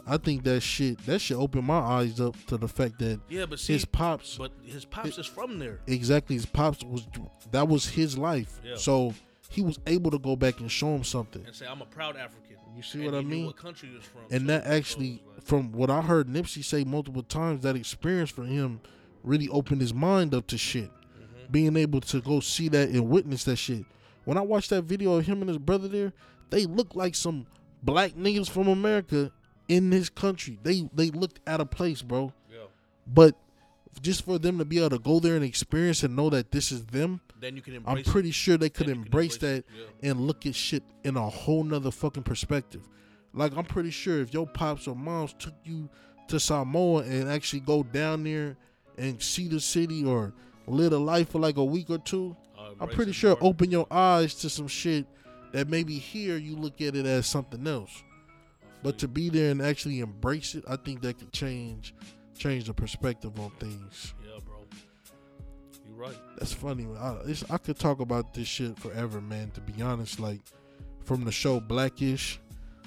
I 0.08 0.18
think 0.18 0.44
that 0.44 0.62
shit 0.62 0.98
that 1.06 1.20
shit 1.20 1.38
opened 1.38 1.66
my 1.66 1.78
eyes 1.80 2.20
up 2.20 2.36
to 2.48 2.58
the 2.58 2.68
fact 2.68 2.98
that 3.00 3.20
Yeah, 3.30 3.46
but 3.46 3.60
see, 3.60 3.74
his 3.74 3.86
pops 3.86 4.38
but 4.38 4.52
his 4.64 4.84
pops 4.86 5.18
is 5.18 5.28
from 5.28 5.60
there. 5.60 5.80
exactly 5.88 6.36
his 6.36 6.46
pops 6.46 6.84
was 6.84 7.08
that 7.52 7.68
was 7.68 7.88
his 7.88 8.18
life. 8.18 8.60
Yeah. 8.64 8.76
So 8.78 9.14
he 9.52 9.62
was 9.62 9.80
able 9.86 10.10
to 10.12 10.18
go 10.20 10.36
back 10.36 10.60
and 10.62 10.72
show 10.72 10.96
him 10.96 11.04
something. 11.04 11.44
and 11.46 11.54
say 11.56 11.68
I'm 11.68 11.82
a 11.82 11.86
proud 11.86 12.16
African. 12.18 12.58
You 12.76 12.82
see 12.84 13.00
And 13.04 13.12
what 13.12 13.16
I 13.16 13.22
mean? 13.22 13.46
What 13.48 13.58
country 13.58 13.90
he 13.90 13.96
was 13.96 14.06
from? 14.06 14.22
And 14.32 14.42
too. 14.42 14.48
that 14.48 14.66
actually, 14.66 15.22
like- 15.36 15.44
from 15.44 15.72
what 15.74 15.90
I 15.90 16.02
heard 16.02 16.28
Nipsey 16.28 16.64
say 16.64 16.84
multiple 16.86 17.22
times, 17.24 17.62
that 17.64 17.76
experience 17.76 18.30
for 18.30 18.46
him 18.46 18.80
really 19.24 19.50
opened 19.50 19.82
his 19.82 19.94
mind 19.94 20.34
up 20.34 20.48
to 20.48 20.58
shit. 20.58 20.90
Mhm. 20.90 21.52
Being 21.52 21.76
able 21.76 22.00
to 22.02 22.22
go 22.22 22.40
see 22.40 22.70
that 22.70 22.90
and 22.90 23.10
witness 23.10 23.44
that 23.44 23.58
shit. 23.58 23.86
When 24.24 24.38
I 24.38 24.42
watched 24.42 24.70
that 24.70 24.84
video 24.84 25.16
of 25.16 25.26
him 25.26 25.42
and 25.42 25.50
his 25.50 25.58
brother 25.58 25.90
there, 25.90 26.14
they 26.50 26.66
looked 26.66 26.96
like 26.96 27.14
some 27.14 27.46
black 27.84 28.14
niggas 28.14 28.50
from 28.50 28.68
America 28.70 29.32
in 29.68 29.90
this 29.90 30.08
country. 30.10 30.58
They 30.64 30.90
they 30.94 31.10
looked 31.12 31.40
out 31.46 31.60
of 31.60 31.72
place, 31.72 32.02
bro. 32.02 32.32
yeah. 32.50 32.60
But 33.06 33.36
just 34.02 34.24
for 34.26 34.40
them 34.40 34.58
to 34.58 34.66
be 34.66 34.80
able 34.80 34.92
to 34.92 35.00
go 35.00 35.20
there 35.20 35.36
and 35.36 35.44
experience 35.44 36.04
and 36.04 36.16
know 36.16 36.30
that 36.30 36.52
this 36.52 36.72
is 36.72 36.86
them, 36.88 37.20
Then 37.40 37.56
you 37.56 37.62
can 37.62 37.74
I'm 37.76 37.80
embrace. 37.86 38.08
it. 38.08 38.12
pretty 38.12 38.32
sure 38.32 38.58
they 38.58 38.70
could 38.70 38.88
can 38.88 38.96
embrace 38.96 39.38
that. 39.38 39.64
Yeah. 40.02 40.10
and 40.12 40.22
look 40.22 40.46
at 40.46 40.56
shit 40.56 40.84
in 41.04 41.18
a 41.18 41.30
whole 41.30 41.64
nother 41.64 41.92
fucking 41.92 42.24
perspective. 42.24 42.82
Like 43.34 43.56
I'm 43.56 43.66
pretty 43.66 43.92
sure 43.92 44.20
if 44.22 44.34
your 44.34 44.48
pops 44.48 44.88
or 44.88 44.96
moms 44.96 45.34
took 45.38 45.54
you 45.64 45.90
to 46.28 46.40
Samoa 46.40 47.04
and 47.04 47.30
actually 47.30 47.62
go 47.62 47.84
down 47.84 48.24
there 48.24 48.58
and 48.98 49.22
see 49.22 49.48
the 49.48 49.60
city 49.60 50.04
or 50.06 50.34
live 50.68 50.94
a 50.94 50.98
life 50.98 51.30
for 51.30 51.40
like 51.40 51.58
a 51.58 51.64
week 51.64 51.90
or 51.90 51.98
two, 51.98 52.36
Uh, 52.58 52.72
I'm 52.80 52.90
pretty 52.90 53.12
sure 53.12 53.32
more. 53.42 53.50
open 53.52 53.72
your 53.72 53.88
eyes 53.92 54.36
to 54.36 54.50
some 54.50 54.68
shit 54.68 55.06
that 55.52 55.68
maybe 55.68 55.98
here 55.98 56.38
you 56.38 56.56
look 56.56 56.80
at 56.82 56.96
it 56.96 57.06
as 57.06 57.26
something 57.28 57.66
else. 57.68 58.04
But 58.84 58.98
to 59.00 59.08
be 59.08 59.30
there 59.30 59.52
and 59.52 59.62
actually 59.62 60.00
embrace 60.00 60.56
it, 60.56 60.64
I 60.68 60.76
think 60.76 61.02
that 61.02 61.20
could 61.20 61.32
change 61.32 61.94
change 62.42 62.66
the 62.66 62.74
perspective 62.74 63.40
on 63.40 63.52
things. 63.60 64.16
Yeah, 64.26 64.40
bro. 64.44 64.56
You're 65.88 65.96
right. 65.96 66.18
That's 66.38 66.54
funny. 66.54 66.88
I, 67.00 67.18
I 67.52 67.58
could 67.58 67.78
talk 67.78 68.00
about 68.00 68.34
this 68.34 68.48
shit 68.48 68.80
forever, 68.80 69.22
man. 69.22 69.52
To 69.52 69.62
be 69.62 69.80
honest, 69.82 70.20
like 70.20 70.42
from 71.04 71.24
the 71.24 71.32
show 71.32 71.60
black-ish, 71.60 72.40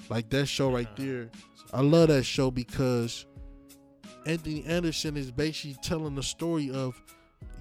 like 0.09 0.29
that 0.31 0.47
show 0.47 0.71
right 0.71 0.93
there. 0.97 1.29
I 1.73 1.81
love 1.81 2.09
that 2.09 2.23
show 2.23 2.51
because 2.51 3.25
Anthony 4.25 4.65
Anderson 4.65 5.15
is 5.15 5.31
basically 5.31 5.77
telling 5.81 6.15
the 6.15 6.23
story 6.23 6.69
of, 6.69 7.01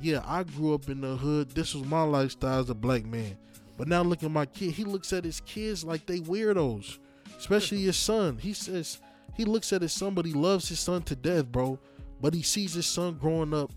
yeah, 0.03 0.23
I 0.27 0.43
grew 0.43 0.75
up 0.75 0.89
in 0.89 1.01
the 1.01 1.17
hood. 1.17 1.51
This 1.53 1.75
was 1.75 1.85
my 1.85 2.03
lifestyle 2.03 2.61
as 2.61 2.71
a 2.71 2.75
black 2.75 3.07
man. 3.07 3.37
But 3.77 3.87
now 3.87 4.03
look 4.03 4.25
at 4.25 4.31
my 4.31 4.47
kid. 4.47 4.73
He 4.73 4.85
looks 4.85 5.13
at 5.13 5.25
his 5.25 5.41
kids 5.41 5.85
like 5.85 6.07
they 6.07 6.19
weirdos, 6.19 6.99
especially 7.39 7.83
his 7.85 7.97
son. 7.97 8.39
He 8.39 8.53
says 8.53 8.99
he 9.37 9.45
looks 9.45 9.73
at 9.73 9.83
his 9.83 9.93
son, 9.93 10.15
but 10.15 10.25
he 10.27 10.33
loves 10.33 10.69
his 10.69 10.81
son 10.81 11.03
to 11.03 11.17
death, 11.17 11.47
bro. 11.47 11.79
But 12.21 12.35
he 12.35 12.43
sees 12.43 12.75
his 12.75 12.87
son 12.87 13.15
growing 13.15 13.53
up 13.55 13.71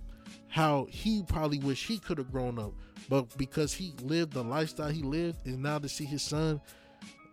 how 0.49 0.87
he 0.89 1.23
probably 1.23 1.59
wish 1.59 1.85
he 1.87 1.97
could 1.99 2.17
have 2.17 2.31
grown 2.31 2.57
up. 2.59 2.73
But 3.09 3.37
because 3.37 3.73
he 3.73 3.93
lived 4.01 4.33
the 4.33 4.43
lifestyle 4.43 4.89
he 4.89 5.03
lived, 5.03 5.45
and 5.45 5.61
now 5.61 5.79
to 5.79 5.89
see 5.89 6.05
his 6.05 6.21
son 6.21 6.61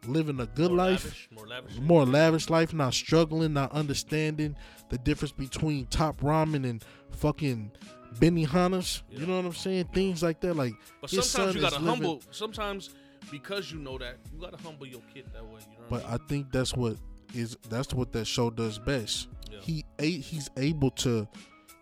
living 0.06 0.38
a 0.40 0.46
good 0.46 0.68
More 0.70 0.76
life, 0.78 1.04
lavish, 1.04 1.28
more 1.34 1.46
lavish. 1.46 1.78
more 1.78 2.04
lavish 2.06 2.50
life, 2.50 2.74
not 2.74 2.92
struggling, 2.94 3.52
not 3.54 3.72
understanding 3.72 4.54
the 4.90 4.98
difference 4.98 5.32
between 5.32 5.86
top 5.86 6.20
ramen 6.20 6.68
and 6.68 6.84
fucking 7.12 7.70
Benihanas. 8.18 9.02
You 9.10 9.26
know 9.26 9.36
what 9.36 9.46
I'm 9.46 9.52
saying? 9.54 9.88
Things 9.92 10.22
like 10.22 10.40
that. 10.40 10.54
Like 10.54 10.74
But 11.00 11.10
his 11.10 11.28
sometimes 11.28 11.52
son 11.54 11.60
you 11.60 11.66
is 11.66 11.72
gotta 11.72 11.84
living- 11.84 12.02
humble. 12.04 12.22
Sometimes 12.30 12.90
because 13.30 13.72
you 13.72 13.78
know 13.78 13.96
that, 13.98 14.18
you 14.32 14.38
gotta 14.40 14.58
humble 14.58 14.86
your 14.86 15.00
kid 15.12 15.24
that 15.32 15.44
way. 15.44 15.60
You 15.70 15.78
know 15.78 15.84
what 15.88 16.02
But 16.02 16.04
I 16.10 16.14
I 16.14 16.18
think 16.28 16.52
that's 16.52 16.74
what 16.74 16.96
is 17.34 17.56
that's 17.68 17.92
what 17.92 18.12
that 18.12 18.26
show 18.26 18.50
does 18.50 18.78
best. 18.78 19.28
Yeah. 19.50 19.58
He 19.60 19.84
he's 19.98 20.50
able 20.56 20.90
to 20.92 21.26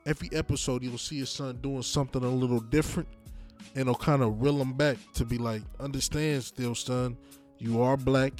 every 0.06 0.28
episode 0.32 0.82
you'll 0.82 0.98
see 0.98 1.18
his 1.20 1.30
son 1.30 1.58
doing 1.62 1.82
something 1.82 2.22
a 2.24 2.28
little 2.28 2.60
different 2.60 3.08
and 3.74 3.82
it'll 3.82 3.94
kind 3.94 4.22
of 4.22 4.42
reel 4.42 4.60
him 4.60 4.72
back 4.72 4.96
to 5.14 5.24
be 5.24 5.38
like, 5.38 5.62
understand 5.80 6.42
still, 6.42 6.74
son, 6.74 7.16
you 7.58 7.80
are 7.82 7.96
black, 7.96 8.32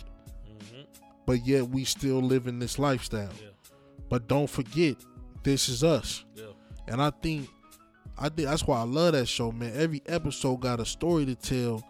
Mhm. 0.49 0.85
but 1.27 1.47
yet 1.47 1.69
we 1.69 1.85
still 1.85 2.21
live 2.21 2.47
in 2.49 2.59
this 2.59 2.79
lifestyle. 2.79 3.31
Yeah. 3.41 3.49
But 4.09 4.27
don't 4.29 4.51
forget, 4.51 4.97
this 5.45 5.69
is 5.69 5.83
us. 5.85 6.25
Yeah. 6.35 6.47
And 6.89 7.01
I 7.01 7.11
think 7.11 7.49
I 8.19 8.29
think 8.29 8.49
that's 8.49 8.67
why 8.67 8.79
I 8.79 8.85
love 8.85 9.13
that 9.15 9.27
show, 9.27 9.51
man. 9.53 9.73
Every 9.75 10.03
episode 10.07 10.59
got 10.59 10.81
a 10.81 10.85
story 10.85 11.25
to 11.27 11.35
tell 11.35 11.83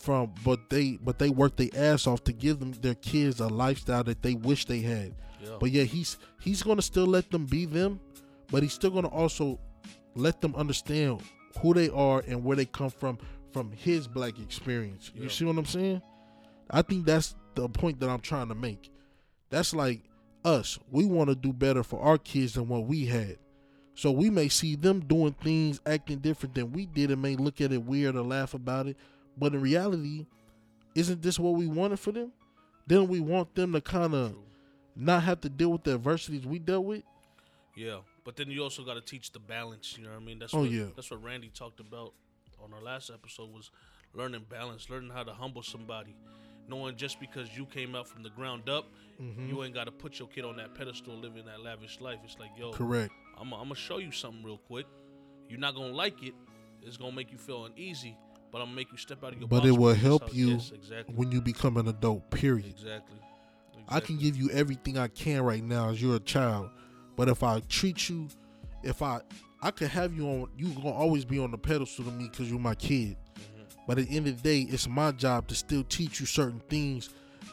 from 0.00 0.32
but 0.44 0.70
they 0.70 0.98
but 1.02 1.18
they 1.18 1.28
work 1.30 1.56
their 1.56 1.68
ass 1.76 2.06
off 2.06 2.24
to 2.24 2.32
give 2.32 2.58
them 2.58 2.72
their 2.80 2.94
kids 2.94 3.38
a 3.40 3.46
lifestyle 3.48 4.02
that 4.04 4.22
they 4.22 4.34
wish 4.34 4.64
they 4.64 4.80
had. 4.80 5.14
Yeah. 5.42 5.56
But 5.60 5.70
yeah, 5.70 5.82
he's 5.84 6.18
he's 6.40 6.62
gonna 6.62 6.82
still 6.82 7.06
let 7.06 7.30
them 7.30 7.44
be 7.46 7.66
them, 7.66 8.00
but 8.50 8.62
he's 8.62 8.72
still 8.72 8.90
gonna 8.90 9.08
also 9.08 9.58
let 10.14 10.40
them 10.40 10.54
understand 10.56 11.22
who 11.60 11.74
they 11.74 11.90
are 11.90 12.22
and 12.26 12.42
where 12.44 12.56
they 12.56 12.64
come 12.64 12.90
from 12.90 13.18
from 13.52 13.72
his 13.72 14.06
black 14.08 14.38
experience. 14.38 15.10
You 15.14 15.24
Yeah. 15.24 15.28
see 15.28 15.44
what 15.44 15.58
I'm 15.58 15.66
saying? 15.66 16.00
I 16.70 16.82
think 16.82 17.04
that's 17.04 17.34
the 17.54 17.68
point 17.68 18.00
that 18.00 18.08
I'm 18.08 18.20
trying 18.20 18.48
to 18.48 18.54
make. 18.54 18.90
That's 19.50 19.74
like 19.74 20.02
us. 20.44 20.78
We 20.90 21.04
want 21.04 21.28
to 21.28 21.34
do 21.34 21.52
better 21.52 21.82
for 21.82 22.00
our 22.00 22.16
kids 22.16 22.54
than 22.54 22.68
what 22.68 22.86
we 22.86 23.06
had. 23.06 23.36
So 23.94 24.10
we 24.12 24.30
may 24.30 24.48
see 24.48 24.76
them 24.76 25.00
doing 25.00 25.34
things 25.42 25.80
acting 25.84 26.18
different 26.20 26.54
than 26.54 26.72
we 26.72 26.86
did 26.86 27.10
and 27.10 27.20
may 27.20 27.36
look 27.36 27.60
at 27.60 27.72
it 27.72 27.82
weird 27.82 28.16
or 28.16 28.22
laugh 28.22 28.54
about 28.54 28.86
it. 28.86 28.96
But 29.40 29.54
in 29.54 29.60
reality, 29.62 30.26
isn't 30.94 31.22
this 31.22 31.38
what 31.38 31.54
we 31.54 31.66
wanted 31.66 31.98
for 31.98 32.12
them? 32.12 32.30
Then 32.86 33.08
we 33.08 33.18
want 33.20 33.54
them 33.56 33.72
to 33.72 33.80
kind 33.80 34.14
of 34.14 34.36
not 34.94 35.22
have 35.24 35.40
to 35.40 35.48
deal 35.48 35.72
with 35.72 35.82
the 35.84 35.94
adversities 35.94 36.44
we 36.46 36.58
dealt 36.58 36.84
with. 36.84 37.02
Yeah, 37.76 37.98
but 38.24 38.36
then 38.36 38.50
you 38.50 38.62
also 38.62 38.84
got 38.84 38.94
to 38.94 39.00
teach 39.00 39.32
the 39.32 39.38
balance. 39.38 39.96
You 39.96 40.04
know 40.04 40.10
what 40.10 40.20
I 40.20 40.24
mean? 40.24 40.38
That's 40.38 40.52
Oh, 40.54 40.60
what, 40.60 40.70
yeah. 40.70 40.84
That's 40.94 41.10
what 41.10 41.22
Randy 41.24 41.50
talked 41.54 41.80
about 41.80 42.12
on 42.62 42.72
our 42.74 42.82
last 42.82 43.10
episode 43.10 43.50
was 43.52 43.70
learning 44.12 44.44
balance, 44.50 44.90
learning 44.90 45.10
how 45.10 45.22
to 45.22 45.32
humble 45.32 45.62
somebody, 45.62 46.14
knowing 46.68 46.96
just 46.96 47.18
because 47.20 47.48
you 47.56 47.64
came 47.64 47.94
up 47.94 48.06
from 48.06 48.22
the 48.22 48.30
ground 48.30 48.68
up, 48.68 48.86
Mhm. 49.20 49.48
you 49.48 49.62
ain't 49.64 49.72
got 49.74 49.84
to 49.84 49.92
put 49.92 50.18
your 50.18 50.28
kid 50.28 50.44
on 50.44 50.56
that 50.56 50.74
pedestal, 50.74 51.14
living 51.16 51.46
that 51.46 51.62
lavish 51.62 52.00
life. 52.00 52.18
It's 52.24 52.38
like, 52.38 52.50
yo, 52.58 52.72
Correct. 52.72 53.12
I'm, 53.38 53.52
I'm 53.54 53.62
gonna 53.62 53.74
show 53.76 53.98
you 53.98 54.12
something 54.12 54.42
real 54.44 54.58
quick. 54.58 54.86
You're 55.48 55.60
not 55.60 55.74
gonna 55.74 55.92
like 55.94 56.22
it. 56.22 56.34
It's 56.82 56.96
gonna 56.98 57.12
make 57.12 57.30
you 57.32 57.38
feel 57.38 57.64
uneasy, 57.66 58.16
but 58.52 58.58
I'm 58.58 58.66
gonna 58.66 58.76
make 58.76 58.90
you 58.92 58.98
step 58.98 59.22
out 59.24 59.32
of 59.32 59.38
your. 59.38 59.48
But 59.48 59.64
it 59.64 59.72
will 59.72 59.94
help 59.94 60.34
you 60.34 60.52
Yes, 60.52 60.72
exactly. 60.74 61.14
When 61.14 61.30
you 61.32 61.40
become 61.40 61.76
an 61.76 61.88
adult, 61.88 62.30
period. 62.30 62.66
Exactly. 62.66 63.16
I 63.88 64.00
can 64.00 64.18
give 64.18 64.36
you 64.36 64.50
everything 64.50 64.98
I 64.98 65.08
can 65.08 65.42
right 65.42 65.64
now 65.64 65.90
as 65.90 66.00
you're 66.00 66.16
a 66.16 66.20
child, 66.20 66.70
but 67.16 67.28
if 67.28 67.42
I 67.42 67.60
treat 67.68 68.08
you, 68.08 68.28
if 68.84 69.02
I, 69.02 69.20
I 69.60 69.72
could 69.72 69.88
have 69.88 70.14
you 70.14 70.26
on, 70.26 70.48
you 70.56 70.68
gonna 70.68 70.90
always 70.90 71.24
be 71.24 71.40
on 71.40 71.50
the 71.50 71.58
pedestal 71.58 72.04
to 72.04 72.10
me 72.12 72.28
because 72.30 72.48
you're 72.48 72.60
my 72.60 72.76
kid. 72.76 73.16
Mhm. 73.36 73.76
But 73.88 73.98
at 73.98 74.08
the 74.08 74.16
end 74.16 74.28
of 74.28 74.36
the 74.40 74.42
day, 74.42 74.60
it's 74.72 74.86
my 74.86 75.10
job 75.10 75.48
to 75.48 75.56
still 75.56 75.82
teach 75.84 76.20
you 76.20 76.26
certain 76.26 76.60
things 76.68 77.10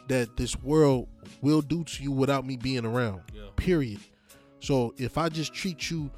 that 0.10 0.38
this 0.38 0.56
world 0.62 1.08
will 1.42 1.62
do 1.62 1.84
to 1.84 2.04
you 2.04 2.12
without 2.12 2.46
me 2.46 2.56
being 2.56 2.86
around. 2.86 3.22
Yeah. 3.34 3.44
Period. 3.56 4.00
So 4.60 4.94
if 4.98 5.18
I 5.18 5.30
just 5.30 5.54
treat 5.54 5.90
you 5.90 6.12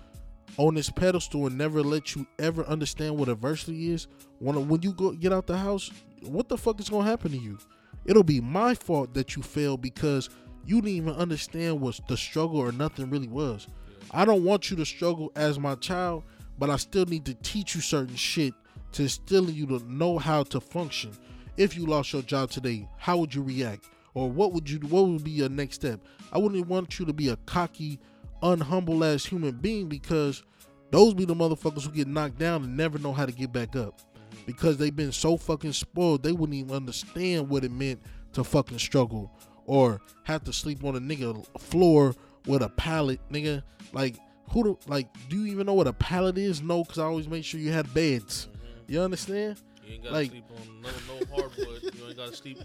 on 0.59 0.75
this 0.75 0.89
pedestal 0.89 1.47
and 1.47 1.57
never 1.57 1.81
let 1.81 2.15
you 2.15 2.27
ever 2.37 2.65
understand 2.65 3.17
what 3.17 3.29
adversity 3.29 3.91
is, 3.91 4.07
when 4.39 4.67
when 4.67 4.81
you 4.81 4.91
go 4.91 5.11
get 5.11 5.31
out 5.31 5.47
the 5.47 5.57
house, 5.57 5.89
what 6.21 6.49
the 6.49 6.57
fuck 6.57 6.81
is 6.81 6.89
gonna 6.89 7.09
happen 7.09 7.31
to 7.31 7.37
you? 7.37 7.57
It'll 8.05 8.23
be 8.23 8.41
my 8.41 8.75
fault 8.75 9.13
that 9.13 9.37
you 9.37 9.41
failed 9.41 9.81
because 9.81 10.29
you 10.65 10.81
didn't 10.81 10.97
even 10.97 11.13
understand 11.13 11.79
what 11.79 11.97
the 12.09 12.17
struggle 12.17 12.57
or 12.57 12.73
nothing 12.73 13.09
really 13.09 13.29
was. 13.29 13.67
I 14.11 14.25
don't 14.25 14.43
want 14.43 14.69
you 14.69 14.75
to 14.77 14.85
struggle 14.85 15.31
as 15.37 15.57
my 15.57 15.75
child, 15.75 16.23
but 16.57 16.69
I 16.69 16.75
still 16.75 17.05
need 17.05 17.23
to 17.25 17.35
teach 17.35 17.73
you 17.73 17.79
certain 17.79 18.17
shit 18.17 18.53
to 18.91 19.03
instill 19.03 19.47
in 19.47 19.55
you 19.55 19.65
to 19.67 19.79
know 19.89 20.17
how 20.17 20.43
to 20.43 20.59
function. 20.59 21.11
If 21.55 21.77
you 21.77 21.85
lost 21.85 22.11
your 22.11 22.21
job 22.21 22.51
today, 22.51 22.85
how 22.97 23.17
would 23.17 23.33
you 23.33 23.43
react? 23.43 23.85
Or 24.13 24.29
what 24.29 24.51
would 24.51 24.69
you 24.69 24.79
what 24.79 25.07
would 25.07 25.23
be 25.23 25.31
your 25.31 25.47
next 25.47 25.75
step? 25.75 26.01
I 26.33 26.37
wouldn't 26.37 26.67
want 26.67 26.99
you 26.99 27.05
to 27.05 27.13
be 27.13 27.29
a 27.29 27.37
cocky, 27.45 27.97
unhumble 28.41 29.05
ass 29.13 29.25
human 29.25 29.51
being 29.57 29.87
because 29.87 30.43
those 30.91 31.13
be 31.13 31.25
the 31.25 31.35
motherfuckers 31.35 31.83
who 31.83 31.91
get 31.91 32.07
knocked 32.07 32.39
down 32.39 32.63
and 32.63 32.75
never 32.77 32.97
know 32.99 33.13
how 33.13 33.25
to 33.25 33.31
get 33.31 33.51
back 33.51 33.75
up. 33.75 34.01
Because 34.45 34.77
they've 34.77 34.95
been 34.95 35.11
so 35.11 35.37
fucking 35.37 35.73
spoiled, 35.73 36.23
they 36.23 36.31
wouldn't 36.31 36.55
even 36.55 36.71
understand 36.75 37.49
what 37.49 37.63
it 37.63 37.71
meant 37.71 38.01
to 38.33 38.43
fucking 38.43 38.79
struggle 38.79 39.31
or 39.65 40.01
have 40.23 40.43
to 40.45 40.53
sleep 40.53 40.83
on 40.83 40.95
a 40.95 40.99
nigga 40.99 41.45
floor 41.59 42.15
with 42.47 42.61
a 42.63 42.69
pallet, 42.69 43.19
nigga. 43.31 43.61
Like 43.93 44.15
who 44.49 44.63
do 44.63 44.79
like 44.87 45.07
do 45.29 45.37
you 45.37 45.51
even 45.51 45.67
know 45.67 45.73
what 45.75 45.87
a 45.87 45.93
pallet 45.93 46.37
is? 46.37 46.61
No, 46.61 46.83
because 46.83 46.97
I 46.97 47.03
always 47.03 47.27
make 47.27 47.43
sure 47.45 47.59
you 47.59 47.71
had 47.71 47.93
beds. 47.93 48.47
Mhm. 48.51 48.91
You 48.93 49.01
understand? 49.01 49.57
You 49.85 49.93
ain't 49.93 50.03
gotta 50.03 50.15
Like- 50.15 50.31
sleep 50.31 50.45
on 50.49 50.81
no 50.81 50.89
no 51.07 51.25
hardwood. 51.35 51.83
you 51.95 52.07
ain't 52.07 52.17
gotta 52.17 52.35
sleep. 52.35 52.57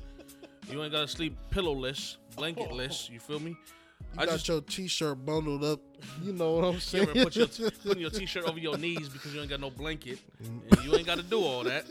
You 0.71 0.83
ain't 0.83 0.93
gotta 0.93 1.09
sleep 1.09 1.37
pillowless, 1.51 2.17
blanketless. 2.39 3.11
You 3.11 3.21
feel 3.21 3.41
me? 3.41 3.55
You 4.15 4.21
I 4.23 4.27
got 4.27 4.33
just 4.33 4.49
your 4.49 4.61
t-shirt 4.61 5.25
bundled 5.27 5.65
up. 5.65 5.81
You 6.23 6.33
know 6.33 6.55
what 6.55 6.65
I'm 6.65 6.81
saying? 6.81 7.09
ever 7.11 7.25
put 7.25 7.37
your 7.37 7.47
putting 7.47 7.99
your 8.01 8.11
t-shirt 8.11 8.45
over 8.45 8.59
your 8.59 8.77
knees 8.79 9.09
because 9.09 9.35
you 9.35 9.41
ain't 9.41 9.51
got 9.51 9.61
no 9.61 9.71
blanket. 9.71 10.19
Mm. 10.43 10.77
And 10.77 10.85
you 10.85 10.95
ain't 10.97 11.07
got 11.07 11.17
to 11.19 11.23
do 11.25 11.41
all 11.43 11.65
that. 11.65 11.87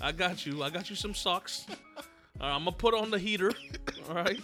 I 0.00 0.12
got 0.12 0.44
you. 0.46 0.62
I 0.62 0.70
got 0.70 0.88
you 0.90 0.96
some 0.96 1.14
socks. 1.14 1.66
All 1.68 2.48
right, 2.48 2.54
I'm 2.54 2.60
gonna 2.64 2.72
put 2.72 2.94
on 2.94 3.10
the 3.10 3.18
heater. 3.18 3.52
All 4.08 4.14
right. 4.16 4.38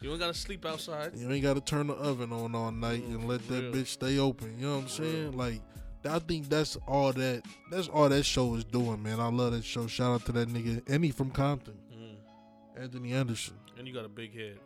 You 0.00 0.10
ain't 0.10 0.18
gotta 0.20 0.34
sleep 0.34 0.64
outside. 0.66 1.12
You 1.16 1.30
ain't 1.30 1.42
got 1.42 1.54
to 1.54 1.60
turn 1.60 1.86
the 1.88 1.94
oven 1.94 2.32
on 2.32 2.54
all 2.54 2.70
night 2.72 3.02
Mm, 3.08 3.14
and 3.16 3.28
let 3.28 3.46
that 3.48 3.62
real. 3.62 3.72
bitch 3.72 3.86
stay 3.88 4.18
open. 4.18 4.58
You 4.58 4.66
know 4.66 4.76
what 4.76 4.82
I'm 4.84 4.88
saying? 4.88 5.36
Like, 5.36 5.60
I 6.04 6.18
think 6.18 6.48
that's 6.48 6.76
all 6.88 7.12
that 7.12 7.42
that's 7.70 7.88
all 7.88 8.08
that 8.08 8.24
show 8.24 8.54
is 8.54 8.64
doing, 8.64 9.02
man. 9.02 9.20
I 9.20 9.28
love 9.28 9.52
that 9.52 9.62
show. 9.64 9.86
Shout 9.86 10.12
out 10.12 10.24
to 10.26 10.32
that 10.32 10.48
nigga, 10.48 11.04
he 11.04 11.10
from 11.10 11.30
Compton, 11.30 11.74
Mm. 11.94 12.82
Anthony 12.82 13.12
Anderson. 13.12 13.54
And 13.78 13.86
you 13.86 13.94
got 13.94 14.04
a 14.06 14.08
big 14.08 14.34
head. 14.34 14.58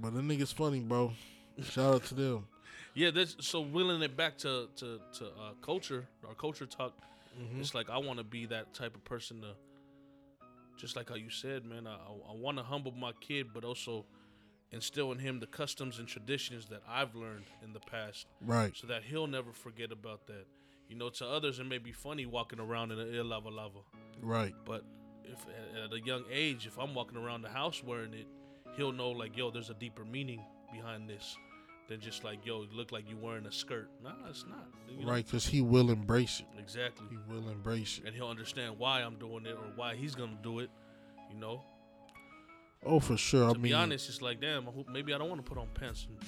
But 0.00 0.14
the 0.14 0.20
nigga's 0.20 0.52
funny, 0.52 0.80
bro. 0.80 1.12
Shout 1.62 1.94
out 1.94 2.04
to 2.04 2.14
them. 2.14 2.46
Yeah, 2.92 3.12
this 3.12 3.36
so 3.38 3.60
wheeling 3.60 4.02
it 4.02 4.16
back 4.16 4.36
to 4.38 4.68
to 4.76 5.00
to 5.18 5.26
uh, 5.26 5.52
culture, 5.62 6.08
our 6.26 6.34
culture 6.34 6.66
talk. 6.66 6.92
Mhm. 7.40 7.60
It's 7.60 7.72
like 7.72 7.88
I 7.88 7.98
want 7.98 8.18
to 8.18 8.24
be 8.24 8.46
that 8.46 8.74
type 8.74 8.96
of 8.96 9.04
person 9.04 9.42
to, 9.42 9.54
just 10.76 10.96
like 10.96 11.08
how 11.08 11.14
you 11.14 11.30
said, 11.30 11.64
man. 11.64 11.86
I 11.86 11.92
I, 11.94 12.32
I 12.32 12.34
want 12.34 12.56
to 12.56 12.64
humble 12.64 12.90
my 12.90 13.12
kid, 13.20 13.52
but 13.54 13.64
also 13.64 14.06
instill 14.72 15.12
in 15.12 15.18
him 15.20 15.38
the 15.38 15.46
customs 15.46 16.00
and 16.00 16.08
traditions 16.08 16.66
that 16.66 16.82
I've 16.88 17.14
learned 17.14 17.44
in 17.62 17.72
the 17.72 17.80
past, 17.80 18.26
Right. 18.40 18.76
so 18.76 18.88
that 18.88 19.04
he'll 19.04 19.28
never 19.28 19.52
forget 19.52 19.92
about 19.92 20.26
that. 20.26 20.46
You 20.88 20.96
know, 20.96 21.10
to 21.10 21.26
others 21.28 21.60
it 21.60 21.66
may 21.66 21.78
be 21.78 21.92
funny 21.92 22.26
walking 22.26 22.58
around 22.58 22.90
in 22.90 22.98
a 22.98 23.04
ear 23.04 23.22
lava 23.24 23.50
lava, 23.50 23.80
Right. 24.20 24.54
but 24.64 24.84
if 25.24 25.38
at, 25.76 25.84
at 25.84 25.92
a 25.92 26.00
young 26.00 26.24
age, 26.28 26.66
if 26.66 26.76
I'm 26.76 26.92
walking 26.94 27.16
around 27.18 27.42
the 27.42 27.50
house 27.50 27.84
wearing 27.84 28.14
it, 28.14 28.26
he'll 28.76 28.92
know 28.92 29.10
like, 29.10 29.36
yo, 29.36 29.50
there's 29.50 29.70
a 29.70 29.74
deeper 29.74 30.04
meaning 30.04 30.40
behind 30.72 31.08
this 31.08 31.36
than 31.88 32.00
just 32.00 32.22
like, 32.24 32.44
yo, 32.46 32.62
you 32.62 32.68
look 32.72 32.92
like 32.92 33.08
you 33.10 33.16
wearing 33.16 33.46
a 33.46 33.52
skirt. 33.52 33.90
Nah, 34.02 34.10
it's 34.28 34.44
not. 34.48 34.66
you 34.88 35.04
know? 35.04 35.10
Right. 35.10 35.24
Because 35.24 35.46
he 35.46 35.60
will 35.60 35.90
embrace 35.90 36.40
it. 36.40 36.46
Exactly. 36.58 37.06
He 37.10 37.16
will 37.32 37.48
embrace 37.48 37.98
it. 37.98 38.06
and 38.06 38.14
he'll 38.14 38.28
understand 38.28 38.78
why 38.78 39.00
I'm 39.00 39.16
doing 39.16 39.44
it 39.46 39.54
or 39.54 39.64
why 39.76 39.94
he's 39.96 40.14
gonna 40.14 40.38
do 40.42 40.60
it. 40.60 40.70
You 41.32 41.38
know, 41.38 41.62
Oh, 42.84 42.98
for 42.98 43.16
sure. 43.16 43.44
I 43.44 43.52
to 43.52 43.58
mean, 43.58 43.62
be 43.70 43.72
honest, 43.74 44.08
it's 44.08 44.22
like, 44.22 44.40
damn, 44.40 44.66
maybe 44.90 45.12
I 45.12 45.18
don't 45.18 45.28
want 45.28 45.44
to 45.44 45.48
put 45.48 45.58
on 45.60 45.68
pants 45.74 46.06
and 46.08 46.18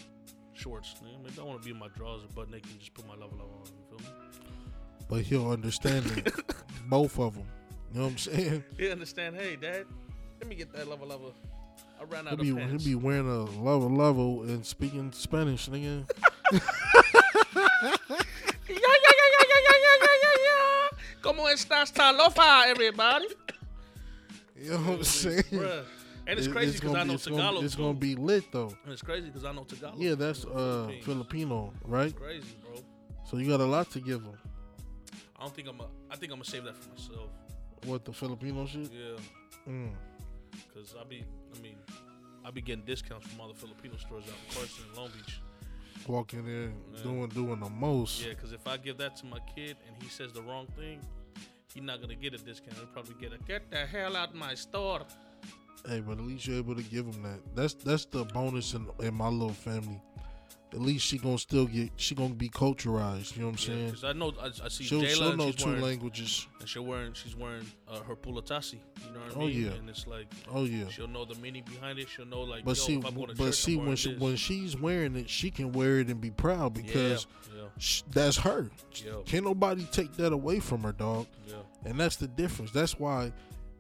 shorts. 0.53 0.95
man. 1.03 1.13
Maybe 1.23 1.35
I 1.41 1.45
want 1.45 1.61
to 1.61 1.65
be 1.65 1.71
in 1.73 1.79
my 1.79 1.89
drawers 1.97 2.23
and 2.23 2.35
butt 2.35 2.51
naked 2.51 2.71
and 2.71 2.79
just 2.79 2.93
put 2.93 3.07
my 3.07 3.15
level 3.15 3.41
on. 3.41 3.71
You 3.73 3.99
feel 3.99 3.99
me? 4.11 4.15
but 5.09 5.23
he'll 5.23 5.51
understand 5.51 6.07
it. 6.19 6.33
Both 6.89 7.19
of 7.19 7.35
them. 7.35 7.47
You 7.93 7.99
know 8.01 8.05
what 8.07 8.13
I'm 8.13 8.19
saying? 8.19 8.65
He 8.79 8.91
understand. 8.91 9.35
Hey, 9.37 9.57
dad, 9.57 9.87
let 10.41 10.49
me 10.49 10.55
get 10.55 10.73
that 10.75 10.89
level 10.89 11.07
level. 11.09 11.35
I 12.03 12.05
ran 12.15 12.25
He'll 12.25 12.33
out 12.33 12.41
be, 12.41 12.51
of 12.51 12.71
he'll 12.71 12.79
be 12.79 12.95
wearing 12.97 13.29
a 13.29 13.45
level 13.63 13.89
level 13.91 14.43
and 14.43 14.67
speaking 14.67 15.13
Spanish, 15.13 15.69
nigga. 15.69 16.05
yeah, 16.53 16.61
yeah, 17.63 17.69
yeah, 18.69 18.69
yeah, 18.69 19.47
yeah, 19.49 19.61
yeah, 19.69 19.97
yeah, 20.03 20.17
yeah, 20.23 20.37
yeah. 20.45 20.89
Como 21.23 21.45
estás, 21.49 21.93
Talofa, 21.93 22.67
everybody? 22.67 23.27
You 24.57 24.71
know 24.71 24.77
what 24.79 24.99
I'm 24.99 25.05
saying? 25.05 25.43
Bruh. 25.53 25.85
And 26.27 26.39
it's 26.39 26.47
crazy 26.49 26.79
because 26.79 26.95
I 26.95 27.03
know 27.05 27.15
it's 27.15 27.27
gonna- 27.27 27.43
Tagalog. 27.43 27.65
It's 27.65 27.75
too. 27.75 27.83
gonna 27.83 27.95
be 27.99 28.15
lit 28.15 28.45
though. 28.53 28.73
And 28.85 28.93
it's 28.93 29.03
crazy 29.03 29.27
because 29.27 29.45
I 29.45 29.53
know 29.53 29.65
Tagalog. 29.65 29.99
Yeah, 30.01 30.15
that's 30.15 30.45
uh 30.45 30.49
Philippines. 30.87 31.05
Filipino, 31.05 31.73
right? 31.85 32.07
It's 32.11 32.19
crazy, 32.19 32.57
bro. 32.63 32.81
So 33.29 33.37
you 33.39 33.49
got 33.49 33.61
a 33.61 33.65
lot 33.67 33.91
to 33.93 34.01
give 34.01 34.23
them. 34.23 34.37
I 35.37 35.43
don't 35.45 35.55
think 35.55 35.69
I'm. 35.69 35.81
A, 35.81 35.87
I 36.11 36.17
think 36.17 36.31
I'm 36.33 36.39
gonna 36.39 36.45
save 36.45 36.65
that 36.65 36.77
for 36.77 36.91
myself. 36.91 37.31
What 37.87 38.05
the 38.05 38.13
Filipino 38.13 38.67
shit? 38.67 38.91
Yeah, 38.93 39.19
Mm. 39.73 39.91
because 40.69 40.95
I 41.01 41.05
be. 41.05 41.25
I 41.55 41.61
mean, 41.61 41.77
I 42.45 42.51
be 42.51 42.61
getting 42.61 42.85
discounts 42.85 43.27
from 43.29 43.41
all 43.41 43.49
the 43.49 43.55
Filipino 43.55 43.97
stores 43.97 44.25
out 44.25 44.31
in 44.49 44.55
Carson 44.57 44.85
and 44.89 44.97
Long 44.97 45.11
Beach. 45.17 45.41
Walk 46.09 46.35
in 46.35 46.45
there 46.45 46.73
Yeah. 46.95 47.03
doing 47.03 47.29
doing 47.29 47.61
the 47.61 47.71
most. 47.71 48.23
Yeah, 48.23 48.31
because 48.31 48.53
if 48.53 48.67
I 48.67 48.77
give 48.77 48.99
that 48.99 49.17
to 49.19 49.27
my 49.27 49.39
kid 49.55 49.77
and 49.87 50.03
he 50.03 50.09
says 50.09 50.33
the 50.33 50.43
wrong 50.43 50.67
thing, 50.77 51.01
he's 51.73 51.83
not 51.85 52.01
gonna 52.01 52.17
get 52.17 52.35
a 52.35 52.39
discount. 52.39 52.77
He'll 52.77 52.87
probably 52.87 53.15
get 53.21 53.33
a 53.33 53.39
get 53.45 53.71
the 53.71 53.87
hell 53.87 54.17
out 54.17 54.35
my 54.35 54.55
store. 54.55 55.03
Hey, 55.87 56.01
but 56.01 56.13
at 56.19 56.25
least 56.25 56.47
you're 56.47 56.59
able 56.59 56.75
to 56.77 56.83
give 56.83 57.11
them 57.11 57.23
that. 57.23 57.41
That's 57.55 57.75
that's 57.75 58.05
the 58.07 58.25
bonus 58.25 58.75
in 58.75 58.89
in 59.01 59.15
my 59.15 59.29
little 59.29 59.51
family. 59.55 60.01
At 60.73 60.81
least 60.81 61.05
she 61.07 61.19
gonna 61.19 61.37
still 61.39 61.67
get. 61.67 61.91
She 61.97 62.15
gonna 62.15 62.33
be 62.35 62.49
culturalized. 62.49 63.35
You 63.37 63.43
know 63.43 63.49
what 63.49 63.53
I'm 63.53 63.59
saying? 63.59 63.87
Because 63.87 64.05
I 64.05 64.13
know 64.15 64.33
I, 64.41 64.47
I 64.65 64.69
see 64.69 64.85
She'll, 64.85 65.03
Jayla 65.03 65.09
she'll 65.17 65.37
know 65.37 65.53
two 65.53 65.67
wearing, 65.67 65.83
languages. 65.83 66.47
and 66.61 66.69
she's 66.69 66.81
wearing 66.83 67.13
she's 67.13 67.37
wearing 67.37 67.67
uh, 67.89 68.01
her 68.01 68.17
puletasi. 68.17 68.75
You 69.07 69.13
know 69.13 69.21
what 69.21 69.37
I 69.37 69.41
Oh, 69.41 69.47
mean? 69.47 69.63
yeah. 69.65 69.71
And 69.73 69.89
it's 69.91 70.07
like 70.07 70.27
Oh 70.51 70.65
yeah. 70.65 70.89
she'll 70.89 71.09
know 71.09 71.27
the 71.27 71.35
meaning 71.37 71.65
behind 71.71 71.99
it. 71.99 72.09
She'll 72.09 72.25
know 72.25 72.41
like 72.41 72.65
But 72.65 72.79
see, 72.79 72.95
if 72.97 73.05
I'm 73.05 73.15
going 73.15 73.29
to 73.29 73.35
but 73.35 73.45
church, 73.47 73.55
see 73.57 73.77
when 73.77 73.97
she 73.97 74.13
this. 74.13 74.21
when 74.21 74.37
she's 74.37 74.75
wearing 74.81 75.15
it, 75.17 75.29
she 75.29 75.51
can 75.51 75.73
wear 75.73 75.99
it 76.01 76.09
and 76.09 76.21
be 76.23 76.31
proud 76.31 76.73
because 76.73 77.27
yeah, 77.55 77.65
sh- 77.79 78.03
that's 78.11 78.39
her. 78.39 78.71
yeah, 79.05 79.13
Can't 79.27 79.45
nobody 79.45 79.85
take 79.93 80.13
that 80.17 80.33
away 80.33 80.59
from 80.59 80.83
her, 80.85 80.93
dog. 80.93 81.27
yeah, 81.47 81.57
And 81.85 82.01
that's 82.01 82.17
the 82.17 82.29
difference. 82.29 82.71
That's 82.73 82.99
why, 82.99 83.31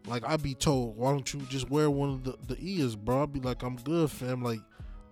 like, 0.06 0.24
I 0.26 0.36
be 0.36 0.54
told, 0.54 0.96
why 0.98 1.12
don't 1.12 1.32
you 1.32 1.40
just 1.48 1.70
wear 1.70 1.90
one 1.90 2.10
of 2.10 2.24
the, 2.24 2.36
the 2.54 2.56
ears, 2.60 2.96
bro? 2.96 3.22
I 3.22 3.26
be 3.26 3.40
like, 3.40 3.62
I'm 3.62 3.76
good, 3.76 4.10
fam. 4.10 4.42
Like, 4.42 4.60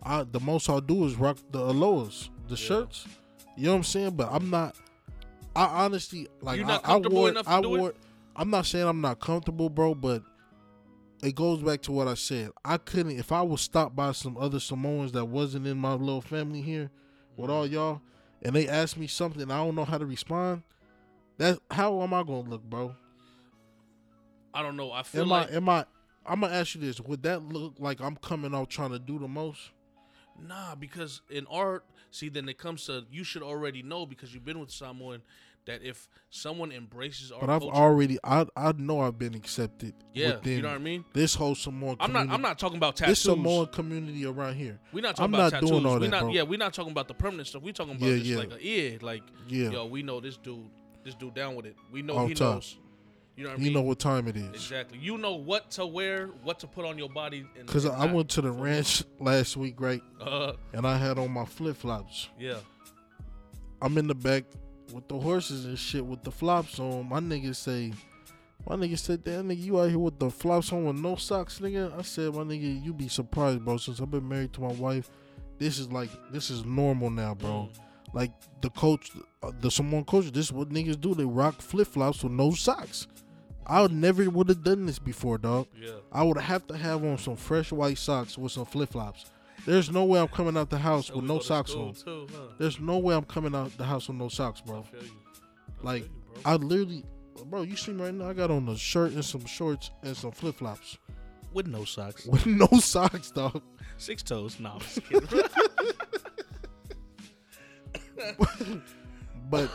I 0.02 0.24
the 0.24 0.40
most 0.40 0.68
I'll 0.68 0.80
do 0.80 1.04
is 1.06 1.16
rock 1.16 1.38
the 1.50 1.58
alohas, 1.58 2.30
the 2.48 2.54
Yeah. 2.54 2.56
shirts. 2.56 3.06
You 3.56 3.66
know 3.66 3.72
what 3.72 3.76
I'm 3.78 3.84
saying? 3.84 4.10
But 4.12 4.30
I'm 4.32 4.50
not. 4.50 4.76
I 5.54 5.84
honestly 5.84 6.28
like. 6.40 6.58
You 6.58 6.64
not 6.64 6.84
I, 6.84 6.88
I 6.88 6.92
comfortable 6.92 7.16
wore. 7.18 7.28
enough 7.30 7.46
to 7.46 7.52
I 7.52 7.60
do 7.60 7.74
it? 7.74 7.78
wore. 7.78 7.94
I'm 8.36 8.50
not 8.50 8.66
saying 8.66 8.86
I'm 8.86 9.00
not 9.00 9.20
comfortable, 9.20 9.68
bro, 9.68 9.94
but 9.94 10.22
it 11.22 11.34
goes 11.34 11.62
back 11.62 11.82
to 11.82 11.92
what 11.92 12.08
I 12.08 12.14
said. 12.14 12.50
I 12.64 12.78
couldn't 12.78 13.18
if 13.18 13.32
I 13.32 13.42
was 13.42 13.60
stopped 13.60 13.94
by 13.94 14.12
some 14.12 14.36
other 14.38 14.60
Samoans 14.60 15.12
that 15.12 15.26
wasn't 15.26 15.66
in 15.66 15.76
my 15.76 15.92
little 15.92 16.22
family 16.22 16.62
here 16.62 16.90
with 17.36 17.50
mm-hmm. 17.50 17.56
all 17.56 17.66
y'all, 17.66 18.00
and 18.42 18.54
they 18.54 18.68
asked 18.68 18.96
me 18.96 19.06
something 19.06 19.50
I 19.50 19.58
don't 19.58 19.74
know 19.74 19.84
how 19.84 19.98
to 19.98 20.06
respond. 20.06 20.62
That 21.38 21.58
how 21.70 22.00
am 22.02 22.14
I 22.14 22.22
gonna 22.22 22.48
look, 22.48 22.62
bro? 22.62 22.94
I 24.54 24.62
don't 24.62 24.76
know. 24.76 24.92
I 24.92 25.02
feel 25.02 25.22
Am 25.22 25.28
like 25.28 25.52
I? 25.52 25.56
Am 25.56 25.68
I? 25.68 25.84
I'm 26.26 26.40
gonna 26.40 26.54
ask 26.54 26.74
you 26.74 26.80
this: 26.80 27.00
Would 27.00 27.22
that 27.24 27.42
look 27.42 27.74
like 27.78 28.00
I'm 28.00 28.16
coming 28.16 28.54
out 28.54 28.70
trying 28.70 28.90
to 28.90 28.98
do 28.98 29.18
the 29.18 29.28
most? 29.28 29.70
Nah, 30.46 30.74
because 30.74 31.20
in 31.30 31.46
art, 31.50 31.84
see, 32.10 32.28
then 32.28 32.48
it 32.48 32.58
comes 32.58 32.86
to 32.86 33.04
you 33.10 33.24
should 33.24 33.42
already 33.42 33.82
know 33.82 34.06
because 34.06 34.32
you've 34.34 34.44
been 34.44 34.58
with 34.60 34.70
someone 34.70 35.22
that 35.66 35.82
if 35.82 36.08
someone 36.30 36.72
embraces 36.72 37.30
our 37.30 37.40
But 37.40 37.50
I've 37.50 37.60
culture, 37.60 37.76
already, 37.76 38.18
I 38.24 38.46
I 38.56 38.72
know 38.72 39.00
I've 39.02 39.18
been 39.18 39.34
accepted. 39.34 39.94
yeah, 40.14 40.36
within 40.36 40.56
you 40.56 40.62
know 40.62 40.68
what 40.68 40.74
I 40.74 40.78
mean. 40.78 41.04
This 41.12 41.34
whole 41.34 41.54
Samoan 41.54 41.96
I'm 42.00 42.06
community. 42.08 42.28
not. 42.28 42.34
I'm 42.34 42.42
not 42.42 42.58
talking 42.58 42.78
about 42.78 42.96
tattoos. 42.96 43.22
This. 43.22 43.32
Samoan 43.32 43.66
community 43.66 44.24
around 44.24 44.54
here. 44.56 44.80
We're 44.92 45.02
not 45.02 45.16
talking 45.16 45.24
I'm 45.26 45.34
about 45.34 45.52
not 45.52 45.60
tattoos. 45.60 45.70
doing 45.70 45.86
all 45.86 45.94
we 45.98 46.06
that, 46.06 46.10
not. 46.10 46.20
bro. 46.22 46.30
Yeah, 46.32 46.42
we're 46.42 46.58
not 46.58 46.72
talking 46.72 46.92
about 46.92 47.08
the 47.08 47.14
permanent 47.14 47.46
stuff. 47.48 47.62
We're 47.62 47.72
talking 47.74 47.96
about 47.96 48.06
Yeah, 48.08 48.16
just 48.16 48.26
yeah. 48.26 48.36
like 48.38 48.52
a 48.52 48.64
yeah, 48.64 48.98
like 49.02 49.22
Yeah, 49.48 49.70
yo, 49.70 49.86
we 49.86 50.02
know 50.02 50.20
this 50.20 50.36
dude. 50.38 50.66
This 51.04 51.14
dude 51.14 51.34
down 51.34 51.54
with 51.56 51.66
it. 51.66 51.76
We 51.92 52.02
know 52.02 52.16
All 52.16 52.26
he 52.26 52.34
time. 52.34 52.54
knows. 52.54 52.78
You 53.40 53.46
know 53.46 53.50
what 53.52 53.58
I 53.58 53.58
you 53.58 53.64
mean? 53.64 53.72
know 53.72 53.82
what 53.82 53.98
time 53.98 54.28
it 54.28 54.36
is. 54.36 54.48
exactly. 54.50 54.98
You 54.98 55.16
know 55.16 55.34
what 55.34 55.70
to 55.72 55.86
wear, 55.86 56.26
what 56.42 56.58
to 56.60 56.66
put 56.66 56.84
on 56.84 56.98
your 56.98 57.08
body. 57.08 57.46
and- 57.58 57.66
Cause 57.66 57.86
and 57.86 57.94
I 57.96 58.04
not. 58.06 58.14
went 58.14 58.28
to 58.30 58.42
the 58.42 58.50
ranch 58.50 59.02
last 59.18 59.56
week, 59.56 59.80
right? 59.80 60.02
Uh, 60.20 60.52
And 60.74 60.86
I 60.86 60.98
had 60.98 61.18
on 61.18 61.30
my 61.30 61.46
flip 61.46 61.76
flops. 61.76 62.28
yeah. 62.38 62.58
I'm 63.80 63.96
in 63.96 64.06
the 64.08 64.14
back 64.14 64.44
with 64.92 65.08
the 65.08 65.18
horses 65.18 65.64
and 65.64 65.78
shit 65.78 66.04
with 66.04 66.22
the 66.22 66.30
flops 66.30 66.78
on. 66.78 67.08
My 67.08 67.18
niggas 67.20 67.56
say, 67.56 67.92
my 68.68 68.76
nigga 68.76 68.98
said, 68.98 69.24
damn 69.24 69.48
nigga, 69.48 69.62
you 69.62 69.80
out 69.80 69.88
here 69.88 69.98
with 69.98 70.18
the 70.18 70.30
flops 70.30 70.70
on 70.72 70.84
with 70.84 70.96
no 70.96 71.16
socks, 71.16 71.60
nigga. 71.60 71.98
I 71.98 72.02
said, 72.02 72.34
my 72.34 72.42
nigga, 72.42 72.84
you 72.84 72.92
be 72.92 73.08
surprised, 73.08 73.64
bro. 73.64 73.78
Since 73.78 74.00
I've 74.02 74.10
been 74.10 74.28
married 74.28 74.52
to 74.52 74.60
my 74.60 74.72
wife, 74.72 75.10
this 75.56 75.78
is 75.78 75.90
like 75.90 76.10
this 76.30 76.50
is 76.50 76.64
normal 76.66 77.08
now, 77.08 77.34
bro. 77.34 77.70
Mm. 77.72 77.80
Like 78.12 78.32
the 78.60 78.68
coach, 78.70 79.10
uh, 79.42 79.52
the 79.60 79.70
Samoan 79.70 80.04
coach, 80.04 80.30
this 80.32 80.46
is 80.46 80.52
what 80.52 80.68
niggas 80.68 81.00
do. 81.00 81.14
They 81.14 81.24
rock 81.24 81.62
flip 81.62 81.88
flops 81.88 82.22
with 82.22 82.32
no 82.32 82.50
socks. 82.50 83.06
I 83.66 83.82
would 83.82 83.92
never 83.92 84.28
would 84.28 84.48
have 84.48 84.64
done 84.64 84.86
this 84.86 84.98
before, 84.98 85.38
dog. 85.38 85.68
Yeah. 85.80 85.90
I 86.10 86.24
would 86.24 86.38
have 86.38 86.66
to 86.68 86.76
have 86.76 87.04
on 87.04 87.18
some 87.18 87.36
fresh 87.36 87.70
white 87.72 87.98
socks 87.98 88.36
with 88.36 88.52
some 88.52 88.64
flip 88.66 88.90
flops. 88.90 89.26
There's 89.66 89.90
no 89.90 90.04
way 90.04 90.18
I'm 90.18 90.28
coming 90.28 90.56
out 90.56 90.70
the 90.70 90.78
house 90.78 91.08
So 91.08 91.16
with 91.16 91.24
no 91.26 91.38
socks 91.38 91.72
on. 91.74 91.92
Too, 91.94 92.26
huh? 92.32 92.38
There's 92.58 92.80
no 92.80 92.98
way 92.98 93.14
I'm 93.14 93.24
coming 93.24 93.54
out 93.54 93.76
the 93.76 93.84
house 93.84 94.08
with 94.08 94.16
no 94.16 94.28
socks, 94.28 94.62
I 94.64 94.70
bro. 94.70 94.82
feel 94.82 95.02
you. 95.02 95.10
I 95.80 95.84
Like, 95.84 96.02
feel 96.04 96.12
you, 96.12 96.42
bro. 96.42 96.52
I 96.52 96.56
literally, 96.56 97.04
bro, 97.46 97.62
you 97.62 97.76
see 97.76 97.92
me 97.92 98.02
right 98.04 98.14
now? 98.14 98.30
I 98.30 98.32
got 98.32 98.50
on 98.50 98.66
a 98.68 98.76
shirt 98.76 99.12
and 99.12 99.24
some 99.24 99.44
shorts 99.44 99.90
and 100.02 100.16
some 100.16 100.32
flip 100.32 100.56
flops 100.56 100.98
with 101.52 101.66
no 101.66 101.84
socks, 101.84 102.26
with 102.26 102.46
no 102.46 102.66
socks, 102.80 103.30
dog. 103.30 103.60
six 103.98 104.22
toes. 104.22 104.58
Nah, 104.58 104.74
I'm 104.74 104.80
just 104.80 105.04
kidding. 105.08 105.42
But 109.50 109.70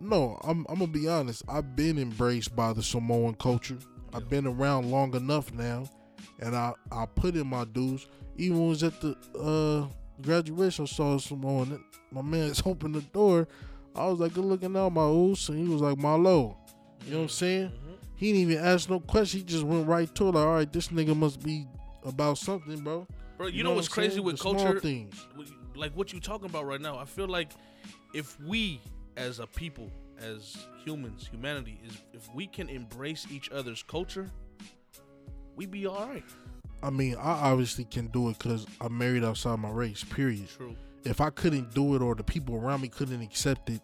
no, 0.00 0.38
I'm 0.44 0.64
I'm 0.68 0.78
gonna 0.78 0.86
be 0.86 1.08
honest. 1.08 1.42
I've 1.48 1.74
been 1.76 1.98
embraced 1.98 2.54
by 2.54 2.72
the 2.72 2.82
Samoan 2.82 3.34
culture. 3.34 3.78
I've 4.14 4.28
been 4.28 4.46
around 4.46 4.90
long 4.90 5.14
enough 5.16 5.52
now, 5.52 5.84
and 6.40 6.54
I 6.54 6.72
I 6.90 7.06
put 7.06 7.34
in 7.34 7.46
my 7.46 7.64
dues. 7.64 8.06
Even 8.36 8.58
when 8.58 8.66
I 8.66 8.70
was 8.70 8.82
at 8.82 9.00
the 9.00 9.16
uh, 9.38 9.92
graduation, 10.22 10.84
I 10.84 10.86
saw 10.86 11.18
Samoan. 11.18 11.82
My 12.10 12.22
man's 12.22 12.62
opened 12.66 12.94
the 12.94 13.00
door. 13.00 13.48
I 13.96 14.06
was 14.06 14.20
like, 14.20 14.34
"Good 14.34 14.44
looking 14.44 14.76
out, 14.76 14.90
my 14.92 15.04
oos," 15.04 15.48
and 15.48 15.58
he 15.58 15.64
was 15.72 15.82
like, 15.82 15.98
"Malo." 15.98 16.56
You 17.04 17.12
know 17.12 17.16
what 17.18 17.22
I'm 17.24 17.28
saying? 17.30 17.68
Mhm. 17.68 17.96
He 18.14 18.32
didn't 18.32 18.52
even 18.52 18.64
ask 18.64 18.88
no 18.88 19.00
question. 19.00 19.40
He 19.40 19.44
just 19.44 19.64
went 19.64 19.88
right 19.88 20.12
to 20.14 20.28
it. 20.28 20.34
Like, 20.34 20.46
all 20.46 20.54
right, 20.54 20.72
this 20.72 20.88
nigga 20.88 21.16
must 21.16 21.42
be 21.42 21.66
about 22.04 22.38
something, 22.38 22.78
bro. 22.84 23.06
Bro, 23.36 23.48
you, 23.48 23.64
know, 23.64 23.72
what's 23.72 23.88
what 23.88 23.94
crazy 23.94 24.12
saying? 24.12 24.24
with 24.24 24.36
The 24.36 24.42
culture? 24.44 24.78
things. 24.78 25.26
like 25.74 25.96
what 25.96 26.12
you 26.12 26.20
talking 26.20 26.46
about 26.48 26.64
right 26.64 26.80
now. 26.80 26.96
I 26.96 27.04
feel 27.04 27.26
like 27.26 27.50
if 28.14 28.38
we, 28.40 28.80
as 29.16 29.38
a 29.38 29.46
people, 29.46 29.90
as 30.18 30.56
humans, 30.84 31.28
humanity, 31.30 31.80
is 31.86 31.96
if 32.12 32.32
we 32.34 32.46
can 32.46 32.68
embrace 32.68 33.26
each 33.30 33.50
other's 33.50 33.82
culture, 33.82 34.30
we 35.56 35.66
be 35.66 35.86
all 35.86 36.06
right. 36.06 36.24
I 36.82 36.90
mean, 36.90 37.14
I 37.16 37.50
obviously 37.50 37.84
can 37.84 38.08
do 38.08 38.28
it 38.30 38.38
because 38.38 38.66
I'm 38.80 38.96
married 38.96 39.24
outside 39.24 39.58
my 39.58 39.70
race. 39.70 40.04
Period. 40.04 40.48
True. 40.48 40.74
If 41.04 41.20
I 41.20 41.30
couldn't 41.30 41.74
do 41.74 41.94
it, 41.94 42.02
or 42.02 42.14
the 42.14 42.24
people 42.24 42.56
around 42.56 42.80
me 42.80 42.88
couldn't 42.88 43.22
accept 43.22 43.70
it, 43.70 43.80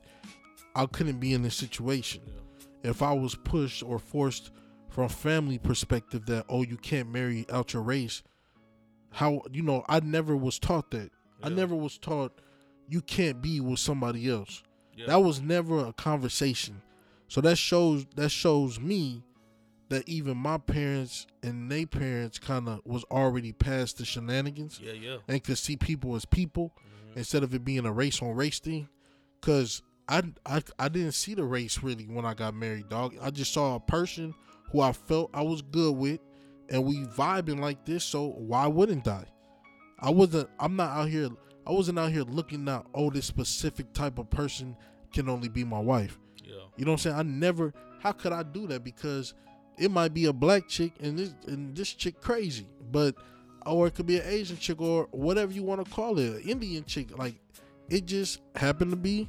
I 0.75 0.87
couldn't 0.87 1.19
be 1.19 1.35
in 1.35 1.43
this 1.43 1.55
situation. 1.55 2.23
Yeah. 2.27 2.91
If 2.91 3.03
I 3.03 3.13
was 3.13 3.35
pushed 3.35 3.83
or 3.83 3.99
forced 3.99 4.51
from 4.89 5.09
family 5.09 5.59
perspective 5.59 6.27
that 6.27 6.47
oh 6.49 6.63
you 6.63 6.77
can't 6.77 7.11
marry 7.11 7.47
out 7.53 7.73
your 7.73 7.83
race, 7.83 8.23
how 9.11 9.43
you 9.53 9.63
know 9.63 9.85
I 9.89 10.01
never 10.01 10.37
was 10.37 10.59
taught 10.59 10.91
that. 10.93 11.11
I 11.43 11.49
never 11.51 11.75
was 11.75 11.99
taught 11.99 12.41
you 12.89 13.01
can't 13.01 13.41
be 13.41 13.61
with 13.61 13.79
somebody 13.79 14.29
else. 14.29 14.63
Yeah. 14.99 15.07
That 15.07 15.23
was 15.23 15.41
never 15.41 15.87
a 15.87 15.93
conversation. 15.93 16.83
So 17.29 17.41
that 17.43 17.57
shows 17.57 18.07
that 18.17 18.31
shows 18.31 18.81
me 18.81 19.23
that 19.91 20.07
even 20.09 20.37
my 20.37 20.59
parents 20.59 21.27
and 21.43 21.71
they 21.71 21.87
parents 21.87 22.39
kind 22.39 22.69
of 22.69 22.81
was 22.85 23.05
already 23.05 23.53
past 23.53 23.99
the 23.99 24.05
shenanigans 24.05 24.81
yeah, 24.83 24.93
yeah. 24.93 25.17
and 25.29 25.43
could 25.43 25.57
see 25.59 25.77
people 25.77 26.15
as 26.17 26.25
people 26.27 26.73
Mhm. 26.77 27.17
instead 27.17 27.43
of 27.43 27.55
it 27.55 27.65
being 27.65 27.87
a 27.87 27.93
race 27.93 28.21
on 28.21 28.35
race 28.35 28.59
thing. 28.59 28.89
Cause 29.41 29.83
I, 30.09 30.23
I 30.45 30.63
I 30.79 30.89
didn't 30.89 31.13
see 31.13 31.35
the 31.35 31.45
race 31.45 31.83
really 31.83 32.05
when 32.05 32.25
I 32.25 32.35
got 32.35 32.55
married, 32.55 32.89
dog. 32.89 33.15
I 33.23 33.31
just 33.31 33.53
saw 33.53 33.77
a 33.77 33.81
person 33.81 34.35
who 34.73 34.81
I 34.81 34.93
felt 34.93 35.31
I 35.35 35.43
was 35.43 35.63
good 35.63 35.97
with, 35.97 36.21
and 36.71 36.85
we 36.85 37.05
vibing 37.05 37.61
like 37.61 37.85
this. 37.85 38.05
So 38.05 38.31
why 38.31 38.67
wouldn't 38.67 39.07
I? 39.07 39.25
I 40.01 40.11
wasn't. 40.11 40.49
I'm 40.59 40.77
not 40.77 40.97
out 40.97 41.09
here. 41.09 41.29
I 41.69 41.73
wasn't 41.73 41.99
out 41.99 42.11
here 42.11 42.23
looking 42.23 42.69
out. 42.69 42.87
Oh, 42.95 43.11
this 43.11 43.27
specific 43.27 43.93
type 43.93 44.19
of 44.19 44.31
person 44.31 44.77
can 45.13 45.29
only 45.29 45.49
be 45.49 45.65
my 45.65 45.79
wife. 45.79 46.19
Yeah. 46.43 46.55
You 46.77 46.85
know 46.85 46.93
what 46.93 47.07
I'm 47.07 47.13
saying? 47.13 47.17
I 47.17 47.23
never. 47.23 47.75
How 48.01 48.13
could 48.13 48.33
I 48.33 48.43
do 48.43 48.67
that? 48.69 48.85
Because 48.85 49.35
it 49.77 49.91
might 49.91 50.15
be 50.15 50.27
a 50.27 50.33
black 50.33 50.69
chick 50.69 50.93
and 51.01 51.19
this 51.19 51.35
and 51.47 51.77
this 51.77 51.93
chick 51.93 52.21
crazy, 52.21 52.67
but 52.91 53.15
or 53.67 53.87
it 53.87 53.95
could 53.95 54.07
be 54.07 54.19
an 54.19 54.27
Asian 54.27 54.57
chick 54.57 54.81
or 54.81 55.09
whatever 55.11 55.53
you 55.53 55.63
want 55.63 55.85
to 55.85 55.91
call 55.93 56.19
it, 56.19 56.43
an 56.43 56.49
Indian 56.49 56.85
chick. 56.85 57.17
Like 57.19 57.35
it 57.91 58.07
just 58.07 58.41
happened 58.57 58.91
to 58.93 58.97
be 58.97 59.29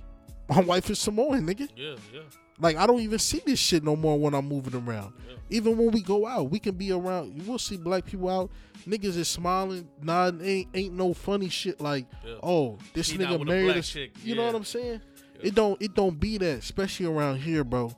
my 0.49 0.61
wife 0.61 0.89
is 0.89 0.99
Samoan, 0.99 1.45
nigga. 1.45 1.69
Yeah, 1.75 1.95
yeah. 2.13 2.21
Like 2.59 2.75
I 2.77 2.85
don't 2.87 2.99
even 3.01 3.19
see 3.19 3.41
this 3.45 3.59
shit 3.59 3.83
no 3.83 3.95
more 3.95 4.19
when 4.19 4.33
I'm 4.33 4.47
moving 4.47 4.75
around. 4.75 5.13
Yeah. 5.27 5.35
Even 5.51 5.77
when 5.77 5.91
we 5.91 6.01
go 6.01 6.27
out, 6.27 6.49
we 6.51 6.59
can 6.59 6.75
be 6.75 6.91
around. 6.91 7.33
You 7.33 7.49
will 7.49 7.57
see 7.59 7.77
black 7.77 8.05
people 8.05 8.29
out. 8.29 8.51
Niggas 8.87 9.17
is 9.17 9.27
smiling, 9.27 9.87
nodding. 10.01 10.41
Ain't 10.45 10.67
ain't 10.73 10.93
no 10.93 11.13
funny 11.13 11.49
shit 11.49 11.79
like, 11.81 12.05
Yeah. 12.25 12.35
oh, 12.43 12.77
this 12.93 13.09
He 13.09 13.17
nigga 13.17 13.45
married. 13.45 13.65
black 13.65 13.77
a- 13.77 13.81
chick. 13.81 14.11
You 14.23 14.35
know 14.35 14.45
what 14.45 14.55
I'm 14.55 14.63
saying? 14.65 15.01
Yeah. 15.39 15.47
It 15.47 15.55
don't 15.55 15.81
it 15.81 15.95
don't 15.95 16.19
be 16.19 16.37
that, 16.37 16.59
especially 16.59 17.05
around 17.05 17.37
here, 17.37 17.63
bro. 17.63 17.91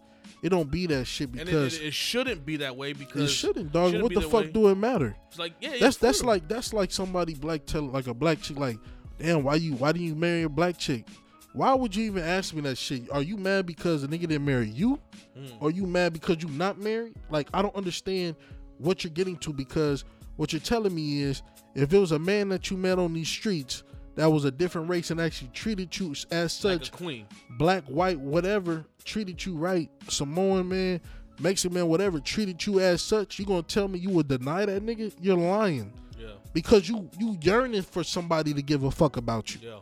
It 0.44 0.50
don't 0.50 0.72
be 0.72 0.88
that 0.88 1.06
shit 1.06 1.30
And 1.30 1.42
it, 1.42 1.46
because 1.46 1.78
it, 1.78 1.88
it 1.88 1.94
shouldn't 1.94 2.46
be 2.48 2.58
that 2.58 2.76
way 2.76 2.94
because 2.94 3.22
it, 3.24 3.28
shouldn't, 3.28 3.72
dog. 3.72 3.92
shouldn't 3.92 4.04
what 4.04 4.14
the 4.16 4.22
fuck 4.22 4.46
way. 4.46 4.52
do 4.52 4.70
it 4.70 4.76
matter? 4.76 5.16
it's 5.28 5.38
like 5.38 5.54
yeah, 5.62 5.70
That's 5.80 5.82
yeah, 6.02 6.08
that's 6.08 6.20
true. 6.20 6.28
like 6.28 6.48
that's 6.48 6.74
like 6.74 6.92
somebody 6.92 7.36
black 7.36 7.66
tell 7.68 7.84
like 7.84 8.08
a 8.08 8.14
black 8.14 8.42
chick 8.42 8.58
like, 8.58 8.78
damn, 9.20 9.44
why 9.44 9.56
you 9.56 9.74
why 9.74 9.92
didn't 9.92 10.08
you 10.08 10.16
marry 10.16 10.42
a 10.44 10.50
black 10.50 10.78
chick? 10.80 11.06
Why 11.54 11.74
would 11.74 11.96
you 11.96 12.06
even 12.06 12.24
ask 12.24 12.54
me 12.54 12.62
that 12.62 12.78
shit? 12.78 13.12
Are 13.12 13.22
you 13.22 13.36
mad 13.38 13.66
because 13.66 14.02
the 14.02 14.08
nigga 14.08 14.22
didn't 14.22 14.46
marry 14.46 14.70
you? 14.70 15.00
Mm. 15.38 15.52
Or 15.60 15.70
you 15.72 15.86
mad 15.86 16.14
because 16.14 16.42
you 16.42 16.50
not 16.50 16.80
married? 16.80 17.14
Like 17.30 17.50
I 17.54 17.62
don't 17.62 17.76
understand 17.76 18.36
what 18.78 19.04
you're 19.04 19.12
getting 19.12 19.38
to 19.38 19.52
because 19.54 20.06
what 20.38 20.54
you're 20.54 20.60
telling 20.62 20.96
me 20.96 21.22
is 21.22 21.42
if 21.76 21.92
it 21.94 21.98
was 21.98 22.12
a 22.14 22.20
man 22.20 22.50
that 22.50 22.70
you 22.72 22.78
met 22.78 23.00
on 23.00 23.14
these 23.14 23.28
streets 23.28 23.84
that 24.16 24.30
was 24.30 24.44
a 24.46 24.52
different 24.52 24.90
race 24.90 25.12
and 25.12 25.22
actually 25.22 25.50
treated 25.54 25.98
you 25.98 26.14
as 26.32 26.52
such, 26.54 26.82
like 26.84 26.92
queen. 26.92 27.26
black, 27.58 27.84
white, 27.86 28.20
whatever, 28.20 28.86
treated 29.06 29.46
you 29.46 29.56
right, 29.56 29.90
Samoan 30.10 30.68
man, 30.68 31.00
Mexican 31.40 31.76
man, 31.76 31.88
whatever, 31.88 32.20
treated 32.20 32.66
you 32.66 32.80
as 32.82 33.02
such, 33.02 33.40
you 33.40 33.46
gonna 33.46 33.62
tell 33.62 33.88
me 33.88 34.00
you 34.00 34.10
would 34.10 34.28
deny 34.28 34.66
that 34.66 34.86
nigga? 34.86 35.14
You're 35.22 35.38
lying. 35.38 35.94
Yeah, 36.20 36.28
Because 36.54 36.90
you 36.90 37.10
you 37.20 37.38
yearning 37.42 37.82
for 37.84 38.04
somebody 38.04 38.54
to 38.54 38.62
give 38.62 38.84
a 38.84 38.92
fuck 38.92 39.16
about 39.18 39.54
you. 39.56 39.62
yeah. 39.70 39.80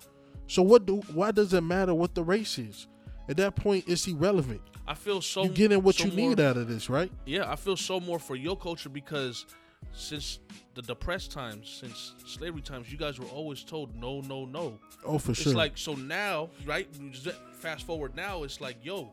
So 0.50 0.64
what 0.64 0.88
do 0.88 0.98
why 1.14 1.32
does 1.32 1.54
it 1.54 1.62
matter 1.62 1.94
what 1.94 2.16
the 2.16 2.24
race 2.24 2.58
is? 2.58 2.88
At 3.30 3.38
that 3.38 3.56
point, 3.56 3.86
it's 3.88 4.08
irrelevant. 4.08 4.62
I 4.88 4.96
feel 4.96 5.22
so. 5.22 5.44
you 5.44 5.50
getting 5.50 5.84
what 5.84 5.96
so 5.96 6.06
you 6.06 6.12
need 6.12 6.40
out 6.40 6.58
of 6.58 6.68
this, 6.68 6.90
right? 6.90 7.12
Yeah, 7.26 7.50
I 7.50 7.56
feel 7.56 7.78
so 7.78 8.00
more 8.00 8.18
for 8.18 8.36
your 8.36 8.58
culture 8.58 8.90
because 8.90 9.46
since 9.94 10.40
the 10.74 10.82
depressed 10.82 11.32
times, 11.32 11.70
since 11.70 12.14
slavery 12.26 12.62
times, 12.62 12.92
you 12.92 12.98
guys 12.98 13.20
were 13.20 13.28
always 13.28 13.64
told 13.64 13.96
no, 13.96 14.22
no, 14.22 14.46
no. 14.46 14.80
Oh, 15.06 15.20
for 15.20 15.32
It's 15.32 15.42
sure. 15.42 15.52
It's 15.52 15.58
like 15.58 15.78
so 15.78 15.94
now, 15.94 16.50
right? 16.66 16.88
Fast 17.60 17.86
forward 17.86 18.16
now, 18.16 18.42
it's 18.42 18.60
like, 18.60 18.78
yo, 18.84 19.12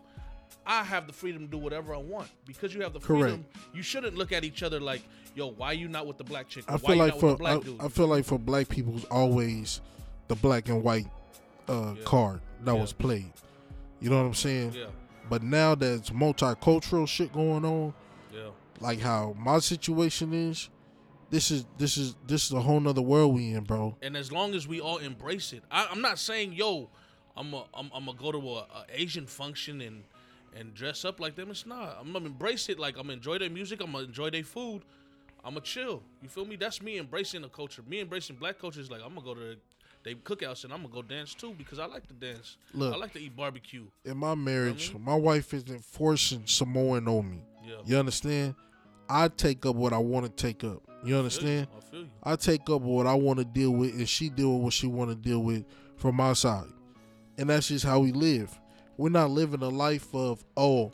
I 0.67 0.85
have 0.85 1.07
the 1.07 1.13
freedom 1.13 1.43
to 1.43 1.51
do 1.51 1.59
whatever 1.59 1.95
I 1.95 1.99
want 1.99 2.31
because 2.47 2.75
you 2.75 2.81
have 2.81 2.95
the 2.95 3.01
Correct. 3.01 3.23
freedom. 3.23 3.45
You 3.75 3.83
shouldn't 3.83 4.17
look 4.17 4.33
at 4.33 4.43
each 4.43 4.63
other 4.63 4.81
like, 4.81 5.03
yo, 5.35 5.49
why 5.49 5.73
you 5.73 5.89
not 5.89 6.07
with 6.07 6.17
the 6.17 6.25
black 6.25 6.49
chick? 6.49 6.65
I 6.67 6.77
why 6.77 6.79
feel 6.79 6.91
you 6.97 7.03
like 7.03 7.13
not 7.13 7.21
for 7.21 7.27
with 7.27 7.39
the 7.39 7.45
black 7.45 7.81
I? 7.83 7.85
I 7.85 7.89
feel 7.91 8.07
like 8.07 8.25
for 8.25 8.39
black 8.39 8.71
people, 8.71 8.97
it's 8.97 9.05
always 9.05 9.83
the 10.29 10.37
black 10.37 10.71
and 10.71 10.83
white 10.83 11.07
uh, 11.69 11.95
Yeah. 11.97 12.03
card 12.05 12.41
that 12.65 12.75
Yeah. 12.75 12.81
was 12.81 12.93
played. 12.93 13.33
You 14.01 14.11
know 14.11 14.17
what 14.19 14.27
I'm 14.27 14.35
saying? 14.35 14.73
yeah, 14.75 14.87
But 15.29 15.43
now 15.43 15.75
there's 15.75 16.11
multicultural 16.11 17.09
shit 17.09 17.33
going 17.33 17.65
on, 17.65 17.95
yeah, 18.33 18.51
like 18.81 19.01
how 19.01 19.35
my 19.39 19.59
situation 19.59 20.33
is. 20.33 20.69
This 21.31 21.51
is 21.51 21.65
this 21.79 21.97
is 21.97 22.15
this 22.27 22.47
is 22.47 22.53
a 22.53 22.61
whole 22.61 22.79
nother 22.79 23.03
world 23.03 23.35
we 23.35 23.53
in, 23.53 23.65
bro. 23.65 23.97
and 24.03 24.17
as 24.17 24.31
long 24.31 24.55
as 24.55 24.69
we 24.69 24.81
all 24.81 24.99
embrace 24.99 25.53
it, 25.53 25.65
I, 25.71 25.89
I'm 25.91 26.01
not 26.01 26.19
saying, 26.21 26.53
yo, 26.53 26.89
I'm 27.37 27.53
a, 27.53 27.65
I'm, 27.75 27.91
I'm 27.93 28.05
gonna 28.07 28.17
go 28.17 28.31
to 28.31 28.39
a, 28.39 28.59
a 28.61 28.85
Asian 28.91 29.27
function 29.27 29.81
and 29.81 30.05
and 30.55 30.73
dress 30.73 31.05
up 31.05 31.19
like 31.19 31.35
them. 31.35 31.51
It's 31.51 31.67
not. 31.67 31.99
I'm 32.01 32.13
gonna 32.13 32.27
embrace 32.27 32.69
it. 32.69 32.79
Like 32.79 32.97
I'm 32.97 33.03
gonna 33.05 33.15
enjoy 33.15 33.39
their 33.39 33.51
music. 33.51 33.81
I'm 33.83 33.91
gonna 33.93 34.05
enjoy 34.05 34.31
their 34.31 34.45
food. 34.45 34.83
I'm 35.45 35.55
gonna 35.55 35.61
chill. 35.63 36.03
You 36.23 36.29
feel 36.29 36.45
me? 36.45 36.55
That's 36.57 36.81
me 36.81 36.99
embracing 36.99 37.43
the 37.43 37.49
culture. 37.49 37.83
Me 37.89 38.01
embracing 38.01 38.37
black 38.37 38.59
culture 38.61 38.81
is 38.81 38.91
like 38.91 39.01
I'm 39.05 39.15
gonna 39.15 39.27
go 39.27 39.35
to 39.35 39.41
the 39.41 39.57
they 40.07 40.15
cookouts, 40.15 40.63
and 40.63 40.73
I'm 40.73 40.83
gonna 40.83 40.95
go 40.95 41.03
dance 41.03 41.35
too 41.35 41.53
because 41.59 41.81
I 41.81 41.87
like 41.87 42.07
to 42.07 42.15
dance. 42.15 42.59
Look. 42.73 42.95
I 42.95 42.97
like 42.97 43.13
to 43.15 43.19
eat 43.19 43.35
barbecue. 43.37 43.87
In 44.05 44.17
my 44.17 44.37
marriage, 44.37 44.95
mean? 44.95 45.03
my 45.03 45.17
wife 45.17 45.53
isn't 45.53 45.85
forcing 45.85 46.45
Samoan 46.47 47.09
on 47.09 47.29
me. 47.29 47.43
Yeah. 47.67 47.75
You 47.85 47.99
understand? 47.99 48.55
I 49.09 49.27
take 49.27 49.67
up 49.67 49.75
what 49.75 49.93
I 49.93 49.99
want 49.99 50.25
to 50.25 50.31
take 50.31 50.63
up. 50.63 50.81
You 51.05 51.17
understand? 51.17 51.67
I 51.77 51.81
feel 51.81 52.01
you. 52.03 52.11
I 52.23 52.37
take 52.37 52.71
up 52.71 52.83
what 52.83 53.09
I 53.09 53.15
want 53.15 53.41
to 53.41 53.45
deal 53.45 53.73
with, 53.73 53.95
and 53.95 54.09
she 54.09 54.29
deal 54.29 54.55
with 54.55 54.63
what 54.63 54.73
she 54.75 54.87
want 54.87 55.11
to 55.11 55.17
deal 55.17 55.41
with 55.41 55.65
from 55.97 56.15
my 56.15 56.35
side, 56.35 56.69
and 57.37 57.51
that's 57.51 57.67
just 57.67 57.85
how 57.85 57.99
we 57.99 58.13
live. 58.13 58.57
We're 58.97 59.09
not 59.09 59.31
living 59.31 59.63
a 59.63 59.69
life 59.69 60.15
of 60.15 60.45
oh, 60.57 60.93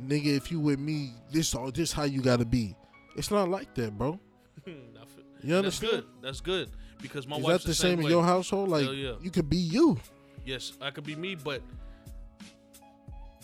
nigga, 0.00 0.36
if 0.36 0.52
you 0.52 0.60
with 0.60 0.78
me, 0.78 1.14
this 1.32 1.52
all 1.56 1.72
this 1.72 1.92
how 1.92 2.04
you 2.04 2.22
got 2.22 2.38
to 2.38 2.46
be. 2.46 2.76
It's 3.16 3.32
not 3.32 3.48
like 3.48 3.74
that, 3.74 3.98
bro. 3.98 4.20
you 4.66 4.72
feel- 4.72 5.24
You 5.42 5.62
That's 5.62 5.80
good. 5.80 6.04
That's 6.22 6.40
good 6.40 6.70
because 7.02 7.26
my 7.26 7.36
Is 7.36 7.42
wife's 7.44 7.64
that 7.64 7.68
the 7.70 7.74
same 7.74 8.00
in 8.00 8.06
your 8.06 8.22
household? 8.24 8.68
Like 8.70 8.84
Hell 8.84 8.94
yeah. 8.94 9.14
you 9.20 9.30
could 9.30 9.50
be 9.50 9.56
you. 9.58 9.98
Yes, 10.44 10.72
I 10.80 10.90
could 10.90 11.04
be 11.04 11.14
me, 11.16 11.34
but 11.34 11.60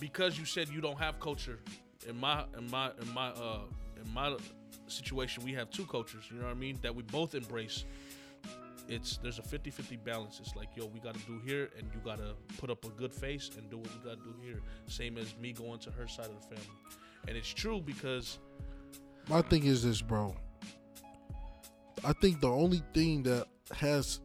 because 0.00 0.38
you 0.38 0.44
said 0.44 0.68
you 0.68 0.80
don't 0.80 0.98
have 0.98 1.18
culture, 1.20 1.59
in 2.09 2.18
my 2.18 2.44
in 2.56 2.70
my 2.70 2.90
in 3.00 3.12
my 3.12 3.28
uh 3.28 3.61
in 4.02 4.12
my 4.14 4.36
situation 4.86 5.44
we 5.44 5.52
have 5.52 5.70
two 5.70 5.84
cultures, 5.86 6.24
you 6.30 6.38
know 6.38 6.44
what 6.46 6.52
I 6.52 6.54
mean, 6.54 6.78
that 6.82 6.94
we 6.94 7.02
both 7.02 7.34
embrace. 7.34 7.84
It's 8.88 9.18
there's 9.18 9.38
a 9.38 9.42
50-50 9.42 10.02
balance. 10.02 10.40
It's 10.40 10.56
like, 10.56 10.68
yo, 10.74 10.86
we 10.86 10.98
gotta 11.00 11.18
do 11.26 11.38
here 11.44 11.68
and 11.78 11.86
you 11.92 12.00
gotta 12.02 12.34
put 12.56 12.70
up 12.70 12.84
a 12.86 12.88
good 12.88 13.12
face 13.12 13.50
and 13.59 13.68
do 13.68 13.76
what 13.76 13.88
we 13.88 13.98
gotta 14.02 14.22
do 14.24 14.34
here. 14.42 14.62
Same 14.86 15.18
as 15.18 15.36
me 15.36 15.52
going 15.52 15.78
to 15.80 15.90
her 15.90 16.09
side 16.09 16.26
of 16.26 16.40
the 16.40 16.56
family. 16.56 16.78
And 17.26 17.36
it's 17.36 17.52
true 17.52 17.82
because 17.82 18.38
My 19.28 19.42
thing 19.42 19.64
is 19.66 19.82
this, 19.82 20.00
bro. 20.00 20.34
I 22.05 22.12
think 22.12 22.40
the 22.40 22.49
only 22.51 22.82
thing 22.94 23.22
that 23.24 23.46
has, 23.72 24.20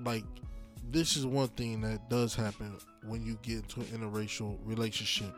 like, 0.00 0.24
this 0.90 1.16
is 1.16 1.26
one 1.26 1.48
thing 1.48 1.80
that 1.82 2.08
does 2.08 2.34
happen 2.34 2.76
when 3.06 3.24
you 3.24 3.38
get 3.42 3.56
into 3.56 3.80
an 3.80 3.86
interracial 3.86 4.58
relationship. 4.64 5.34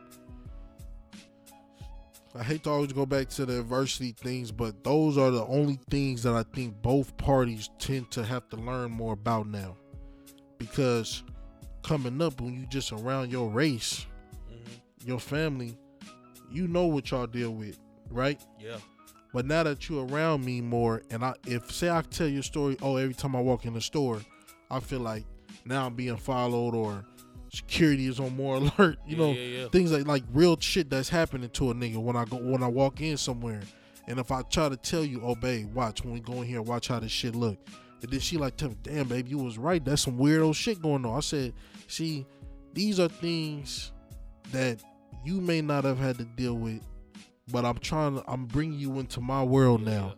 I 2.34 2.42
hate 2.42 2.64
to 2.64 2.70
always 2.70 2.92
go 2.92 3.06
back 3.06 3.30
to 3.30 3.46
the 3.46 3.60
adversity 3.60 4.12
things, 4.12 4.52
but 4.52 4.84
those 4.84 5.16
are 5.16 5.30
the 5.30 5.46
only 5.46 5.78
things 5.88 6.22
that 6.24 6.34
I 6.34 6.42
think 6.54 6.82
both 6.82 7.16
parties 7.16 7.70
tend 7.78 8.10
to 8.10 8.24
have 8.24 8.48
to 8.50 8.56
learn 8.56 8.90
more 8.90 9.14
about 9.14 9.46
now. 9.46 9.76
Because 10.58 11.22
coming 11.82 12.20
up, 12.20 12.40
when 12.40 12.54
you 12.54 12.66
just 12.66 12.92
around 12.92 13.30
your 13.30 13.48
race, 13.48 14.04
mhm, 14.50 15.06
your 15.06 15.18
family, 15.18 15.78
you 16.50 16.68
know 16.68 16.86
what 16.86 17.10
y'all 17.10 17.26
deal 17.26 17.52
with, 17.52 17.78
right? 18.10 18.40
yeah, 18.60 18.76
But 19.36 19.44
now 19.44 19.64
that 19.64 19.86
you're 19.90 20.06
around 20.06 20.46
me 20.46 20.62
more, 20.62 21.02
and 21.10 21.22
I, 21.22 21.34
if 21.46 21.70
say 21.70 21.90
I 21.90 22.00
tell 22.00 22.26
your 22.26 22.42
story, 22.42 22.78
oh, 22.80 22.96
every 22.96 23.12
time 23.12 23.36
I 23.36 23.40
walk 23.42 23.66
in 23.66 23.74
the 23.74 23.82
store, 23.82 24.22
I 24.70 24.80
feel 24.80 25.00
like 25.00 25.26
now 25.66 25.84
I'm 25.84 25.94
being 25.94 26.16
followed 26.16 26.74
or 26.74 27.04
security 27.52 28.06
is 28.06 28.18
on 28.18 28.34
more 28.34 28.56
alert. 28.78 28.96
You 29.06 29.16
Yeah, 29.16 29.16
know, 29.18 29.32
yeah, 29.32 29.58
yeah. 29.58 29.68
things 29.68 29.92
like 29.92 30.06
like 30.06 30.22
real 30.32 30.58
shit 30.58 30.88
that's 30.88 31.10
happening 31.10 31.50
to 31.50 31.70
a 31.70 31.74
nigga 31.74 31.98
when 31.98 32.16
I 32.16 32.24
go 32.24 32.38
when 32.38 32.62
I 32.62 32.66
walk 32.68 33.02
in 33.02 33.18
somewhere. 33.18 33.60
And 34.06 34.18
if 34.18 34.32
I 34.32 34.40
try 34.40 34.70
to 34.70 34.76
tell 34.78 35.04
you, 35.04 35.20
oh, 35.22 35.34
babe, 35.34 35.70
watch 35.74 36.02
when 36.02 36.14
we 36.14 36.20
go 36.20 36.40
in 36.40 36.44
here, 36.44 36.62
watch 36.62 36.88
how 36.88 36.98
this 36.98 37.12
shit 37.12 37.34
look. 37.36 37.58
And 38.00 38.10
then 38.10 38.20
she 38.20 38.38
like, 38.38 38.56
tell 38.56 38.70
me, 38.70 38.76
damn, 38.84 39.06
babe, 39.06 39.28
you 39.28 39.36
was 39.36 39.58
right. 39.58 39.84
That's 39.84 40.00
some 40.00 40.16
weirdo 40.16 40.54
shit 40.54 40.80
going 40.80 41.04
on. 41.04 41.14
I 41.14 41.20
said, 41.20 41.52
see, 41.88 42.24
these 42.72 42.98
are 42.98 43.08
things 43.08 43.92
that 44.52 44.82
you 45.26 45.42
may 45.42 45.60
not 45.60 45.84
have 45.84 45.98
had 45.98 46.16
to 46.16 46.24
deal 46.24 46.54
with, 46.54 46.80
but 47.50 47.64
I'm 47.64 47.78
trying 47.78 48.16
to, 48.16 48.24
I'm 48.26 48.46
bringing 48.46 48.78
you 48.78 48.98
into 48.98 49.20
my 49.20 49.42
world 49.42 49.82
now. 49.82 50.14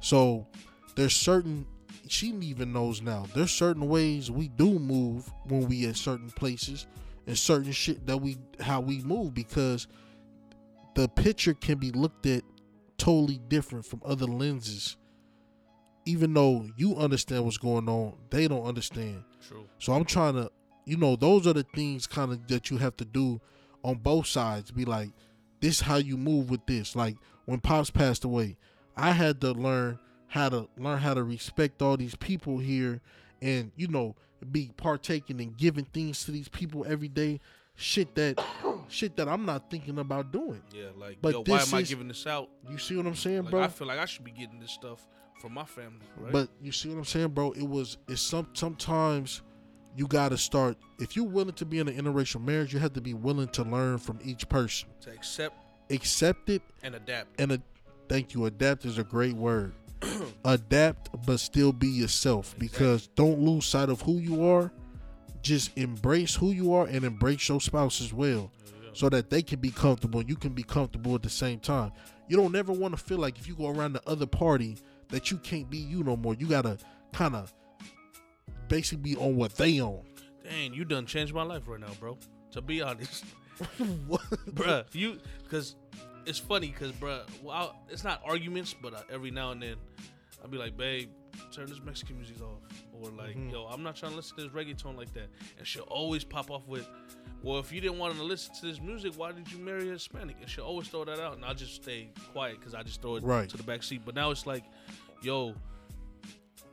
So 0.00 0.46
there's 0.94 1.14
certain, 1.14 1.66
she 2.06 2.28
even 2.28 2.72
knows 2.72 3.02
now, 3.02 3.26
there's 3.34 3.50
certain 3.50 3.88
ways 3.88 4.30
we 4.30 4.48
do 4.48 4.78
move 4.78 5.30
when 5.46 5.68
we 5.68 5.86
at 5.86 5.96
certain 5.96 6.30
places 6.30 6.86
and 7.26 7.36
certain 7.36 7.72
shit 7.72 8.06
that 8.06 8.18
we, 8.18 8.38
how 8.60 8.80
we 8.80 9.02
move 9.02 9.34
because 9.34 9.88
the 10.94 11.08
picture 11.08 11.54
can 11.54 11.78
be 11.78 11.90
looked 11.90 12.26
at 12.26 12.42
totally 12.96 13.40
different 13.48 13.84
from 13.84 14.02
other 14.04 14.26
lenses. 14.26 14.96
Even 16.06 16.32
though 16.32 16.66
you 16.76 16.96
understand 16.96 17.44
what's 17.44 17.58
going 17.58 17.88
on, 17.88 18.14
they 18.30 18.48
don't 18.48 18.64
understand. 18.64 19.22
True. 19.46 19.66
So 19.78 19.92
I'm 19.92 20.04
trying 20.04 20.34
to, 20.34 20.50
you 20.86 20.96
know, 20.96 21.16
those 21.16 21.46
are 21.46 21.52
the 21.52 21.66
things 21.74 22.06
kind 22.06 22.32
of 22.32 22.46
that 22.48 22.70
you 22.70 22.78
have 22.78 22.96
to 22.96 23.04
do 23.04 23.40
on 23.84 23.96
both 23.96 24.26
sides. 24.26 24.70
Be 24.70 24.84
like, 24.84 25.10
this 25.60 25.80
how 25.80 25.96
you 25.96 26.16
move 26.16 26.50
with 26.50 26.64
this. 26.66 26.94
Like 26.96 27.16
when 27.44 27.60
Pops 27.60 27.90
passed 27.90 28.24
away, 28.24 28.56
I 28.96 29.12
had 29.12 29.40
to 29.42 29.52
learn 29.52 29.98
how 30.28 30.48
to 30.50 30.68
learn 30.76 30.98
how 30.98 31.14
to 31.14 31.22
respect 31.22 31.80
all 31.82 31.96
these 31.96 32.14
people 32.14 32.58
here, 32.58 33.00
and 33.40 33.72
you 33.76 33.88
know, 33.88 34.14
be 34.50 34.70
partaking 34.76 35.40
and 35.40 35.56
giving 35.56 35.84
things 35.86 36.24
to 36.24 36.30
these 36.30 36.48
people 36.48 36.84
every 36.86 37.08
day. 37.08 37.40
Shit 37.80 38.16
that, 38.16 38.44
shit 38.88 39.16
that 39.16 39.28
I'm 39.28 39.44
not 39.46 39.70
thinking 39.70 39.98
about 40.00 40.32
doing. 40.32 40.60
Yeah, 40.74 40.86
like 40.96 41.18
But 41.22 41.32
yo, 41.32 41.42
why 41.46 41.62
am 41.62 41.74
I 41.74 41.80
is- 41.80 41.88
giving 41.88 42.08
this 42.08 42.26
out? 42.26 42.48
You 42.68 42.76
see 42.76 42.96
what 42.96 43.06
I'm 43.06 43.14
saying, 43.14 43.42
Like 43.42 43.50
bro? 43.52 43.62
I 43.62 43.68
feel 43.68 43.86
like 43.86 44.00
I 44.00 44.04
should 44.04 44.24
be 44.24 44.32
getting 44.32 44.58
this 44.58 44.72
stuff 44.72 45.06
from 45.40 45.54
my 45.54 45.64
family, 45.64 46.04
right? 46.16 46.32
But 46.32 46.48
you 46.60 46.72
see 46.72 46.88
what 46.88 46.98
I'm 46.98 47.04
saying, 47.04 47.28
bro? 47.28 47.52
It 47.52 47.62
was 47.62 47.96
it's 48.08 48.20
some 48.20 48.48
sometimes 48.54 49.42
you 49.96 50.06
gotta 50.06 50.36
start 50.38 50.76
if 50.98 51.16
you're 51.16 51.24
willing 51.26 51.54
to 51.54 51.64
be 51.64 51.78
in 51.78 51.88
an 51.88 51.96
interracial 51.96 52.42
marriage, 52.44 52.72
you 52.72 52.78
have 52.78 52.92
to 52.94 53.00
be 53.00 53.14
willing 53.14 53.48
to 53.48 53.62
learn 53.64 53.98
from 53.98 54.18
each 54.24 54.48
person. 54.48 54.88
to 55.02 55.10
accept 55.10 55.56
Accept 55.90 56.50
it 56.50 56.62
and 56.82 56.94
adapt. 56.94 57.40
and 57.40 57.52
a, 57.52 57.62
thank 58.08 58.34
you. 58.34 58.44
Adapt 58.44 58.84
is 58.84 58.98
a 58.98 59.04
great 59.04 59.34
word. 59.34 59.72
Adapt 60.44 61.08
but 61.26 61.40
still 61.40 61.72
be 61.72 61.88
yourself 61.88 62.54
because 62.58 63.06
don't 63.08 63.38
lose 63.40 63.64
sight 63.66 63.88
of 63.88 64.02
who 64.02 64.18
you 64.18 64.44
are. 64.46 64.70
Just 65.42 65.76
embrace 65.78 66.34
who 66.34 66.50
you 66.52 66.74
are 66.74 66.86
and 66.86 67.04
embrace 67.04 67.48
your 67.48 67.60
spouse 67.60 68.00
as 68.00 68.12
well. 68.12 68.52
So 68.92 69.08
that 69.08 69.30
they 69.30 69.42
can 69.42 69.60
be 69.60 69.70
comfortable 69.70 70.20
and 70.20 70.28
you 70.28 70.36
can 70.36 70.52
be 70.52 70.62
comfortable 70.64 71.14
at 71.14 71.22
the 71.22 71.30
same 71.30 71.60
time. 71.60 71.92
You 72.28 72.36
don't 72.36 72.52
never 72.52 72.72
want 72.72 72.96
to 72.96 73.02
feel 73.02 73.18
like 73.18 73.38
if 73.38 73.46
you 73.48 73.54
go 73.54 73.68
around 73.68 73.92
the 73.94 74.02
other 74.08 74.26
party 74.26 74.76
that 75.08 75.30
you 75.30 75.38
can't 75.38 75.70
be 75.70 75.78
you 75.78 76.02
no 76.02 76.16
more. 76.16 76.34
You 76.34 76.46
gotta 76.48 76.78
kind 77.12 77.34
of 77.36 77.54
basically 78.68 79.14
be 79.14 79.16
on 79.16 79.36
what 79.36 79.56
they 79.56 79.80
on. 79.80 80.00
Dang, 80.44 80.72
you 80.74 80.84
done 80.84 81.06
changed 81.06 81.34
my 81.34 81.42
life 81.42 81.62
right 81.66 81.80
now, 81.80 81.92
bro. 82.00 82.16
To 82.52 82.62
be 82.62 82.80
honest, 82.82 83.24
What? 84.06 84.22
bruh, 84.54 84.84
you 84.94 85.18
because 85.42 85.76
it's 86.26 86.38
funny 86.38 86.68
because 86.68 86.92
bruh, 86.92 87.22
well, 87.42 87.74
I- 87.88 87.92
it's 87.92 88.04
not 88.04 88.22
arguments, 88.24 88.74
but 88.80 88.94
uh, 88.94 89.02
every 89.10 89.30
now 89.30 89.50
and 89.50 89.62
then 89.62 89.76
I'll 90.42 90.48
be 90.48 90.56
like, 90.58 90.76
babe, 90.76 91.10
turn 91.52 91.66
this 91.66 91.80
Mexican 91.84 92.16
music 92.16 92.40
off, 92.40 92.60
or 92.92 93.10
like, 93.10 93.36
Mhm. 93.36 93.50
yo, 93.52 93.64
I'm 93.66 93.82
not 93.82 93.96
trying 93.96 94.12
to 94.12 94.16
listen 94.16 94.36
to 94.36 94.42
this 94.44 94.52
reggaeton 94.52 94.96
like 94.96 95.12
that, 95.14 95.28
and 95.58 95.66
she'll 95.66 95.82
always 95.84 96.24
pop 96.24 96.50
off 96.50 96.66
with. 96.66 96.86
Well, 97.42 97.58
if 97.58 97.72
you 97.72 97.80
didn't 97.80 97.98
want 97.98 98.16
to 98.16 98.22
listen 98.22 98.54
to 98.56 98.66
this 98.66 98.80
music, 98.80 99.12
why 99.16 99.30
did 99.32 99.50
you 99.52 99.58
marry 99.58 99.88
a 99.88 99.92
Hispanic? 99.92 100.36
And 100.40 100.48
she'll 100.50 100.64
always 100.64 100.88
throw 100.88 101.04
that 101.04 101.20
out, 101.20 101.34
and 101.36 101.44
I'll 101.44 101.54
just 101.54 101.74
stay 101.76 102.10
quiet 102.32 102.58
because 102.58 102.74
I 102.74 102.82
just 102.82 103.00
throw 103.02 103.16
it 103.16 103.22
Right. 103.22 103.48
to 103.48 103.56
the 103.56 103.62
back 103.62 103.82
seat. 103.84 104.02
But 104.04 104.14
now 104.16 104.30
it's 104.32 104.44
like, 104.46 104.64
yo, 105.22 105.54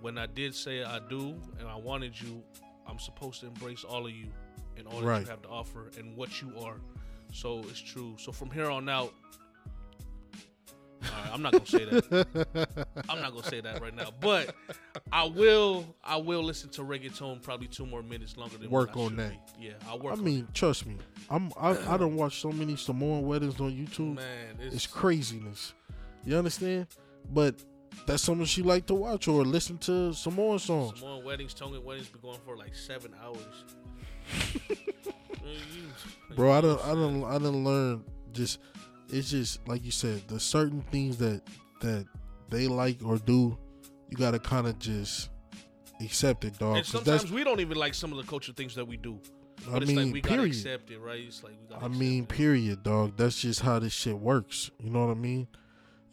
when 0.02 0.18
I 0.18 0.26
did 0.26 0.54
say 0.56 0.84
I 0.84 1.00
do 1.10 1.36
and 1.60 1.68
I 1.68 1.76
wanted 1.76 2.20
you, 2.20 2.42
I'm 2.88 3.00
supposed 3.00 3.40
to 3.42 3.48
embrace 3.48 3.84
all 3.84 4.06
of 4.06 4.12
you 4.12 4.28
and 4.78 4.88
all 4.88 5.00
that 5.02 5.22
you 5.22 5.28
have 5.28 5.42
to 5.44 5.50
offer 5.50 5.92
and 5.98 6.16
what 6.16 6.42
you 6.42 6.52
are. 6.62 6.76
So 7.34 7.60
it's 7.70 7.80
true. 7.80 8.16
So 8.18 8.32
from 8.32 8.52
here 8.52 8.70
on 8.70 8.88
out, 8.88 9.14
right, 11.02 11.30
I'm 11.34 11.42
not 11.42 11.52
gonna 11.54 11.66
say 11.66 11.86
that. 11.86 12.88
I'm 13.10 13.22
not 13.22 13.32
gonna 13.34 13.44
say 13.48 13.62
that 13.62 13.82
right 13.82 13.96
now, 13.96 14.10
but 14.22 14.56
I 15.12 15.26
will. 15.26 15.86
I 16.04 16.18
will 16.18 16.44
listen 16.44 16.70
to 16.72 16.82
reggaeton 16.82 17.42
probably 17.42 17.68
two 17.68 17.86
more 17.86 18.04
minutes 18.04 18.38
longer 18.38 18.58
than 18.58 18.70
Work 18.70 18.96
on 18.96 19.16
that. 19.18 19.32
be. 19.60 19.66
Yeah, 19.68 19.74
I'll 19.88 20.00
work. 20.00 20.14
I 20.18 20.22
mean, 20.22 20.48
trust 20.54 20.86
me. 20.86 20.96
I'm 21.30 21.52
I, 21.60 21.94
I 21.94 21.98
don't 21.98 22.16
watch 22.16 22.40
so 22.42 22.52
many 22.52 22.76
Samoan 22.76 23.26
weddings 23.26 23.60
on. 23.60 23.72
YouTube. 23.72 24.16
man, 24.16 24.58
it's, 24.62 24.76
It's 24.76 24.88
craziness. 24.88 25.74
You 26.26 26.38
understand? 26.38 26.88
But 27.34 27.56
that's 28.06 28.24
something 28.24 28.46
she 28.46 28.62
like 28.62 28.86
to 28.88 28.94
watch 28.94 29.28
or 29.28 29.44
listen 29.46 29.78
to 29.80 30.14
Samoan 30.14 30.60
songs. 30.60 31.00
Samoan 31.00 31.24
weddings, 31.24 31.54
Tongan 31.54 31.84
weddings, 31.84 32.08
be 32.10 32.20
going 32.20 32.40
for 32.46 32.56
like 32.56 32.76
seven 32.76 33.14
hours. 33.24 33.64
Bro, 36.36 36.52
I 36.52 36.62
don't 36.62 36.82
I 36.84 36.94
don't 36.94 37.24
I 37.24 37.38
don't 37.38 37.64
learn 37.64 38.04
just 38.34 38.60
it's 39.10 39.30
just 39.30 39.66
like 39.68 39.86
you 39.86 39.92
said, 39.92 40.28
the 40.28 40.40
certain 40.40 40.82
things 40.92 41.18
that 41.18 41.42
that 41.82 42.06
they 42.50 42.68
like 42.68 42.98
or 43.04 43.18
do, 43.18 43.58
you 44.10 44.18
gotta 44.18 44.40
kinda 44.40 44.74
just 44.74 45.30
accept 46.02 46.44
it, 46.46 46.58
dog. 46.58 46.78
And 46.78 46.86
sometimes 46.86 47.32
we 47.32 47.44
don't 47.44 47.60
even 47.60 47.78
like 47.78 47.94
some 47.94 48.12
of 48.12 48.18
the 48.18 48.24
cultural 48.24 48.56
things 48.56 48.76
that 48.76 48.86
we 48.86 48.98
do. 48.98 49.20
But 49.66 49.74
I 49.74 49.78
it's 49.78 49.88
mean, 49.88 49.96
like 49.98 50.14
we 50.14 50.22
gotta 50.22 50.36
period. 50.38 50.52
accept 50.56 50.92
it, 50.92 51.00
right? 51.00 51.22
It's 51.26 51.44
like 51.44 51.54
we 51.62 51.68
gotta 51.74 51.86
I 51.86 51.88
mean, 51.88 52.24
it. 52.24 52.30
period, 52.30 52.84
dog. 52.84 53.16
That's 53.18 53.40
just 53.42 53.62
how 53.62 53.80
this 53.80 53.94
shit 53.94 54.18
works. 54.18 54.72
You 54.80 54.90
know 54.90 55.06
what 55.06 55.12
I 55.12 55.20
mean? 55.20 55.48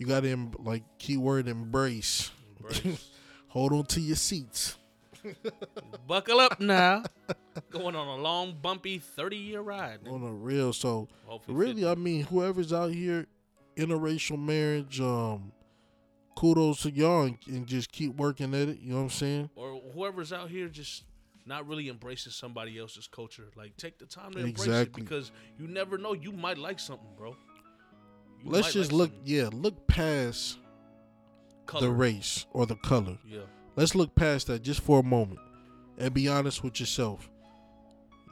You 0.03 0.09
gotta 0.09 0.31
em- 0.31 0.51
like 0.59 0.83
keyword 0.99 1.47
embrace. 1.47 2.33
Embrace. 2.59 3.09
Hold 3.51 3.73
on 3.73 3.85
to 3.85 4.01
your 4.01 4.17
seats. 4.17 4.77
Buckle 6.09 6.41
up 6.41 6.59
now. 6.59 7.05
Going 7.71 7.95
on 7.95 8.09
a 8.09 8.21
long, 8.21 8.59
bumpy 8.61 8.99
30 8.99 9.37
year 9.37 9.61
ride. 9.61 10.01
On 10.11 10.25
a 10.25 10.33
real, 10.33 10.73
so 10.73 11.07
Hopefully 11.27 11.57
really, 11.57 11.83
50. 11.83 11.87
I 11.87 11.95
mean, 11.95 12.25
whoever's 12.25 12.73
out 12.73 12.91
here, 12.91 13.29
interracial 13.77 14.41
marriage, 14.41 15.01
um, 15.01 15.53
kudos 16.35 16.83
to 16.83 16.91
y'all 16.91 17.23
and, 17.23 17.39
and 17.47 17.65
just 17.65 17.93
keep 17.93 18.17
working 18.17 18.55
at 18.55 18.71
it. 18.71 18.81
You 18.81 18.91
know 18.91 18.97
what 18.97 19.03
I'm 19.03 19.11
saying? 19.11 19.51
or 19.55 19.81
whoever's 19.95 20.33
out 20.33 20.51
here 20.51 20.67
just 20.67 21.05
not 21.47 21.69
really 21.69 21.89
embracing 21.89 22.33
somebody 22.33 22.77
else's 22.77 23.07
culture. 23.07 23.53
Like 23.55 23.77
take 23.77 24.01
the 24.01 24.07
time 24.07 24.33
to 24.33 24.41
embrace 24.41 24.67
it 24.67 24.93
because 24.93 25.31
you 25.61 25.69
never 25.69 25.97
know. 25.97 26.13
You 26.13 26.33
might 26.33 26.59
like 26.59 26.81
something, 26.81 27.07
bro. 27.17 27.37
Let's 28.45 28.73
just 28.73 28.93
like 28.93 28.99
look, 28.99 29.11
something. 29.11 29.35
yeah, 29.35 29.49
look 29.53 29.87
past 29.87 30.59
Color. 31.67 31.87
the 31.87 31.93
race 31.93 32.47
or 32.53 32.67
the 32.67 32.77
color. 32.77 33.19
Yeah. 33.27 33.41
Let's 33.77 33.95
look 33.95 34.15
past 34.15 34.49
that 34.49 34.63
just 34.63 34.81
for 34.81 35.01
a 35.01 35.03
moment 35.03 35.41
and 35.99 36.13
be 36.13 36.29
honest 36.29 36.63
with 36.63 36.81
yourself. 36.81 37.29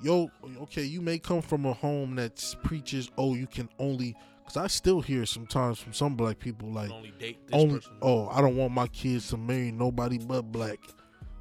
Yo, 0.02 0.30
okay, 0.62 0.82
you 0.82 1.00
may 1.00 1.18
come 1.18 1.42
from 1.42 1.66
a 1.66 1.72
home 1.72 2.16
that 2.16 2.42
preaches, 2.62 3.10
oh, 3.18 3.34
you 3.34 3.46
can 3.46 3.68
only, 3.78 4.16
because 4.38 4.56
I 4.56 4.66
still 4.66 5.00
hear 5.00 5.26
sometimes 5.26 5.78
from 5.78 5.92
some 5.92 6.14
black 6.16 6.38
people 6.38 6.70
like, 6.70 6.90
only 6.90 7.12
date 7.18 7.38
only, 7.52 7.80
oh, 8.00 8.28
I 8.28 8.40
don't 8.40 8.56
want 8.56 8.72
my 8.72 8.86
kids 8.88 9.28
to 9.28 9.36
marry 9.36 9.70
nobody 9.70 10.18
but 10.18 10.42
black 10.50 10.78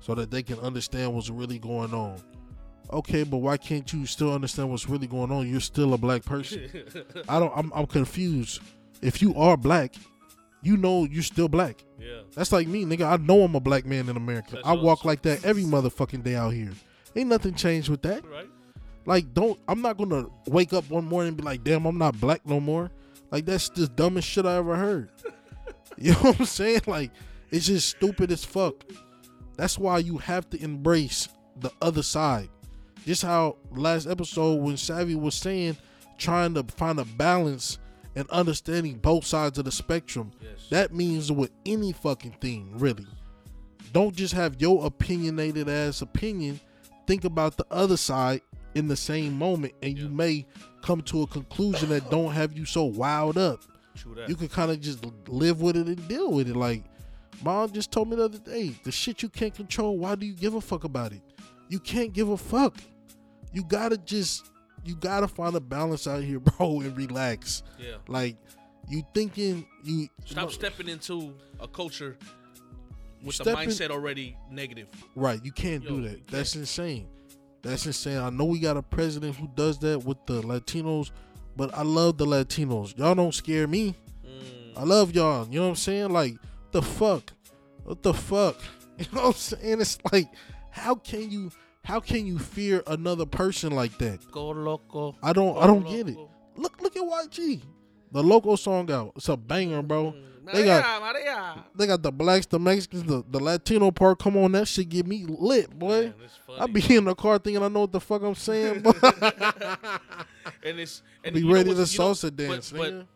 so 0.01 0.13
that 0.15 0.29
they 0.29 0.43
can 0.43 0.59
understand 0.59 1.13
what's 1.13 1.29
really 1.29 1.59
going 1.59 1.93
on. 1.93 2.21
Okay, 2.91 3.23
but 3.23 3.37
why 3.37 3.57
can't 3.57 3.91
you 3.93 4.05
still 4.05 4.33
understand 4.33 4.69
what's 4.69 4.89
really 4.89 5.07
going 5.07 5.31
on? 5.31 5.47
You're 5.47 5.59
still 5.59 5.93
a 5.93 5.97
black 5.97 6.25
person. 6.25 6.67
I 7.29 7.39
don't, 7.39 7.53
I'm, 7.55 7.71
I'm 7.73 7.85
confused. 7.85 8.61
If 9.01 9.21
you 9.21 9.35
are 9.35 9.55
black, 9.55 9.93
you 10.61 10.75
know 10.75 11.05
you're 11.05 11.23
still 11.23 11.47
black. 11.47 11.83
yeah. 11.99 12.21
That's 12.35 12.51
like 12.51 12.67
me, 12.67 12.85
nigga. 12.85 13.05
I 13.05 13.17
know 13.17 13.43
I'm 13.43 13.55
a 13.55 13.59
black 13.59 13.85
man 13.85 14.09
in 14.09 14.17
America. 14.17 14.55
That's 14.55 14.67
I 14.67 14.73
walk 14.73 14.99
awesome. 14.99 15.07
like 15.09 15.21
that 15.23 15.45
every 15.45 15.63
motherfucking 15.63 16.23
day 16.23 16.35
out 16.35 16.53
here. 16.53 16.71
Ain't 17.15 17.29
nothing 17.29 17.53
changed 17.53 17.89
with 17.89 18.01
that. 18.03 18.25
Right. 18.25 18.47
Like, 19.05 19.33
don't. 19.33 19.59
I'm 19.67 19.81
not 19.81 19.97
gonna 19.97 20.27
wake 20.47 20.73
up 20.73 20.89
one 20.89 21.05
morning 21.05 21.29
and 21.29 21.37
be 21.37 21.43
like, 21.43 21.63
"Damn, 21.63 21.85
I'm 21.85 21.97
not 21.97 22.19
black 22.19 22.45
no 22.45 22.59
more." 22.59 22.91
Like, 23.31 23.45
that's 23.45 23.69
the 23.69 23.87
dumbest 23.87 24.27
shit 24.27 24.45
I 24.45 24.57
ever 24.57 24.75
heard. 24.75 25.09
you 25.97 26.11
know 26.11 26.19
what 26.19 26.39
I'm 26.39 26.45
saying? 26.45 26.81
Like, 26.85 27.11
it's 27.49 27.65
just 27.67 27.89
stupid 27.89 28.31
as 28.31 28.43
fuck. 28.43 28.75
That's 29.55 29.77
why 29.79 29.99
you 29.99 30.17
have 30.17 30.49
to 30.51 30.61
embrace 30.61 31.27
the 31.57 31.71
other 31.81 32.03
side. 32.03 32.49
Just 33.05 33.23
how 33.23 33.57
last 33.71 34.07
episode 34.07 34.61
when 34.61 34.77
Savvy 34.77 35.15
was 35.15 35.35
saying, 35.35 35.77
trying 36.17 36.53
to 36.53 36.63
find 36.63 36.99
a 36.99 37.05
balance 37.05 37.79
and 38.15 38.29
understanding 38.29 38.97
both 38.97 39.25
sides 39.25 39.57
of 39.57 39.65
the 39.65 39.71
spectrum. 39.71 40.31
Yes. 40.41 40.67
That 40.69 40.93
means 40.93 41.31
with 41.31 41.51
any 41.65 41.91
fucking 41.93 42.37
thing, 42.41 42.77
really. 42.77 43.07
Don't 43.93 44.15
just 44.15 44.33
have 44.33 44.61
your 44.61 44.85
opinionated 44.85 45.69
ass 45.69 46.01
opinion. 46.01 46.59
Think 47.07 47.23
about 47.23 47.57
the 47.57 47.65
other 47.71 47.97
side 47.97 48.41
in 48.75 48.87
the 48.87 48.95
same 48.95 49.37
moment, 49.37 49.73
and 49.81 49.97
you 49.97 50.09
may 50.09 50.45
come 50.83 51.01
to 51.01 51.23
a 51.23 51.27
conclusion 51.27 51.89
that 51.89 52.09
don't 52.11 52.31
have 52.31 52.55
you 52.57 52.65
so 52.65 52.83
wild 52.83 53.37
up. 53.37 53.61
You 54.27 54.35
can 54.35 54.47
kind 54.47 54.71
of 54.71 54.79
just 54.79 55.05
live 55.27 55.61
with 55.61 55.75
it 55.75 55.87
and 55.87 56.07
deal 56.07 56.31
with 56.31 56.49
it. 56.49 56.55
Like 56.55 56.83
mom 57.43 57.71
just 57.71 57.91
told 57.91 58.09
me 58.09 58.15
the 58.15 58.25
other 58.25 58.37
day, 58.37 58.75
the 58.83 58.91
shit 58.91 59.21
you 59.23 59.29
can't 59.29 59.53
control. 59.53 59.97
Why 59.97 60.15
do 60.15 60.25
you 60.25 60.33
give 60.33 60.53
a 60.53 60.61
fuck 60.61 60.83
about 60.83 61.11
it? 61.11 61.21
You 61.69 61.79
can't 61.79 62.11
give 62.13 62.29
a 62.29 62.37
fuck. 62.37 62.75
You 63.53 63.63
gotta 63.63 63.97
just, 63.97 64.51
you 64.83 64.95
gotta 64.95 65.27
find 65.27 65.55
a 65.55 65.59
balance 65.61 66.07
out 66.07 66.23
here, 66.23 66.39
bro, 66.57 66.81
and 66.81 66.95
relax. 66.97 67.63
yeah. 67.79 67.95
Like 68.07 68.35
you 68.89 69.03
thinking 69.13 69.65
you 69.83 70.07
Stop 70.25 70.51
stepping 70.51 70.89
into 70.89 71.33
a 71.59 71.67
culture 71.67 72.17
with 73.23 73.37
the 73.37 73.43
stepping- 73.43 73.69
mindset 73.69 73.89
already 73.91 74.35
negative. 74.49 74.87
Right, 75.15 75.43
you 75.43 75.51
can't 75.51 75.83
Yo, 75.83 75.89
do 75.89 76.01
that. 76.03 76.09
can't. 76.09 76.27
That's 76.27 76.55
insane. 76.55 77.07
That's 77.61 77.85
insane. 77.85 78.17
I 78.17 78.29
know 78.29 78.45
we 78.45 78.59
got 78.59 78.77
a 78.77 78.81
president 78.81 79.35
who 79.35 79.47
does 79.55 79.77
that 79.79 80.03
with 80.05 80.17
the 80.25 80.41
Latinos, 80.41 81.11
but 81.57 81.73
I 81.77 81.83
love 81.83 82.17
the 82.17 82.25
Latinos. 82.25 82.97
Y'all 82.97 83.13
don't 83.15 83.33
scare 83.33 83.67
me. 83.67 83.95
Mm. 84.25 84.77
I 84.77 84.83
love 84.83 85.13
y'all. 85.13 85.45
You 85.49 85.59
know 85.59 85.63
what 85.65 85.69
I'm 85.71 85.75
saying? 85.75 86.09
Like, 86.11 86.37
the 86.71 86.81
fuck? 86.81 87.33
What 87.83 88.01
the 88.03 88.13
fuck? 88.13 88.55
You 88.99 89.05
know 89.13 89.21
what 89.21 89.27
I'm 89.27 89.33
saying? 89.33 89.79
It's 89.81 89.97
like, 90.11 90.27
how 90.79 90.95
can 90.95 91.29
you 91.29 91.51
how 91.83 91.99
can 91.99 92.25
you 92.25 92.39
fear 92.39 92.83
another 92.87 93.25
person 93.25 93.73
like 93.73 93.97
that? 93.99 94.31
Go 94.31 94.49
loco. 94.49 95.15
I 95.21 95.33
don't 95.33 95.57
I 95.57 95.67
don't 95.67 95.87
get 95.87 96.07
it. 96.09 96.17
Look 96.55 96.81
look 96.81 96.95
at 96.95 97.03
YG. 97.03 97.61
The 98.11 98.23
local 98.23 98.57
song 98.57 98.91
out. 98.91 99.13
It's 99.15 99.29
a 99.29 99.37
banger, 99.37 99.83
bro. 99.83 100.13
Mm. 100.13 100.29
They 100.53 100.65
got-. 100.65 101.65
They 101.75 101.87
got 101.87 102.01
the 102.01 102.11
blacks, 102.11 102.45
the 102.45 102.59
Mexicans, 102.59 103.03
the, 103.03 103.23
the 103.29 103.39
Latino 103.39 103.91
part. 103.91 104.19
Come 104.19 104.37
on, 104.37 104.51
that 104.53 104.67
shit 104.67 104.89
get 104.89 105.05
me 105.05 105.25
lit, 105.27 105.77
boy. 105.77 106.13
I 106.57 106.65
be 106.67 106.95
in 106.95 107.05
the 107.05 107.15
car 107.15 107.37
thinking 107.37 107.63
I 107.63 107.67
know 107.67 107.81
what 107.81 107.91
the 107.91 107.99
fuck 107.99 108.21
I'm 108.23 108.35
saying, 108.35 108.81
but 108.81 108.95
and 110.63 110.79
it's 110.79 111.03
and 111.23 111.35
be 111.35 111.43
ready 111.43 111.69
to 111.73 111.81
salsa 111.81 112.35
dance, 112.35 112.71
But, 112.71 112.79
but 112.79 113.07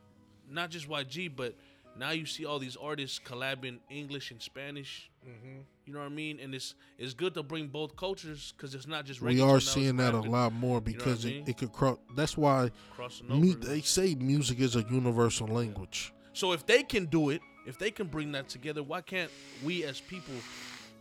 not 0.50 0.70
just 0.70 0.88
YG, 0.88 1.36
but 1.36 1.56
now 1.98 2.12
you 2.12 2.26
see 2.26 2.46
all 2.46 2.60
these 2.60 2.76
artists 2.76 3.20
collabing 3.24 3.80
English 3.90 4.32
and 4.32 4.42
Spanish. 4.42 5.10
Mm-hmm. 5.28 5.60
You 5.86 5.94
know 5.94 6.00
what 6.00 6.06
I 6.06 6.10
mean? 6.10 6.40
And 6.40 6.54
it's 6.56 6.76
it's 6.98 7.14
good 7.14 7.34
to 7.36 7.44
bring 7.44 7.68
both 7.68 7.96
cultures 7.96 8.54
because 8.56 8.74
it's 8.74 8.88
not 8.88 9.06
just 9.06 9.22
race. 9.22 9.36
we 9.36 9.42
are 9.42 9.60
seeing 9.60 9.98
that 9.98 10.14
a 10.14 10.20
lot 10.20 10.54
more 10.54 10.62
know 10.62 10.74
what 10.74 10.82
I 10.82 10.86
because 10.86 11.26
mean? 11.26 11.44
it, 11.44 11.50
it 11.50 11.58
could 11.58 11.72
cross. 11.72 11.98
That's 12.16 12.36
why 12.38 12.72
crossing 12.92 13.30
over. 13.32 13.40
mu- 13.40 13.54
they 13.54 13.82
say 13.82 14.16
music 14.16 14.60
is 14.60 14.76
a 14.76 14.84
universal 14.90 15.48
language. 15.48 16.14
So 16.34 16.52
if 16.52 16.66
they 16.66 16.84
can 16.84 17.06
do 17.06 17.30
it, 17.30 17.42
if 17.68 17.78
they 17.78 17.92
can 17.92 18.08
bring 18.08 18.32
that 18.32 18.50
together, 18.50 18.82
why 18.82 19.02
can't 19.02 19.32
we 19.64 19.84
as 19.84 20.02
people 20.02 20.34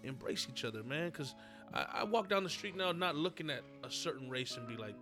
embrace 0.04 0.46
each 0.50 0.64
other, 0.64 0.82
man? 0.82 1.10
Because 1.10 1.34
I, 1.72 1.86
I 2.00 2.04
walk 2.04 2.28
down 2.28 2.44
the 2.44 2.50
street 2.50 2.76
now, 2.76 2.92
not 2.92 3.16
looking 3.16 3.50
at 3.50 3.62
a 3.82 3.90
certain 3.90 4.28
race 4.28 4.56
and 4.56 4.68
be 4.68 4.76
like, 4.76 4.94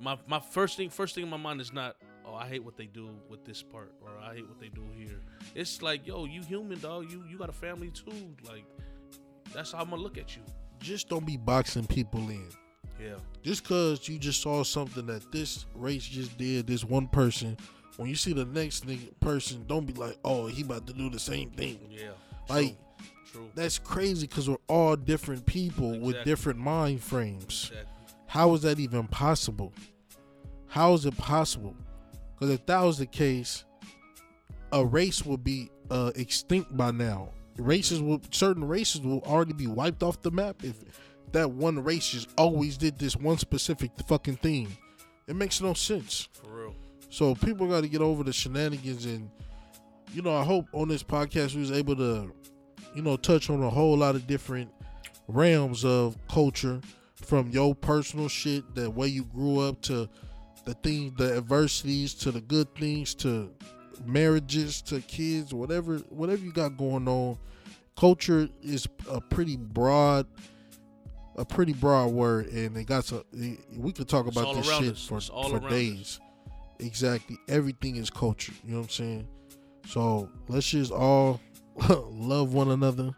my 0.00 0.18
my 0.26 0.40
first 0.40 0.76
thing, 0.76 0.90
first 0.90 1.14
thing 1.14 1.24
in 1.24 1.30
my 1.30 1.36
mind 1.36 1.60
is 1.60 1.72
not, 1.72 1.96
oh, 2.26 2.34
I 2.34 2.46
hate 2.46 2.64
what 2.64 2.76
they 2.76 2.86
do 2.86 3.10
with 3.28 3.44
this 3.44 3.62
part, 3.62 3.92
or 4.02 4.10
I 4.22 4.34
hate 4.34 4.48
what 4.48 4.60
they 4.60 4.68
do 4.68 4.84
here. 4.96 5.20
It's 5.54 5.82
like, 5.82 6.06
yo, 6.06 6.24
you 6.24 6.42
human, 6.42 6.78
dog. 6.78 7.10
You 7.10 7.24
you 7.28 7.38
got 7.38 7.48
a 7.48 7.54
family 7.54 7.90
too. 7.90 8.34
Like, 8.46 8.64
that's 9.52 9.72
how 9.72 9.78
I'm 9.78 9.90
gonna 9.90 10.02
look 10.02 10.18
at 10.18 10.36
you. 10.36 10.42
Just 10.80 11.08
don't 11.08 11.26
be 11.26 11.36
boxing 11.36 11.86
people 11.86 12.28
in. 12.28 12.48
Yeah. 13.00 13.16
Just 13.42 13.64
cause 13.64 14.08
you 14.08 14.18
just 14.18 14.42
saw 14.42 14.64
something 14.64 15.06
that 15.06 15.30
this 15.30 15.66
race 15.74 16.04
just 16.04 16.36
did, 16.38 16.66
this 16.66 16.84
one 16.84 17.08
person. 17.08 17.56
When 17.96 18.08
you 18.08 18.14
see 18.14 18.32
the 18.32 18.44
next 18.44 18.86
nigga 18.86 19.08
person, 19.20 19.64
don't 19.66 19.86
be 19.86 19.94
like, 19.94 20.18
oh, 20.24 20.46
he 20.46 20.62
about 20.62 20.86
to 20.86 20.92
do 20.92 21.08
the 21.08 21.18
same 21.18 21.50
thing. 21.50 21.78
Yeah. 21.90 22.10
Like 22.48 22.76
True. 23.32 23.50
That's 23.54 23.78
crazy 23.78 24.26
because 24.26 24.48
we're 24.48 24.56
all 24.68 24.96
different 24.96 25.44
people 25.46 25.98
with 25.98 26.24
different 26.24 26.58
mind 26.58 27.02
frames. 27.02 27.70
Exactly. 27.70 27.92
How 28.26 28.54
is 28.54 28.62
that 28.62 28.78
even 28.78 29.06
possible? 29.08 29.72
How 30.68 30.94
is 30.94 31.06
it 31.06 31.16
possible? 31.16 31.76
Because 32.38 32.54
if 32.54 32.66
that 32.66 32.82
was 32.82 32.98
the 32.98 33.06
case, 33.06 33.64
a 34.72 34.84
race 34.84 35.24
would 35.24 35.42
be 35.42 35.70
uh, 35.90 36.12
extinct 36.16 36.76
by 36.76 36.90
now. 36.90 37.30
Races 37.56 38.02
will 38.02 38.20
certain 38.30 38.64
races 38.64 39.00
will 39.00 39.20
already 39.22 39.54
be 39.54 39.66
wiped 39.66 40.02
off 40.02 40.20
the 40.20 40.30
map 40.30 40.62
if 40.62 40.76
that 41.32 41.50
one 41.50 41.82
race 41.82 42.08
just 42.08 42.28
always 42.36 42.76
did 42.76 42.98
this 42.98 43.16
one 43.16 43.38
specific 43.38 43.90
fucking 44.06 44.36
thing. 44.36 44.76
It 45.26 45.36
makes 45.36 45.62
no 45.62 45.72
sense. 45.72 46.28
For 46.42 46.50
real. 46.50 46.74
So 47.08 47.34
people 47.34 47.66
got 47.66 47.80
to 47.80 47.88
get 47.88 48.02
over 48.02 48.22
the 48.22 48.32
shenanigans 48.32 49.06
and 49.06 49.30
you 50.12 50.22
know, 50.22 50.36
I 50.36 50.44
hope 50.44 50.66
on 50.72 50.88
this 50.88 51.02
podcast 51.02 51.54
we 51.54 51.60
was 51.60 51.72
able 51.72 51.96
to 51.96 52.32
you 52.94 53.02
know 53.02 53.16
touch 53.16 53.48
on 53.48 53.62
a 53.62 53.70
whole 53.70 53.96
lot 53.96 54.14
of 54.14 54.26
different 54.26 54.70
realms 55.28 55.84
of 55.84 56.16
culture 56.28 56.80
from 57.14 57.50
your 57.50 57.74
personal 57.74 58.28
shit, 58.28 58.74
the 58.74 58.90
way 58.90 59.08
you 59.08 59.24
grew 59.24 59.60
up 59.60 59.80
to 59.82 60.08
the 60.66 60.74
things, 60.74 61.14
the 61.16 61.36
adversities 61.38 62.12
to 62.14 62.30
the 62.30 62.40
good 62.42 62.74
things 62.74 63.14
to 63.14 63.50
marriages 64.04 64.82
to 64.82 65.00
kids, 65.00 65.54
whatever 65.54 65.98
whatever 66.10 66.44
you 66.44 66.52
got 66.52 66.76
going 66.76 67.08
on. 67.08 67.38
Culture 67.98 68.48
is 68.62 68.86
a 69.10 69.20
pretty 69.20 69.56
broad 69.56 70.26
a 71.36 71.44
pretty 71.44 71.72
broad 71.72 72.08
word 72.08 72.46
and 72.48 72.76
it 72.76 72.86
got 72.86 73.04
to 73.04 73.24
we 73.76 73.92
could 73.92 74.08
talk 74.08 74.26
about 74.26 74.54
this 74.54 74.66
shit 74.66 74.92
us. 74.92 75.06
for, 75.06 75.20
for 75.20 75.54
around 75.54 75.64
us. 75.64 75.70
days. 75.70 76.20
Exactly. 76.78 77.38
Everything 77.48 77.96
is 77.96 78.10
culture. 78.10 78.52
You 78.64 78.72
know 78.72 78.78
what 78.78 78.84
I'm 78.84 78.90
saying? 78.90 79.28
So 79.86 80.28
let's 80.48 80.68
just 80.68 80.92
all 80.92 81.40
love 81.88 82.52
one 82.52 82.70
another, 82.70 83.14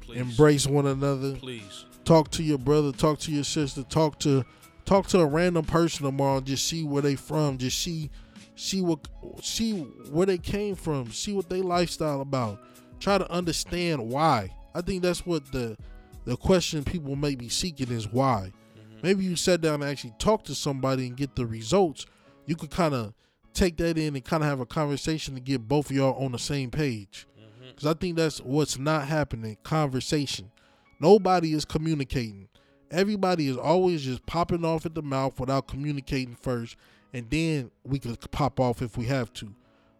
Please. 0.00 0.18
embrace 0.20 0.66
one 0.66 0.86
another, 0.86 1.36
Please. 1.36 1.86
talk 2.04 2.30
to 2.32 2.42
your 2.42 2.58
brother, 2.58 2.90
talk 2.92 3.18
to 3.20 3.32
your 3.32 3.44
sister, 3.44 3.82
talk 3.84 4.18
to 4.20 4.44
talk 4.88 5.06
to 5.06 5.20
a 5.20 5.26
random 5.26 5.66
person 5.66 6.06
tomorrow, 6.06 6.38
and 6.38 6.46
just 6.46 6.66
see 6.66 6.82
where 6.82 7.02
they 7.02 7.14
from, 7.14 7.58
just 7.58 7.78
see 7.78 8.10
see 8.56 8.80
what 8.80 9.06
see 9.42 9.80
where 10.10 10.26
they 10.26 10.38
came 10.38 10.74
from, 10.74 11.12
see 11.12 11.32
what 11.34 11.50
they 11.50 11.60
lifestyle 11.60 12.22
about. 12.22 12.58
Try 12.98 13.18
to 13.18 13.30
understand 13.30 14.08
why. 14.08 14.50
I 14.74 14.80
think 14.80 15.02
that's 15.02 15.26
what 15.26 15.52
the 15.52 15.76
the 16.24 16.36
question 16.36 16.84
people 16.84 17.16
may 17.16 17.34
be 17.34 17.50
seeking 17.50 17.90
is 17.90 18.10
why. 18.10 18.50
Mhm. 18.76 19.02
Maybe 19.02 19.24
you 19.24 19.36
sat 19.36 19.60
down 19.60 19.82
and 19.82 19.90
actually 19.90 20.14
talk 20.18 20.44
to 20.44 20.54
somebody 20.54 21.06
and 21.06 21.16
get 21.16 21.36
the 21.36 21.46
results. 21.46 22.06
You 22.46 22.56
could 22.56 22.70
kind 22.70 22.94
of 22.94 23.12
take 23.52 23.76
that 23.76 23.98
in 23.98 24.16
and 24.16 24.24
kind 24.24 24.42
of 24.42 24.48
have 24.48 24.60
a 24.60 24.66
conversation 24.66 25.34
to 25.34 25.40
get 25.40 25.68
both 25.68 25.90
of 25.90 25.96
y'all 25.96 26.24
on 26.24 26.32
the 26.32 26.38
same 26.38 26.70
page. 26.70 27.26
Because 27.68 27.86
I 27.86 27.94
think 27.94 28.16
that's 28.16 28.40
what's 28.40 28.78
not 28.78 29.06
happening 29.06 29.58
conversation. 29.62 30.50
Nobody 30.98 31.52
is 31.52 31.64
communicating. 31.64 32.48
Everybody 32.90 33.48
is 33.48 33.56
always 33.56 34.02
just 34.04 34.24
popping 34.26 34.64
off 34.64 34.86
at 34.86 34.94
the 34.94 35.02
mouth 35.02 35.38
without 35.38 35.68
communicating 35.68 36.34
first. 36.34 36.76
And 37.12 37.28
then 37.30 37.70
we 37.84 37.98
could 37.98 38.18
pop 38.30 38.60
off 38.60 38.82
if 38.82 38.96
we 38.96 39.06
have 39.06 39.32
to. 39.34 39.54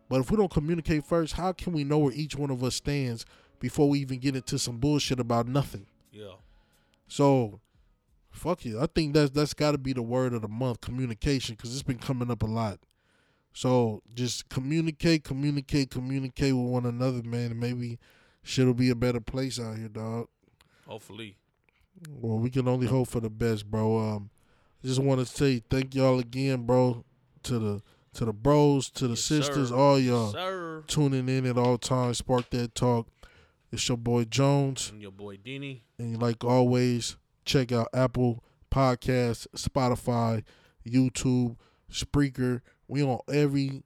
But 0.09 0.21
if 0.21 0.31
we 0.31 0.37
don't 0.37 0.51
communicate 0.51 1.05
first, 1.05 1.35
how 1.35 1.53
can 1.53 1.73
we 1.73 1.85
know 1.85 1.99
where 1.99 2.13
each 2.13 2.35
one 2.35 2.51
of 2.51 2.63
us 2.63 2.77
stands 2.77 3.27
before 3.61 3.89
we 3.89 4.01
even 4.01 4.19
get 4.19 4.37
into 4.37 4.59
some 4.59 4.79
bullshit 4.79 5.21
about 5.21 5.47
nothing? 5.47 5.87
Yeah. 6.13 6.35
So 7.09 7.61
fuck 8.31 8.65
you. 8.65 8.81
I 8.81 8.87
think 8.87 9.15
that's 9.15 9.31
that's 9.31 9.55
got 9.55 9.73
to 9.73 9.79
be 9.79 9.93
the 9.93 10.03
word 10.03 10.33
of 10.33 10.43
the 10.43 10.49
month, 10.49 10.81
communication, 10.81 11.55
because 11.55 11.73
it's 11.73 11.83
been 11.83 11.99
coming 11.99 12.31
up 12.31 12.43
a 12.43 12.47
lot. 12.47 12.79
So 13.53 14.03
just 14.15 14.49
communicate, 14.49 15.25
communicate, 15.25 15.91
communicate 15.91 16.55
with 16.55 16.67
one 16.67 16.87
another, 16.87 17.23
man, 17.23 17.51
and 17.51 17.61
maybe 17.61 17.99
shit'll 18.43 18.75
be 18.75 18.91
a 18.91 18.95
better 18.95 19.21
place 19.21 19.59
out 19.59 19.79
here, 19.79 19.89
dog. 19.89 20.29
Hopefully. 20.87 21.37
Well, 22.11 22.39
we 22.39 22.51
can 22.51 22.69
only 22.69 22.87
hope 22.87 23.09
for 23.09 23.21
the 23.21 23.31
best, 23.31 23.71
bro. 23.71 23.99
Um, 23.99 24.31
just 24.85 25.01
want 25.01 25.21
to 25.21 25.27
say 25.27 25.63
thank 25.71 25.95
y'all 25.95 26.19
again, 26.19 26.65
bro, 26.67 27.05
to 27.45 27.59
the 27.59 27.83
to 28.15 28.25
the 28.25 28.33
bros, 28.33 28.91
to 28.91 29.05
the 29.05 29.11
Yes, 29.11 29.25
sisters, 29.25 29.69
sir. 29.69 29.75
all 29.77 29.99
y'all 29.99 30.33
Sir. 30.33 30.83
tuning 30.87 31.29
in 31.29 31.47
at 31.47 31.59
all 31.59 31.79
times. 31.79 32.19
Spark 32.19 32.49
that 32.51 32.75
talk. 32.75 33.09
It's 33.71 33.87
your 33.89 33.99
boy 33.99 34.25
Jones, 34.25 34.91
And 34.91 35.03
your 35.03 35.13
boy 35.13 35.37
Dini. 35.37 35.81
and 35.99 36.21
like 36.21 36.43
always, 36.43 37.17
check 37.45 37.71
out 37.71 37.89
Apple 37.93 38.43
Podcasts, 38.71 39.47
Spotify, 39.55 40.43
YouTube, 40.87 41.57
Spreaker. 41.93 42.61
We 42.87 43.03
on 43.03 43.19
every. 43.33 43.83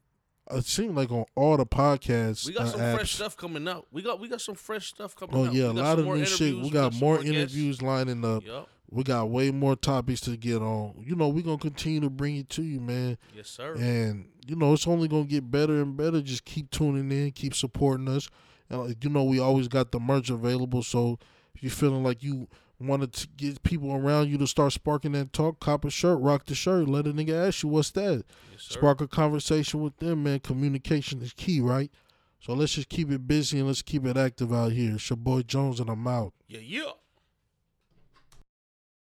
It 0.55 0.65
seems 0.67 0.95
like 0.95 1.11
on 1.11 1.25
all 1.35 1.57
the 1.57 1.67
podcasts. 1.67 2.47
We 2.47 2.53
got 2.53 2.63
uh, 2.63 2.71
some 2.71 2.81
apps. 2.81 2.95
fresh 2.97 3.15
stuff 3.15 3.37
coming 3.37 3.67
out. 3.69 3.87
We 3.91 4.03
got 4.03 4.21
we 4.21 4.29
got 4.29 4.41
some 4.41 4.55
fresh 4.55 4.89
stuff 4.89 5.17
coming 5.17 5.35
up. 5.35 5.41
Oh 5.41 5.47
out. 5.47 5.55
yeah, 5.55 5.67
a 5.67 5.73
lot 5.73 5.99
of 5.99 6.07
new 6.07 6.25
shit. 6.25 6.57
We 6.57 6.71
got 6.71 6.93
some 6.93 7.01
more 7.01 7.17
guests. 7.17 7.31
interviews 7.31 7.83
lining 7.83 8.25
up. 8.25 8.45
Yup. 8.45 8.69
We 8.91 9.05
got 9.05 9.31
way 9.31 9.51
more 9.51 9.75
topics 9.75 10.21
to 10.23 10.37
get 10.37 10.61
on. 10.61 11.03
You 11.07 11.17
know, 11.17 11.29
we're 11.29 11.45
gonna 11.45 11.57
continue 11.57 12.01
to 12.01 12.11
bring 12.11 12.37
it 12.37 12.51
to 12.51 12.63
you, 12.63 12.79
man. 12.79 13.17
Yes, 13.35 13.49
sir. 13.49 13.75
And 13.75 14.29
you 14.47 14.55
know, 14.55 14.75
it's 14.75 14.87
only 14.87 15.09
gonna 15.09 15.25
get 15.25 15.51
better 15.51 15.81
and 15.81 15.97
better. 15.97 16.21
Just 16.21 16.45
keep 16.45 16.71
tuning 16.71 17.11
in, 17.11 17.31
keep 17.33 17.55
supporting 17.55 18.09
us. 18.09 18.29
And 18.69 18.95
you 19.03 19.09
know, 19.11 19.25
we 19.25 19.39
always 19.39 19.69
got 19.69 19.93
the 19.93 20.01
merch 20.01 20.29
available. 20.29 20.83
So 20.83 21.19
if 21.55 21.63
you're 21.63 21.71
feeling 21.71 22.03
like 22.05 22.23
you 22.23 22.49
wanted 22.87 23.13
to 23.15 23.29
get 23.37 23.63
people 23.63 23.95
around 23.95 24.29
you 24.29 24.39
to 24.39 24.47
start 24.47 24.73
sparking 24.73 25.13
that 25.13 25.33
talk, 25.33 25.61
cop 25.61 25.85
a 25.85 25.91
shirt, 25.91 26.21
rock 26.21 26.47
the 26.47 26.55
shirt, 26.55 26.89
let 26.89 27.07
a 27.07 27.13
nigga 27.13 27.49
ask 27.49 27.63
you 27.63 27.69
what's 27.69 27.91
that. 27.93 28.25
Yes. 28.53 28.63
Spark 28.63 29.01
a 29.01 29.09
conversation 29.09 29.81
with 29.81 29.97
them, 29.99 30.25
man. 30.25 30.41
Communication 30.41 31.23
is 31.23 31.33
key, 31.33 31.61
right? 31.61 31.91
So 32.41 32.55
let's 32.55 32.73
just 32.75 32.89
keep 32.89 33.11
it 33.11 33.27
busy 33.27 33.59
and 33.59 33.69
let's 33.69 33.83
keep 33.83 34.05
it 34.05 34.17
active 34.17 34.53
out 34.53 34.73
here. 34.73 34.95
It's 34.95 35.09
your 35.09 35.17
boy 35.17 35.43
Jones 35.43 35.79
and 35.79 35.89
I'm 35.89 36.07
out. 36.07 36.33
Yeah, 36.49 36.61
yeah. 36.61 36.91